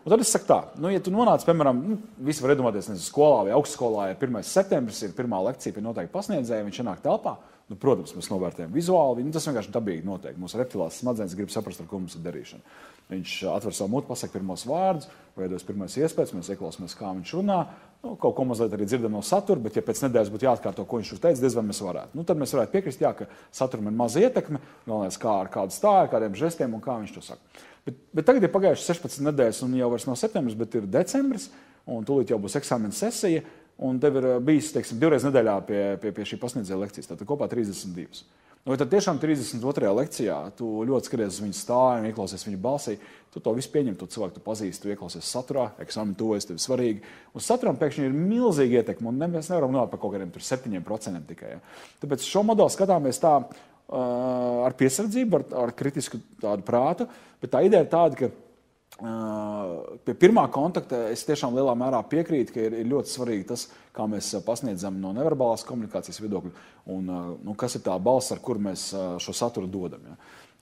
Un 0.05 0.13
tad 0.13 0.21
es 0.21 0.35
saku, 0.35 0.45
tā, 0.51 0.59
nu, 0.77 0.91
ja 0.93 1.01
tu 1.01 1.13
nonāc, 1.15 1.47
piemēram, 1.47 1.79
nu, 1.81 1.97
visi 2.27 2.43
var 2.45 2.53
iedomāties, 2.53 2.91
nezinu, 2.91 3.07
skolā 3.07 3.47
vai 3.47 3.55
augstskolā, 3.57 4.11
ja 4.11 4.19
1. 4.19 4.43
septembris 4.45 5.01
ir 5.07 5.15
pirmā 5.17 5.39
lekcija 5.47 5.73
pie 5.73 5.85
noteikta 5.85 6.13
pasniedzēja, 6.13 6.67
viņš 6.67 6.81
ienāk 6.83 7.01
telpā, 7.07 7.39
Nu, 7.65 7.79
protams, 7.81 8.13
mēs 8.13 8.27
novērtējam 8.29 8.75
vizuāli. 8.77 9.23
Nu, 9.25 9.33
tas 9.33 9.47
vienkārši 9.49 9.73
dabīgi 9.73 10.05
notiek. 10.05 10.37
Mūsu 10.41 10.59
reptilās 10.61 10.99
smadzenes 11.01 11.33
grib 11.39 11.53
saprast, 11.53 11.81
ar 11.81 11.89
ko 11.89 11.97
mums 12.03 12.17
ir 12.19 12.25
darīšana. 12.27 12.75
Viņš 13.09 13.37
atver 13.55 13.77
savu 13.77 13.95
mutu, 13.95 14.09
pasakā 14.11 14.37
pirmos 14.37 14.67
vārdus, 14.69 15.09
veidos 15.39 15.65
pirmās 15.65 15.97
iespējas, 15.97 16.35
mēs 16.37 16.51
ieklausāmies, 16.53 16.97
kā 16.99 17.15
viņš 17.17 17.33
runā. 17.39 17.63
Nu, 18.05 18.15
kaut 18.21 18.35
ko 18.37 18.45
mazliet 18.45 18.75
arī 18.77 18.85
dzirdam 18.85 19.15
no 19.17 19.23
satura, 19.25 19.63
bet, 19.65 19.79
ja 19.79 19.83
pēc 19.85 20.03
nedēļas 20.05 20.31
būtu 20.33 20.45
jāatkārto, 20.45 20.85
ko 20.85 20.99
viņš 21.01 21.15
tur 21.15 21.21
teica, 21.23 21.41
diez 21.41 21.55
vai 21.57 21.63
mēs 21.65 21.81
varētu. 21.81 22.19
Nu, 22.19 22.25
tad 22.29 22.37
mēs 22.37 22.53
varētu 22.53 22.75
piekrist, 22.75 23.01
jā, 23.01 23.15
ka 23.17 23.29
saturam 23.55 23.89
ir 23.89 23.97
maza 23.97 24.21
ietekme, 24.21 24.61
galvenais 24.85 25.17
kā 25.23 25.33
ar 25.41 25.49
kādu 25.55 25.73
stāju, 25.73 26.11
kādiem 26.13 26.37
žestiem 26.37 26.77
un 26.77 26.83
kā 26.85 26.99
viņš 27.01 27.15
to 27.15 27.25
saka. 27.25 27.65
Bet, 27.89 27.97
bet 28.13 28.29
tagad 28.29 28.45
ir 28.45 28.53
pagājušas 28.53 28.91
16 28.93 29.25
nedēļas, 29.31 29.63
un 29.65 29.79
jau 29.81 29.89
vairs 29.95 30.07
nav 30.11 30.21
septembris, 30.21 30.57
bet 30.61 30.77
ir 30.77 30.89
decembris, 30.99 31.49
un 31.89 32.05
tūlīt 32.05 32.35
jau 32.35 32.41
būs 32.45 32.59
eksāmena 32.61 32.97
sesija. 32.97 33.45
Un 33.85 33.97
tev 33.99 34.21
ir 34.21 34.29
bijis 34.45 34.69
teiksim, 34.71 35.01
divreiz 35.03 35.25
nedēļā 35.27 35.55
pie, 35.67 35.81
pie, 35.99 36.13
pie 36.15 36.27
šī 36.29 36.37
pasniedzēja 36.39 36.79
lekcijas, 36.79 37.09
tātad 37.11 37.27
kopā 37.27 37.49
32. 37.51 38.23
Nu, 38.65 38.79
tad 38.81 38.89
tiešām 38.89 39.19
32. 39.21 39.91
lekcijā 39.93 40.37
tu 40.57 40.67
ļoti 40.89 41.11
skaties 41.11 41.35
uz 41.35 41.43
viņu 41.45 41.57
stāju, 41.59 42.07
ieklausies 42.09 42.47
viņa 42.47 42.61
balsī, 42.65 42.95
tu 43.35 43.43
to 43.45 43.53
visu 43.53 43.69
pieņem, 43.75 43.99
tu 44.01 44.09
cilvēku 44.09 44.39
tu 44.39 44.43
pazīsti, 44.47 44.87
tu 44.87 44.93
ieklausies 44.95 45.29
saturā, 45.29 45.67
eksāmenā 45.85 46.17
tuvojas, 46.17 46.47
tev 46.49 46.57
svarīgi. 46.63 47.03
Uz 47.37 47.45
saturam 47.45 47.77
pēkšņi 47.77 48.07
ir 48.09 48.17
milzīga 48.17 48.81
ietekme, 48.81 49.11
un 49.11 49.21
mēs 49.21 49.51
nevaram 49.53 49.75
runāt 49.75 49.93
par 49.93 50.01
kaut 50.01 50.15
kādiem 50.15 50.33
7% 50.33 51.29
tikai. 51.29 51.51
Ja. 51.59 51.61
Tāpēc 52.01 52.25
šo 52.25 52.41
modeli 52.49 52.73
skatāmies 52.73 53.21
tā 53.21 53.35
ar 53.93 54.79
piesardzību, 54.81 55.43
ar, 55.43 55.47
ar 55.67 55.75
kritisku 55.77 56.23
prātu, 56.65 57.05
bet 57.45 57.53
tā 57.53 57.61
ideja 57.69 57.85
ir 57.85 57.93
tāda, 57.93 58.17
ka 58.17 58.33
Pie 58.95 60.15
pirmā 60.15 60.45
kontakta 60.55 61.09
es 61.11 61.25
tiešām 61.27 61.57
lielā 61.57 61.73
mērā 61.75 61.99
piekrītu, 62.07 62.55
ka 62.55 62.63
ir, 62.63 62.77
ir 62.79 62.87
ļoti 62.93 63.11
svarīgi 63.11 63.47
tas, 63.49 63.67
kā 63.95 64.07
mēs 64.07 64.29
pasniedzam 64.47 65.01
no 65.03 65.11
neverbālās 65.17 65.67
komunikācijas 65.67 66.21
viedokļa, 66.23 66.53
un 66.95 67.09
nu, 67.43 67.55
kas 67.59 67.75
ir 67.75 67.83
tā 67.89 67.97
balss, 67.99 68.31
ar 68.31 68.43
kuru 68.45 68.63
mēs 68.69 68.93
šo 68.95 69.35
saturu 69.35 69.67
dodam. 69.67 70.05
Ja, 70.07 70.19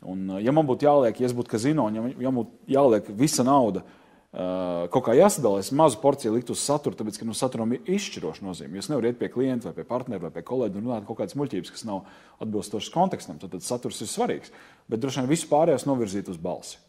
un, 0.09 0.39
ja 0.41 0.55
man 0.57 0.65
būtu 0.69 0.89
jāliek, 0.89 1.21
ja 1.21 1.29
es 1.29 1.35
būtu 1.37 1.53
kazino, 1.53 1.91
ja, 1.93 2.07
ja 2.25 2.33
būtu 2.33 2.73
jāliek 2.73 3.11
visa 3.21 3.45
nauda, 3.45 3.85
kaut 4.33 5.05
kā 5.05 5.13
jāsadala, 5.13 5.61
es 5.61 5.69
mazu 5.77 5.99
porciju 6.01 6.33
liktu 6.33 6.55
uz 6.57 6.63
saturu, 6.65 6.97
tāpēc, 6.97 7.19
ka 7.21 7.29
nu, 7.29 7.37
saturam 7.37 7.75
ir 7.77 7.91
izšķiroša 7.99 8.47
nozīme. 8.47 8.79
Jūs 8.81 8.89
nevarat 8.89 9.13
iet 9.13 9.19
pie 9.21 9.29
klienta 9.35 9.69
vai 9.69 9.77
pie 9.77 9.85
partnera 9.85 10.25
vai 10.25 10.33
pie 10.33 10.45
kolēģa 10.49 10.81
un 10.81 10.89
runāt 10.89 11.05
kaut 11.05 11.21
kādas 11.21 11.37
muļķības, 11.37 11.75
kas 11.75 11.85
nav 11.85 12.07
atbilstošas 12.41 12.95
kontekstam. 12.95 13.37
Tad, 13.43 13.53
tad 13.53 13.67
saturs 13.67 14.01
ir 14.01 14.09
svarīgs. 14.09 14.55
Bet 14.89 15.05
droši 15.05 15.21
vien 15.21 15.29
visu 15.35 15.51
pārējos 15.53 15.85
novirzīt 15.85 16.33
uz 16.33 16.41
balsi. 16.41 16.81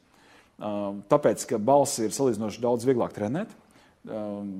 Um, 0.63 1.01
tāpēc, 1.11 1.43
ka 1.49 1.59
balsi 1.59 2.05
ir 2.07 2.13
salīdzinoši 2.15 2.61
daudz 2.63 2.85
vieglāk 2.87 3.11
trenēt. 3.15 3.51
Um, 4.07 4.53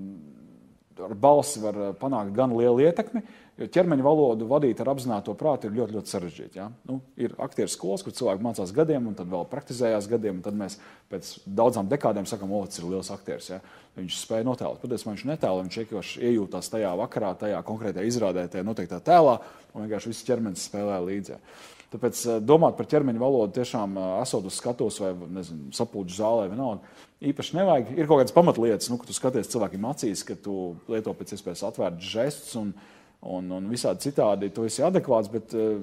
ar 1.00 1.14
balsi 1.18 1.62
var 1.64 1.78
uh, 1.80 1.94
panākt 1.96 2.34
gan 2.36 2.52
lielu 2.58 2.84
ietekmi, 2.84 3.22
jo 3.62 3.68
ķermeņa 3.72 4.04
valodu 4.04 4.48
vadīt 4.50 4.82
ar 4.84 4.92
apzināto 4.92 5.34
prātu 5.40 5.70
ir 5.70 5.78
ļoti, 5.78 5.96
ļoti 5.96 6.12
sarežģīti. 6.12 6.60
Ja? 6.60 6.68
Nu, 6.90 7.00
ir 7.16 7.38
aktieru 7.42 7.72
skolas, 7.72 8.04
kur 8.04 8.16
cilvēki 8.16 8.44
mācās 8.44 8.74
gadiem, 8.76 9.08
un 9.10 9.16
tad 9.16 9.32
vēl 9.32 9.48
praktizējās 9.52 10.10
gadiem, 10.12 10.42
un 10.42 10.46
tad 10.46 10.58
mēs 10.60 10.76
pēc 11.14 11.30
daudzām 11.48 11.88
dekādēm 11.92 12.28
sakām, 12.30 12.52
o, 12.52 12.64
tas 12.68 12.82
ir 12.82 12.90
liels 12.92 13.12
aktieris. 13.14 13.54
Ja? 13.56 13.62
Viņš 13.96 14.20
spēja 14.26 14.48
notēlot. 14.50 14.82
Patiesībā 14.84 15.16
viņš 15.16 15.28
netēlo, 15.32 15.64
viņš 15.64 15.80
vienkārši 15.84 16.26
iejūtās 16.32 16.74
tajā 16.74 16.92
vakarā, 17.00 17.32
tajā 17.46 17.64
konkrētajā 17.68 18.12
izrādē, 18.12 18.50
tajā 18.52 18.68
noteiktā 18.68 19.00
tēlā, 19.08 19.40
un 19.72 19.86
vienkārši 19.86 20.12
viss 20.12 20.28
ķermenis 20.28 20.68
spēlē 20.68 21.00
līdzi. 21.08 21.38
Ja? 21.38 21.73
Tāpēc 21.94 22.22
eh, 22.26 22.40
domāt 22.42 22.78
par 22.78 22.88
ķermeņa 22.90 23.22
valodu 23.22 23.54
tiešām 23.60 23.98
eh, 24.00 24.10
esot 24.24 24.48
uz 24.50 24.58
skatuves 24.58 24.98
vai 25.04 25.12
nezinu, 25.38 25.70
sapulču 25.78 26.18
zālē, 26.18 26.48
vienalga. 26.52 26.96
Īpaši 27.24 27.58
nevajag. 27.60 27.94
Ir 27.96 28.10
kaut 28.10 28.24
kādas 28.24 28.36
pamatlietas, 28.36 28.90
nu, 28.92 28.98
ka 29.00 29.08
tu 29.08 29.16
skaties 29.16 29.52
cilvēkiem 29.54 29.86
acīs, 29.92 30.26
ka 30.28 30.36
tu 30.36 30.58
lieto 30.92 31.14
pēc 31.18 31.36
iespējas 31.38 31.64
atvērtus 31.70 32.10
žestus 32.16 32.58
un, 32.60 32.74
un, 33.22 33.54
un 33.60 33.70
visādi 33.72 34.10
citādi. 34.10 34.52
Tu 34.52 34.66
esi 34.68 34.84
adekvāts, 34.84 35.32
bet 35.32 35.56
uh, 35.56 35.78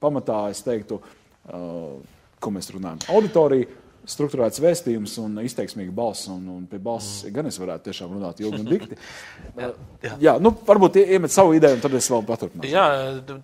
pamatā 0.00 0.46
es 0.54 0.62
teiktu, 0.64 1.02
ko 1.42 2.50
mēs 2.54 2.70
runājam. 2.70 3.02
Auditorija 3.12 3.81
strukturēts 4.08 4.60
vēstījums 4.62 5.14
un 5.22 5.38
izteiksmīga 5.44 5.92
balss. 5.94 6.26
Un, 6.32 6.42
un 6.50 6.64
pie 6.70 6.80
balss 6.82 7.22
mm. 7.22 7.34
gan 7.36 7.48
es 7.50 7.58
varētu 7.60 7.88
tiešām 7.88 8.14
runāt 8.16 8.42
ilgi 8.42 8.60
un 8.60 8.68
dikti. 8.68 8.98
jā, 9.62 9.70
jā. 10.02 10.16
jā, 10.26 10.34
nu, 10.42 10.52
varbūt 10.66 10.98
iemet 11.02 11.34
savu 11.34 11.54
ideju, 11.58 11.78
un 11.78 11.84
tad 11.84 11.96
es 11.98 12.10
vēl 12.12 12.26
paturpināšu. 12.28 12.72
Jā, 12.72 12.84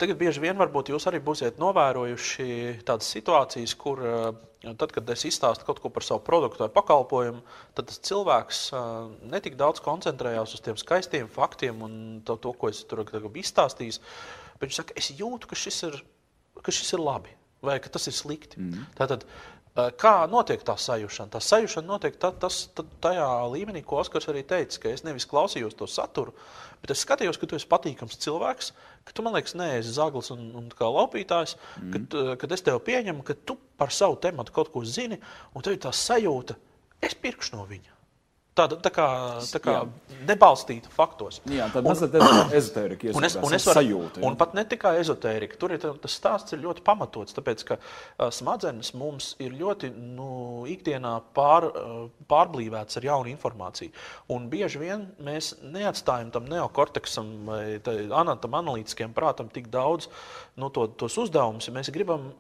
tagad 0.01 0.19
bieži 0.21 0.43
vien 0.43 0.59
varbūt 0.59 0.93
jūs 0.95 1.09
arī 1.11 1.23
būsiet 1.25 1.61
novērojuši 1.63 2.49
tādas 2.89 3.11
situācijas, 3.15 3.77
kur 3.79 4.03
tad, 4.69 4.91
kad 4.95 5.15
es 5.15 5.25
izstāstu 5.29 5.67
kaut 5.69 5.83
ko 5.83 5.93
par 5.95 6.07
savu 6.07 6.25
produktu 6.27 6.65
vai 6.65 6.71
pakalpojumu, 6.75 7.45
tad 7.79 7.91
tas 7.93 8.03
cilvēks 8.09 8.63
netik 9.31 9.59
daudz 9.61 9.83
koncentrējās 9.85 10.57
uz 10.59 10.65
tiem 10.65 10.79
skaistiem 10.81 11.31
faktiem 11.31 11.87
un 11.87 11.97
to, 12.27 12.39
to 12.43 12.55
ko 12.59 12.73
es 12.73 12.83
tur 12.91 13.05
izstāstīju. 13.07 14.03
Bet 14.59 14.67
viņš 14.67 14.81
saka, 14.81 14.95
es 14.99 15.13
jūtu, 15.15 15.47
ka 15.47 15.55
šis 15.55 15.85
ir, 15.87 16.01
ka 16.59 16.75
šis 16.75 16.97
ir 16.97 17.05
labi 17.05 17.35
vai 17.63 17.81
ka 17.83 17.91
tas 17.91 18.05
ir 18.07 18.15
slikti. 18.15 18.59
Mm. 18.63 18.83
Tātad, 18.99 19.25
Eh, 19.27 19.58
kā 20.01 20.13
notiek 20.31 20.63
tā 20.67 20.75
sajūšana? 20.81 21.31
Tā 21.35 21.41
sajūšana 21.45 21.87
notiek 21.87 22.17
tā, 22.21 22.31
tas, 22.43 22.65
tā, 22.75 22.85
tajā 23.05 23.27
līmenī, 23.53 23.83
ko 23.87 24.01
Oskars 24.03 24.29
arī 24.33 24.43
teica, 24.47 24.81
ka 24.83 24.93
es 24.93 25.05
nevis 25.07 25.27
klausījos 25.31 25.77
to 25.79 25.87
saturu, 25.91 26.35
bet 26.83 26.95
es 26.95 27.05
skatījos, 27.05 27.39
ka 27.39 27.49
tu 27.49 27.59
esi 27.59 27.69
patīkams 27.71 28.19
cilvēks, 28.25 28.73
ka 29.09 29.15
tu 29.15 29.27
man 29.27 29.37
liekas, 29.39 29.57
neesi 29.59 29.95
zaglis 29.95 30.33
un, 30.35 30.49
un 30.59 30.71
kā 30.75 30.89
laupītājs, 30.89 31.57
mm. 31.59 31.93
kad, 31.95 32.19
eh, 32.23 32.33
kad 32.43 32.57
es 32.57 32.65
tevi 32.67 32.83
pieņemu, 32.91 33.27
ka 33.27 33.39
tu 33.47 33.59
par 33.79 33.95
savu 33.95 34.19
tematu 34.23 34.55
kaut 34.57 34.73
ko 34.75 34.83
zini, 34.87 35.21
un 35.55 35.65
tev 35.65 35.77
ir 35.79 35.85
tā 35.87 35.95
sajūta, 35.95 36.59
es 37.05 37.15
pirkšu 37.19 37.59
no 37.59 37.69
viņa. 37.69 37.98
Tāda 38.59 38.79
tā 38.83 38.91
kā, 38.95 39.07
tā 39.53 39.61
kā 39.63 39.75
nebalstīta 40.27 40.91
faktos. 40.91 41.41
Jā, 41.49 41.69
tā 41.73 41.83
mazliet 41.85 42.17
ezotērika 42.59 43.13
un 43.15 43.27
es, 43.29 43.37
un 43.39 43.55
es 43.55 43.67
varu, 43.69 43.79
sajūta. 43.79 44.23
Un 44.27 44.39
pat 44.41 44.57
ne 44.59 44.65
tikai 44.69 44.97
ezotērika. 45.03 45.59
Tur 45.61 45.75
ir 45.77 45.83
tas 45.83 46.17
stāsts 46.19 46.57
ir 46.57 46.63
ļoti 46.65 46.83
pamatots, 46.87 47.37
tāpēc 47.37 47.65
ka 47.69 47.79
smadzenes 48.35 48.93
mums 48.99 49.31
ir 49.43 49.55
ļoti 49.59 49.93
nu, 49.95 50.31
ikdienā 50.71 51.15
pār, 51.37 51.69
pārblīvēts 52.31 52.99
ar 52.99 53.09
jaunu 53.11 53.33
informāciju. 53.33 53.95
Un 54.35 54.49
bieži 54.51 54.83
vien 54.83 55.07
mēs 55.25 55.55
neatstājam 55.63 56.33
tam 56.35 56.49
neokorteksam 56.51 57.31
vai 57.49 57.63
anatam 58.19 58.59
analītiskiem 58.59 59.15
prātam 59.17 59.53
tik 59.53 59.71
daudz 59.73 60.11
nu, 60.59 60.73
to, 60.75 60.89
tos 60.99 61.15
uzdevumus, 61.21 61.69
ja 61.69 61.75
mēs 61.77 61.93
gribam 61.95 62.33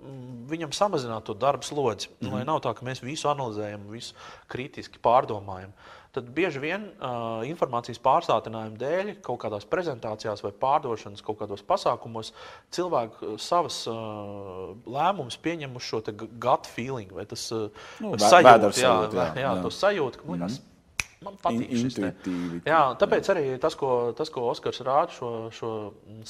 viņam 0.51 0.75
samazināt 0.75 1.29
to 1.29 1.37
darbu 1.39 1.67
slodzi. 1.67 2.09
Mm 2.09 2.27
-hmm. 2.27 2.35
Lai 2.35 2.45
nav 2.45 2.61
tā, 2.65 2.75
ka 2.75 2.87
mēs 2.87 3.03
visu 3.03 3.29
analizējam, 3.29 3.87
visu 3.91 4.15
kritiski 4.49 4.99
pārdomājam. 5.03 5.73
Tad 6.17 6.31
bieži 6.33 6.61
vien 6.63 6.87
uh, 6.89 7.43
informācijas 7.45 8.01
pārsātinājuma 8.01 8.81
dēļ, 8.81 9.11
kaut 9.25 9.43
kādās 9.43 9.67
prezentācijās 9.69 10.41
vai 10.45 10.55
pārdošanas, 10.57 11.21
kaut 11.25 11.37
kādos 11.43 11.61
pasākumos, 11.69 12.33
cilvēki 12.75 13.35
savas 13.45 13.83
uh, 13.93 14.73
lēmumus 14.89 15.37
pieņem 15.45 15.77
uz 15.77 15.85
šo 15.85 16.01
gut 16.41 16.71
feeling, 16.73 17.13
vai 17.13 17.27
tas 17.29 17.45
uh, 17.53 17.69
nu, 18.01 18.15
sajūta, 18.17 18.73
jā, 18.81 18.95
jā, 19.13 19.29
jā, 19.37 19.53
jā, 19.61 19.73
sajūta, 19.83 20.23
ka 20.23 20.33
likās, 20.33 20.59
mm 20.59 20.65
-hmm. 20.65 20.78
Man 21.25 21.35
patīk 21.43 21.73
šis 21.73 21.97
intuitīvi. 21.99 22.61
Jā, 22.69 22.81
tāpēc 23.01 23.27
jā. 23.27 23.35
arī 23.35 23.45
tas, 23.63 23.75
ko, 23.79 23.91
tas, 24.19 24.31
ko 24.31 24.45
Oskars 24.53 24.79
rāda 24.87 25.15
šo, 25.17 25.31
šo 25.55 25.71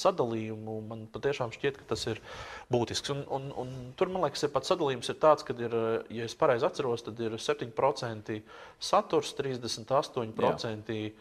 sadalījumu, 0.00 0.78
man 0.88 1.04
patiešām 1.12 1.52
šķiet, 1.52 1.80
ka 1.82 1.90
tas 1.92 2.06
ir 2.08 2.22
būtisks. 2.72 3.12
Un, 3.12 3.20
un, 3.36 3.50
un 3.60 3.74
tur, 4.00 4.08
man 4.14 4.24
liekas, 4.24 4.46
ir 4.46 4.52
pat 4.54 4.68
sadalījums 4.68 5.12
ir 5.12 5.20
tāds, 5.20 5.44
ka 5.44 5.56
ir, 5.60 5.76
ja 6.14 6.28
es 6.28 6.36
pareizi 6.40 6.64
atceros, 6.68 7.04
tad 7.04 7.20
ir 7.20 7.36
7% 7.36 8.38
saturs, 8.90 9.34
38% 9.36 10.96
jā. 10.96 11.12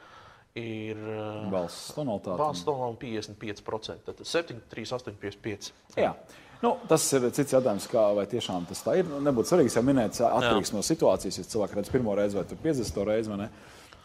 ir 0.63 1.05
balss 1.51 1.91
tonalitāte. 1.97 2.39
Tonalitāte 2.39 3.21
55%. 3.27 4.07
Tad 4.07 4.27
7, 4.31 4.63
3, 4.71 4.91
8, 5.01 5.17
55. 5.27 5.73
Jā. 5.99 6.15
Nu, 6.63 6.73
tas 6.89 7.03
ir 7.13 7.27
cits 7.37 7.53
jautājums, 7.53 7.85
kā 7.91 8.03
vai 8.17 8.25
tiešām 8.29 8.65
tas 8.69 8.81
tā 8.85 8.97
ir. 8.99 9.09
Nu, 9.09 9.19
nebūtu 9.23 9.51
svarīgi, 9.51 9.73
ja 9.77 9.83
minēts 9.85 10.23
atkarīgs 10.25 10.73
no 10.73 10.81
situācijas. 10.85 11.37
Ja 11.37 11.49
cilvēks 11.51 11.77
redz 11.77 11.91
pirmo 11.93 12.15
reizi 12.17 12.39
vai 12.39 12.45
50 12.49 13.03
reizi, 13.11 13.33
vai 13.33 13.43
ne? 13.43 13.49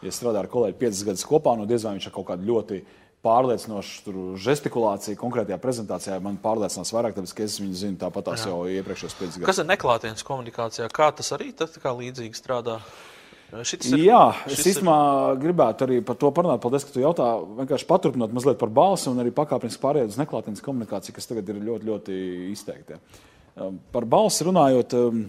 Ja 0.03 0.11
strādā 0.13 0.43
ar 0.43 0.51
kolēģi 0.51 0.77
50 0.81 1.09
gadus 1.09 1.25
kopā, 1.25 1.55
nu 1.57 1.65
diez 1.69 1.85
vai 1.87 1.95
viņš 1.95 2.09
ar 2.09 2.13
kaut 2.17 2.27
kādu 2.29 2.45
ļoti 2.49 2.81
pārliecinošu 3.23 4.35
žestikulāciju 4.43 5.19
konkrētajā 5.19 5.57
prezentācijā 5.63 6.17
man 6.21 6.35
pārliecinās 6.43 6.91
vairāk, 6.91 7.15
tāpēc, 7.15 7.33
ka 7.37 7.45
es 7.47 7.55
viņu 7.61 7.77
zinu 7.79 7.99
tāpat 8.01 8.33
jau 8.43 8.59
iepriekšējos 8.67 9.15
5 9.21 9.37
gadus. 9.37 9.47
Kas 9.47 9.61
ir 9.63 9.69
neklātienes 9.69 10.27
komunikācijā? 10.27 10.89
Kā 10.93 11.07
tas 11.15 11.31
arī 11.37 11.53
tā, 11.55 11.69
tā 11.71 11.95
līdzīgi 11.95 12.35
strādā? 12.35 12.81
Ir, 13.53 13.99
Jā, 14.01 14.21
es 14.49 14.63
īstenībā 14.65 14.95
ir... 15.33 15.39
gribētu 15.43 15.85
arī 15.85 15.99
par 16.05 16.17
to 16.17 16.31
parunāt. 16.33 16.61
Paldies, 16.63 16.87
ka 16.87 16.95
tu 16.95 17.03
jautā. 17.03 17.27
Vienkārši 17.59 17.87
paturpinot 17.89 18.33
mazliet 18.33 18.57
par 18.61 18.71
balsi 18.73 19.11
un 19.11 19.21
arī 19.21 19.33
pakāpeniski 19.35 19.81
pārējot 19.83 20.15
uz 20.15 20.17
neklātienes 20.17 20.63
komunikāciju, 20.65 21.15
kas 21.17 21.29
tagad 21.29 21.51
ir 21.53 21.61
ļoti, 21.61 21.89
ļoti 21.91 22.17
izteikti. 22.49 22.97
Um, 23.53 23.77
par 23.93 24.07
balsi 24.09 24.47
runājot. 24.47 24.97
Um, 24.97 25.23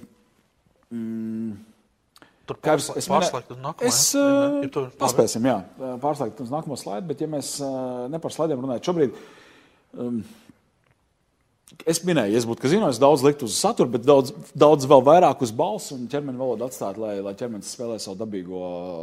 mm, 0.94 1.54
Tur 2.44 2.58
pārs, 2.60 2.90
es 3.00 3.06
pārslēgtu 3.08 3.56
uz 3.56 3.60
nākamo. 3.64 3.88
Es, 3.88 4.00
ja, 4.16 4.32
ja 4.60 4.88
paspēsim, 5.00 5.46
jā, 5.48 5.54
pārslēgt 6.02 6.42
uz 6.44 6.50
nākamo 6.52 6.76
slaidu, 6.76 7.08
bet 7.08 7.22
ja 7.24 7.28
mēs 7.32 7.54
uh, 7.64 8.04
ne 8.12 8.20
par 8.20 8.34
slaidiem 8.34 8.60
runājam 8.60 8.84
šobrīd, 8.90 9.22
um, 9.96 10.18
Es 11.88 11.98
minēju, 12.04 12.36
es 12.38 12.44
būtu 12.46 12.62
kazino, 12.62 12.88
es 12.92 13.00
daudz 13.00 13.22
liktu 13.24 13.48
uz 13.48 13.56
saturu, 13.56 13.88
bet 13.96 14.04
daudz, 14.06 14.34
daudz 14.54 14.84
vēl 14.88 15.00
vairāk 15.04 15.40
uz 15.42 15.50
balsu 15.56 15.96
un 15.96 16.04
ķermeņa 16.12 16.40
valodu 16.40 16.66
atstāt, 16.66 16.98
lai, 17.00 17.14
lai 17.24 17.32
ķermenis 17.40 17.72
spēlē 17.74 17.96
savu 18.02 18.18
dabīgo 18.20 18.60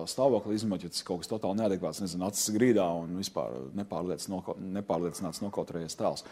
stāvokli, 0.09 0.55
izņemot, 0.55 0.85
ja 0.85 0.93
tas 0.93 1.03
kaut 1.07 1.23
kas 1.23 1.31
totāli 1.31 1.57
neadekvāts, 1.59 2.03
nezinu, 2.05 2.29
acis 2.29 2.53
grīdā 2.55 2.85
un 3.01 3.17
vispār 3.17 3.57
nepārliecināts, 3.81 5.41
nokautrējies 5.43 5.97
tēls. 5.99 6.25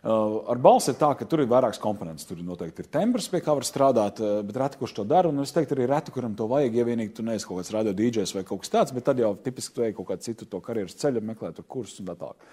Uh, 0.00 0.38
ar 0.48 0.56
balsi 0.64 0.94
ir 0.94 0.96
tā, 0.96 1.10
ka 1.12 1.26
tur 1.28 1.42
ir 1.42 1.48
vairākas 1.50 1.80
komponentes. 1.80 2.24
Tur 2.24 2.38
noteikti 2.40 2.80
ir 2.80 2.88
tembrs, 2.88 3.26
pie 3.28 3.42
kā 3.44 3.52
var 3.52 3.66
strādāt, 3.68 4.22
uh, 4.24 4.38
bet 4.48 4.56
reti 4.56 4.80
kurš 4.80 4.94
to 4.96 5.04
dara. 5.04 5.28
Un 5.28 5.44
es 5.44 5.52
teiktu, 5.52 5.76
arī 5.76 5.90
reti, 5.90 6.14
kuram 6.14 6.32
to 6.38 6.46
vajag. 6.48 6.78
Ja 6.80 6.86
vienīgi 6.88 7.12
tu 7.18 7.24
neesi 7.26 7.44
kaut 7.44 7.60
kāds 7.60 7.74
radio 7.74 7.92
dīdžers 7.98 8.32
vai 8.32 8.46
kaut 8.48 8.62
kas 8.62 8.72
tāds, 8.72 8.94
bet 8.96 9.04
tad 9.04 9.20
jau 9.20 9.34
tipiski 9.44 9.76
tu 9.76 9.84
ej 9.84 9.92
kaut 9.98 10.08
kādu 10.08 10.24
citu 10.24 10.62
karjeras 10.64 10.96
ceļu, 11.02 11.20
meklē 11.28 11.52
tur 11.52 11.68
kursus 11.68 12.00
un 12.00 12.08
tā 12.08 12.16
tālāk. 12.22 12.48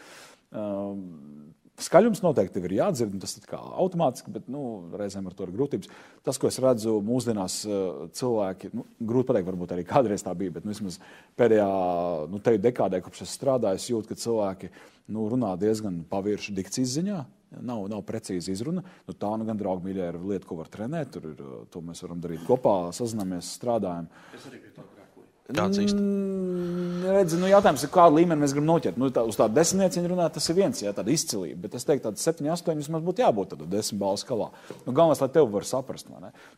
Um, 0.60 1.08
Skaļums 1.78 2.24
noteikti 2.24 2.58
ir 2.66 2.74
jādzird, 2.80 3.14
tas 3.22 3.36
ir 3.38 3.52
automātiski, 3.54 4.32
bet 4.34 4.48
nu, 4.50 4.62
reizēm 4.98 5.28
ar 5.30 5.36
to 5.38 5.46
ir 5.46 5.52
grūtības. 5.54 5.92
Tas, 6.26 6.40
ko 6.42 6.50
es 6.50 6.58
redzu 6.64 6.96
mūsdienās, 7.06 7.60
uh, 7.70 8.08
cilvēki, 8.18 8.72
nu, 8.74 8.88
grūti 8.98 9.30
pateikt, 9.30 9.50
varbūt 9.52 9.76
arī 9.76 9.86
kādreiz 9.86 10.26
tā 10.26 10.34
bija, 10.38 10.56
bet 10.56 10.66
nu, 10.66 10.74
vismaz 10.74 10.98
pēdējā 11.38 11.70
nu, 12.34 12.42
dekādē, 12.66 13.04
kopš 13.06 13.28
es 13.28 13.38
strādāju, 13.38 13.78
es 13.78 13.88
jūtu, 13.92 14.10
ka 14.10 14.18
cilvēki 14.26 14.72
nu, 15.14 15.28
runā 15.30 15.54
diezgan 15.62 16.02
pavirši 16.10 16.58
dikcijas 16.58 16.98
ziņā. 16.98 17.22
Nav, 17.62 17.86
nav 17.94 18.02
precīzi 18.04 18.58
izruna. 18.58 18.82
Nu, 19.08 19.14
tā 19.16 19.30
nu 19.38 19.46
gan, 19.48 19.62
draugi, 19.62 19.86
mīļie, 19.86 20.10
ir 20.10 20.20
lieta, 20.34 20.50
ko 20.50 20.58
var 20.60 20.74
trenēt. 20.74 21.14
Tur 21.14 21.30
ir, 21.30 21.48
to 21.72 21.86
mēs 21.86 22.04
varam 22.04 22.20
darīt 22.26 22.44
kopā, 22.50 22.78
sazināmies, 22.98 23.54
strādājam. 23.62 24.10
Es 24.36 24.50
arī 24.50 24.66
biju 24.66 24.80
tā. 24.82 24.97
Kāds 25.48 25.80
īsti? 25.80 25.98
Mm, 25.98 27.04
redzi, 27.16 27.38
nu, 27.40 27.48
jautājums 27.48 27.86
ir, 27.86 27.92
kādu 27.94 28.20
līmeni 28.20 28.44
mēs 28.44 28.56
gribam 28.56 28.68
noķert. 28.74 28.98
Nu, 29.00 29.10
tā, 29.16 29.24
uz 29.28 29.38
tādu 29.40 29.56
desmitnieciņu 29.56 30.12
runāt, 30.12 30.36
tas 30.36 30.50
ir 30.52 30.58
viens, 30.58 30.82
jā, 30.84 30.92
tāda 30.96 31.14
izcilība. 31.14 31.62
Bet 31.66 31.78
es 31.80 31.88
teiktu, 31.88 32.12
ka 32.12 32.24
7, 32.24 32.50
8 32.52 32.82
vismaz 32.82 33.06
būtu 33.06 33.24
jābūt 33.24 33.54
tādam 33.54 33.70
desmit 33.72 34.02
balvu 34.02 34.20
skalā. 34.20 34.50
Nu, 34.84 34.92
galvenais, 34.92 35.22
lai 35.24 35.30
tevi 35.38 35.54
var 35.54 35.68
saprast, 35.68 36.12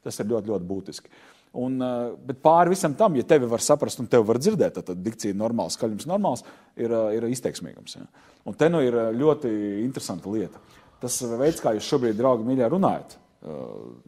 tas 0.06 0.20
ir 0.20 0.32
ļoti, 0.32 0.54
ļoti 0.54 0.70
būtiski. 0.72 1.14
Un, 1.60 1.78
bet 2.26 2.42
pāri 2.46 2.74
visam 2.74 2.94
tam, 2.98 3.16
ja 3.18 3.26
tevi 3.26 3.48
var 3.50 3.62
saprast 3.66 4.02
un 4.02 4.10
tevi 4.10 4.26
var 4.26 4.42
dzirdēt, 4.42 4.76
tad, 4.78 4.90
tad 4.90 5.06
dikcija 5.06 5.34
ir 5.34 5.40
normāla, 5.40 5.74
skaļums 5.74 6.10
normāls, 6.10 6.46
ir, 6.78 6.94
ir 7.18 7.26
izteiksmīgums. 7.30 7.98
Ja. 7.98 8.06
Un 8.50 8.58
te 8.58 8.70
nu 8.70 8.82
ir 8.86 8.98
ļoti 9.18 9.54
interesanta 9.86 10.30
lieta 10.34 10.62
tas 11.00 11.22
veids, 11.40 11.62
kā 11.64 11.74
jūs 11.76 11.88
šobrīd, 11.88 12.18
draugi, 12.20 12.46
mīļā, 12.48 12.68
runājat, 12.72 13.16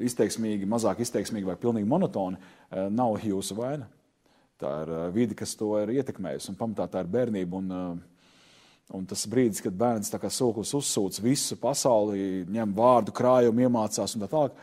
izteiksmīgi, 0.04 0.68
mazāk 0.70 1.02
izteiksmīgi 1.06 1.48
vai 1.48 1.58
pilnīgi 1.60 1.88
monotoni, 1.88 2.40
nav 2.92 3.20
jūsu 3.24 3.56
vaina. 3.58 3.88
Tā 4.62 4.72
ir 4.84 4.94
vide, 5.16 5.36
kas 5.38 5.56
to 5.58 5.74
ir 5.82 5.96
ietekmējusi, 5.98 6.52
un 6.52 6.60
pamatā 6.60 6.86
tā 6.92 7.02
ir 7.02 7.10
bērnība. 7.12 7.62
Un, 7.62 8.02
un 8.98 9.08
tas 9.10 9.24
brīdis, 9.32 9.64
kad 9.66 9.74
bērns 9.78 10.14
kā 10.22 10.30
sūklis 10.30 10.76
uzsūc 10.78 11.18
visu 11.24 11.58
pasauli, 11.62 12.46
ņem 12.52 12.76
vārdu 12.78 13.16
krājumu, 13.16 13.66
iemācās 13.66 14.16
un 14.16 14.26
tā 14.26 14.30
tālāk. 14.32 14.62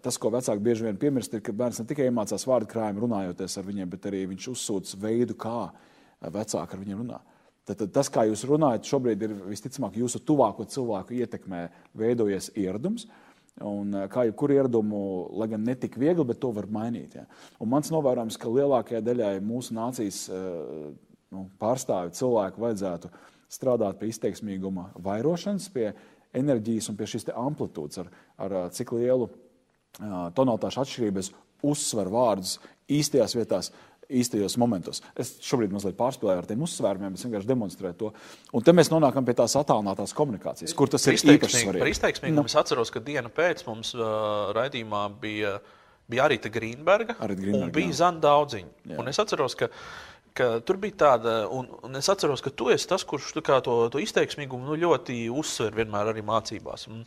Tas, 0.00 0.16
ko 0.16 0.30
vecāki 0.32 0.64
bieži 0.64 0.86
vien 0.86 0.96
piemirst, 0.96 1.34
ir, 1.36 1.42
ka 1.44 1.52
bērns 1.52 1.82
ne 1.82 1.88
tikai 1.90 2.06
iemācās 2.08 2.46
vārdu 2.48 2.70
krājumu, 2.70 3.04
runājoties 3.04 3.58
ar 3.60 3.66
viņiem, 3.66 3.90
bet 3.92 4.08
arī 4.08 4.22
viņš 4.30 4.48
uzsūc 4.54 4.94
veidu, 5.02 5.36
kā 5.36 5.66
vecāki 6.24 6.78
ar 6.78 6.80
viņiem 6.80 7.02
runā. 7.02 7.20
Tad, 7.66 7.80
tad 7.82 7.92
tas, 7.92 8.08
kā 8.12 8.22
jūs 8.28 8.46
runājat, 8.48 8.86
šobrīd 8.88 9.26
ir 9.26 9.34
visticamāk 9.50 9.98
jūsu 9.98 10.22
tuvāko 10.24 10.64
cilvēku 10.70 11.18
ietekmē 11.18 11.64
veidojies 11.98 12.52
ieradums. 12.54 13.08
Un, 13.64 13.94
eh, 13.94 14.04
kā 14.12 14.26
jebkuru 14.28 14.52
ieradumu, 14.52 14.98
lai 15.40 15.48
gan 15.48 15.62
ne 15.64 15.74
tik 15.80 15.94
viegli, 15.96 16.24
bet 16.28 16.40
to 16.42 16.50
var 16.52 16.66
mainīt. 16.68 17.14
Ja. 17.16 17.24
Un 17.60 17.70
mans 17.72 17.88
novērojums, 17.92 18.36
ka 18.36 18.52
lielākajai 18.52 19.00
daļai 19.04 19.30
mūsu 19.40 19.72
nācijas 19.76 20.26
eh, 20.28 20.90
nu, 21.32 21.46
pārstāvju 21.60 22.12
cilvēku 22.18 22.60
vajadzētu 22.60 23.10
strādāt 23.48 23.96
pie 24.00 24.10
izteiksmīguma 24.12 24.90
vairošanas, 25.00 25.70
pie 25.72 25.94
enerģijas 26.36 26.90
un 26.92 26.98
pie 27.00 27.08
šīs 27.08 27.30
amplitūdas, 27.32 28.02
ar, 28.04 28.12
ar 28.44 28.58
eh, 28.60 28.68
cik 28.76 28.92
lielu 28.98 29.30
tonalitāšu 30.36 30.82
atšķirības 30.82 31.30
uzsver 31.64 32.10
vārdus 32.12 32.58
īstajās 32.92 33.32
vietās, 33.38 33.70
īstajos 34.10 34.56
momentos. 34.60 35.02
Es 35.18 35.36
šobrīd 35.44 35.74
mazliet 35.74 35.96
pārspēlēju 35.98 36.42
ar 36.42 36.48
tiem 36.48 36.64
uzsvērumiem, 36.66 37.16
es 37.16 37.26
vienkārši 37.26 37.50
demonstrēju 37.50 37.98
to. 38.00 38.10
Un 38.56 38.66
te 38.66 38.74
mēs 38.76 38.90
nonākam 38.92 39.26
pie 39.26 39.36
tās 39.38 39.56
attālinātās 39.58 40.14
komunikācijas, 40.16 40.74
kur 40.78 40.92
tas 40.92 41.06
ir 41.08 41.18
īpaši 41.18 41.62
svarīgi. 41.64 41.82
Par 41.84 41.92
izteiksmīgumu 41.92 42.44
no. 42.44 42.50
es 42.50 42.58
atceros, 42.58 42.92
ka 42.94 43.02
dienu 43.04 43.32
pēc 43.34 43.64
mums 43.68 43.94
uh, 43.98 44.52
raidījumā 44.56 45.06
bija, 45.22 45.56
bija 46.10 46.28
Arita 46.28 46.52
Grīnberga 46.52 47.18
un 47.26 47.72
bija 47.74 48.02
Zana 48.04 48.22
Daudziņa. 48.28 49.00
Es 49.10 49.22
atceros, 49.22 49.58
ka 49.58 49.70
ka 50.36 50.48
tur 50.68 50.76
bija 50.80 50.98
tāda, 51.00 51.36
un, 51.52 51.68
un 51.86 51.96
es 51.98 52.08
atceros, 52.12 52.42
ka 52.44 52.52
tu 52.52 52.68
esi 52.72 52.88
tas, 52.90 53.04
kurš 53.08 53.30
to, 53.40 53.76
to 53.92 54.02
izteiksmīgumu 54.02 54.68
nu, 54.68 54.78
ļoti 54.82 55.26
uzsver 55.32 55.72
vienmēr 55.78 56.12
arī 56.12 56.24
mācībās. 56.26 56.86
Un, 56.92 57.06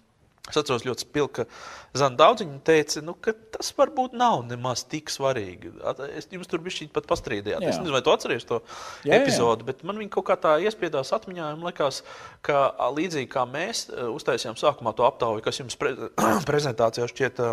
Es 0.50 0.58
atceros 0.58 0.86
ļoti 0.88 1.06
spilgti, 1.06 1.44
ka 1.44 2.00
Zana 2.00 2.18
Daudziņa 2.20 2.60
teica, 2.66 3.02
nu, 3.06 3.14
ka 3.18 3.34
tas 3.54 3.72
varbūt 3.78 4.16
nav 4.18 4.44
nemaz 4.50 4.84
tik 4.90 5.12
svarīgi. 5.14 5.72
Es 6.18 6.30
jums 6.34 6.50
tur 6.50 6.62
bija 6.66 6.90
pat 6.94 7.08
pastrīdējāt. 7.10 7.62
Jā. 7.62 7.72
Es 7.72 7.78
nezinu, 7.78 7.96
vai 7.96 8.04
tu 8.06 8.14
atceries 8.14 8.48
to 8.50 8.62
jā, 9.06 9.20
epizodi, 9.20 9.66
jā. 9.66 9.72
bet 9.72 9.84
man 9.88 10.02
viņa 10.02 10.14
kaut 10.18 10.28
kā 10.30 10.38
tā 10.42 10.56
iespiedās 10.66 11.14
atmiņā. 11.18 11.52
Man 11.58 11.70
liekas, 11.70 12.02
ka 12.46 12.70
līdzīgi 12.98 13.30
kā 13.34 13.46
mēs 13.50 13.88
e, 13.90 14.08
uztaisījām 14.14 14.58
sākumā 14.60 14.96
to 14.98 15.06
aptauju, 15.08 15.46
kas 15.46 15.62
jums 15.62 15.78
pre 15.80 15.96
prezentācijā 16.50 17.10
šķiet 17.10 17.44
e, 17.46 17.52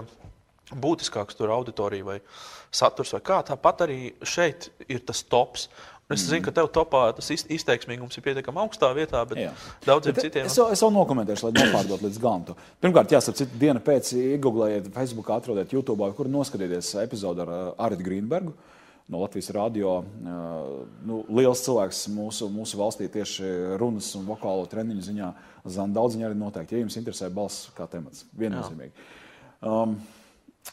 būtiskāks 0.74 1.38
tur 1.38 1.52
auditorija 1.54 2.06
vai 2.06 2.20
saturs 2.74 3.14
vai 3.14 3.22
kā, 3.24 3.42
tāpat 3.46 3.84
arī 3.86 4.00
šeit 4.26 4.70
ir 4.88 5.04
tas 5.06 5.22
tops. 5.24 5.68
Es 6.06 6.22
zinu, 6.22 6.44
ka 6.46 6.52
tev 6.54 6.68
topā 6.70 7.00
tas 7.16 7.32
izteiksmīgums 7.34 8.14
ir 8.14 8.22
pietiekami 8.22 8.60
augstā 8.62 8.92
vietā, 8.94 9.24
bet 9.26 9.40
Jā. 9.42 9.48
daudziem 9.82 10.14
bet 10.14 10.28
citiem. 10.28 10.44
Es 10.46 10.54
jau, 10.54 10.68
es 10.70 10.82
jau 10.84 10.90
nokomentēšu, 10.94 11.48
lai 11.48 11.56
nepārdot 11.56 12.04
līdz 12.06 12.20
galam. 12.22 12.44
Pirmkārt, 12.84 13.10
jāsaka, 13.16 13.40
citu 13.40 13.58
dienu 13.58 13.82
pēc 13.82 14.12
iegūlējiet 14.14 14.86
Facebook, 14.94 15.32
atrodiet 15.34 15.74
YouTube, 15.74 16.06
kur 16.14 16.30
noskatieties 16.30 16.92
epizodu 17.02 17.42
ar 17.42 17.52
Aritu 17.88 18.06
Grīnbergu. 18.06 18.54
No 19.10 19.20
Latvijas 19.22 19.50
radio. 19.54 19.96
Nu, 21.06 21.20
liels 21.38 21.62
cilvēks 21.66 22.04
mūsu, 22.14 22.48
mūsu 22.54 22.78
valstī 22.78 23.06
tieši 23.10 23.50
runas 23.78 24.08
un 24.18 24.26
vokālo 24.30 24.66
treniņu 24.70 25.06
ziņā. 25.10 25.32
Zana 25.74 25.94
daudziņā 25.94 26.30
arī 26.30 26.38
noteikti, 26.38 26.74
ja 26.74 26.84
jums 26.86 26.98
interesē 26.98 27.30
balss 27.34 27.68
kā 27.74 27.86
temats. 27.90 28.24
Viennozīmīgi. 28.38 28.94
Um, 29.66 29.98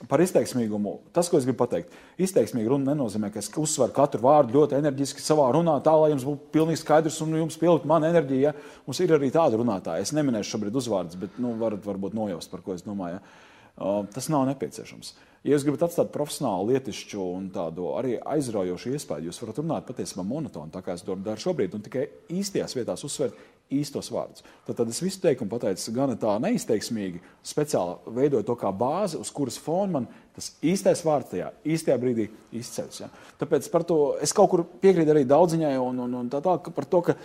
Par 0.09 0.19
izteiksmīgumu. 0.23 0.95
Tas, 1.13 1.27
ko 1.29 1.37
es 1.37 1.45
gribu 1.45 1.59
pateikt, 1.59 1.91
izteiksmīgi 2.21 2.71
runa 2.71 2.91
nenozīmē, 2.91 3.29
ka 3.31 3.39
es 3.43 3.51
uzsveru 3.61 3.93
katru 3.93 4.23
vārdu 4.25 4.57
ļoti 4.57 4.79
enerģiski 4.79 5.21
savā 5.21 5.45
runā, 5.53 5.75
tā 5.85 5.93
lai 5.95 6.09
jums 6.11 6.25
būtu 6.27 6.49
pilnīgi 6.55 6.81
skaidrs 6.81 7.19
un 7.23 7.37
jums 7.37 7.59
pieliktu 7.61 7.89
mana 7.89 8.09
enerģija. 8.09 8.51
Ja? 8.51 8.79
Mums 8.87 9.03
ir 9.05 9.13
arī 9.13 9.29
tāda 9.31 9.59
runātāja. 9.61 10.01
Es 10.01 10.11
neminēšu 10.17 10.55
šobrīd 10.55 10.79
uzvārdus, 10.81 11.19
bet 11.21 11.37
nu, 11.41 11.53
varat 11.61 11.85
varbūt 11.85 12.17
nojaust, 12.17 12.49
par 12.51 12.65
ko 12.65 12.73
es 12.73 12.81
domāju. 12.87 13.21
Ja? 13.21 13.93
Tas 14.17 14.31
nav 14.33 14.47
nepieciešams. 14.49 15.13
Ja 15.43 15.57
jūs 15.57 15.65
gribat 15.67 15.89
atstāt 15.89 16.11
profesionālu, 16.13 16.71
lietišķu 16.71 17.23
un 17.35 17.47
tādu 17.51 17.89
arī 17.97 18.13
aizraujošu 18.33 18.93
iespēju, 18.95 19.27
jūs 19.27 19.41
varat 19.43 19.57
runāt 19.59 19.87
patiesībā 19.89 20.23
monotoni, 20.23 20.71
tā 20.71 20.79
kā 20.85 20.95
es 20.95 21.03
to 21.03 21.17
daru 21.19 21.41
šobrīd, 21.43 21.73
un 21.75 21.83
tikai 21.83 22.05
īstajās 22.31 22.77
vietās 22.77 23.03
uzsvērt 23.03 23.41
īstos 23.71 24.09
vārdus. 24.13 24.43
Tad, 24.67 24.77
tad 24.79 24.91
es 24.91 24.99
visu 25.03 25.21
teikumu 25.23 25.51
pateicu 25.53 25.93
gan 25.95 26.13
tā 26.19 26.35
neizteiksmīgi, 26.43 27.21
speciāli 27.45 28.15
veidoju 28.17 28.47
to 28.47 28.57
kā 28.59 28.71
bāzi, 28.75 29.19
uz 29.21 29.31
kuras 29.33 29.59
fona 29.61 29.99
man 29.99 30.09
tas 30.33 30.51
īstais 30.65 31.03
vārds 31.05 31.31
tajā 31.33 31.49
īstajā 31.75 31.97
brīdī 32.01 32.27
izceļas. 32.57 33.01
Ja? 33.03 33.09
Tāpēc 33.41 33.69
par 33.73 33.87
to 33.87 33.97
es 34.23 34.33
kaut 34.35 34.51
kur 34.51 34.65
piekrītu 34.83 35.13
arī 35.13 35.25
daudziņai 35.29 35.73
un, 35.81 36.05
un, 36.07 36.21
un 36.23 36.31
tā 36.31 36.43
tālāk 36.43 36.71
par 36.75 36.89
to, 36.89 37.03
ka. 37.09 37.17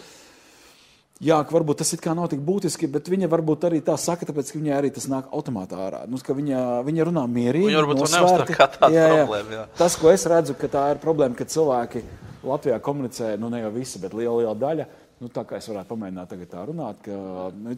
Jā, 1.18 1.34
ka 1.43 1.51
varbūt 1.51 1.80
tas 1.80 1.91
nav 2.14 2.28
tik 2.30 2.45
būtiski, 2.47 2.86
bet 2.95 3.09
viņa 3.11 3.26
varbūt 3.26 3.64
arī 3.66 3.80
tā 3.82 3.97
saka, 3.99 4.22
tāpēc, 4.28 4.53
ka 4.53 4.59
viņai 4.61 4.74
arī 4.76 4.91
tas 4.95 5.09
nāk 5.11 5.32
automātā 5.34 5.80
ārā. 5.82 6.03
Nu, 6.07 6.20
viņa, 6.22 6.61
viņa 6.86 7.07
runā 7.09 7.24
mierīgi. 7.26 7.72
Viņa 7.72 7.80
varbūt 7.80 8.03
neuztver 8.05 8.45
kā 8.53 8.68
tādu 8.76 8.95
jā, 8.95 9.09
jā. 9.09 9.24
problēmu. 9.24 9.57
Jā. 9.57 9.64
Tas, 9.80 9.97
ko 9.99 10.12
es 10.12 10.28
redzu, 10.30 10.55
ka 10.55 10.70
tā 10.70 10.84
ir 10.93 11.01
problēma, 11.03 11.34
ka 11.34 11.49
cilvēki 11.51 12.05
Latvijā 12.47 12.78
komunicē, 12.78 13.32
nu 13.43 13.51
ne 13.51 13.64
jau 13.64 13.72
visi, 13.74 13.99
bet 13.99 14.14
liela, 14.14 14.36
liela 14.45 14.55
daļa 14.62 14.86
Nu, 15.18 15.26
tā 15.34 15.42
kā 15.48 15.58
es 15.58 15.66
varētu 15.66 15.90
pamēģināt 15.90 16.32
tā 16.46 16.60
runāt, 16.68 17.00
ka 17.02 17.14
nu, 17.58 17.72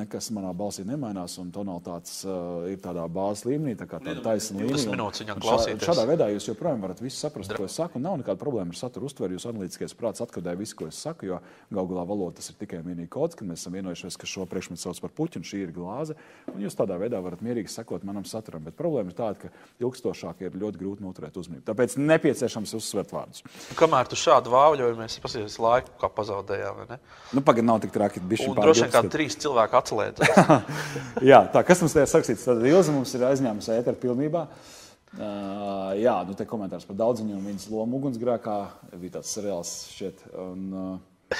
nekas 0.00 0.30
manā 0.34 0.50
balsī 0.56 0.82
nemainās, 0.86 1.36
un 1.38 1.52
tonalitātes 1.54 2.24
uh, 2.26 2.64
ir 2.66 2.80
tādā 2.82 3.04
bāzes 3.06 3.44
līmenī, 3.46 3.76
tā 3.78 3.86
kā 3.86 4.00
tāda 4.02 4.24
taisna 4.24 4.64
līnija. 4.64 4.90
Minūtes 4.90 5.22
viņam 5.22 5.42
klausīties. 5.44 5.86
Šādā 5.86 6.06
veidā 6.10 6.26
jūs 6.32 6.48
joprojām 6.48 6.82
varat 6.82 7.02
visu 7.04 7.20
saprast, 7.20 7.54
ko 7.54 7.68
es 7.68 7.76
saku, 7.78 8.00
un 8.00 8.06
nav 8.08 8.16
nekāda 8.18 8.40
problēma 8.40 8.74
ar 8.74 8.80
saturu 8.80 9.06
uztveri. 9.06 9.38
Jūs 9.38 9.46
analītiskais 9.52 9.94
prāts 9.98 10.24
atkodē 10.24 10.56
visu, 10.58 10.74
ko 10.80 10.88
es 10.90 10.98
saku, 10.98 11.28
jo 11.30 11.38
gal 11.70 11.90
galā 11.92 12.02
valoda 12.08 12.40
tas 12.40 12.50
ir 12.50 12.58
tikai 12.58 12.82
vienīgi 12.82 13.12
kods, 13.14 13.38
kad 13.38 13.46
mēs 13.46 13.62
esam 13.62 13.78
vienojušies, 13.78 14.18
ka 14.18 14.30
šo 14.32 14.48
priekšmetu 14.50 14.82
sauc 14.82 14.98
par 15.04 15.14
puķi, 15.20 15.38
un 15.38 15.46
šī 15.46 15.62
ir 15.68 15.74
glāze, 15.76 16.18
un 16.50 16.66
jūs 16.66 16.78
tādā 16.78 16.98
veidā 16.98 17.22
varat 17.22 17.46
mierīgi 17.46 17.70
sekot 17.70 18.02
manam 18.08 18.26
saturam. 18.26 18.66
Bet 18.66 18.74
problēma 18.78 19.14
ir 19.14 19.18
tāda, 19.22 19.38
ka 19.38 19.86
ilgstošāk 19.86 20.42
ir 20.48 20.58
ļoti 20.58 20.82
grūti 20.82 21.06
noturēt 21.06 21.38
uzmanību. 21.38 21.66
Tāpēc 21.70 21.94
nepieciešams 22.02 22.74
uzsvert 22.80 23.14
vārdus. 23.14 23.46
Kamēr 23.78 24.10
tu 24.10 24.18
šādu 24.18 24.50
vāvļoju, 24.52 24.98
mēs 24.98 25.20
paskatīsimies 25.22 25.60
laiku, 25.62 25.94
kā 26.00 26.10
pazaudējām. 26.16 26.71
Nu, 27.32 27.42
Pagaidām, 27.44 27.70
nav 27.72 27.80
tik 27.84 27.94
traki. 27.94 28.22
Droši 28.26 28.86
vien 28.86 28.92
kā 28.92 29.02
trīs 29.12 29.38
cilvēki 29.42 29.78
atcelēt. 29.78 30.22
jā, 31.32 31.42
tā 31.52 31.64
kas 31.66 31.82
mums 31.84 31.96
te 31.96 32.04
ir 32.04 32.10
sakstīts? 32.10 32.46
Tad 32.48 32.62
Ilza 32.66 32.94
mums 32.94 33.12
ir 33.16 33.26
aizņēmusi 33.30 33.74
ēteru 33.76 34.00
pilnībā. 34.02 34.46
Uh, 35.12 35.92
jā, 36.00 36.14
nu 36.24 36.32
te 36.32 36.46
komentārs 36.48 36.86
par 36.88 36.96
daudziņu 36.96 37.34
un 37.36 37.44
viņas 37.50 37.68
lomu 37.68 37.98
ugunsgrēkā. 38.00 38.56
Bija 38.96 39.18
tāds 39.18 39.32
seriāls 39.36 39.72
šķiet. 39.92 40.22
Un, 40.40 40.62
uh, 40.72 41.36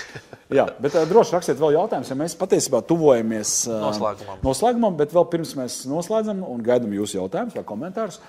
jā, 0.53 0.67
bet 0.77 0.99
uh, 0.99 1.07
droši 1.09 1.39
rakstiet 1.39 1.61
vēl 1.61 1.79
jautājumus, 1.79 2.11
ja 2.13 2.19
mēs 2.21 2.37
patiesībā 2.37 2.83
tuvojamies 2.89 3.55
uh, 3.71 3.79
noslēgumam. 3.87 4.43
noslēgumam, 4.45 4.99
bet 5.01 5.17
vēl 5.17 5.25
pirms 5.33 5.55
mēs 5.57 5.79
noslēdzam 5.89 6.45
un 6.45 6.65
gaidām 6.67 6.93
jūsu 6.99 7.23
jautājumus 7.23 7.57
vai 7.57 7.65
komentārus. 7.69 8.21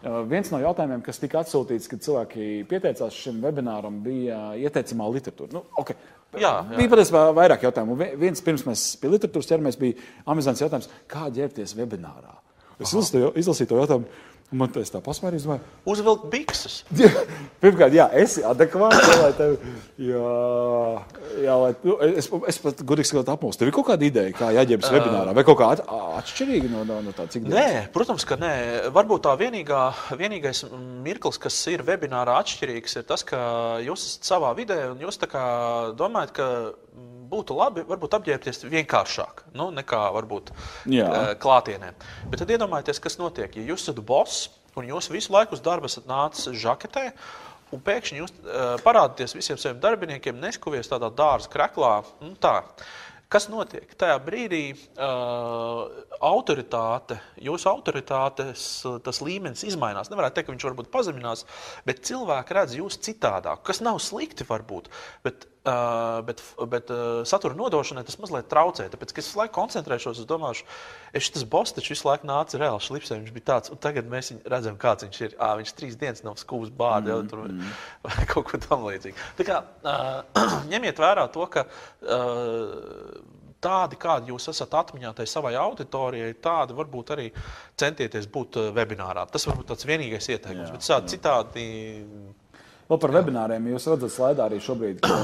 Viens 0.00 0.48
no 0.48 0.56
jautājumiem, 0.62 1.02
kas 1.04 1.18
tika 1.20 1.42
atsūtīts, 1.42 1.88
kad 1.90 2.00
cilvēki 2.00 2.44
pieteicās 2.70 3.16
šim 3.20 3.42
webināram, 3.44 3.98
bija 4.00 4.54
ieteicamā 4.56 5.08
literatūra. 5.12 5.52
Nu, 5.52 5.60
okay. 5.76 5.98
Jā, 6.38 6.50
jā. 6.62 6.76
Bija 6.76 6.90
patiesībā 6.92 7.24
vairāk 7.34 7.64
jautājumu. 7.66 7.96
Viens 8.20 8.44
pirms 8.46 8.62
mēs 8.68 8.84
pie 9.00 9.10
literatūras 9.10 9.48
ķeramies, 9.50 9.78
bija 9.80 9.98
amizants 10.30 10.62
jautājums, 10.62 10.90
kā 11.10 11.26
ģērbties 11.34 11.74
webinārā. 11.78 12.36
Es 12.80 12.94
izlasīju 12.94 13.68
to 13.68 13.80
jautājumu. 13.80 14.06
Man 14.50 14.70
tas 14.74 14.90
tā 14.90 14.98
pasmērīs, 14.98 15.44
vai? 15.46 15.60
Uzvilkt 15.86 16.24
bikses. 16.32 16.80
Pirmkārt, 17.62 17.94
jā, 17.94 18.08
esi 18.18 18.42
adekvāts, 18.42 18.98
lai 19.20 19.28
tev, 19.38 19.52
jā, 20.02 20.32
jā, 21.44 21.54
lai, 21.60 21.68
nu, 21.86 21.94
es, 22.08 22.26
es 22.50 22.58
pat 22.58 22.82
godīgi 22.82 23.12
sakot 23.12 23.30
apmūstu. 23.30 23.62
Tev 23.62 23.70
ir 23.70 23.76
kaut 23.76 23.86
kāda 23.92 24.08
ideja, 24.08 24.34
kā 24.34 24.48
jāģērbjas 24.56 24.90
uh, 24.90 24.96
webinārā, 24.96 25.36
vai 25.38 25.44
kaut 25.46 25.60
kā 25.60 25.70
at, 25.76 25.84
atšķirīga 26.18 26.72
no, 26.72 26.82
no, 26.88 26.98
no 27.06 27.14
tā, 27.14 27.28
cik 27.30 27.46
Nē, 27.46 27.52
dienas? 27.52 27.88
protams, 27.94 28.26
ka 28.26 28.40
nē. 28.42 28.52
Varbūt 28.96 29.22
tā 29.28 29.36
vienīgā, 29.38 29.84
vienīgais 30.18 30.64
mirklis, 31.06 31.38
kas 31.46 31.62
ir 31.70 31.86
webinārā 31.86 32.40
atšķirīgs, 32.42 32.98
ir 32.98 33.06
tas, 33.06 33.22
ka 33.30 33.40
jūs 33.86 34.08
esat 34.08 34.32
savā 34.34 34.50
vidē 34.58 34.82
un 34.90 35.06
jūs 35.06 35.22
tā 35.22 35.30
kā 35.30 35.44
domājat, 35.94 36.34
ka 36.40 36.50
būtu 37.30 37.56
labi 37.58 37.84
varbūt 37.88 38.16
apģērbties 38.18 38.64
vienkāršāk 38.70 39.44
nu, 39.58 39.70
nekā 39.74 40.00
varbūt 40.16 40.52
Jā. 40.90 41.10
klātienē. 41.40 41.92
Bet 42.30 42.42
tad 42.42 42.54
iedomājieties, 42.54 43.02
kas 43.02 43.20
notiek. 43.20 43.54
Ja 43.56 43.70
jūs 43.72 43.86
esat 43.86 44.02
boss 44.06 44.48
un 44.78 44.88
jūs 44.90 45.10
visu 45.12 45.34
laiku 45.34 45.56
uz 45.56 45.62
darbu 45.64 45.90
esat 45.90 46.08
nācis 46.10 46.58
žaketē, 46.60 47.10
un 47.74 47.84
pēkšņi 47.86 48.18
jūs 48.22 48.34
uh, 48.40 48.74
parādāties 48.84 49.36
visiem 49.36 49.60
saviem 49.60 49.78
darbiniekiem, 49.82 50.40
neskuvies 50.42 50.90
tādā 50.90 51.10
dārza 51.14 51.50
kreklā. 51.52 52.00
Nu, 52.22 52.34
tā. 52.40 52.60
Kas 53.30 53.44
notiek? 53.46 53.92
Tajā 53.94 54.16
brīdī 54.26 54.72
uh, 54.74 55.84
autoritāte, 56.26 57.20
jūsu 57.38 57.68
autoritātes 57.70 58.64
tas 59.06 59.20
līmenis 59.22 59.76
mainās. 59.78 60.10
Nevarētu 60.10 60.40
teikt, 60.40 60.48
ka 60.48 60.54
viņš 60.56 60.66
varbūt 60.66 60.90
pazeminās, 60.90 61.44
bet 61.86 62.02
cilvēki 62.08 62.56
redz 62.58 62.74
jūs 62.80 62.98
citādāk, 63.06 63.62
kas 63.68 63.84
nav 63.86 64.02
slikti 64.02 64.46
varbūt. 64.48 64.90
Bet 65.22 65.46
Uh, 65.70 66.20
bet 66.26 66.40
bet 66.72 66.90
uh, 66.90 67.20
satura 67.28 67.54
nodošanai 67.54 68.02
tas 68.06 68.16
mazliet 68.20 68.48
traucē. 68.50 68.88
Tāpēc, 68.90 69.12
es 69.12 69.18
visu 69.20 69.38
laiku 69.38 69.54
koncentrēšos, 69.58 70.22
es 70.22 70.28
domāju, 70.28 70.64
es 71.16 71.28
tas 71.30 71.44
boss 71.52 71.74
taču 71.76 71.92
visu 71.94 72.08
laiku 72.08 72.28
nāca 72.28 72.58
reāli 72.60 72.82
šlipsē. 72.84 73.18
Viņš 73.20 73.34
bija 73.36 73.48
tāds, 73.52 73.72
un 73.72 73.80
tagad 73.82 74.08
mēs 74.10 74.32
redzam, 74.50 74.78
kāds 74.80 75.06
viņš 75.06 75.20
ir. 75.26 75.36
À, 75.38 75.52
viņš 75.60 75.74
trīs 75.78 75.98
dienas 76.00 76.24
nav 76.26 76.40
skūpstījis 76.40 76.76
bādi 76.80 77.12
mm, 77.12 77.28
-hmm. 77.28 77.60
mm. 77.60 77.76
vai 78.08 78.26
kaut 78.32 78.48
ko 78.50 78.62
tamlīdzīgu. 78.66 79.28
Tā 79.38 79.46
kā 79.50 79.60
uh, 79.62 80.64
ņemiet 80.72 81.04
vērā 81.04 81.28
to, 81.34 81.46
ka. 81.52 81.68
Uh, 82.00 83.38
tādi, 83.60 83.98
kādi 84.00 84.32
jūs 84.32 84.48
esat 84.48 84.72
atmiņā 84.72 85.12
tai 85.18 85.26
savai 85.28 85.52
auditorijai, 85.60 86.32
tādi 86.40 86.76
varbūt 86.78 87.10
arī 87.12 87.26
centieties 87.76 88.28
būt 88.32 88.56
webinārā. 88.72 89.26
Tas 89.28 89.44
varbūt 89.48 89.74
tāds 89.74 89.84
vienīgais 89.84 90.30
ieteikums, 90.32 90.88
jā, 90.88 91.00
bet 91.00 91.10
citādi 91.12 91.66
Vēl 92.90 92.98
par 92.98 93.12
webināriem 93.14 93.68
jūs 93.70 93.86
redzat, 93.86 94.10
slaidā 94.10 94.48
arī 94.48 94.56
šobrīd. 94.64 95.04
Ka, 95.04 95.18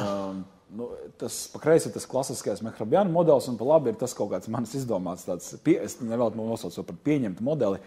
nu, 0.79 0.87
tas 1.19 1.39
pa 1.51 1.59
kreisi 1.65 1.89
ir 1.89 1.97
tas 1.97 2.07
klasiskais 2.07 2.63
Mehrabjāna 2.63 3.11
modelis, 3.11 3.49
un 3.51 3.57
pa 3.59 3.67
labi 3.67 3.91
ir 3.91 3.97
tas 3.99 4.15
kaut 4.15 4.31
kāds 4.31 4.51
manis 4.53 4.77
izdomāts, 4.79 5.27
tāds, 5.27 5.57
pie, 5.67 5.81
es 5.83 5.99
nevēlu 5.99 6.47
nosaukt 6.47 6.79
par 6.87 7.01
pieņemtu 7.09 7.47
modeli. 7.47 7.81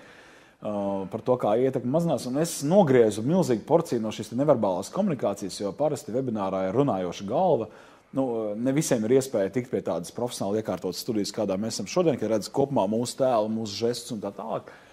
Uh, 0.60 1.06
par 1.08 1.22
to, 1.24 1.38
kā 1.40 1.54
ietekme 1.56 1.94
mazinās. 1.94 2.26
Un 2.28 2.42
es 2.42 2.58
nogriezu 2.68 3.24
milzīgu 3.24 3.64
porciju 3.70 4.04
no 4.04 4.12
šīs 4.12 4.34
neverbālās 4.36 4.92
komunikācijas, 4.92 5.62
jo 5.62 5.72
parasti 5.78 6.12
webinārā 6.12 6.66
ir 6.68 6.76
runājoša 6.76 7.30
galva. 7.30 7.70
Nu, 8.12 8.26
ne 8.60 8.74
visiem 8.76 9.06
ir 9.08 9.16
iespēja 9.22 9.54
tikt 9.56 9.72
pie 9.72 9.80
tādas 9.86 10.12
profesionāli 10.12 10.60
iekārtotas 10.60 11.00
studijas, 11.06 11.32
kādā 11.32 11.56
mēs 11.56 11.78
esam 11.78 11.88
šodien, 11.88 12.20
kad 12.20 12.34
redzam 12.34 12.58
kopumā 12.58 12.84
mūsu 12.92 13.22
tēlu, 13.22 13.48
mūsu 13.56 13.80
žestus 13.86 14.18
un 14.18 14.20
tā 14.26 14.34
tālāk. 14.36 14.68
Uh, 14.68 14.89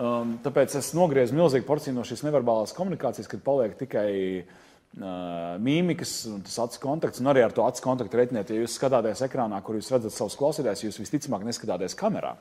Um, 0.00 0.38
tāpēc 0.40 0.78
es 0.78 0.94
nogriezu 0.96 1.36
milzīgu 1.36 1.66
porciju 1.68 1.92
no 1.92 2.06
šīs 2.08 2.22
neverbālās 2.24 2.72
komunikācijas, 2.72 3.28
kad 3.28 3.42
paliek 3.44 3.74
tikai 3.76 4.12
uh, 4.40 5.58
mīmikas 5.60 6.14
un 6.30 6.40
tas 6.46 6.56
acu 6.64 6.80
kontakts. 6.86 7.20
Un 7.20 7.28
arī 7.28 7.42
ar 7.44 7.52
to 7.52 7.66
acu 7.66 7.84
kontaktu 7.84 8.20
reiķiniet, 8.20 8.54
ja 8.54 8.62
jūs 8.62 8.78
skatāties 8.78 9.20
ekrānā, 9.26 9.58
kur 9.66 9.76
jūs 9.76 9.90
redzat 9.92 10.16
savus 10.16 10.38
klausītājus, 10.40 10.86
jūs 10.86 11.02
visticamāk 11.02 11.44
neskatāties 11.44 11.98
kamerā. 12.00 12.32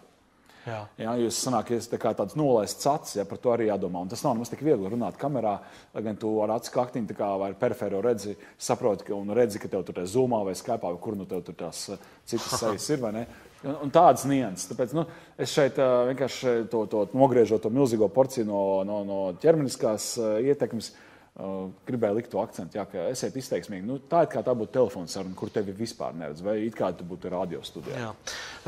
Jā. 0.68 0.80
Jā, 0.99 1.14
jūs 1.23 1.40
sanākat, 1.40 1.88
ka 1.95 2.11
tā 2.11 2.15
tāds 2.19 2.36
nolaists 2.40 2.88
acis, 2.90 3.15
ja 3.19 3.26
par 3.27 3.40
to 3.41 3.53
arī 3.53 3.69
jādomā. 3.69 4.02
Un 4.03 4.11
tas 4.11 4.23
nav 4.26 4.36
nemaz 4.36 4.52
tik 4.52 4.64
viegli 4.65 4.91
runāt 4.91 5.18
kamerā, 5.19 5.56
lai 5.95 6.03
gan 6.06 6.19
tu 6.19 6.31
ar 6.44 6.56
acu 6.57 6.73
kaktiņu 6.76 7.19
vai 7.41 7.52
perifēro 7.57 8.02
redzi, 8.03 8.36
saproti, 8.57 9.07
ka, 9.07 9.15
un 9.15 9.34
redzi, 9.36 9.61
ka 9.61 9.72
tev 9.72 9.86
tur 9.88 10.02
ir 10.03 10.10
zumā 10.10 10.44
vai 10.45 10.56
skypā, 10.60 10.91
vai 10.91 11.02
kur 11.02 11.18
nu 11.18 11.27
tev 11.30 11.45
tur 11.48 11.57
tās 11.64 11.86
uh, 11.94 12.10
citas 12.26 12.57
sejas 12.61 12.90
ir. 12.91 13.06
Un, 13.60 13.76
un 13.86 13.91
tādas 13.91 14.23
nianses. 14.27 14.69
Tāpēc 14.72 14.95
nu, 14.95 15.06
es 15.40 15.52
šeit 15.52 15.80
uh, 15.80 16.06
vienkārši 16.11 16.69
to, 16.72 16.86
to 16.91 17.07
nogriežot 17.14 17.64
to 17.64 17.72
milzīgo 17.73 18.07
porciju 18.11 18.48
no, 18.48 18.64
no, 18.88 19.03
no 19.07 19.22
ķermeniskās 19.41 20.14
uh, 20.19 20.38
ietekmes. 20.44 20.94
Uh, 20.94 21.06
gribēju 21.88 22.18
likt 22.18 22.32
to 22.34 22.40
akcentu, 22.41 22.78
jā, 22.80 22.84
ka 22.90 23.06
esiet 23.14 23.36
izteiksmīgi. 23.40 23.86
Nu, 23.88 23.99
tā 24.11 24.26
ir 24.26 24.32
kā 24.34 24.41
tā 24.44 24.53
būtu 24.57 24.74
telefona 24.76 25.11
saruna, 25.11 25.36
kur 25.40 25.52
tevi 25.53 25.76
vispār 25.76 26.18
neredz, 26.20 26.41
vai 26.44 26.57
it 26.66 26.76
kā 26.76 26.90
tu 26.95 27.07
būtu 27.07 27.32
radio 27.32 27.61
studijā. 27.66 27.99
Jā. 28.02 28.10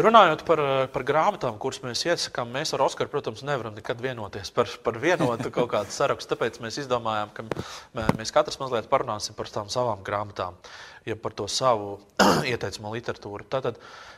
Runājot 0.02 0.46
par, 0.48 0.62
par 0.94 1.06
grāmatām, 1.08 1.58
kuras 1.62 1.82
mēs 1.84 2.06
iesakām, 2.08 2.54
mēs 2.56 2.72
ar 2.76 2.86
Oskaru, 2.86 3.12
protams, 3.12 3.44
nevaram 3.48 3.76
nekad 3.76 4.00
vienoties 4.04 4.54
par, 4.56 4.72
par 4.86 5.02
vienotu 5.04 5.52
kaut 5.58 5.72
kādu 5.74 5.96
sarakstu. 5.96 6.32
Tāpēc 6.36 6.62
mēs 6.64 6.80
izdomājām, 6.86 7.36
ka 7.36 8.08
mēs 8.20 8.32
katrs 8.32 8.62
mazliet 8.62 8.88
parunāsim 8.92 9.36
par 9.36 9.52
tām 9.52 9.68
savām 9.74 10.06
grāmatām, 10.08 10.56
ja 11.10 11.20
par 11.20 11.36
to 11.36 11.50
savu 11.52 11.98
ieteicamo 12.52 12.94
literatūru. 12.96 13.50
Tātad, 13.52 13.82
uh, 13.82 14.12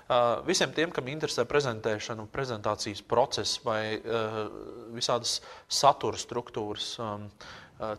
Visiem 0.43 0.73
tiem, 0.75 0.91
kam 0.91 1.07
interesē 1.07 1.45
prezentēšana, 1.47 2.25
prezentācijas 2.31 3.01
process 3.07 3.59
vai 3.63 3.95
visādas 4.91 5.37
satura 5.71 6.19
struktūras, 6.19 6.97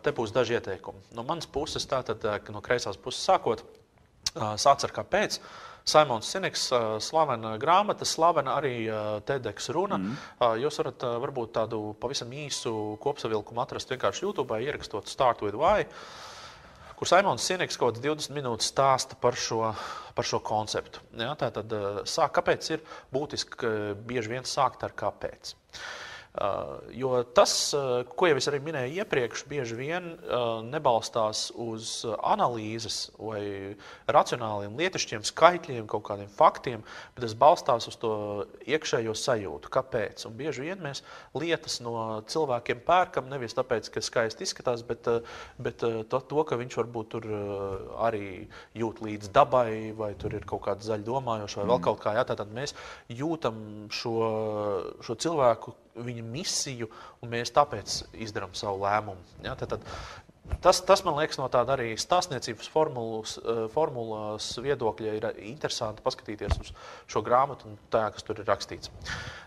te 0.02 0.12
būs 0.14 0.32
daži 0.34 0.58
ieteikumi. 0.58 1.02
No 1.16 1.24
manas 1.26 1.48
puses, 1.50 1.86
tātad 1.88 2.24
no 2.52 2.62
kreisās 2.64 2.98
puses 3.00 3.24
sākot, 3.26 3.64
sāc 4.34 4.84
ar 4.86 4.94
kāpēc. 4.94 5.38
Simons 5.84 6.30
Sineks, 6.32 6.70
slavena 7.04 7.58
grāmata, 7.60 8.06
slavena 8.08 8.54
arī 8.56 8.86
TEDx 9.28 9.68
runa. 9.76 9.98
Mm. 10.00 10.14
Jūs 10.62 10.80
varat 10.80 11.04
varbūt 11.26 11.52
tādu 11.58 11.80
pavisam 12.00 12.32
īsu 12.32 12.72
kopsavilkumu 13.04 13.60
atrast 13.60 13.92
vienkārši 13.92 14.24
YouTube, 14.24 14.56
ierakstot 14.64 15.12
Start 15.12 15.44
with 15.44 15.58
Why. 15.60 15.84
Kur 16.96 17.10
Simons 17.10 17.44
Sineks 17.44 17.76
kaut 17.76 17.98
kāds 17.98 18.06
20 18.06 18.32
minūtes 18.32 18.70
stāsta 18.72 19.18
par 19.20 19.36
šo, 19.36 19.74
par 20.16 20.24
šo 20.24 20.40
konceptu. 20.40 21.04
Ja, 21.20 21.34
tā 21.36 21.50
tad 21.52 21.74
sāk, 22.08 22.32
kāpēc 22.38 22.70
ir 22.72 22.86
būtiski 23.12 23.76
bieži 24.08 24.32
vien 24.32 24.48
sākt 24.48 24.86
ar 24.88 24.96
kāpēc. 24.96 25.52
Uh, 25.52 25.84
jo 26.90 27.22
tas, 27.30 27.52
uh, 27.76 28.02
ko 28.18 28.26
jau 28.26 28.38
es 28.40 28.48
arī 28.50 28.58
minēju 28.64 28.96
iepriekš, 28.98 29.44
bieži 29.46 29.76
vien 29.78 30.08
uh, 30.16 30.64
nebalstās 30.66 31.46
uz 31.62 32.00
analīzes 32.26 33.12
vai 33.22 33.76
racionāliem 34.10 34.74
lietišķiem 34.80 35.22
skaitļiem, 35.30 35.86
kaut 35.90 36.02
kādiem 36.08 36.32
faktiem, 36.34 36.82
bet 37.14 37.22
tas 37.22 37.36
balstās 37.38 37.86
uz 37.86 37.98
to 38.02 38.14
iekšējo 38.66 39.14
sajūtu. 39.14 39.70
Kāpēc? 39.76 40.24
Un 40.26 40.34
bieži 40.40 40.66
vien 40.66 40.82
mēs 40.82 41.04
lietas 41.38 41.78
no 41.84 42.18
cilvēkiem 42.26 42.82
pērkam 42.82 43.30
nevis 43.30 43.54
tāpēc, 43.54 43.92
ka 43.94 44.02
skaisti 44.02 44.42
izskatās, 44.42 44.82
bet, 44.82 45.06
bet 45.62 45.86
to, 45.86 46.18
to, 46.18 46.42
ka 46.42 46.58
viņš 46.58 46.78
varbūt 46.82 47.12
tur 47.14 47.30
arī 48.02 48.48
jūt 48.74 49.04
līdz 49.06 49.30
dabai, 49.30 49.94
vai 49.94 50.10
tur 50.18 50.34
ir 50.34 50.50
kaut 50.50 50.66
kāda 50.66 50.82
zaļa 50.82 51.06
domājoša, 51.06 51.62
vai 51.62 51.70
vēl 51.70 51.78
mm. 51.78 51.86
kaut 51.86 52.02
kā. 52.02 52.18
Jā, 52.18 52.26
tātad 52.26 52.50
mēs 52.58 52.74
jūtam 53.22 53.64
šo, 53.94 54.18
šo 55.06 55.20
cilvēku 55.22 55.78
viņa 55.94 56.26
misiju, 56.26 56.90
un 57.22 57.32
mēs 57.34 57.52
tāpēc 57.54 58.00
izdarām 58.26 58.54
savu 58.58 58.82
lēmumu. 58.82 59.34
Ja, 59.44 59.54
tad, 59.58 59.76
tad, 59.76 59.88
Tas, 60.60 60.82
tas 60.84 61.00
man 61.04 61.16
liekas, 61.16 61.38
no 61.40 61.46
tāda 61.48 61.72
arī 61.72 61.94
stāstniecības 61.96 62.68
formulas, 62.68 63.38
eh, 63.38 63.62
formulas 63.72 64.50
viedokļa 64.60 65.14
ir 65.16 65.26
interesanti 65.40 66.04
paskatīties 66.04 66.58
uz 66.60 66.72
šo 67.08 67.22
grāmatu 67.24 67.70
un 67.70 67.78
tā, 67.92 68.02
kas 68.12 68.26
tur 68.26 68.42
ir 68.42 68.48
rakstīts. 68.48 68.92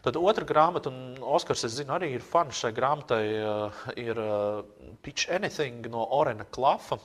Tad 0.01 0.17
otra 0.17 0.45
grāmata, 0.45 0.89
un 0.89 1.21
Oskars, 1.21 1.67
es 1.69 1.77
zinu, 1.77 1.93
arī 1.93 2.15
ir 2.15 2.25
fans 2.25 2.57
šai 2.57 2.73
grāmatai, 2.73 3.21
eh, 3.29 3.81
ir 4.07 4.17
eh, 4.17 4.95
Pitch 5.03 5.29
Anything 5.29 5.85
no 5.93 6.07
Orena 6.17 6.45
Klafa. 6.49 6.97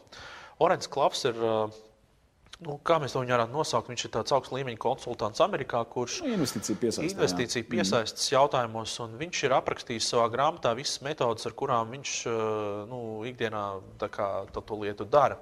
Orens 0.59 0.89
Klafs 0.89 1.27
ir 1.28 1.36
nu, 2.62 2.78
kā 2.86 2.98
mēs 3.02 3.14
to 3.14 3.22
varētu 3.24 3.55
nosaukt, 3.55 3.90
viņš 3.93 4.06
ir 4.06 4.12
tāds 4.16 4.34
augsts 4.36 4.55
līmeņa 4.55 4.80
konsultants 4.82 5.43
Amerikā, 5.44 5.82
kurš 5.93 6.20
nu, 6.24 6.32
investīciju 6.36 6.78
piesaistīs 6.80 7.16
investīciju 7.16 7.68
piesaistas 7.70 8.24
mm. 8.24 8.34
jautājumos, 8.36 8.97
viņš 9.20 9.44
ir 9.47 9.56
aprakstījis 9.59 10.10
savā 10.14 10.26
grāmatā 10.32 10.74
visas 10.78 11.02
metodas, 11.05 11.47
ar 11.48 11.56
kurām 11.59 11.93
viņš 11.97 12.16
nu, 12.90 13.05
ikdienā 13.30 13.66
kā, 14.06 14.32
to, 14.55 14.64
to 14.64 14.82
lietu 14.82 15.09
dara. 15.09 15.40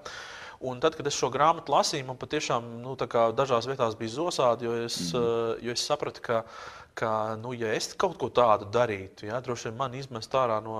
Un 0.60 0.76
tad, 0.76 0.92
kad 0.92 1.06
es 1.08 1.16
šo 1.16 1.30
grāmatu 1.32 1.72
lasīju, 1.72 2.04
man 2.04 2.18
patiešām 2.20 2.66
nu, 2.82 2.92
dažās 3.32 3.64
vietās 3.64 3.94
bija 3.96 4.12
zosādi, 4.18 4.68
jo 4.68 4.74
es, 4.84 4.98
mm 5.14 5.56
jo 5.64 5.72
es 5.72 5.82
sapratu, 5.84 6.20
ka 6.24 6.42
ka, 7.00 7.10
nu, 7.40 7.52
ja 7.56 7.72
es 7.76 7.90
kaut 7.98 8.18
ko 8.20 8.28
tādu 8.34 8.68
darītu, 8.72 9.28
ja, 9.30 9.40
droši 9.44 9.68
vien 9.68 9.78
man 9.78 9.94
izmest 9.96 10.34
ārā 10.36 10.58
no, 10.64 10.76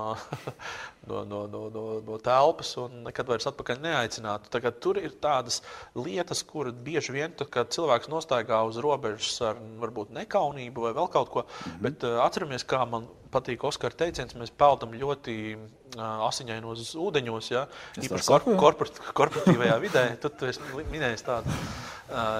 no, 1.09 1.23
no, 1.25 1.41
no, 1.49 1.63
no, 1.73 1.85
no 2.05 2.19
telpas 2.21 2.75
un 2.81 3.01
nekad 3.07 3.29
vairs 3.31 3.49
atpakaļ 3.49 3.81
neaicinātu. 3.83 4.51
Tagad 4.53 4.77
tur 4.83 4.99
ir 5.01 5.15
tādas 5.23 5.61
lietas, 5.97 6.43
kuras 6.47 6.77
bieži 6.85 7.15
vien, 7.17 7.33
tad, 7.37 7.49
kad 7.53 7.73
cilvēks 7.73 8.11
nostaigā 8.11 8.61
uz 8.67 8.77
robežas 8.83 9.39
ar 9.49 9.61
varbūt 9.81 10.13
nekaunību 10.19 10.87
vai 10.87 10.93
vēl 10.97 11.09
kaut 11.13 11.33
ko, 11.33 11.45
mm 11.45 11.71
-hmm. 11.71 11.81
bet 11.87 12.05
uh, 12.07 12.19
atceramies, 12.25 12.67
kā 12.67 12.83
man 12.89 13.09
patīk 13.31 13.63
Oskara 13.67 13.95
teiciens, 13.95 14.35
mēs 14.35 14.51
peldam 14.57 14.93
ļoti 14.93 15.35
uh, 15.55 16.27
asiņainos 16.27 16.95
ūdeņos, 16.99 17.51
ja? 17.51 17.65
īpaši 17.97 18.27
kor 18.27 18.45
korporat 18.59 19.01
korporatīvajā 19.13 19.79
vidē. 19.81 20.05
Tad 20.23 20.37
tu 20.37 20.45
esi 20.45 20.85
minējis 20.91 21.25
tādu, 21.25 21.57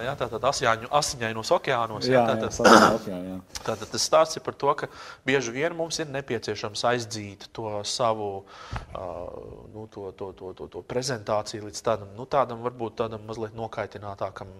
jā, 0.05 0.13
tātad 0.19 0.47
asiņainu, 0.49 0.89
asiņainos 0.99 1.51
okeānos. 1.57 2.07
Jā, 2.09 2.19
jā, 2.19 2.23
tātad, 2.29 2.71
jā, 2.71 2.89
okeāni, 2.97 3.31
jā. 3.31 3.37
tātad 3.69 3.93
tas 3.93 4.07
stāsts 4.07 4.39
ir 4.39 4.45
par 4.45 4.57
to, 4.63 4.73
ka 4.81 4.89
bieži 5.27 5.53
vien 5.55 5.75
mums 5.77 5.99
ir 6.03 6.11
nepieciešams 6.11 6.85
aizdzīt 6.91 7.47
to 7.55 7.79
savu 7.87 8.29
uh, 8.41 9.05
nu, 9.73 9.87
to, 9.91 10.11
to, 10.17 10.31
to, 10.37 10.53
to, 10.57 10.69
to 10.75 10.83
prezentāciju 10.87 11.69
līdz 11.69 11.85
tādam, 11.85 12.11
nu, 12.17 12.27
tādam 12.29 12.63
varbūt 12.65 12.99
tādam 13.03 13.25
mazliet 13.27 13.57
nokaitinātākam 13.57 14.51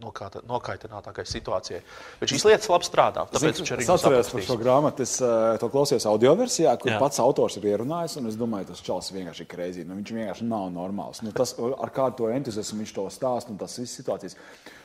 nokaitinātākai 0.00 1.24
situācijai. 1.28 1.80
Bet 2.20 2.32
šīs 2.32 2.46
lietas 2.48 2.70
labi 2.72 2.88
strādā. 2.88 3.26
Tāpēc 3.32 3.60
viņš 3.60 3.72
arī 3.76 3.86
ir 3.86 3.92
atceries 3.94 4.32
par 4.34 4.46
šo 4.46 4.56
grāmatu. 4.60 5.06
Es 5.06 5.16
uh, 5.24 5.58
to 5.60 5.70
klausījos 5.72 6.08
audio 6.10 6.34
versijā, 6.38 6.74
kur 6.80 6.94
Jā. 6.94 6.98
pats 7.02 7.20
autors 7.22 7.58
ir 7.60 7.68
ierunājis. 7.72 8.18
Es 8.30 8.40
domāju, 8.40 8.70
tas 8.72 8.82
čels 8.86 9.12
vienkārši 9.14 9.46
ir 9.46 9.50
kreizī. 9.50 9.84
Nu, 9.86 9.98
viņš 10.00 10.14
vienkārši 10.16 10.48
nav 10.48 10.70
normāls. 10.74 11.22
Nu, 11.26 11.34
tas, 11.36 11.54
ar 11.58 11.94
kādu 11.94 12.22
to 12.22 12.32
entuziasmu 12.32 12.82
viņš 12.82 12.96
to 12.96 13.06
stāsta 13.12 13.54
un 13.54 13.60
tas 13.60 13.78
visas 13.80 14.00
situācijas. 14.00 14.38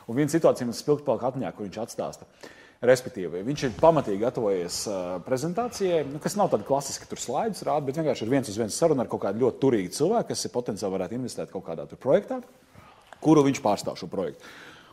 Un 0.05 0.19
viena 0.19 0.31
situācija 0.31 0.67
man 0.69 0.77
spilgti 0.77 1.07
palika 1.07 1.31
atmiņā, 1.31 1.55
kur 1.55 1.67
viņš 1.67 1.81
atstāsta. 1.85 2.29
Respektīvi, 2.85 3.39
viņš 3.47 3.61
ir 3.65 3.77
pamatīgi 3.79 4.21
gatavojies 4.21 4.81
uh, 4.89 4.97
prezentācijai, 5.25 6.03
nu, 6.09 6.19
kas 6.21 6.35
nav 6.37 6.51
tāda 6.51 6.67
klasiska, 6.67 7.07
tur 7.09 7.21
slaidus 7.21 7.63
rāda, 7.65 7.85
bet 7.87 7.97
vienkārši 7.97 8.25
ir 8.25 8.33
viens 8.33 8.51
uz 8.51 8.59
viens 8.59 8.77
saruna 8.77 9.05
ar 9.05 9.09
kaut 9.09 9.23
kādu 9.23 9.41
ļoti 9.45 9.61
turīgu 9.63 9.93
cilvēku, 9.95 10.27
kas 10.33 10.45
ir 10.45 10.53
potenciāli 10.53 10.97
varētu 10.97 11.17
investēt 11.17 11.53
kaut 11.53 11.65
kādā 11.69 11.87
projektā, 11.95 12.41
kuru 13.23 13.45
viņš 13.47 13.61
pārstāv 13.63 13.97
šo 13.97 14.11
projektu. 14.11 14.51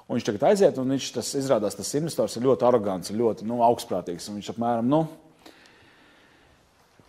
Un 0.09 0.19
viņš 0.19 0.27
tagad 0.27 0.47
aiziet, 0.51 0.79
un 0.81 0.93
viņš 0.93 1.11
tas 1.15 1.29
izrādās, 1.39 1.77
tas 1.79 1.93
investors 1.99 2.35
ir 2.37 2.47
ļoti 2.47 2.67
arogants, 2.69 3.13
ļoti 3.15 3.47
nu, 3.49 3.61
augstprātīgs. 3.65 4.31
Viņš 4.35 4.51
apmēram, 4.53 4.89
nu, 4.91 5.05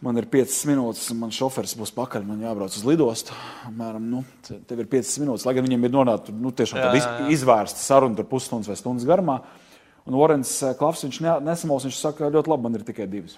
man 0.04 0.20
ir 0.20 0.28
5 0.30 0.60
minūtes, 0.70 1.08
un 1.14 1.22
man 1.24 1.34
šoferis 1.34 1.76
būs 1.80 1.94
pakaļ, 1.96 2.26
man 2.28 2.44
jābrauc 2.44 2.76
uz 2.76 2.86
lidostu. 2.88 3.36
Apmēram, 3.70 4.06
nu, 4.12 4.24
tev 4.46 4.84
ir 4.84 4.90
5 4.92 5.18
minūtes, 5.24 5.48
lai 5.48 5.56
gan 5.58 5.68
viņam 5.68 5.88
ir 5.88 5.94
nonākta 5.96 6.36
nu, 6.36 6.54
tiešām 6.56 6.98
iz, 7.00 7.10
izvērsta 7.40 7.82
saruna, 7.82 8.18
tur 8.20 8.30
pusstundas 8.30 8.72
vai 8.72 8.80
stundas 8.80 9.08
garumā. 9.10 9.42
Un 10.04 10.20
Orens 10.20 10.52
eh, 10.62 10.74
Klafs, 10.76 11.06
viņš 11.06 11.22
nesamals, 11.46 11.88
viņš 11.88 12.00
saka, 12.00 12.32
ļoti 12.32 12.52
labi, 12.52 12.68
man 12.68 12.76
ir 12.76 12.84
tikai 12.88 13.08
divas. 13.08 13.38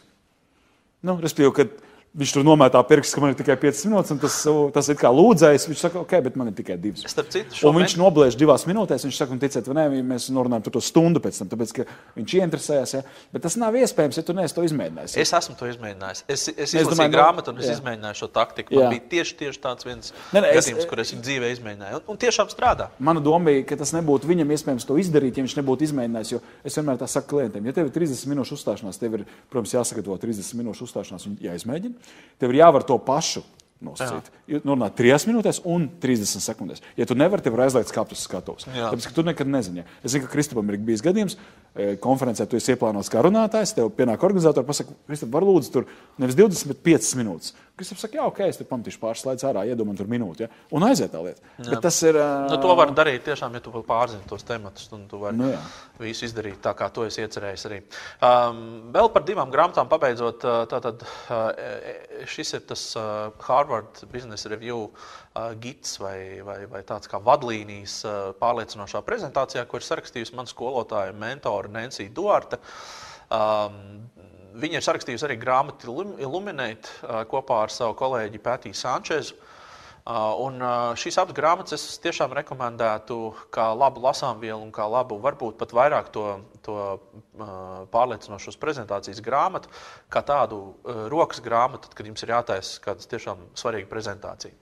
Nu, 1.05 1.19
respektīvi, 1.21 1.53
kad 1.53 1.75
Viņš 2.15 2.31
tur 2.31 2.45
nometā 2.47 2.79
pirksts, 2.87 3.11
ka 3.11 3.19
man 3.19 3.33
ir 3.33 3.35
tikai 3.35 3.57
5 3.59 3.81
minūtes, 3.89 4.13
un 4.13 4.19
tas, 4.21 4.35
tas 4.71 4.87
ir 4.87 4.95
kā 4.99 5.09
lūdzējs. 5.11 5.65
Viņš 5.67 5.81
saka, 5.83 5.99
ok, 6.05 6.13
bet 6.23 6.37
man 6.39 6.47
ir 6.47 6.53
tikai 6.55 6.77
2. 6.79 7.03
Citu, 7.11 7.57
un 7.67 7.75
viņš 7.75 7.95
noblēž 7.99 8.37
divās 8.39 8.63
minūtēs. 8.69 9.03
Viņš 9.03 9.17
saka, 9.19 9.35
un 9.35 9.41
ticiet, 9.41 9.67
vai 9.67 9.75
nē, 9.81 9.99
mēs 10.13 10.29
norunājam 10.31 10.63
par 10.63 10.75
to 10.77 10.81
stundu 10.85 11.19
pēc 11.19 11.41
tam, 11.41 11.49
tāpēc, 11.51 11.73
ka 11.75 11.85
viņš 12.15 12.35
ieinteresējās. 12.39 12.93
Ja? 12.95 13.01
Bet 13.35 13.43
tas 13.43 13.57
nav 13.59 13.75
iespējams, 13.75 14.19
ja 14.21 14.23
tu 14.23 14.35
neesi 14.37 14.55
to 14.55 14.63
izmēģinājis. 14.63 15.17
Ja? 15.17 15.25
Es 15.25 15.33
esmu 15.41 15.57
to 15.59 15.67
izmēģinājis. 15.73 16.23
Es, 16.23 16.45
es, 16.53 16.77
izlasīju 16.79 17.11
nu, 17.11 17.17
grāmatu, 17.17 17.51
un 17.51 17.59
es 17.59 17.67
jā. 17.67 17.75
izmēģināju 17.81 18.19
šo 18.21 18.31
taktiku. 18.39 18.77
Man 18.77 18.87
jā. 18.87 18.93
bija 18.95 19.05
tieši, 19.11 19.35
tieši 19.43 19.61
tāds 19.67 19.89
viens 19.89 20.15
ne, 20.31 20.39
ne, 20.39 20.53
gadījums, 20.55 20.85
es, 20.85 20.89
kur 20.93 21.03
es 21.03 21.11
viņu 21.11 21.27
dzīvē 21.27 21.51
izmēģināju. 21.57 21.99
Un, 21.99 22.07
un 22.15 22.21
tiešām 22.23 22.47
strādā. 22.53 22.87
Mana 23.03 23.23
doma 23.25 23.51
bija, 23.51 23.67
ka 23.67 23.79
tas 23.83 23.91
nebūtu 23.97 24.31
viņam 24.31 24.55
iespējams 24.55 24.87
to 24.87 24.95
izdarīt, 25.03 25.35
ja 25.35 25.43
viņš 25.43 25.57
nebūtu 25.59 25.89
izmēģinājis. 25.89 26.33
Jo 26.37 26.41
es 26.63 26.79
vienmēr 26.79 27.01
tā 27.01 27.11
saku 27.11 27.35
klientiem, 27.35 27.67
ja 27.67 27.75
tev 27.75 27.89
ir 27.89 27.95
30 27.99 28.31
minūšu 28.31 28.55
uzstāšanās, 28.55 29.01
tev 29.01 29.19
ir, 29.19 29.25
protams, 29.51 29.75
jāsagatavo 29.75 30.17
30 30.21 30.61
minūšu 30.61 30.87
uzstāšanās 30.87 31.27
un 31.29 31.37
jāizmēģina. 31.43 32.04
Tev 32.39 32.51
ir 32.51 32.61
jāvar 32.63 32.85
to 32.87 32.97
pašu 33.01 33.43
nosacīt. 33.83 34.29
Runāt 34.63 34.95
3 34.99 35.27
minūtēs 35.29 35.59
un 35.67 35.87
30 36.01 36.43
sekundēs. 36.43 36.83
Ja 36.99 37.07
tu 37.09 37.17
nevari, 37.17 37.43
tev 37.43 37.57
ir 37.57 37.65
aizliegts 37.65 37.93
kāpt 37.95 38.15
uz 38.15 38.23
skatuves. 38.23 38.67
Tāpēc, 38.69 39.09
ka 39.09 39.15
tu 39.17 39.25
nekad 39.27 39.51
nezini. 39.51 39.85
Es 40.01 40.13
zinu, 40.15 40.25
ka 40.25 40.31
Kristupam 40.31 40.71
ir 40.71 40.79
bijis 40.85 41.03
gadījums, 41.05 41.37
e, 41.73 41.95
konferencē 42.01 42.47
tu 42.49 42.59
esi 42.59 42.73
ieplānots 42.75 43.11
kā 43.11 43.23
runātājs, 43.25 43.75
tev 43.75 43.91
pienāk 43.97 44.23
organizatori, 44.23 44.67
pasaka, 44.67 44.95
Kristup, 45.09 45.33
var 45.35 45.47
lūdzu 45.47 45.73
tur 45.73 45.89
nevis 46.21 46.37
20, 46.39 46.71
bet 46.71 46.83
5 46.87 47.13
minūtes. 47.19 47.55
Kristaps 47.75 48.05
saka, 48.05 48.15
jā, 48.15 48.25
ok, 48.29 48.37
es 48.47 48.55
tur 48.55 48.69
pamatīšu 48.69 48.99
pāris 49.01 49.21
slaidus 49.25 49.43
ārā, 49.49 49.65
iedomājos 49.67 49.99
tur 49.99 50.07
minūti, 50.07 50.45
ja? 50.45 50.59
un 50.77 50.85
aiziet 50.87 51.11
tā 51.11 51.19
lieta. 51.19 51.41
Jā. 51.57 51.73
Bet 51.73 51.81
tas 51.83 51.97
ir. 52.07 52.15
Uh... 52.15 52.45
Nu, 52.47 52.59
to 52.63 52.75
var 52.79 52.93
darīt 52.95 53.25
tiešām, 53.27 53.57
ja 53.57 53.59
tu 53.63 53.73
vēl 53.73 53.83
pārzini 53.83 54.23
tos 54.29 54.47
tematus, 54.47 54.87
un 54.95 55.01
tu 55.11 55.19
vari 55.19 55.35
nu, 55.35 55.49
jā. 55.51 55.59
visu 55.99 56.23
izdarīt 56.29 56.61
tā, 56.63 56.71
kā 56.79 56.87
to 56.95 57.03
es 57.03 57.19
iecerējis 57.19 57.67
arī. 57.67 57.81
Um, 58.23 58.61
vēl 58.95 59.11
par 59.11 59.25
divām 59.27 59.51
grāmatām 59.51 59.91
pabeidzot, 59.91 60.47
tātad 60.71 61.03
uh, 61.03 61.43
šis 62.31 62.55
ir 62.55 62.63
tas 62.71 62.85
uh, 62.95 63.27
Harvard 63.65 64.05
Business 64.11 64.45
Review 64.45 64.91
uh, 64.91 65.53
gids 65.57 65.97
vai, 65.97 66.41
vai, 66.45 66.59
vai 66.69 66.83
tāds 66.85 67.09
kā 67.09 67.17
vadlīnijas 67.17 67.97
uh, 68.05 68.17
pārliecinošā 68.37 69.01
prezentācijā, 69.07 69.65
ko 69.65 69.81
ir 69.81 69.87
sarakstījusi 69.87 70.37
mana 70.37 70.51
skolotāja 70.51 71.15
mentore 71.17 71.71
Nancy 71.73 72.11
Duarte. 72.13 72.61
Um, 73.33 74.05
Viņa 74.55 74.79
ir 74.79 74.83
sarakstījusi 74.85 75.25
arī 75.27 75.35
grāmatu 75.35 75.91
Illuminate 76.15 77.25
kopā 77.27 77.57
ar 77.65 77.71
savu 77.75 77.91
kolēģi 77.99 78.39
Pētiju 78.39 78.77
Sančezu. 78.79 79.35
Un 80.05 80.61
šīs 81.01 81.15
abas 81.17 81.33
grāmatas 81.33 81.73
es 81.79 81.97
tiešām 82.03 82.33
rekomendētu 82.37 83.15
kā 83.53 83.71
labu 83.73 84.03
lasāmvielu 84.03 84.59
un 84.61 84.69
kā 84.73 84.85
labu, 84.85 85.17
varbūt 85.17 85.57
pat 85.57 85.73
vairāk 85.73 86.11
to, 86.13 86.25
to 86.61 86.75
pārliecinošos 87.89 88.59
prezentācijas 88.61 89.23
grāmatu, 89.25 89.71
kā 90.13 90.21
tādu 90.21 90.75
rokas 91.09 91.41
grāmatu, 91.41 91.89
kad 91.89 92.05
jums 92.05 92.21
ir 92.21 92.35
jātaisa 92.35 92.83
kāda 92.85 93.09
tiešām 93.15 93.41
svarīga 93.57 93.89
prezentācija. 93.89 94.53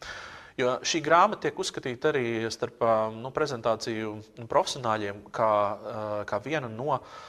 Jo 0.56 0.78
šī 0.86 1.04
grāmata 1.04 1.50
tiek 1.50 1.60
uzskatīta 1.60 2.14
arī 2.14 2.26
starp 2.54 2.80
nu, 3.18 3.34
prezentāciju 3.36 4.16
profesionāļiem 4.48 5.26
kā, 5.34 5.54
kā 6.30 6.40
viena 6.46 6.70
no 6.72 6.94
uh, 6.94 7.22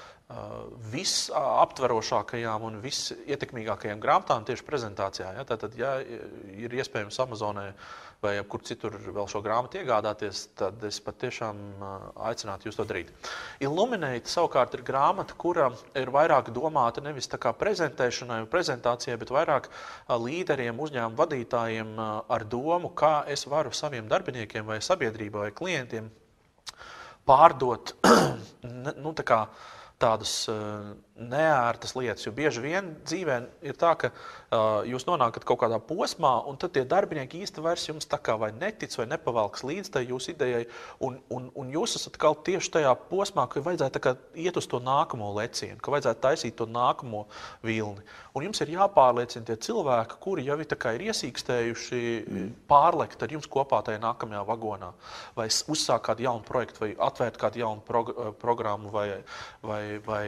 visaptverošākajām 0.95 2.63
un 2.65 2.79
visietekmīgākajām 2.81 4.01
grāmatām 4.01 4.47
tieši 4.49 4.65
prezentācijā. 4.65 5.35
Ja? 5.37 5.45
Tātad, 5.45 5.77
ja 5.77 5.99
ir 6.01 6.73
iespējams 6.73 7.21
Amazonē 7.27 7.67
vai 8.25 8.39
kur 8.49 8.63
citur 8.65 8.97
vēl 9.05 9.29
šo 9.29 9.43
grāmatu 9.45 9.83
iegādāties, 9.83 10.47
tad 10.57 10.81
es 10.89 10.97
patiešām 11.05 11.59
aicinātu 12.25 12.71
jūs 12.71 12.79
to 12.79 12.87
darīt. 12.89 13.13
Illuminate 13.61 14.33
savukārt 14.33 14.79
ir 14.79 14.85
grāmata, 14.87 15.37
kura 15.37 15.69
ir 16.01 16.13
vairāk 16.15 16.49
domāta 16.57 17.05
nevis 17.05 17.29
tā 17.29 17.37
kā 17.43 17.53
prezentēšanai 17.61 18.41
un 18.47 18.51
prezentācijai, 18.51 19.19
bet 19.21 19.35
vairāk 19.35 19.69
līderiem, 20.09 20.81
uzņēmumu 20.81 21.21
vadītājiem 21.21 21.95
ar 22.01 22.49
domu, 22.49 22.95
kā 22.97 23.15
es 23.29 23.45
varu 23.51 23.77
saviem 23.77 24.09
darbiniekiem 24.09 24.73
vai 24.73 24.81
sabiedrībai 24.81 25.51
vai 25.51 25.55
klientiem 25.61 26.09
pārdot 27.29 27.97
nu, 29.05 29.13
tā 29.17 29.25
kā 29.27 29.45
tādas 30.05 30.33
uh, 30.53 30.93
neērtas 31.15 31.95
lietas. 31.95 32.25
Jo 32.27 32.33
bieži 32.35 32.63
vien 32.65 32.91
dzīvē 33.07 33.37
ir 33.63 33.77
tā, 33.79 33.93
ka 33.99 34.11
uh, 34.11 34.83
jūs 34.89 35.07
nonākat 35.07 35.47
kaut 35.47 35.61
kādā 35.63 35.79
posmā, 35.79 36.33
un 36.51 36.59
tad 36.59 36.75
tie 36.75 36.83
darbinieki 36.89 37.45
īsti 37.45 37.63
vairs 37.63 37.87
jums 37.87 38.09
vai 38.41 38.51
netic 38.53 38.91
vai 38.99 39.07
nepavalks 39.07 39.63
līdz 39.63 39.93
tai 39.95 40.05
jūsu 40.09 40.33
idejai. 40.35 40.65
Un, 41.01 41.21
un, 41.31 41.51
un 41.55 41.71
jūs 41.71 41.97
esat 42.01 42.19
tieši 42.19 42.71
tajā 42.79 42.95
posmā, 43.11 43.47
ka 43.49 43.63
vajadzētu 43.63 44.17
iet 44.35 44.57
uz 44.57 44.67
to 44.67 44.81
nākamo 44.83 45.31
lecienu, 45.39 45.79
ka 45.79 45.95
vajadzētu 45.95 46.21
taisīt 46.21 46.57
to 46.59 46.67
nākamo 46.67 47.27
vilni. 47.63 48.03
Un 48.35 48.49
jums 48.49 48.61
ir 48.65 48.75
jāpārliecina 48.75 49.47
tie 49.47 49.57
cilvēki, 49.69 50.19
kuri 50.21 50.49
jau 50.49 50.59
ir, 50.59 50.67
ir 50.67 51.07
iesīkstējuši 51.09 52.03
mm. 52.27 52.49
pārlekt 52.71 53.23
ar 53.23 53.31
jums 53.31 53.47
kopā 53.47 53.85
tajā 53.87 54.03
nākamajā 54.03 54.43
vagonā, 54.49 54.91
vai 55.39 55.47
uzsākt 55.47 56.09
kādu 56.09 56.27
jaunu 56.27 56.43
projektu, 56.47 56.83
vai 56.83 56.91
atvērt 57.07 57.39
kādu 57.39 57.63
jaunu 57.63 57.85
prog 57.87 58.11
programmu, 58.43 58.91
vai, 58.91 59.09
vai, 59.63 59.83
vai 60.03 60.25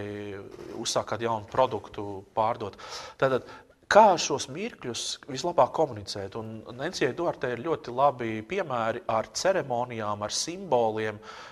uzsākt 0.83 1.13
kādu 1.15 1.29
jaunu 1.29 1.49
produktu, 1.53 2.25
pārdot. 2.37 2.79
Tātad, 3.21 3.49
Kā 3.87 4.17
šos 4.19 4.49
mirkļus 4.51 5.03
vislabāk 5.31 5.69
komunicēt? 5.77 6.35
Un 6.35 6.57
Nancijai 6.75 7.13
Duartei 7.15 7.53
ir 7.55 7.61
ļoti 7.63 7.93
labi 7.95 8.31
piemēri 8.43 9.05
ar 9.15 9.29
ceremonijām, 9.31 10.25
ar 10.27 10.35
simboliem, 10.35 11.21
uh, 11.23 11.47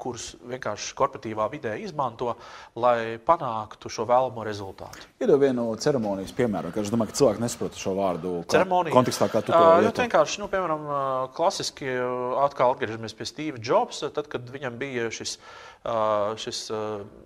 kurus 0.00 0.34
vienkārši 0.48 0.94
korporatīvā 0.98 1.46
vidē 1.52 1.74
izmanto, 1.82 2.34
lai 2.78 3.18
panāktu 3.26 3.90
šo 3.92 4.06
vēlamo 4.08 4.44
rezultātu. 4.46 5.08
Ir 5.20 5.32
viena 5.40 5.58
no 5.60 5.74
ceremonijas 5.80 6.34
piemēra, 6.36 6.72
ka 6.74 6.84
es 6.84 6.92
domāju, 6.92 7.12
ka 7.12 7.20
cilvēki 7.20 7.44
nesaprot 7.44 7.80
šo 7.80 7.96
vārdu 7.98 8.34
Ceremonija. 8.50 8.94
kontekstā, 8.94 9.30
kā 9.32 9.42
tu 9.44 9.52
to 9.52 9.58
uh, 9.58 9.90
vienkārši, 9.90 10.42
nu, 10.42 10.50
piemēram, 10.52 10.86
klasiski 11.36 11.90
atkal 12.44 12.76
atgriežamies 12.76 13.16
pie 13.18 13.28
Steve 13.28 13.64
Jobs, 13.64 14.04
tad, 14.14 14.30
kad 14.30 14.48
viņam 14.50 14.78
bija 14.80 15.10
šis 15.14 15.38
šis, 16.36 16.66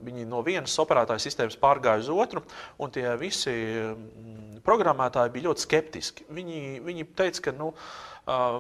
viņi 0.07 0.29
no 0.31 0.39
vienas 0.47 0.77
operētāja 0.79 1.19
sistēmas 1.19 1.59
pārgāja 1.59 2.05
uz 2.05 2.11
otru, 2.15 2.45
un 2.79 2.93
tie 2.95 3.09
visi 3.19 3.51
programmētāji 4.65 5.33
bija 5.35 5.49
ļoti 5.49 5.65
skeptiski. 5.67 6.27
Viņi, 6.31 6.61
viņi 6.87 7.09
teica, 7.19 7.49
ka 7.49 7.57
nu, 7.59 7.73
Uh, 7.75 8.14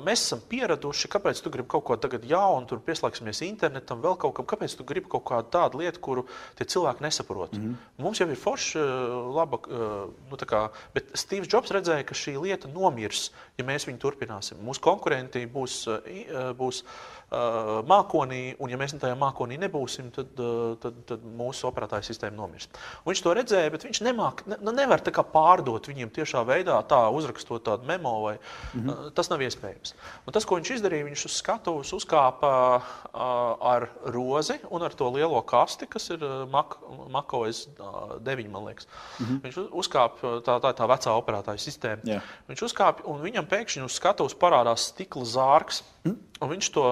mēs 0.04 0.24
esam 0.26 0.42
pieraduši, 0.48 1.08
kāpēc 1.12 1.40
tu 1.40 1.50
gribi 1.52 1.68
kaut 1.72 1.84
ko 1.88 1.96
tagad 1.96 2.24
jaunu, 2.28 2.66
tur 2.68 2.82
pieslēgsimies 2.84 3.40
internetam, 3.46 4.02
vēl 4.04 4.18
kaut 4.20 4.34
kam, 4.36 4.48
kāpēc 4.48 4.76
tu 4.76 4.84
gribi 4.84 5.08
kaut 5.08 5.24
kādu 5.30 5.48
tādu 5.54 5.80
lietu, 5.80 6.02
kuru 6.04 6.26
tie 6.58 6.66
cilvēki 6.68 7.04
nesaprot. 7.04 7.52
Mm 7.52 7.64
-hmm. 7.64 7.74
Mums 8.04 8.20
jau 8.20 8.28
ir 8.30 8.36
forši, 8.36 8.78
laba, 9.34 9.58
nu, 10.30 10.36
kā, 10.36 10.68
bet 10.94 11.10
Steve's 11.14 11.48
Jobs 11.52 11.70
redzēja, 11.70 12.04
ka 12.04 12.14
šī 12.14 12.40
lieta 12.42 12.68
nomirs, 12.68 13.32
ja 13.58 13.64
mēs 13.64 13.86
viņu 13.88 13.98
turpināsim. 13.98 14.60
Mūsu 14.60 14.80
konkurenti 14.80 15.46
būs, 15.46 15.88
būs 16.56 16.84
uh, 17.30 17.80
mākonī, 17.88 18.54
un 18.62 18.72
ja 18.72 18.78
mēs 18.80 18.94
tajā 19.00 19.16
mākonī 19.18 19.58
nebūsim, 19.62 20.10
tad, 20.14 20.32
uh, 20.40 20.74
tad, 20.82 21.00
tad 21.08 21.24
mūsu 21.24 21.68
operatāja 21.68 22.06
sistēma 22.06 22.36
nomirs. 22.36 22.68
Un 23.04 23.12
viņš 23.12 23.22
to 23.24 23.34
redzēja, 23.38 23.72
bet 23.74 23.86
viņš 23.86 24.02
nemāk, 24.06 24.44
ne, 24.50 24.58
nu, 24.64 24.74
nevar 24.76 25.02
pārdot 25.04 25.88
viņiem 25.88 26.12
tiešā 26.14 26.44
veidā, 26.46 26.76
tā 26.88 27.00
uzrakstot 27.14 27.64
tādu 27.66 27.86
memo. 27.88 28.14
Vai, 28.24 28.36
mm 28.74 28.80
-hmm. 28.80 29.10
Tas 29.14 29.30
nav 29.30 29.42
iespējams. 29.42 29.94
Un 30.26 30.32
tas, 30.32 30.44
ko 30.44 30.56
viņš 30.56 30.70
izdarīja, 30.74 31.04
viņš 31.04 31.24
uz 31.24 31.36
skatuves 31.36 31.92
uzkāpa 31.92 32.80
ar 33.60 33.88
rozi 34.04 34.58
un 34.70 34.82
ar 34.82 34.94
to 34.94 35.10
lielo 35.10 35.42
kasti, 35.42 35.86
kas 35.86 36.10
ir 36.10 36.20
Makojas 37.10 37.68
9. 38.20 38.50
Man 38.50 38.64
liekas. 38.64 38.86
-hmm. 39.18 39.40
Viņš 39.42 39.58
uzkāpa 39.70 40.40
tā, 40.44 40.58
tā, 40.60 40.72
tā 40.76 40.88
vecā 40.88 41.14
operētāja 41.16 41.60
sistēma. 41.60 42.02
Yeah. 42.04 42.22
Viņš 42.48 42.64
uzkāpa 42.68 43.06
un 43.10 43.22
viņam 43.22 43.48
pēkšņi 43.50 43.84
uz 43.84 43.98
skatuves 43.98 44.36
parādās 44.38 44.90
stikla 44.92 45.24
zārks. 45.24 45.82
Mm. 46.04 46.18
Viņš 46.44 46.68
to 46.74 46.86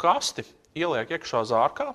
kasti 0.00 0.44
ieliek 0.78 1.10
iekšā 1.16 1.42
zārkā, 1.48 1.92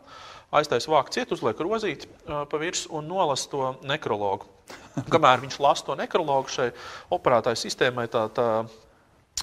aiztaisa 0.56 0.91
vāku 0.91 1.14
cietu, 1.14 1.38
uzliek 1.38 1.60
rozīti 1.64 2.10
pa 2.26 2.60
virsmu 2.60 2.99
un 2.99 3.10
nolasa 3.11 3.49
to 3.52 3.73
nekrologu. 3.88 4.49
Kamēr 5.14 5.44
viņš 5.44 5.60
lasa 5.64 5.88
to 5.88 5.98
nekrologu 5.99 6.52
šai 6.52 6.69
operētāju 7.15 7.60
sistēmai, 7.60 8.07
tā, 8.11 8.27
tā, 8.36 8.48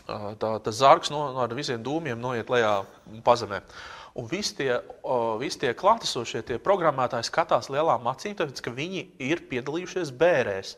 tā, 0.06 0.54
tas 0.62 0.80
zārks 0.80 1.12
no, 1.14 1.28
no 1.34 1.44
ar 1.44 1.54
visiem 1.56 1.82
dūmiem 1.82 2.20
noiet 2.20 2.50
lejā 2.52 2.80
pazemē. 3.26 3.62
Un 4.16 4.24
visi 4.30 4.54
tie, 4.56 4.70
visi 5.36 5.60
tie 5.60 5.74
klātesošie, 5.76 6.40
tie 6.48 6.56
programmētāji 6.62 7.28
skatās 7.28 7.68
lielām 7.68 8.06
acīm, 8.08 8.32
tāpēc 8.38 8.62
ka 8.64 8.72
viņi 8.72 9.02
ir 9.20 9.42
piedalījušies 9.50 10.12
bērēs. 10.16 10.70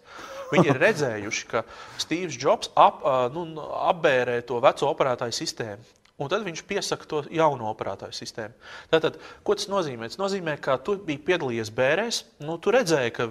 Viņi 0.50 0.72
ir 0.72 0.80
redzējuši, 0.86 1.44
ka 1.52 1.62
Steve's 2.02 2.38
Jobs 2.40 2.72
ap, 2.74 3.04
nu, 3.36 3.46
apbērē 3.92 4.40
to 4.48 4.58
veco 4.64 4.90
operētāju 4.90 5.38
sistēmu. 5.38 5.97
Un 6.18 6.30
tad 6.30 6.42
viņš 6.42 6.64
piesaka 6.66 7.06
to 7.06 7.20
jaunu 7.30 7.68
operētāju 7.70 8.16
sistēmu. 8.16 8.56
Tātad, 8.90 9.20
ko 9.46 9.54
tas 9.54 9.68
nozīmē? 9.70 10.08
Tas 10.10 10.18
nozīmē, 10.18 10.56
ka 10.62 10.74
tu 10.82 10.96
biji 10.98 11.20
piedalījies 11.28 11.70
bērēs, 11.76 12.20
nu, 12.42 12.56
tu 12.58 12.74
redzēji, 12.74 13.14
ka 13.14 13.28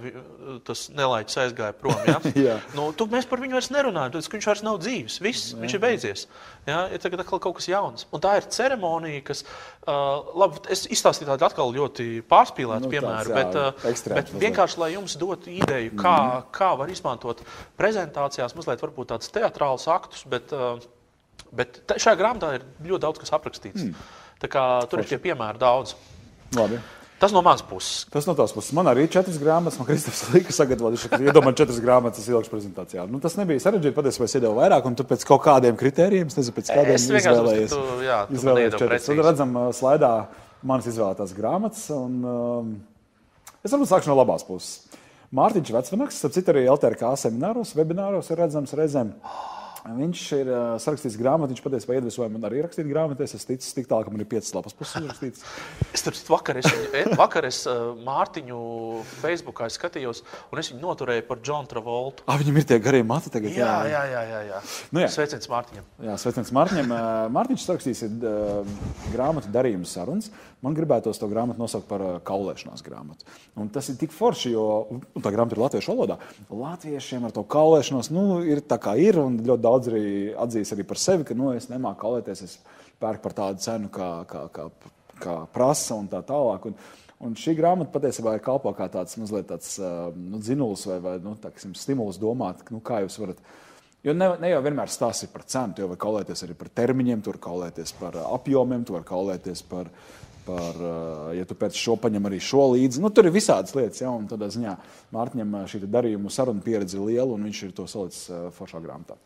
tas 0.68 0.86
nelaiķis 0.96 1.42
aizgāja 1.44 1.76
prom. 1.76 1.98
Ja? 2.08 2.22
Nu, 2.78 2.90
tu, 2.96 3.08
mēs 3.10 3.26
par 3.28 3.42
viņu 3.42 3.58
vairs 3.58 3.70
nerunājam, 3.74 4.14
tad 4.14 4.28
viņš 4.32 4.48
vairs 4.50 4.64
nav 4.66 4.78
dzīves. 4.84 5.18
Viss, 5.24 5.52
jā. 5.52 5.60
viņš 5.62 5.76
ir 5.76 5.82
beidzies. 5.84 6.26
Ja? 6.68 6.80
Ir 6.94 7.02
tagad 7.04 7.24
atkal 7.24 7.42
kaut 7.44 7.58
kas 7.58 7.68
jauns. 7.70 8.06
Un 8.14 8.24
tā 8.24 8.36
ir 8.40 8.48
ceremonija, 8.54 9.24
kas, 9.28 9.44
uh, 9.84 10.32
labi, 10.38 10.62
es 10.74 10.86
izstāstīju 10.94 11.32
tādu 11.32 11.48
atkal 11.48 11.74
ļoti 11.76 12.08
pārspīlētu 12.30 12.88
nu, 12.88 12.94
piemēru, 12.94 13.34
tāds, 13.34 13.58
jā, 13.58 13.84
bet, 13.84 14.12
uh, 14.14 14.20
bet 14.20 14.34
vienkārši, 14.46 14.82
lai 14.84 14.92
jums 14.94 15.18
dotu 15.20 15.52
ideju, 15.54 15.96
kā, 16.00 16.16
mm 16.16 16.48
kā 16.58 16.72
var 16.80 16.92
izmantot 16.92 17.42
prezentācijās 17.80 18.56
mazliet 18.58 18.82
varbūt 18.84 19.12
tādus 19.14 19.32
teatrālus 19.34 19.88
aktus, 19.92 20.24
bet 20.30 20.54
uh, 20.56 20.78
Bet 21.58 21.82
šajā 21.96 22.18
grāmatā 22.20 22.54
ir 22.58 22.68
ļoti 22.86 23.04
daudz 23.06 23.22
kas 23.22 23.34
aprakstīts. 23.38 23.88
Mm. 23.88 24.14
Kā, 24.44 24.68
tur 24.86 25.00
Forši. 25.00 25.08
ir 25.08 25.10
tie 25.14 25.20
piemēri 25.30 25.62
daudz. 25.62 25.96
Labi. 26.58 26.80
Tas 27.18 27.34
no 27.34 27.42
manas 27.42 27.64
puses. 27.66 28.04
Tas 28.14 28.28
no 28.30 28.36
tās 28.38 28.52
puses. 28.54 28.70
Man 28.78 28.86
arī 28.92 29.08
ir 29.08 29.14
četras 29.14 29.40
grāmatas. 29.42 29.80
Man 29.80 29.88
Kristofers 29.88 30.36
Līka 30.36 30.54
sagatavoja, 30.54 31.10
ka 31.10 31.18
iedomājos 31.18 31.58
četras 31.64 31.80
grāmatas, 31.82 32.22
tas 32.22 32.30
ilgs 32.30 32.52
prezentācijā. 32.52 33.08
Nu, 33.10 33.18
tas 33.24 33.40
nebija 33.40 33.64
sarežģīti. 33.64 33.96
Patiesībā 33.98 34.28
es 34.30 34.38
iedevu 34.38 34.60
vairāk, 34.60 34.86
un 34.86 35.00
tu 35.00 35.06
pēc 35.08 35.26
kaut 35.26 35.42
kādiem 35.48 35.80
kritērijiem, 35.80 36.30
nezinu, 36.30 36.54
pēc 36.60 36.70
kādiem 36.76 36.94
es 36.94 37.08
izvēlējies. 37.10 37.74
Tu, 37.74 37.98
jā, 38.06 38.20
tu 38.30 38.38
izvēlējies 38.38 38.78
četras. 38.78 39.10
Tad 39.10 39.24
redzam 39.32 39.58
slaidā 39.80 40.14
manas 40.62 40.92
izvēlētās 40.94 41.34
grāmatas. 41.40 41.90
Un, 41.98 42.22
um, 42.22 42.72
es 43.66 43.74
varbūt 43.74 43.96
sākšu 43.96 44.14
no 44.14 44.22
labās 44.22 44.46
puses. 44.46 45.02
Mārtiņš 45.34 45.74
Vecvanaks, 45.74 46.22
ap 46.24 46.38
citu 46.38 46.54
arī 46.54 46.68
LTRK 46.70 47.18
semināros, 47.18 47.74
webināros 47.76 48.30
ir 48.30 48.46
redzams 48.46 48.78
reizēm. 48.78 49.16
Oh 49.26 49.57
Viņš 49.96 50.22
ir 50.36 50.50
uh, 50.52 50.76
sarakstījis 50.82 51.16
grāmatu, 51.20 51.54
viņš 51.54 51.64
patiesībā 51.64 51.98
iedvesmoja 51.98 52.32
man 52.34 52.48
arī 52.50 52.64
rakstīt 52.66 52.88
grāmatu. 52.90 53.24
Es 53.24 53.36
esmu 53.38 53.54
ticis 53.54 53.76
tik 53.78 53.88
tālu, 53.88 54.04
ka 54.04 54.12
man 54.14 54.24
ir 54.24 54.28
piecas 54.30 54.52
lapas 54.56 54.76
puses 54.76 55.00
rakstīts. 55.06 55.46
es 55.96 56.04
tam 56.04 56.18
vakar, 56.34 56.60
es, 56.60 56.68
e, 56.68 57.04
vakar 57.20 57.48
es 57.48 57.62
uh, 57.70 57.94
Mārtiņu 58.04 58.60
Facebookā 59.22 59.70
skatījos, 59.72 60.24
un 60.52 60.62
es 60.62 60.72
viņu 60.74 60.84
noturēju 60.84 61.28
par 61.30 61.40
Johnu 61.46 61.72
Travoltu. 61.72 62.26
Ah, 62.28 62.40
viņam 62.42 62.60
ir 62.60 62.68
tie 62.68 62.80
garie 62.84 63.04
mati 63.08 63.32
tagad. 63.32 63.56
Jā, 63.56 63.78
jā, 63.88 64.04
jā. 64.12 64.26
jā, 64.34 64.42
jā. 64.50 64.62
Nu, 64.92 65.04
jā. 65.06 65.12
Sveiciens 65.14 65.52
Mārtiņam. 65.54 65.88
Jā, 66.10 66.18
sveiciens 66.26 66.54
Mārtiņam. 66.58 66.94
Mārtiņš 67.38 67.68
sarakstīs 67.70 68.04
uh, 68.08 68.78
grāmatu 69.14 69.54
darījumu 69.56 69.88
sarunas. 69.88 70.32
Man 70.66 70.74
gribētos 70.74 71.20
to 71.22 71.28
grāmatu 71.30 71.62
nosaukt 71.62 71.86
par 71.90 72.02
uh, 72.02 72.14
kaulēšanās 72.26 72.82
grāmatu. 72.86 73.28
Un 73.62 73.70
tas 73.74 73.92
ir 73.92 73.98
tik 74.02 74.14
forši, 74.16 74.56
jo 74.56 74.64
tā 75.22 75.30
grāmata 75.34 75.54
ir 75.54 75.62
latviešu 75.62 75.94
valodā. 75.94 76.18
Latviešiem 76.50 77.28
ar 77.28 77.36
to 77.36 77.44
kaulēšanos 77.46 78.10
nu, 78.16 78.24
ir 78.42 78.64
tā 78.66 78.80
kā 78.82 78.96
ir, 78.98 79.20
un 79.22 79.38
ļoti 79.46 79.66
daudz 79.68 79.92
arī 79.92 80.08
atzīst 80.34 80.74
arī 80.74 80.88
par 80.90 81.02
sevi, 81.02 81.28
ka 81.30 81.38
nu, 81.38 81.52
es 81.54 81.70
nemāku 81.70 82.02
kaulēties, 82.02 82.42
es 82.48 82.58
pērku 82.98 83.28
par 83.28 83.38
tādu 83.38 83.62
cenu, 83.68 83.92
kā, 83.94 84.10
kā, 84.30 84.48
kā, 84.56 84.66
kā 85.22 85.38
prasa 85.54 86.00
un 86.02 86.10
tā 86.10 86.24
tālāk. 86.26 86.66
Un, 86.72 87.06
un 87.30 87.38
šī 87.38 87.54
grāmata 87.62 87.94
patiesībā 87.94 88.34
ir 88.40 88.46
kalpo 88.50 88.74
kā 88.74 88.90
tāds 88.94 89.14
mazliet 89.22 89.52
tāds, 89.54 89.76
uh, 89.78 90.10
nu, 90.18 90.42
dzinulis 90.42 90.90
vai, 90.90 91.00
vai 91.06 91.16
nu, 91.22 91.38
tāksim, 91.42 91.78
stimuls 91.78 92.18
domāt, 92.22 92.66
nu, 92.74 92.82
kā 92.82 93.04
jūs 93.06 93.22
varat. 93.22 93.46
Jo 94.06 94.14
ne, 94.18 94.34
ne 94.42 94.50
jau 94.56 94.62
vienmēr 94.66 94.90
stāsts 94.90 95.26
ir 95.26 95.34
par 95.34 95.44
cenu, 95.50 95.74
tu 95.76 95.84
jau 95.84 95.90
vari 95.92 96.02
kaulēties 96.02 96.46
arī 96.46 96.58
par 96.58 96.70
termiņiem, 96.80 97.22
tu 97.22 97.30
vari 97.34 97.42
kaulēties 97.44 97.94
par 98.00 98.18
apjomiem, 98.24 98.86
tu 98.88 98.96
vari 98.96 99.06
kaulēties 99.06 99.64
par, 99.68 99.90
par, 100.48 100.80
ja 101.36 101.44
tu 101.48 101.58
pēc 101.60 101.78
šo 101.78 101.98
paņem 102.02 102.30
arī 102.30 102.40
šo 102.44 102.70
līdzi. 102.74 103.04
Nu, 103.04 103.12
tur 103.14 103.28
ir 103.28 103.36
visādas 103.36 103.76
lietas, 103.78 104.02
ja, 104.02 104.14
un 104.16 104.26
tādā 104.32 104.50
ziņā 104.54 104.74
Mārtiņam 105.14 105.60
šī 105.70 105.84
darījuma 105.86 106.32
saruna 106.34 106.64
pieredze 106.64 106.98
ir 106.98 107.06
liela, 107.06 107.30
un 107.36 107.46
viņš 107.50 107.62
ir 107.68 107.76
to 107.78 107.86
salicis 107.92 108.32
foršā 108.58 108.82
grāmatā. 108.84 109.20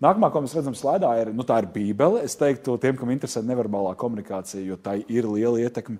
Nākamā, 0.00 0.30
ko 0.32 0.40
mēs 0.40 0.54
redzam 0.56 0.72
slaidā, 0.72 1.10
ir, 1.20 1.28
nu, 1.36 1.44
ir 1.44 1.66
Bībele. 1.74 2.22
Es 2.24 2.38
teiktu, 2.40 2.78
tiem, 2.80 2.96
kam 2.96 3.10
interesē 3.12 3.42
neverbālā 3.44 3.92
komunikācija, 4.00 4.62
jo 4.64 4.78
tai 4.80 5.02
ir 5.12 5.28
liela 5.28 5.60
ietekme. 5.60 5.98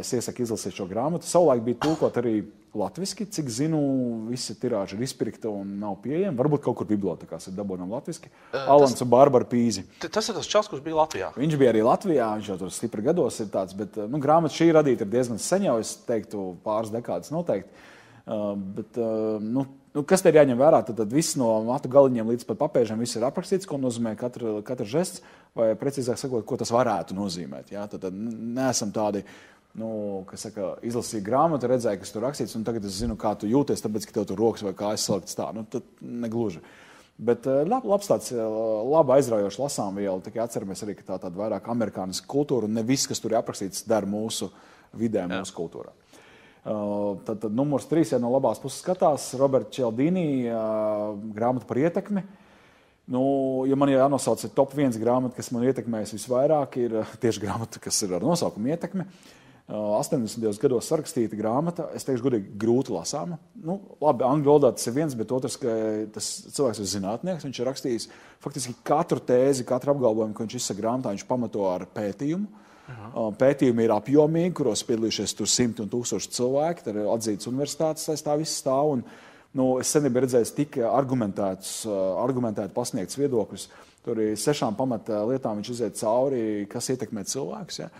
Es 0.00 0.08
iesaku 0.16 0.46
izlasīt 0.46 0.72
šo 0.72 0.86
grāmatu. 0.88 1.28
Savulaik 1.28 1.60
bija 1.66 1.76
tulkot 1.82 2.14
arī 2.16 2.38
latviešu. 2.72 3.26
Cik 3.34 3.50
zinu, 3.52 3.80
visa 4.30 4.54
tirāža 4.56 4.96
ir 4.96 5.02
izpirkta 5.04 5.50
un 5.52 5.74
nav 5.82 5.98
pieejama. 6.04 6.38
Varbūt 6.38 6.62
kaut 6.64 6.78
kur 6.78 6.88
bibliotekās 6.88 7.50
ir 7.50 7.56
dabūjama 7.58 7.98
latviešu. 7.98 8.30
Uh, 8.30 8.62
Alans 8.76 9.04
un 9.04 9.10
Bārbara 9.12 9.44
Pīzi. 9.50 9.84
Tas 10.06 10.30
ir 10.30 10.38
tas 10.38 10.48
čels, 10.48 10.70
kurš 10.70 10.84
bija 10.86 11.02
Latvijā. 11.02 11.28
Viņš 11.36 11.58
bija 11.60 11.74
arī 11.74 11.84
Latvijā, 11.84 12.30
viņš 12.38 12.48
jau 12.54 12.56
tur 12.62 12.72
stipri 12.72 13.04
gados 13.10 13.42
ir 13.44 13.50
tāds. 13.52 13.76
Bet 13.76 14.00
nu, 14.00 14.22
grāmata 14.22 14.56
šī 14.56 14.70
radīta 14.78 15.04
ir 15.04 15.12
diezgan 15.12 15.42
sen 15.42 15.68
jau, 15.68 15.76
es 15.82 15.92
teiktu, 16.08 16.54
pāris 16.64 16.94
dekādas 16.94 17.34
noteikti. 17.34 17.88
Uh, 18.24 18.54
bet, 18.78 18.96
uh, 18.96 19.36
nu, 19.44 19.66
Nu, 19.90 20.04
kas 20.06 20.22
te 20.22 20.30
ir 20.30 20.36
jāņem 20.38 20.58
vērā? 20.60 20.84
Tad, 20.86 21.00
tad 21.00 21.10
viss 21.10 21.34
no 21.38 21.48
matu 21.66 21.90
galiņiem 21.90 22.28
līdz 22.30 22.46
pat 22.46 22.60
papēžam 22.60 23.00
ir 23.02 23.24
aprakstīts, 23.26 23.66
ko 23.66 23.74
nozīmē 23.82 24.12
katra, 24.18 24.60
katra 24.66 24.86
žests, 24.86 25.24
vai 25.56 25.72
precīzāk 25.78 26.20
sakot, 26.20 26.44
ko 26.46 26.58
tas 26.60 26.70
varētu 26.70 27.16
nozīmēt. 27.18 27.72
Ja? 27.74 27.88
Tad, 27.90 28.04
tad 28.06 28.14
neesam 28.14 28.92
tādi 28.94 29.24
nu, 29.78 29.88
saka, 30.40 30.74
izlasīju 30.86 31.24
grāmatu, 31.26 31.68
redzēju, 31.70 32.00
kas 32.02 32.14
tur 32.14 32.24
rakstīts, 32.26 32.56
un 32.58 32.66
tagad 32.66 32.86
es 32.88 32.98
zinu, 32.98 33.16
kā 33.20 33.34
tu 33.38 33.50
jūties, 33.50 33.82
tāpēc, 33.84 34.08
ka 34.08 34.16
tev 34.18 34.26
tur 34.30 34.40
rokas 34.40 34.64
vai 34.66 34.74
kājas 34.76 35.06
saliktas 35.06 35.38
tā. 35.38 35.50
Nu, 35.54 35.64
tad 35.70 35.86
negluži. 36.00 36.62
Bet 37.20 37.46
eh, 37.50 37.62
lab, 37.68 37.84
labs 37.88 38.08
tāds 38.08 38.32
eh, 38.32 38.40
labi 38.40 39.18
aizraujošs 39.18 39.60
lasām 39.60 40.00
viela. 40.00 40.18
Tikai 40.24 40.42
atceramies 40.46 40.82
arī, 40.86 40.96
ka 40.98 41.06
tā 41.12 41.20
tāda 41.26 41.36
vairāk 41.38 41.68
amerikāniska 41.70 42.28
kultūra 42.30 42.68
un 42.68 42.78
ne 42.78 42.84
viss, 42.86 43.08
kas 43.10 43.20
tur 43.22 43.34
ir 43.34 43.40
aprakstīts, 43.42 43.84
der 43.88 44.08
mūsu 44.08 44.50
vidē, 44.96 45.26
Jā. 45.26 45.38
mūsu 45.38 45.56
kultūrā. 45.58 45.94
Uh, 46.60 47.16
tad, 47.24 47.38
tad 47.40 47.54
numurs 47.56 47.86
trīs, 47.88 48.10
ja 48.12 48.18
no 48.20 48.28
labās 48.34 48.58
puses 48.60 48.82
skatās, 48.82 49.30
Roberts 49.40 49.72
Čeldīnī 49.78 50.24
grāmata 51.32 51.64
par 51.68 51.80
ietekmi. 51.80 52.20
Nu, 53.10 53.22
ja 53.64 53.78
man 53.80 53.88
jānosauc 53.88 54.42
top 54.52 54.74
viens 54.76 54.98
grāmata, 55.00 55.38
kas 55.38 55.48
man 55.54 55.64
ietekmējas 55.70 56.12
visvairāk, 56.18 56.76
ir 56.82 56.98
tieši 57.22 57.42
grāmata, 57.42 57.80
kas 57.82 57.96
ir 58.04 58.12
ar 58.18 58.26
nosaukumu 58.28 58.74
ietekme. 58.74 59.08
Uh, 59.08 59.40
80. 59.70 60.58
gados 60.58 60.88
sarakstīta 60.90 61.36
grāmata, 61.38 61.86
es 61.94 62.06
teikšu, 62.06 62.24
godīgi, 62.24 62.54
grūti 62.58 62.90
lasāma. 62.94 63.38
Nu, 63.62 63.76
labi, 64.02 64.24
angļu 64.26 64.50
valodā 64.50 64.72
tas 64.74 64.88
ir 64.90 64.96
viens, 64.96 65.14
bet 65.14 65.30
otrs, 65.34 65.56
ka 65.62 65.74
tas 66.14 66.30
cilvēks 66.56 66.80
ir 66.82 66.88
zinātnieks. 66.90 67.46
Viņš 67.46 67.60
ir 67.60 67.70
rakstījis 67.70 68.08
faktiski 68.42 68.74
katru 68.86 69.22
tēzi, 69.22 69.66
katru 69.68 69.94
apgalvojumu, 69.94 70.34
ko 70.34 70.46
viņš 70.46 70.58
izsaka 70.58 70.82
grāmatā, 70.82 71.14
viņš 71.14 71.26
pamato 71.28 71.68
ar 71.70 71.86
pētījumu. 71.94 72.66
Aha. 72.90 73.26
Pētījumi 73.38 73.86
ir 73.86 73.94
apjomīgi, 73.94 74.54
kuros 74.58 74.82
piedalījušies 74.88 75.36
simti 75.46 75.84
un 75.84 75.90
tūkstoši 75.92 76.32
cilvēki. 76.34 76.86
Tur 76.86 76.98
ir 76.98 77.10
atzīts 77.12 77.50
universitātes, 77.50 78.08
aiz 78.10 78.24
tā 78.26 78.34
viss 78.40 78.58
stāv. 78.58 78.96
Un, 78.96 79.04
nu, 79.54 79.72
es 79.78 79.92
sen 79.94 80.08
biju 80.08 80.24
redzējis 80.24 80.56
tik 80.56 80.80
argumentētus, 80.90 81.84
argumentēti 82.24 82.74
pasniegts 82.74 83.20
viedokļus. 83.20 83.68
Tur 84.02 84.18
ir 84.24 84.38
sešām 84.40 84.74
pamatlietām 84.78 85.60
viņš 85.60 85.74
iziet 85.76 86.00
cauri, 86.00 86.42
kas 86.72 86.88
ietekmē 86.90 87.22
cilvēkus. 87.28 87.84
Ja? 87.84 87.90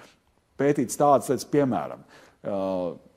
Pētīts 0.60 1.00
tādas 1.00 1.30
lietas, 1.32 1.48
piemēram, 1.50 2.04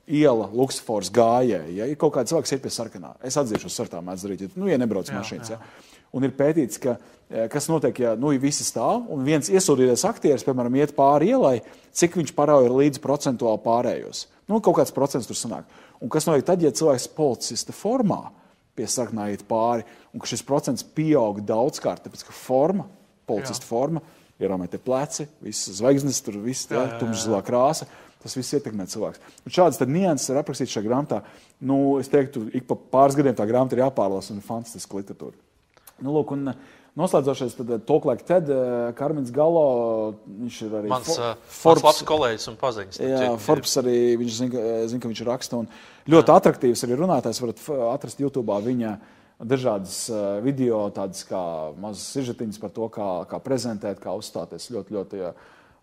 iela, 0.07 0.49
Luksafors 0.51 1.11
gājēji. 1.13 1.77
Ja 1.77 1.87
ir 1.87 1.99
kaut 1.99 2.15
kāds 2.17 2.33
cilvēks, 2.33 2.55
iet 2.55 2.63
pie 2.63 2.73
sarkanā, 2.73 3.15
es 3.23 3.37
atzīšu, 3.39 3.69
uz 3.69 3.79
sarkanā 3.79 4.03
mēdz 4.09 4.27
darīt, 4.27 4.59
nu, 4.59 4.69
ja 4.71 4.79
nebrauc 4.81 5.11
jā, 5.11 5.19
mašīnas. 5.19 5.53
Jā. 5.53 5.59
Ja. 5.59 5.91
Un 6.13 6.27
ir 6.27 6.35
pētīts, 6.37 6.77
ka, 6.81 6.97
e, 7.25 7.47
kas 7.49 7.67
notiek, 7.71 8.03
ja 8.03 8.13
nu, 8.19 8.33
visi 8.41 8.65
stāv 8.67 9.07
un 9.13 9.23
viens 9.25 9.49
iesūdzītais 9.49 10.03
aktieris, 10.05 10.45
piemēram, 10.45 10.75
iet 10.77 10.93
pāri 10.97 11.31
ielai, 11.33 11.55
cik 11.95 12.19
viņš 12.19 12.35
parauja 12.37 12.69
līdz 12.69 13.01
procentuāli 13.01 13.63
pārējos. 13.63 14.27
Nu, 14.51 14.59
kaut 14.61 14.77
kāds 14.77 14.93
procents 14.93 15.29
tur 15.29 15.39
sanāk. 15.39 15.69
Un 16.03 16.11
kas 16.13 16.27
notiek 16.27 16.45
tad, 16.45 16.61
ja 16.61 16.73
cilvēks 16.75 17.07
policista 17.15 17.73
formā 17.73 18.27
pie 18.77 18.85
sarkanā 18.89 19.31
iet 19.31 19.45
pāri, 19.49 19.85
un 20.13 20.21
ka 20.21 20.29
šis 20.29 20.45
procents 20.45 20.85
pieaug 20.85 21.41
daudzkārt, 21.47 22.05
tāpēc 22.05 22.25
ka 22.27 22.35
forma, 22.35 22.85
policista 23.29 23.65
Jā. 23.65 23.69
forma, 23.69 24.03
ieramētie 24.45 24.79
pleci, 24.83 25.27
visas 25.43 25.79
zvaigznes, 25.79 26.21
tur 26.25 26.39
viss 26.43 26.69
tumšs 26.69 27.27
zilā 27.27 27.41
krāsa. 27.45 27.89
Tas 28.23 28.37
viss 28.37 28.55
ietekmē 28.55 28.85
cilvēku. 28.87 29.19
Šādas 29.51 29.81
nianses 29.83 30.29
ir 30.31 30.37
aprakstītas 30.39 30.77
šajā 30.77 30.85
grāmatā. 30.85 31.17
Nu, 31.59 31.97
es 31.99 32.07
teiktu, 32.07 32.45
ik 32.55 32.63
pa 32.69 32.77
pāris 32.93 33.17
gadiem 33.19 33.35
tā 33.35 33.43
grāmata 33.49 33.75
ir 33.75 33.81
jāpārlasa 33.81 34.31
un 34.31 34.39
ir 34.39 34.45
fantastiska 34.47 34.95
literatūra. 34.95 35.35
Nu, 35.99 36.13
lūk, 36.15 36.31
un, 36.31 36.53
Noslēdzošais, 36.93 37.55
tad 37.57 37.71
Toklēk 37.89 38.19
Ted, 38.27 38.49
Karmins 38.99 39.31
Galo, 39.33 39.63
viņš 40.29 40.57
ir 40.67 40.75
arī 40.77 40.91
mans, 40.91 41.09
Forbes, 41.09 41.81
mans 41.81 41.87
labs 41.87 42.03
kolēģis 42.05 42.51
un 42.51 42.57
paziņas. 42.61 42.99
Jā, 43.01 43.31
Forbes 43.41 43.73
arī, 43.81 43.95
viņš 44.21 44.35
zina, 44.37 44.65
zin, 44.91 45.01
ka 45.01 45.09
viņš 45.09 45.23
raksta 45.25 45.57
un 45.63 45.71
ļoti 46.13 46.29
jā. 46.29 46.35
atraktīvs 46.37 46.85
arī 46.85 46.99
runātājs, 46.99 47.41
varat 47.41 47.63
atrast 47.95 48.21
YouTube 48.21 48.59
viņa 48.67 48.93
dažādas 49.47 49.97
video, 50.45 50.85
tādas 50.95 51.25
kā 51.27 51.41
mazas 51.81 52.05
sižetiņas 52.15 52.61
par 52.61 52.71
to, 52.75 52.87
kā, 52.93 53.09
kā 53.29 53.39
prezentēt, 53.43 53.99
kā 54.03 54.15
uzstāties. 54.17 54.69
Ļoti, 54.73 54.97
ļoti 54.97 55.23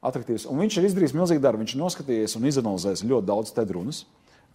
atraktīvs. 0.07 0.47
Un 0.51 0.63
viņš 0.63 0.79
ir 0.81 0.89
izdarījis 0.89 1.17
milzīgu 1.17 1.45
darbu. 1.45 1.63
Viņš 1.65 1.77
ir 1.77 1.83
noskatījies 1.83 2.37
un 2.39 2.49
izanalizējis 2.51 3.07
ļoti 3.11 3.31
daudz 3.31 3.55
TED 3.57 3.75
runas. 3.77 4.05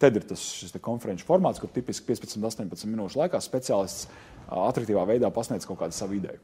TED 0.02 0.18
ir 0.18 0.26
tas 0.28 0.44
konferenču 0.84 1.24
formāts, 1.28 1.60
kur 1.62 1.70
tipiski 1.72 2.10
15-18 2.10 2.88
minūšu 2.90 3.22
laikā 3.22 3.40
speciālists 3.40 4.10
attraktīvā 4.52 5.06
veidā 5.08 5.30
pasniedz 5.32 5.64
kaut 5.68 5.80
kādu 5.80 5.96
savu 5.96 6.18
ideju. 6.18 6.42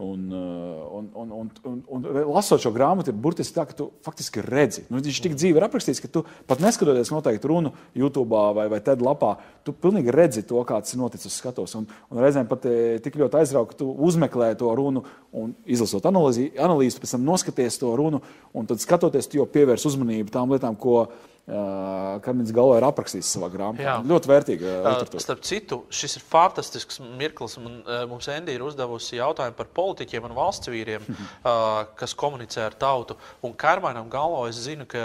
Un, 0.00 0.32
un, 0.32 1.08
un, 1.14 1.32
un, 1.32 1.48
un, 1.68 1.80
un 1.92 2.04
lasot 2.32 2.62
šo 2.62 2.70
grāmatu, 2.72 3.12
ir 3.12 3.18
burtiski 3.20 3.52
tā, 3.52 3.66
ka 3.68 3.74
tu 3.76 3.90
faktiski 4.06 4.40
redzi. 4.40 4.86
Nu, 4.88 4.96
viņš 5.04 5.18
tik 5.26 5.34
dzīvi 5.36 5.60
ir 5.60 5.66
aprakstīts, 5.66 6.00
ka 6.00 6.08
tu 6.08 6.22
pat 6.48 6.62
neskatoties 6.64 7.10
noteikti 7.12 7.50
runu 7.50 7.74
YouTube 7.92 8.38
vai, 8.56 8.64
vai 8.72 8.80
TED 8.80 9.04
lapā, 9.04 9.34
tu 9.66 9.74
pilnīgi 9.76 10.14
redzi 10.14 10.44
to, 10.48 10.62
kāds 10.64 10.94
ir 10.94 11.02
noticis 11.02 11.28
uz 11.28 11.36
skatuves. 11.42 11.76
Un, 11.76 11.84
un 12.08 12.22
reizēm 12.24 12.48
pat 12.48 12.64
tik 13.04 13.18
ļoti 13.20 13.42
aizrauga, 13.42 13.74
ka 13.74 13.80
tu 13.82 13.90
uzmeklē 14.08 14.54
to 14.60 14.72
runu 14.78 15.04
un 15.36 15.52
izlasot 15.68 16.08
analīzi, 16.08 16.48
analīzi 16.56 17.02
pēc 17.02 17.18
tam 17.18 17.26
noskaties 17.28 17.76
to 17.82 17.92
runu 18.00 18.22
un 18.56 18.70
tad 18.70 18.80
skatoties, 18.80 19.28
tu 19.28 19.42
jau 19.42 19.50
pievērs 19.52 19.84
uzmanību 19.90 20.32
tām 20.32 20.56
lietām, 20.56 20.80
ko 20.80 21.10
viņa 21.10 21.29
Karmins 21.50 22.52
Galo 22.54 22.76
ir 22.78 22.84
aprakstījis 22.86 23.30
savā 23.34 23.48
grāmatā. 23.50 23.96
Ļoti 24.06 24.30
vērtīga. 24.30 24.74
Uh, 24.86 25.20
starp 25.22 25.42
citu, 25.46 25.80
šis 25.94 26.18
ir 26.20 26.24
fantastisks 26.30 27.00
mirklis. 27.18 27.56
Man, 27.62 27.80
mums 28.10 28.28
Endija 28.30 28.58
ir 28.58 28.64
uzdevusi 28.66 29.18
jautājumu 29.18 29.56
par 29.58 29.70
politiķiem 29.74 30.28
un 30.28 30.36
valsts 30.36 30.70
vīriem, 30.70 31.06
uh, 31.10 31.82
kas 31.98 32.14
komunicē 32.18 32.68
ar 32.68 32.78
tautu. 32.78 33.18
Un 33.46 33.56
Karmainam 33.58 34.10
Galo 34.12 34.44
es 34.50 34.60
zinu, 34.62 34.86
ka 34.90 35.04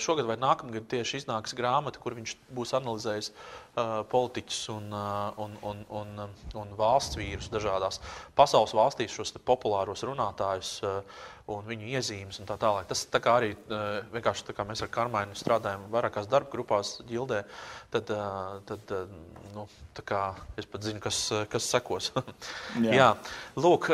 šogad 0.00 0.28
vai 0.28 0.38
nākamgad 0.40 0.88
tieši 0.90 1.22
iznāks 1.22 1.56
grāmata, 1.58 2.00
kur 2.00 2.16
viņš 2.16 2.36
būs 2.54 2.74
analizējis 2.78 3.32
uh, 3.32 4.04
politiķus 4.10 4.62
un, 4.74 4.92
un, 5.44 5.56
un, 5.68 5.82
un, 6.00 6.28
un 6.62 6.76
valsts 6.78 7.18
vīrus 7.18 7.50
dažādās 7.52 8.00
pasaules 8.38 8.76
valstīs, 8.76 9.12
šos 9.14 9.36
populāros 9.44 10.06
runātājus. 10.06 10.78
Uh, 10.86 11.34
un 11.52 11.68
viņu 11.68 11.88
iezīmes 11.96 12.40
un 12.42 12.48
tā 12.48 12.58
tālāk. 12.60 12.88
Tas 12.90 13.04
tā 13.08 13.20
kā 13.24 13.36
arī 13.40 13.52
vienkārši 14.12 14.48
tā 14.50 14.56
kā 14.56 14.66
mēs 14.68 14.82
ar 14.84 14.92
Karmainu 14.92 15.36
strādājam 15.38 15.86
vairākās 15.92 16.28
darba 16.30 16.52
grupās, 16.52 16.96
ģildē, 17.08 17.42
tad, 17.94 18.12
tad 18.68 18.94
nu, 19.54 19.66
es 20.60 20.68
pat 20.68 20.84
zinu, 20.84 21.00
kas, 21.04 21.22
kas 21.52 21.70
sekos. 21.72 22.12
Jā. 22.84 22.92
Jā. 22.98 23.08
Lūk, 23.58 23.90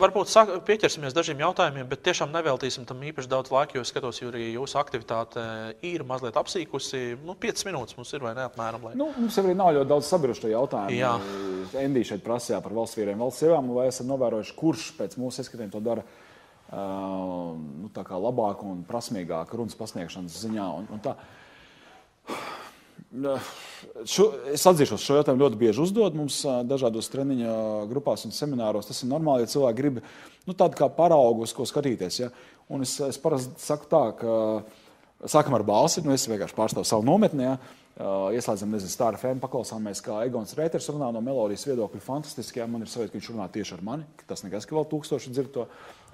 varbūt 0.00 0.30
pieķersimies 0.66 1.14
dažiem 1.16 1.40
jautājumiem, 1.42 1.86
bet 1.90 2.02
tiešām 2.06 2.30
neveltīsim 2.34 2.86
tam 2.88 3.02
īpaši 3.04 3.30
daudz 3.30 3.52
laika, 3.54 3.76
jo 3.76 3.84
es 3.84 3.92
skatos, 3.92 4.20
jo 4.20 4.30
arī 4.32 4.50
jūsu 4.52 4.78
aktivitāte 4.80 5.44
ir 5.86 6.04
mazliet 6.08 6.38
apsīkusi. 6.38 7.18
Nu, 7.26 7.36
5 7.38 7.66
minūtes 7.68 7.98
mums 7.98 8.12
ir 8.14 8.24
vai 8.24 8.34
ne 8.38 8.46
apmēram. 8.46 8.86
Lai... 8.88 8.94
Nu, 8.98 9.10
mums 9.16 9.38
arī 9.42 9.56
nav 9.58 9.72
ļoti 9.76 9.90
daudz 9.92 10.10
sabiedrisko 10.10 10.52
jautājumu. 10.52 10.98
Jā. 10.98 11.14
Endija 11.82 12.12
šeit 12.12 12.24
prasīja 12.26 12.62
par 12.64 12.76
valsts 12.76 12.98
vīriem, 12.98 13.18
valsts 13.20 13.44
sievām, 13.44 13.72
vai 13.76 13.88
esat 13.90 14.08
novērojuši, 14.08 14.56
kurš 14.58 14.86
pēc 15.00 15.18
mūsu 15.20 15.44
ieskatiem 15.44 15.72
to 15.74 15.82
dara 15.84 16.04
uh, 16.06 17.58
nu, 17.58 17.90
labāk 18.28 18.64
un 18.66 18.86
prasmīgāk 18.88 19.52
runas 19.58 19.76
pasniegšanas 19.78 20.40
ziņā. 20.46 20.70
Un, 20.80 20.88
un 20.94 21.04
tā. 21.04 21.18
Šo, 23.08 24.26
es 24.52 24.66
atzīšos, 24.68 25.00
šo 25.00 25.16
jautājumu 25.16 25.40
ļoti 25.40 25.58
bieži 25.62 25.80
uzdod 25.80 26.16
mums 26.18 26.42
dažādos 26.68 27.08
treniņa 27.08 27.52
grupās 27.88 28.26
un 28.28 28.34
semināros. 28.36 28.88
Tas 28.90 29.00
ir 29.00 29.08
normāli, 29.08 29.46
ja 29.46 29.52
cilvēki 29.54 29.78
grib 29.78 30.00
nu, 30.02 30.52
tādu 30.52 30.76
kā 30.76 30.90
paraugu, 30.92 31.46
uz 31.46 31.54
ko 31.56 31.64
skatīties. 31.68 32.20
Ja? 32.20 32.28
Un 32.68 32.84
es, 32.84 32.98
es 33.00 33.16
parasti 33.22 33.56
saku 33.64 33.88
tā, 33.88 34.02
ka 34.18 34.34
sākam 35.24 35.56
ar 35.56 35.64
balsi, 35.64 36.04
nu, 36.04 36.12
es 36.12 36.28
vienkārši 36.28 36.56
pārstāvu 36.58 36.88
savu 36.88 37.06
nometni. 37.08 37.46
Ja? 37.48 37.56
Ieslēdzam, 37.98 38.70
nezinu, 38.76 38.92
stāra 38.92 39.18
fēnu, 39.18 39.40
paklausāmies, 39.42 40.02
kā 40.04 40.20
Egons 40.28 40.52
Reiters 40.54 40.86
runā 40.92 41.08
no 41.10 41.22
melodijas 41.24 41.64
viedokļa. 41.66 42.02
Fantastiski, 42.04 42.60
ja 42.60 42.68
man 42.70 42.84
ir 42.84 42.92
sajūta, 42.92 43.10
ka 43.10 43.18
viņš 43.18 43.30
runā 43.32 43.48
tieši 43.56 43.74
ar 43.74 43.80
mani. 43.88 44.04
Tas 44.28 44.44
nekas, 44.44 44.68
ka 44.68 44.76
vēl 44.76 44.86
tūkstoši 44.92 45.32
dzird 45.32 45.50
to. 45.56 45.64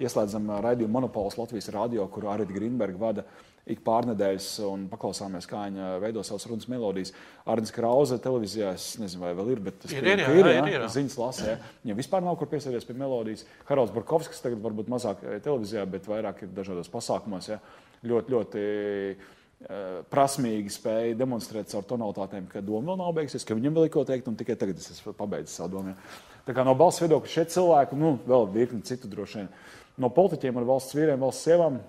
Ieslēdzam 0.01 0.47
raidījumu 0.65 0.95
Monopols 0.95 1.37
Latvijas 1.37 1.69
radio, 1.75 2.07
kuru 2.09 2.31
Arita 2.31 2.55
Grīnberga 2.55 3.03
vada 3.03 3.27
ik 3.65 3.81
pārnedēļas 3.85 4.47
un 4.67 4.83
paklausāmies, 4.91 5.47
kā 5.49 5.63
viņa 5.65 5.95
veido 6.03 6.21
savas 6.25 6.45
runas 6.49 6.67
melodijas. 6.69 7.11
Arnēs 7.49 7.73
Krause 7.73 8.19
televīzijā, 8.21 8.73
es 8.77 8.91
nezinu, 9.01 9.23
vai 9.23 9.31
vēl 9.37 9.55
ir, 9.55 9.61
bet 9.65 9.79
tas 9.81 9.93
ir, 9.95 10.05
ir, 10.05 10.21
jā, 10.21 10.27
ir, 10.37 10.49
jā, 10.53 10.59
ir, 10.69 10.75
jā. 10.75 10.89
ziņas 10.93 11.15
lasē. 11.17 11.47
Ja. 11.49 11.71
Viņam 11.83 12.01
vispār 12.01 12.25
nav 12.25 12.37
kur 12.37 12.51
piesēties 12.51 12.85
pie 12.85 12.97
melodijas. 12.99 13.45
Haralds 13.69 13.93
Barkovskis 13.95 14.43
tagad 14.45 14.61
varbūt 14.61 14.91
mazāk 14.93 15.23
eh, 15.25 15.39
televīzijā, 15.45 15.85
bet 15.89 16.09
vairāk 16.09 16.45
ir 16.45 16.53
dažādos 16.53 16.91
pasākumos. 16.93 17.49
Ja. 17.49 17.57
Ļoti, 18.05 18.35
ļoti 18.35 18.63
uh, 19.15 19.25
prasmīgi 20.13 20.69
spēja 20.75 21.17
demonstrēt 21.17 21.71
caur 21.71 21.87
tonalitātēm, 21.89 22.45
ka 22.51 22.61
doma 22.61 22.91
vēl 22.91 22.99
nav 23.01 23.15
beigusies, 23.17 23.47
ka 23.47 23.57
viņam 23.57 23.79
vēl 23.79 23.87
ir 23.87 23.93
ko 23.95 24.03
teikt, 24.05 24.29
un 24.29 24.37
tikai 24.37 24.57
tagad 24.61 24.77
es 24.77 24.91
esmu 24.93 25.15
pabeidzis 25.17 25.57
savu 25.57 25.79
domu. 25.79 25.95
Tā 26.45 26.53
kā 26.53 26.61
no 26.67 26.75
balss 26.77 27.01
viedokļa 27.01 27.31
šie 27.31 27.47
cilvēki, 27.55 27.97
nu, 27.97 28.13
vēl 28.29 28.45
virkni 28.53 28.85
citu 28.85 29.09
droši 29.09 29.41
vien, 29.41 29.49
no 29.97 30.11
politiķiem 30.13 30.61
un 30.61 30.67
valsts 30.69 30.93
vīriem, 30.93 31.23
valsts 31.23 31.47
sievām, 31.47 31.79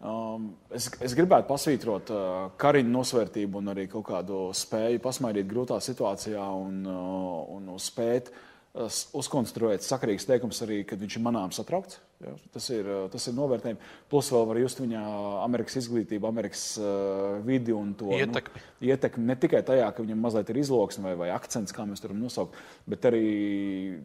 Um, 0.00 0.54
es, 0.72 0.86
es 1.04 1.12
gribētu 1.12 1.44
pasvītrot 1.50 2.10
uh, 2.14 2.28
kariņu 2.60 2.88
nosvērtību 2.88 3.58
un 3.60 3.74
arī 3.74 3.82
kaut 3.92 4.06
kādu 4.08 4.46
spēju 4.56 5.02
pasmaidīt 5.04 5.50
grūtā 5.50 5.76
situācijā 5.84 6.46
un, 6.56 6.78
uh, 6.88 7.50
un 7.52 7.66
spēt 7.76 8.30
uh, 8.32 8.88
uzkonstruēt 9.20 9.84
sakarīgs 9.84 10.24
teikums 10.24 10.62
arī, 10.64 10.78
kad 10.88 11.04
viņš 11.04 11.18
ir 11.18 11.24
manām 11.26 11.52
satraukts. 11.52 12.00
Ja? 12.24 12.32
Tas, 12.54 12.70
ir, 12.72 12.88
uh, 12.88 13.04
tas 13.12 13.28
ir 13.28 13.36
novērtējums. 13.36 13.92
Plus 14.08 14.32
vēl 14.32 14.48
var 14.48 14.62
just 14.62 14.80
viņa 14.80 15.04
Amerikas 15.44 15.76
izglītību, 15.82 16.32
Amerikas 16.32 16.64
uh, 16.80 17.36
vidi 17.44 17.76
un 17.76 17.92
to 18.00 18.08
ietekmi. 18.16 18.64
Nu, 18.80 18.88
ietekmi. 18.94 19.28
Ne 19.28 19.36
tikai 19.44 19.60
tajā, 19.68 19.92
ka 19.92 20.06
viņam 20.06 20.24
mazliet 20.24 20.48
ir 20.54 20.64
izloksne 20.64 21.10
vai, 21.10 21.16
vai 21.26 21.32
akcents, 21.36 21.76
kā 21.76 21.84
mēs 21.84 22.00
to 22.00 22.08
varam 22.08 22.24
nosaukt, 22.24 22.56
bet 22.88 23.04
arī 23.12 23.26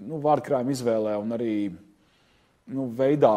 nu, 0.04 0.20
vārdkrājuma 0.28 0.76
izvēlē 0.76 1.16
un 1.24 1.40
arī 1.40 1.56
nu, 2.74 2.88
veidā, 2.98 3.34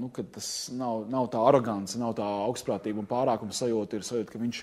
nu, 0.00 0.08
ka 0.14 0.24
tas 0.36 0.48
nav, 0.76 1.06
nav 1.12 1.28
tā 1.32 1.40
arogance, 1.48 1.98
nav 2.00 2.14
tā 2.18 2.28
augstprātība 2.46 3.02
un 3.02 3.10
pārākuma 3.10 3.56
sajūta. 3.56 3.98
Ir 3.98 4.06
sajūta, 4.06 4.32
ka 4.32 4.40
viņš 4.42 4.62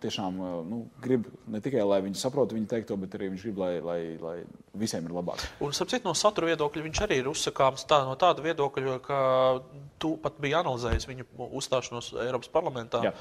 tiešām 0.00 0.38
nu, 0.64 0.78
grib 1.04 1.26
ne 1.52 1.60
tikai, 1.60 1.82
lai 1.84 2.00
viņi 2.06 2.16
saprotu 2.16 2.56
viņa 2.56 2.70
teikto, 2.70 2.96
bet 3.00 3.12
arī 3.18 3.28
viņš 3.34 3.42
grib, 3.44 3.58
lai, 3.60 3.72
lai, 3.84 3.98
lai 4.22 4.36
visiem 4.80 5.04
ir 5.04 5.12
labāk. 5.12 5.42
Un, 5.60 5.74
sapcīt, 5.76 6.06
no 6.06 6.14
satura 6.16 6.48
viedokļa 6.48 6.84
viņš 6.86 7.00
arī 7.04 7.18
ir 7.20 7.28
uzsakāms 7.28 7.84
tā, 7.88 7.98
no 8.08 8.14
tāda 8.20 8.44
viedokļa, 8.46 8.94
ka 9.04 9.18
tu 10.00 10.14
pat 10.22 10.38
biji 10.42 10.56
analizējis 10.56 11.04
viņa 11.10 11.26
uzstāšanos 11.60 12.08
Eiropas 12.24 12.48
parlamentā, 12.54 13.02
Jā. 13.04 13.12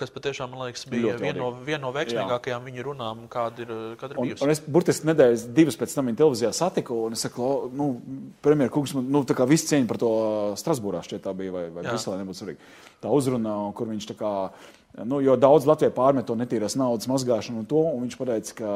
kas 0.00 0.14
patiešām, 0.14 0.54
man 0.54 0.64
liekas, 0.66 0.86
bija 0.88 1.18
viena 1.20 1.42
no, 1.42 1.50
vien 1.66 1.84
no 1.84 1.92
veiksmīgākajām 1.94 2.64
viņa 2.70 2.88
runām, 2.88 3.26
kāda 3.30 3.66
ir, 3.66 3.74
kāda 4.00 4.16
ir 4.16 4.22
bijusi. 4.24 4.40
Un, 4.40 4.48
un 4.48 4.54
es 4.56 4.64
burtiski 4.64 5.10
nedēļas 5.12 5.46
divas 5.60 5.78
pēc 5.78 5.98
tam 5.98 6.08
viņa 6.08 6.22
televīzijā 6.22 6.54
satiku, 6.56 7.02
un 7.06 7.18
es 7.18 7.26
saku, 7.28 7.52
nu, 7.76 7.90
premjerkungs, 8.44 8.96
nu, 9.04 9.22
tā 9.28 9.36
kā 9.36 9.46
viss 9.50 9.68
cieņa 9.68 9.90
par 9.92 10.00
to 10.00 10.10
Strasbūrā 10.58 11.04
šķiet 11.04 11.26
tā 11.28 11.36
bija, 11.36 11.54
vai, 11.54 11.68
vai 11.74 11.86
Briselē 11.90 12.18
nebūtu 12.22 12.42
svarīgi. 12.42 12.74
Tā 13.04 13.12
uzruna, 13.14 13.54
kur 13.78 13.92
viņš 13.92 14.10
tā 14.10 14.18
kā 14.18 14.32
Nu, 15.04 15.20
jo 15.22 15.34
daudz 15.38 15.66
Latvijai 15.68 15.92
pārmet 15.94 16.26
to 16.26 16.34
netīrās 16.34 16.74
naudas 16.78 17.06
mazgāšanu 17.10 17.60
un 17.60 17.66
to. 17.68 17.80
Un 17.92 18.00
viņš 18.02 18.16
teica, 18.18 18.54
ka, 18.58 18.70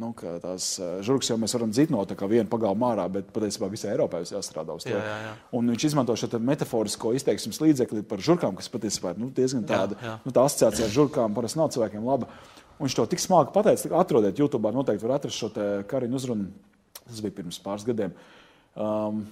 nu, 0.00 0.10
ka 0.18 0.34
tās 0.42 0.66
eh, 0.82 0.96
žurkas 1.06 1.30
jau 1.30 1.38
mēs 1.40 1.54
varam 1.56 1.70
dzīt 1.72 1.92
no 1.94 2.02
viena 2.28 2.48
pagāma 2.50 2.90
ārā, 2.92 3.06
bet 3.12 3.30
patiesībā 3.32 3.70
visai 3.72 3.94
Eiropai 3.94 4.24
ir 4.24 4.32
jāstrādā 4.34 4.76
uz 4.76 4.84
to. 4.84 4.92
Jā, 4.92 5.00
jā, 5.00 5.14
jā. 5.24 5.30
Un 5.56 5.70
viņš 5.72 5.86
izmanto 5.88 6.16
šo 6.18 6.28
metaforisko 6.42 7.14
izteiksmes 7.16 7.62
līdzekli 7.62 8.04
par 8.08 8.20
žurkām, 8.24 8.58
kas 8.58 8.68
patiesībā 8.72 9.14
ir 9.14 9.22
nu, 9.22 9.30
diezgan 9.32 9.64
tāda 9.68 9.96
jā, 9.96 10.10
jā. 10.10 10.16
Nu, 10.26 10.34
tā 10.34 10.44
asociācija 10.44 10.88
ar 10.88 10.92
žurkām 10.98 11.38
parasti 11.38 11.62
nav 11.62 11.70
cilvēkiem 11.76 12.04
laba. 12.10 12.28
Un 12.74 12.88
viņš 12.88 12.98
to 12.98 13.06
tik 13.14 13.22
smagi 13.22 13.54
pateica, 13.54 13.88
ka 13.88 14.02
atrodiet 14.02 14.42
YouTube, 14.42 14.74
noteikti 14.74 15.06
var 15.06 15.16
atrast 15.20 15.38
šo 15.38 15.52
Kariņu 15.88 16.18
uzrunu. 16.18 16.50
Tas 17.04 17.22
bija 17.22 17.38
pirms 17.38 17.62
pāris 17.62 17.86
gadiem. 17.86 18.12
Um, 18.74 19.22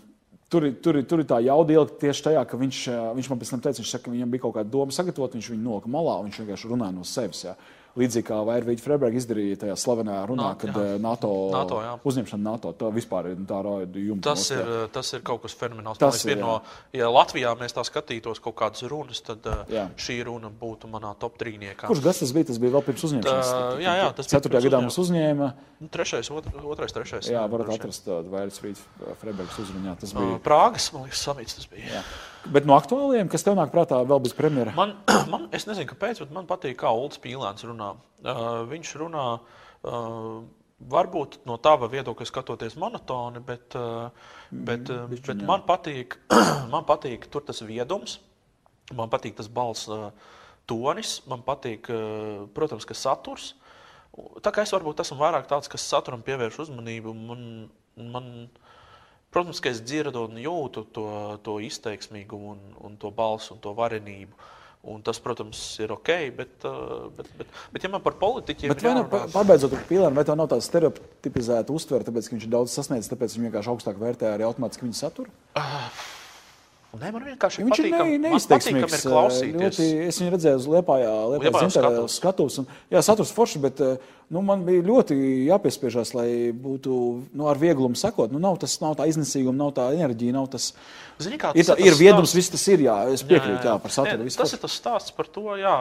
Tur, 0.52 0.66
tur, 0.84 0.98
tur 1.08 1.22
ir 1.22 1.28
tā 1.28 1.38
jauda 1.40 1.72
ielikt 1.72 1.94
tieši 2.02 2.26
tajā, 2.26 2.42
ka 2.44 2.58
viņš, 2.60 2.78
viņš 3.16 3.28
man 3.32 3.38
pēc 3.40 3.52
tam 3.54 3.60
teica, 3.64 3.80
viņš 3.80 3.92
saka, 3.94 4.04
ka 4.04 4.12
viņam 4.12 4.32
bija 4.34 4.42
kaut 4.42 4.58
kāda 4.58 4.68
doma 4.68 4.92
sagatavot, 4.92 5.32
viņš 5.38 5.48
viņu 5.54 5.64
nolika 5.64 5.92
malā, 5.92 6.18
viņš 6.26 6.42
vienkārši 6.42 6.68
runāja 6.68 6.92
no 6.92 7.06
sevis. 7.08 7.46
Jā. 7.46 7.54
Līdzīgi 7.92 8.24
kā 8.24 8.38
Vairvīķa 8.48 8.80
Freiberga 8.80 9.18
izdarīja 9.20 9.58
tajā 9.66 9.74
slavenajā 9.76 10.20
runā, 10.30 10.46
Nā, 10.46 10.58
kad 10.60 10.70
jā. 10.72 10.84
eh, 10.94 11.00
NATO, 11.02 11.28
NATO, 11.52 11.80
jā. 11.84 11.90
uzņemšana 12.08 12.44
NATO. 12.46 12.72
Tā 12.80 12.88
vispār 12.94 13.28
ir 13.34 13.42
tā 13.48 13.58
jumta. 14.00 14.32
Tas 14.32 14.46
ir, 14.54 14.70
tas 14.94 15.12
ir 15.12 15.20
kaut 15.26 15.42
kas 15.44 15.56
fenomenāls. 15.60 16.00
Tas 16.00 16.22
ir, 16.24 16.40
no, 16.40 16.54
ja 16.96 17.10
Latvijā 17.12 17.52
mēs 17.60 17.76
tā 17.76 17.84
skatītos 17.84 18.40
kaut 18.40 18.56
kādas 18.62 18.86
runas, 18.88 19.20
tad 19.26 19.44
uh, 19.44 19.60
Jā. 19.72 19.86
šī 20.00 20.22
runa 20.30 20.48
būtu 20.48 20.88
manā 20.88 21.12
top 21.20 21.36
trīniekā. 21.42 21.90
Kurš 21.92 22.02
gads 22.04 22.24
tas 22.24 22.32
bija? 22.32 22.48
Tas 22.48 22.62
bija 22.62 22.78
vēl 22.78 22.86
pirms 22.88 23.06
uzņemšanas. 23.10 23.52
Tā, 23.52 23.62
jā, 23.84 23.94
jā, 24.00 24.08
tas 24.16 24.28
bija 24.30 24.38
Ceturtajā 24.38 24.66
gadā 24.70 24.82
mums 24.86 25.00
uzņēma. 25.04 25.52
Nu, 25.82 25.92
Trešais, 25.92 26.32
otr, 26.32 26.60
otrais, 26.64 26.96
trešais. 26.96 27.28
Jā, 27.28 27.44
varat 27.52 27.74
atrast 27.76 28.06
tādu 28.08 28.32
Vairvīķa 28.32 29.16
Freibergas 29.20 29.60
uzrunā. 29.66 29.98
Tas 30.00 30.16
bija. 30.16 30.40
Prāgas, 30.44 30.88
man 30.94 31.08
liekas, 31.08 31.24
samits 31.28 31.60
tas 31.60 31.68
bija. 31.68 31.98
Jā. 31.98 32.04
Bet 32.50 32.66
no 32.66 32.74
aktuāliem, 32.74 33.28
kas 33.30 33.44
tev 33.46 33.54
nāk 33.58 33.70
prātā 33.74 34.00
vēl 34.06 34.22
bez 34.24 34.34
premjera? 34.34 34.72
Man, 34.74 34.96
man, 35.32 35.46
es 35.54 35.66
nezinu, 35.68 35.86
kāpēc, 35.92 36.24
bet 36.24 36.34
man 36.34 36.48
patīk, 36.50 36.80
kā 36.80 36.90
Ulrichs 36.90 37.20
Pīlēns 37.22 37.66
runā. 37.68 37.92
Uh, 38.22 38.50
viņš 38.70 38.92
runā 39.02 39.26
uh, 39.38 40.42
varbūt 40.90 41.40
no 41.48 41.58
tava 41.62 41.88
viedokļa 41.92 42.28
skatoties 42.28 42.76
monotoni, 42.80 43.42
bet, 43.46 43.76
uh, 43.78 44.10
bet, 44.50 44.90
uh, 44.90 45.06
bet 45.10 45.30
jā. 45.30 45.38
man, 45.46 45.64
patīk, 45.68 46.18
man 46.74 46.86
patīk 46.88 47.28
tur 47.32 47.46
tas 47.46 47.62
viedums, 47.66 48.18
man 48.96 49.12
patīk 49.12 49.38
tas 49.38 49.50
balss 49.52 49.90
uh, 49.92 50.08
tonis, 50.70 51.20
man 51.30 51.44
patīk, 51.46 51.90
uh, 51.92 52.46
protams, 52.56 52.88
ka 52.88 52.98
saturs. 52.98 53.52
Tā 54.44 54.50
kā 54.52 54.66
es 54.66 54.74
varbūt 54.74 55.00
esmu 55.00 55.16
vairāk 55.22 55.46
tāds, 55.48 55.70
kas 55.72 55.86
saturam 55.88 56.24
pievērš 56.26 56.64
uzmanību, 56.66 57.14
man, 57.16 57.46
man, 57.96 58.26
protams, 59.32 59.60
ka 59.64 59.72
es 59.72 59.80
dzirdu 59.82 60.26
un 60.28 60.38
jūtu 60.40 60.84
to, 60.94 61.06
to 61.42 61.58
izteiksmīgumu, 61.64 62.56
un, 62.56 62.60
un 62.88 62.96
to 63.00 63.10
balsu 63.14 63.56
un 63.56 63.62
to 63.64 63.72
varenību. 63.78 64.48
Un 64.82 64.98
tas, 65.06 65.20
protams, 65.22 65.58
ir 65.78 65.92
ok, 65.94 66.08
bet, 66.34 66.64
uh, 66.66 67.04
bet, 67.14 67.28
bet, 67.38 67.50
bet 67.70 67.84
ja 67.86 67.90
man 67.92 68.02
par 68.02 68.16
politiķiem 68.18 68.72
Bet 68.72 68.80
vai 68.82 68.96
nav, 68.96 69.04
jārunā- 69.12 69.28
pabeidzot 69.30 69.76
ar 69.78 69.84
pīlēnu, 69.86 70.16
vai 70.18 70.24
tev 70.26 70.34
nav 70.40 70.48
tāda 70.50 70.64
stereotipizēta 70.66 71.70
uztvere, 71.70 72.02
tāpēc, 72.08 72.26
ka 72.26 72.34
viņš 72.34 72.48
ir 72.48 72.50
daudz 72.56 72.74
sasniedzis, 72.74 73.12
tāpēc 73.12 73.36
viņš 73.36 73.46
vienkārši 73.46 73.70
augstāk 73.70 74.00
vērtē 74.02 74.32
arī 74.32 74.48
automātiski 74.48 74.88
viņa 74.88 74.98
saturu? 75.04 75.30
Nē, 76.92 77.08
man 77.08 77.22
vienkārši 77.24 77.62
Viņš 77.62 77.78
ir 77.78 77.86
patīkam, 77.86 78.02
patīkam 78.04 78.24
neizteiksmīgs. 78.26 78.94
ir 78.98 79.12
klausīties. 79.14 79.60
Ļoti, 79.62 79.84
es 80.10 80.18
viņu 80.20 80.32
redzēju 80.34 80.58
uz 80.60 80.66
skatus. 81.72 82.16
skatus 82.18 82.58
un, 82.60 82.66
jā, 82.92 83.00
saturs 83.06 83.30
forši, 83.32 83.62
bet 83.62 83.80
eh, 83.80 84.10
nu, 84.32 84.42
man 84.46 84.62
bija 84.66 84.82
ļoti 84.86 85.16
jāpiespiežās, 85.48 86.12
lai 86.16 86.28
būtu 86.54 86.92
nu, 87.34 87.46
ar 87.50 87.58
vieglumu 87.60 87.98
sekot. 87.98 88.32
Nu, 88.32 88.40
nav, 88.42 88.58
tas, 88.62 88.76
nav 88.82 88.94
tā 88.98 89.08
iznesīguma, 89.10 89.56
nav 89.58 89.72
tā 89.76 89.88
enerģija, 89.96 90.34
nav 90.36 90.46
tas. 90.52 90.70
Zini, 91.22 91.38
kā, 91.40 91.50
Ir, 91.54 91.64
tas 91.64 91.72
tā, 91.72 91.76
tas 91.78 91.86
ir 91.86 91.98
viedums, 91.98 92.30
stāsts- 92.30 92.38
viss 92.38 92.52
tas 92.54 92.66
ir, 92.72 92.84
jā, 92.86 92.96
es 93.12 93.24
piekrītu, 93.26 93.68
jā, 93.68 93.74
par 93.82 93.94
saturu. 93.94 94.28
Viss 94.28 94.40
tas 94.40 94.54
ir 94.54 94.62
tas 94.62 94.78
stāsts 94.78 95.16
par 95.16 95.26
to, 95.26 95.44
jā, 95.60 95.74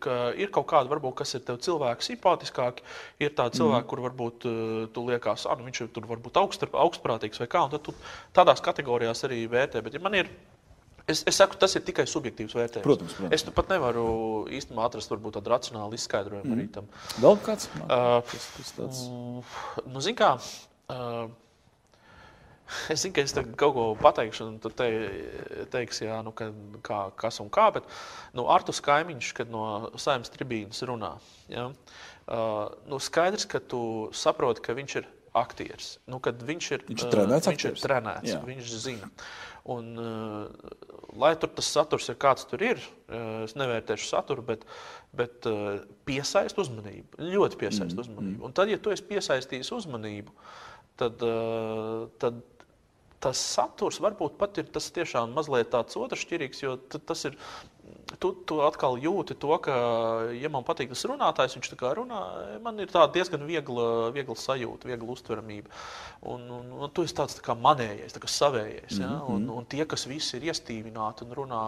ka 0.00 0.18
ir 0.36 0.52
kaut 0.54 0.68
kāda, 0.70 0.92
varbūt, 0.92 1.16
kas 1.22 1.34
ir 1.34 1.44
tev 1.46 1.58
cilvēki 1.64 2.10
simpātiskāki. 2.10 2.86
Ir 3.20 3.34
tādi 3.36 3.60
cilvēki, 3.60 3.84
mm. 3.84 3.90
kur 3.90 4.04
varbūt 4.06 4.46
uh, 4.48 4.86
tu 4.94 5.04
liekas, 5.08 5.46
ah, 5.46 5.58
nu, 5.58 5.66
viņš 5.68 5.82
ir 5.84 5.92
tur 5.96 6.06
varbūt 6.10 6.40
augst, 6.40 6.64
augstprātīgs 6.70 7.42
vai 7.42 7.50
kā. 7.50 7.64
un 7.66 7.74
Tad 7.74 7.84
tu 7.88 7.96
tādās 8.36 8.62
kategorijās 8.64 9.26
arī 9.28 9.44
vērtē. 9.50 9.82
Bet, 9.84 9.98
ja 9.98 10.00
man 10.00 10.14
ir, 10.14 10.30
es, 11.08 11.22
es 11.28 11.36
saku, 11.40 11.56
tas 11.60 11.74
ir 11.78 11.84
tikai 11.86 12.06
subjektīvs 12.10 12.56
vērtējums. 12.56 12.86
Protams, 12.86 13.14
protams. 13.18 13.34
Es 13.36 13.44
pat 13.56 13.70
nevaru 13.72 14.06
īstenībā 14.52 14.86
atrast 14.88 15.12
varbūt, 15.12 15.38
tādu 15.38 15.52
racionālu 15.52 15.98
izskaidrojumu 15.98 16.50
mm. 16.50 16.56
arī 16.58 16.66
tam. 16.74 16.88
Vēl 17.22 17.38
kāds? 17.46 17.68
Uh, 17.84 18.18
Tas, 18.30 18.48
tas 18.56 18.72
tāds. 18.78 19.04
Nu, 19.90 20.02
zin 20.04 20.16
kā, 20.18 20.32
uh, 20.92 21.30
es 22.92 23.02
zinu, 23.04 23.14
ka 23.16 23.24
es 23.24 23.34
kaut 23.58 23.74
ko 23.76 23.86
pateikšu, 24.00 24.46
un 24.52 24.58
tu 24.62 24.70
te, 24.74 24.88
teiksi, 25.72 26.06
jā, 26.06 26.20
nu, 26.26 26.34
ka, 26.36 26.50
kā, 26.86 27.00
kas 27.18 27.40
un 27.42 27.50
kā, 27.52 27.70
bet 27.74 27.86
nu, 28.36 28.46
Artus 28.52 28.82
Kaimiņš, 28.84 29.32
kad 29.40 29.50
no 29.52 29.64
saimnes 30.00 30.30
tribīnas 30.34 30.82
runā, 30.86 31.16
jā, 31.50 31.70
uh, 31.70 32.66
nu, 32.90 33.00
skaidrs, 33.02 33.48
ka 33.50 33.62
tu 33.62 33.82
saproti, 34.16 34.62
ka 34.66 34.76
viņš 34.78 34.98
ir 35.02 35.08
aktieris. 35.36 35.92
Nu, 36.10 36.18
kad 36.22 36.40
viņš 36.42 36.70
ir, 36.74 36.84
Viņš 36.88 37.04
ir 37.04 37.06
uh, 37.06 37.12
trenēts 37.14 37.46
viņš 37.46 37.64
ir 37.64 37.70
aktieris. 37.70 37.84
trenēts, 37.84 38.32
Jā. 38.32 38.40
viņš 38.46 38.70
zina. 38.82 39.10
Un, 39.70 39.90
uh, 40.00 40.48
lai 41.20 41.34
tur 41.38 41.52
tas 41.54 41.68
saturs 41.70 42.08
ir 42.10 42.16
kāds 42.20 42.46
tur 42.50 42.62
ir, 42.64 42.80
uh, 43.10 43.44
es 43.44 43.54
nevērtēšu 43.58 44.08
saturu, 44.08 44.42
bet, 44.46 44.64
bet 45.16 45.46
uh, 45.50 45.82
piesaist 46.08 46.58
uzmanību. 46.58 47.20
Ļoti 47.34 47.60
piesaist 47.60 47.94
mm, 47.94 48.02
uzmanību. 48.04 48.46
Un 48.48 48.56
tad, 48.56 48.72
ja 48.72 48.80
tu 48.82 48.90
esi 48.94 49.06
piesaistījis 49.06 49.70
uzmanību, 49.76 50.34
tad, 51.00 51.22
uh, 51.22 52.08
tad 52.22 52.40
tas 53.20 53.40
saturs 53.54 54.00
varbūt 54.00 54.38
pat 54.40 54.58
ir 54.62 54.70
tas 54.72 54.88
tiešām 54.96 55.34
mazliet 55.36 55.70
tāds 55.74 55.98
otršķirīgs, 56.00 56.64
jo 56.64 56.76
tas 56.98 57.26
ir. 57.28 57.36
Tu, 58.20 58.30
tu 58.44 58.58
atkal 58.60 58.98
jūti 59.00 59.36
to, 59.40 59.52
ka, 59.64 59.74
ja 60.36 60.50
man 60.52 60.64
patīk 60.66 60.90
tas 60.92 61.06
runātājs, 61.08 61.54
viņš 61.56 61.70
tā 61.72 61.78
kā 61.80 61.92
runā, 61.96 62.20
man 62.64 62.78
ir 62.82 62.90
tāda 62.92 63.14
diezgan 63.14 63.46
viegla, 63.48 64.10
viegla 64.14 64.36
sajūta, 64.36 64.90
viegla 64.90 65.14
uztveramība. 65.14 65.72
Un, 66.28 66.44
un, 66.58 66.70
un 66.76 66.92
tu 66.94 67.06
esi 67.06 67.16
tāds 67.16 67.38
tā 67.38 67.44
kā 67.46 67.56
manējais, 67.56 68.14
tā 68.16 68.22
kā 68.22 68.30
savējais. 68.30 69.00
Ja? 69.00 69.14
Un, 69.30 69.48
un 69.54 69.68
tie, 69.70 69.86
kas 69.88 70.08
visi 70.10 70.36
ir 70.36 70.50
iestīvināti 70.50 71.24
un 71.26 71.36
runā, 71.38 71.64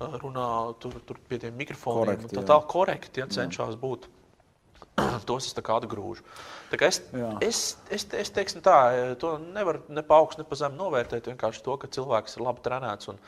runā 0.00 0.48
tur, 0.82 0.98
tur 1.06 1.20
pie 1.28 1.40
tiem 1.42 1.56
mikrofoniem, 1.60 2.20
Korekti, 2.24 2.36
tā 2.36 2.46
tā 2.48 2.58
korekti 2.74 3.24
ja, 3.24 3.28
cenšas 3.30 3.78
būt. 3.80 4.08
Tos 5.28 5.48
es 5.48 5.56
tā 5.56 5.62
kā 5.64 5.76
atgrūžu. 5.80 6.24
Tā 6.70 6.78
kā 6.80 6.90
es, 6.90 7.00
es, 7.44 7.60
es, 7.92 8.04
es 8.20 8.32
teiksim 8.34 8.62
tā, 8.64 8.76
to 9.20 9.36
nevaru 9.54 9.82
ne 9.92 10.04
pa 10.06 10.20
augstu, 10.20 10.42
ne 10.42 10.48
pa 10.48 10.58
zemu 10.58 10.78
novērtēt. 10.78 11.30
Vienkārši 11.30 11.64
to, 11.66 11.76
ka 11.80 11.90
cilvēks 11.96 12.36
ir 12.36 12.44
labi 12.46 12.64
trenēts 12.64 13.10
un, 13.12 13.20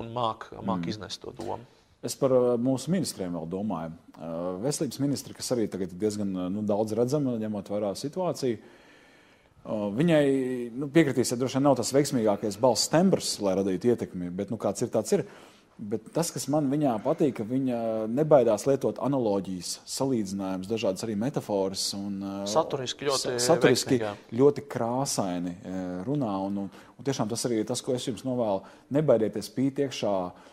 un 0.00 0.12
māk, 0.14 0.48
māk 0.60 0.84
mm. 0.84 0.92
iznest 0.92 1.22
to 1.22 1.34
domu. 1.36 1.62
Es 2.02 2.16
par 2.18 2.32
uh, 2.34 2.52
mūsu 2.58 2.90
ministriem 2.90 3.34
vēl 3.36 3.48
domāju. 3.50 3.92
Uh, 4.16 4.60
Veselības 4.64 4.98
ministri, 5.02 5.34
kas 5.38 5.52
arī 5.54 5.68
tagad 5.70 5.92
ir 5.92 6.00
diezgan 6.00 6.32
uh, 6.34 6.48
nu, 6.50 6.64
daudz 6.66 6.96
redzama, 6.98 7.36
ņemot 7.38 7.70
vērā 7.70 7.92
situāciju. 7.98 8.58
Uh, 8.58 8.78
Viņai 9.62 10.24
nu, 10.74 10.88
piekritīs, 10.90 11.30
ka 11.30 11.38
droši 11.38 11.60
vien 11.60 11.68
nav 11.68 11.76
tas 11.78 11.92
veiksmīgākais 11.94 12.58
balss 12.62 12.90
tembrs, 12.90 13.36
lai 13.44 13.54
radītu 13.60 13.92
ietekmi, 13.92 14.32
bet 14.34 14.50
nu, 14.50 14.58
kāds 14.58 14.82
ir 14.82 14.90
tāds 14.90 15.14
ir. 15.14 15.22
Bet 15.82 16.04
tas, 16.14 16.28
kas 16.30 16.44
man 16.52 16.68
viņā 16.70 16.92
patīk, 17.02 17.40
ka 17.40 17.44
viņa 17.48 17.78
nebaidās 18.06 18.68
lietot 18.68 19.00
analoģijas, 19.02 19.80
salīdzinājumus, 19.90 20.68
dažādas 20.70 21.02
arī 21.02 21.16
metafāras. 21.18 21.88
Un, 21.98 22.20
uh, 22.22 22.44
Saturiski 22.46 23.08
ļoti 23.08 23.22
sa- 23.24 23.34
saturiski 23.48 23.96
veiksmīgi, 23.98 24.06
jā. 24.06 24.38
ļoti 24.38 24.64
krāsaini 24.70 25.56
uh, 25.58 25.80
runā. 26.06 26.30
Un, 26.46 26.60
un, 26.64 26.70
un 26.70 27.08
tiešām 27.08 27.30
tas 27.32 27.42
arī 27.48 27.62
ir 27.64 27.66
tas, 27.66 27.82
ko 27.82 27.96
es 27.98 28.06
jums 28.06 28.22
novēlu. 28.26 28.62
Nebaidieties 28.94 29.50
pīt 29.56 29.82
iekšā 29.82 30.14
mm, 30.30 30.51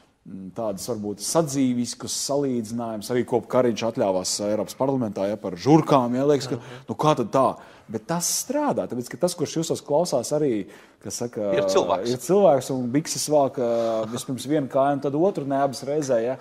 tādas 0.57 0.85
varbūt 0.89 1.23
sadzīviskas 1.23 2.15
salīdzinājumus, 2.27 3.09
arī 3.13 3.25
ko 3.27 3.41
Kariņš 3.49 3.83
atļāvās 3.89 4.33
Eiropas 4.49 4.77
parlamentā 4.79 5.27
ja, 5.29 5.37
par 5.39 5.57
žurkām. 5.59 6.17
Ja, 6.17 6.27
liekas, 6.29 6.49
ka, 6.51 6.59
nu, 6.89 6.97
kā 6.99 7.15
tad 7.19 7.31
tā? 7.33 7.45
Bet 7.89 8.05
tas 8.09 8.27
strādā, 8.43 8.85
tāpēc 8.89 9.09
tas, 9.21 9.33
kurš 9.37 9.55
jūsos 9.59 9.81
klausās, 9.85 10.29
arī 10.37 10.67
kas 11.01 11.21
saka, 11.23 11.53
Ir 11.57 11.65
cilvēks. 11.71 12.11
ir 12.13 12.21
cilvēks 12.21 12.69
un 12.75 12.89
bikses 12.93 13.25
ā, 13.65 13.69
vispirms 14.11 14.45
vienu 14.49 14.69
kāju, 14.69 14.99
un 14.99 15.01
tad 15.07 15.17
otru 15.17 15.47
ne 15.49 15.57
abas 15.57 15.81
reizē. 15.87 16.19
Ja. 16.21 16.37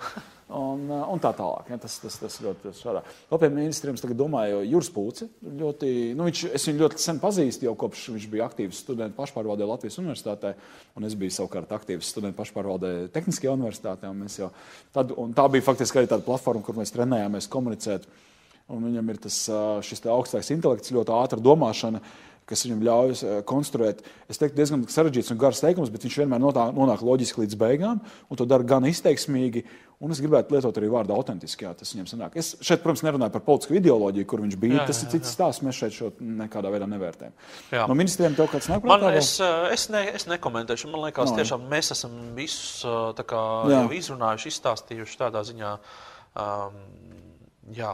Un, 0.49 0.87
ā, 0.89 1.03
un 1.13 1.19
tā 1.21 1.29
tālāk. 1.37 1.67
Ja, 1.69 1.77
tas, 1.77 1.99
tas, 2.01 2.15
tas 2.17 2.35
ļoti. 2.41 2.71
Vēl 3.29 3.41
pie 3.41 3.49
ministriem 3.53 3.97
es 3.97 4.05
domāju, 4.17 4.63
Juris 4.65 4.89
Pūci. 4.93 5.27
Ļoti, 5.45 5.89
nu, 6.17 6.25
viņš, 6.25 6.41
es 6.57 6.65
viņu 6.65 6.81
ļoti 6.81 7.03
sen 7.03 7.19
pazīstu, 7.21 7.67
jau 7.67 7.75
kopš 7.77 8.07
viņš 8.15 8.25
bija 8.31 8.47
aktīvs 8.47 8.79
studentu 8.81 9.17
pašpārvaldē 9.19 9.67
Latvijas 9.69 9.99
universitātē. 10.01 10.55
Un 10.97 11.05
es 11.05 11.13
biju 11.19 11.35
savukārt 11.35 11.69
aktīvs 11.77 12.09
studentu 12.15 12.39
pašpārvaldē 12.41 12.93
Tehniskajā 13.13 13.53
universitātē. 13.59 14.09
Jau, 14.39 14.49
tad, 14.95 15.13
tā 15.37 15.45
bija 15.53 15.67
faktiski 15.69 16.01
arī 16.01 16.09
tāda 16.09 16.25
platforma, 16.25 16.65
kur 16.65 16.81
mēs 16.81 16.95
trenējāmies 16.97 17.49
komunicēt. 17.53 18.09
Un 18.69 18.83
viņam 18.85 19.13
ir 19.13 19.21
tas 19.21 19.37
ā, 19.53 19.61
šis 19.85 20.03
augstais 20.13 20.49
intelekts, 20.53 20.93
ļoti 20.93 21.13
ātra 21.13 21.41
domāšana, 21.41 22.01
kas 22.49 22.65
viņam 22.65 22.81
ļauj 22.87 23.11
ā, 23.19 23.35
konstruēt. 23.49 24.01
Es 24.29 24.41
teiktu, 24.41 24.57
diezgan 24.57 24.87
sarežģīts 24.89 25.29
un 25.35 25.39
garš 25.41 25.61
teikums, 25.63 25.91
bet 25.93 26.07
viņš 26.07 26.17
vienmēr 26.23 26.41
notā, 26.41 26.69
nonāk 26.75 27.03
loģiski 27.05 27.43
līdz 27.45 27.59
beigām, 27.61 28.01
un 28.29 28.39
to 28.41 28.47
dara 28.49 28.65
gan 28.65 28.87
izteiksmīgi. 28.89 29.63
Un 29.99 30.13
es 30.15 30.21
gribētu 30.23 30.53
lietot 30.55 30.77
arī 30.79 30.87
vārdu 30.87 31.11
autentiski. 31.11 31.65
Jā, 31.65 31.73
tas 31.75 31.89
viņam 31.91 32.05
sanāk. 32.07 32.35
Es 32.39 32.53
šeit, 32.63 32.79
protams, 32.79 33.01
nerunāju 33.03 33.33
par 33.33 33.41
politisku 33.43 33.75
ideoloģiju, 33.81 34.27
kur 34.31 34.39
viņš 34.45 34.55
bija. 34.61 34.77
Jā, 34.77 34.85
Tas 34.87 35.01
jā, 35.01 35.09
ir 35.09 35.11
cits 35.17 35.33
stāsts. 35.35 35.63
Mēs 35.67 35.75
šeit 35.75 35.91
šo 35.97 36.07
nekādā 36.23 36.71
veidā 36.71 36.87
nevērtējam. 36.87 37.33
Jā. 37.75 37.83
No 37.91 37.97
ministriem 37.99 38.37
tev 38.37 38.47
kāds 38.53 38.69
nāk 38.71 38.79
prātā? 38.85 39.09
es, 39.19 39.33
eh, 39.43 39.73
es, 39.75 39.89
ne, 39.91 40.05
es 40.15 40.23
nekomentēšu. 40.31 40.87
Man 40.93 41.03
liekas, 41.09 41.33
No, 41.33 41.35
jā. 41.35 41.43
tiešām 41.43 41.67
mēs 41.67 41.91
esam 41.91 42.15
visus 42.37 42.85
eh, 42.87 43.23
kā, 43.27 43.43
Jā. 43.67 43.81
izrunājuši, 43.99 44.53
izstāstījuši 44.55 45.19
tādā 45.19 45.43
ziņā. 45.51 45.73
Um, 46.39 46.79
Jā. 47.75 47.91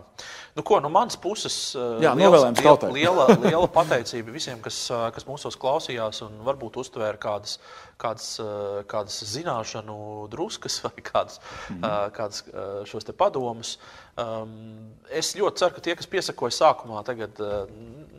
Nu, 0.56 0.64
ko, 0.64 0.78
no 0.80 0.90
manas 0.92 1.18
puses, 1.20 1.76
eh, 1.76 2.04
Jā, 2.06 2.14
liels- 2.16 2.32
novēlējums 2.32 2.62
liela, 2.64 2.92
liela, 2.96 3.26
liela 3.44 3.68
pateicība 3.68 4.32
visiem, 4.32 4.62
kas, 4.62 4.90
eh, 4.90 5.12
kas 5.12 5.26
mūsos 5.28 5.58
klausījās 5.60 6.22
un 6.26 6.40
varbūt 6.46 6.80
uztvēra 6.80 7.18
kādas, 7.20 7.58
kādas, 8.00 8.40
eh, 8.40 8.84
kādas 8.88 9.20
zināšanu 9.34 10.30
druskas 10.32 10.80
vai 10.86 10.96
kādas, 11.02 11.40
mm. 11.70 12.12
kādas 12.16 12.44
eh, 12.48 12.86
šos 12.86 13.04
padomus. 13.18 13.78
Um, 14.18 14.94
es 15.12 15.34
ļoti 15.36 15.58
ceru, 15.60 15.76
ka 15.76 15.82
tie, 15.82 15.96
kas 15.96 16.08
piesakoja 16.08 16.56
sākumā, 16.56 17.04
tagad 17.04 17.36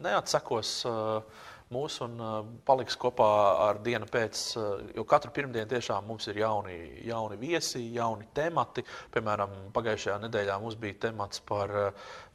neatsakos. 0.02 0.84
Mūs 1.74 1.98
un 2.04 2.20
paliks 2.66 2.96
kopā 3.00 3.28
ar 3.66 3.80
dienu 3.84 4.06
pēc. 4.10 4.42
Jo 4.96 5.04
katru 5.08 5.32
pirmdienu 5.34 5.68
tiešām 5.70 6.06
mums 6.06 6.28
ir 6.30 6.40
jauni, 6.42 6.76
jauni 7.06 7.38
viesi, 7.40 7.82
jauni 7.96 8.28
temati. 8.36 8.84
Piemēram, 9.14 9.56
pagājušajā 9.74 10.20
nedēļā 10.26 10.60
mums 10.62 10.78
bija 10.80 11.00
temats 11.08 11.42
par, 11.46 11.74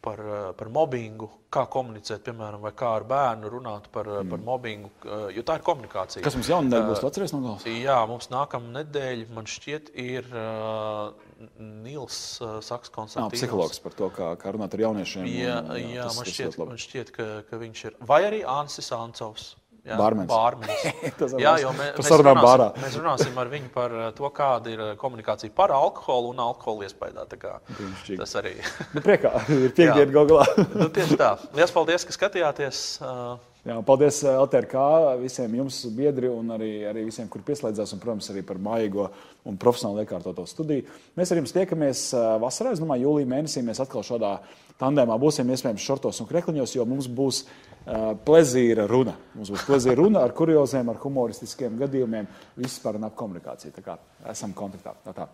par, 0.03 0.23
par 0.59 0.71
mobbingu, 0.73 1.29
kā 1.53 1.65
komunicēt, 1.71 2.23
piemēram, 2.27 2.63
vai 2.65 2.73
kā 2.77 2.91
ar 2.97 3.07
bērnu 3.07 3.51
runāt 3.55 3.89
par, 3.93 4.09
mm. 4.21 4.31
par 4.31 4.45
mobbingu, 4.51 4.93
jo 5.35 5.45
tā 5.47 5.59
ir 5.59 5.67
komunikācija. 5.67 6.23
Kas 6.25 6.37
mums 6.37 6.51
jaunā 6.51 6.67
nedēļa 6.69 6.91
būs? 6.91 7.03
Atcerieties 7.07 7.35
no 7.35 7.43
galvas? 7.45 7.67
Jā, 7.71 7.99
mums 8.11 8.31
nākamā 8.33 8.75
nedēļa, 8.81 9.29
man 9.35 9.49
šķiet, 9.51 9.93
ir 10.01 10.27
uh, 10.31 11.30
Nils 11.59 12.19
Saks 12.65 12.91
konsultants. 12.93 13.37
Psihologs 13.37 13.81
par 13.83 13.95
to, 13.97 14.11
kā, 14.15 14.33
kā 14.41 14.53
runāt 14.55 14.75
ar 14.77 14.85
jauniešiem. 14.87 15.25
Jā, 15.29 15.57
un, 15.63 15.73
jā, 15.79 15.95
jā 15.95 16.05
tas, 16.09 16.19
man, 16.19 16.29
šķiet, 16.35 16.61
man 16.61 16.83
šķiet, 16.85 17.15
ka, 17.15 17.31
ka 17.49 17.59
viņš 17.61 17.83
ir. 17.89 17.97
Vai 18.11 18.21
arī 18.27 18.45
Ansis 18.59 18.91
Ancovs. 18.95 19.51
Jā, 19.81 19.95
bārmenis. 19.97 20.29
bārmenis. 20.29 20.81
jā, 21.41 21.55
jo 21.63 21.71
mē, 21.73 21.87
mēs, 21.97 22.09
runāsim, 22.21 22.41
bārā. 22.45 22.67
mēs 22.83 22.97
runāsim 22.99 23.39
ar 23.41 23.49
viņu 23.49 23.71
par 23.73 23.95
to, 24.13 24.29
kāda 24.37 24.69
ir 24.69 24.83
komunikācija 25.01 25.53
par 25.57 25.73
alkoholu 25.73 26.35
un 26.35 26.43
alkohola 26.43 26.85
iespējā. 26.85 27.25
Tas 28.11 28.35
arī 28.37 28.53
nu, 28.93 29.01
priekā, 29.01 29.33
ir 29.57 29.73
piekdiena 29.73 30.11
galā. 30.13 30.45
nu, 30.75 30.85
tieši 30.93 31.17
tā. 31.17 31.31
Lielas 31.57 31.73
paldies, 31.73 32.05
ka 32.05 32.13
skatījāties. 32.13 32.83
Uh, 33.01 33.39
Jā, 33.61 33.75
paldies 33.85 34.23
eh, 34.25 34.33
LTRK 34.41 34.83
visiem 35.21 35.53
jums, 35.59 35.83
biedri, 35.93 36.25
un 36.33 36.47
arī, 36.55 36.69
arī 36.89 37.03
visiem, 37.05 37.27
kur 37.29 37.43
pieslēdzās, 37.45 37.91
un, 37.93 37.99
protams, 38.01 38.31
arī 38.33 38.41
par 38.45 38.57
mājīgo 38.57 39.05
un 39.45 39.59
profesionāli 39.61 40.01
iekārtoto 40.01 40.47
studiju. 40.49 40.87
Mēs 41.19 41.29
ar 41.29 41.41
jums 41.41 41.53
tiekamies 41.53 42.01
eh, 42.17 42.29
vasarā. 42.41 42.71
Es 42.73 42.81
domāju, 42.81 43.05
jūlijā 43.05 43.29
mēnesī 43.29 43.61
mēs 43.67 43.83
atkal 43.83 44.01
šādā 44.07 44.31
tandēmā 44.81 45.19
būsim 45.21 45.53
iespējams 45.53 45.85
šortos 45.85 46.23
un 46.23 46.29
krekliņos, 46.31 46.73
jo 46.73 46.87
mums 46.89 47.05
būs 47.05 47.43
uh, 47.43 48.15
plezīra 48.25 48.87
runa. 48.89 49.13
Mums 49.35 49.53
būs 49.53 49.67
plezīra 49.67 49.99
runa 49.99 50.25
ar 50.25 50.33
kurioziem, 50.33 50.89
ar 50.89 50.97
humoristiskiem 51.03 51.77
gadījumiem, 51.83 52.25
vispār 52.57 52.97
un 52.97 53.05
ap 53.11 53.13
komunikāciju. 53.19 53.75
Tā 53.77 53.85
kā 53.85 53.99
esam 54.33 54.57
kontaktā. 54.57 54.97
Tā 55.05 55.13
tā. 55.21 55.29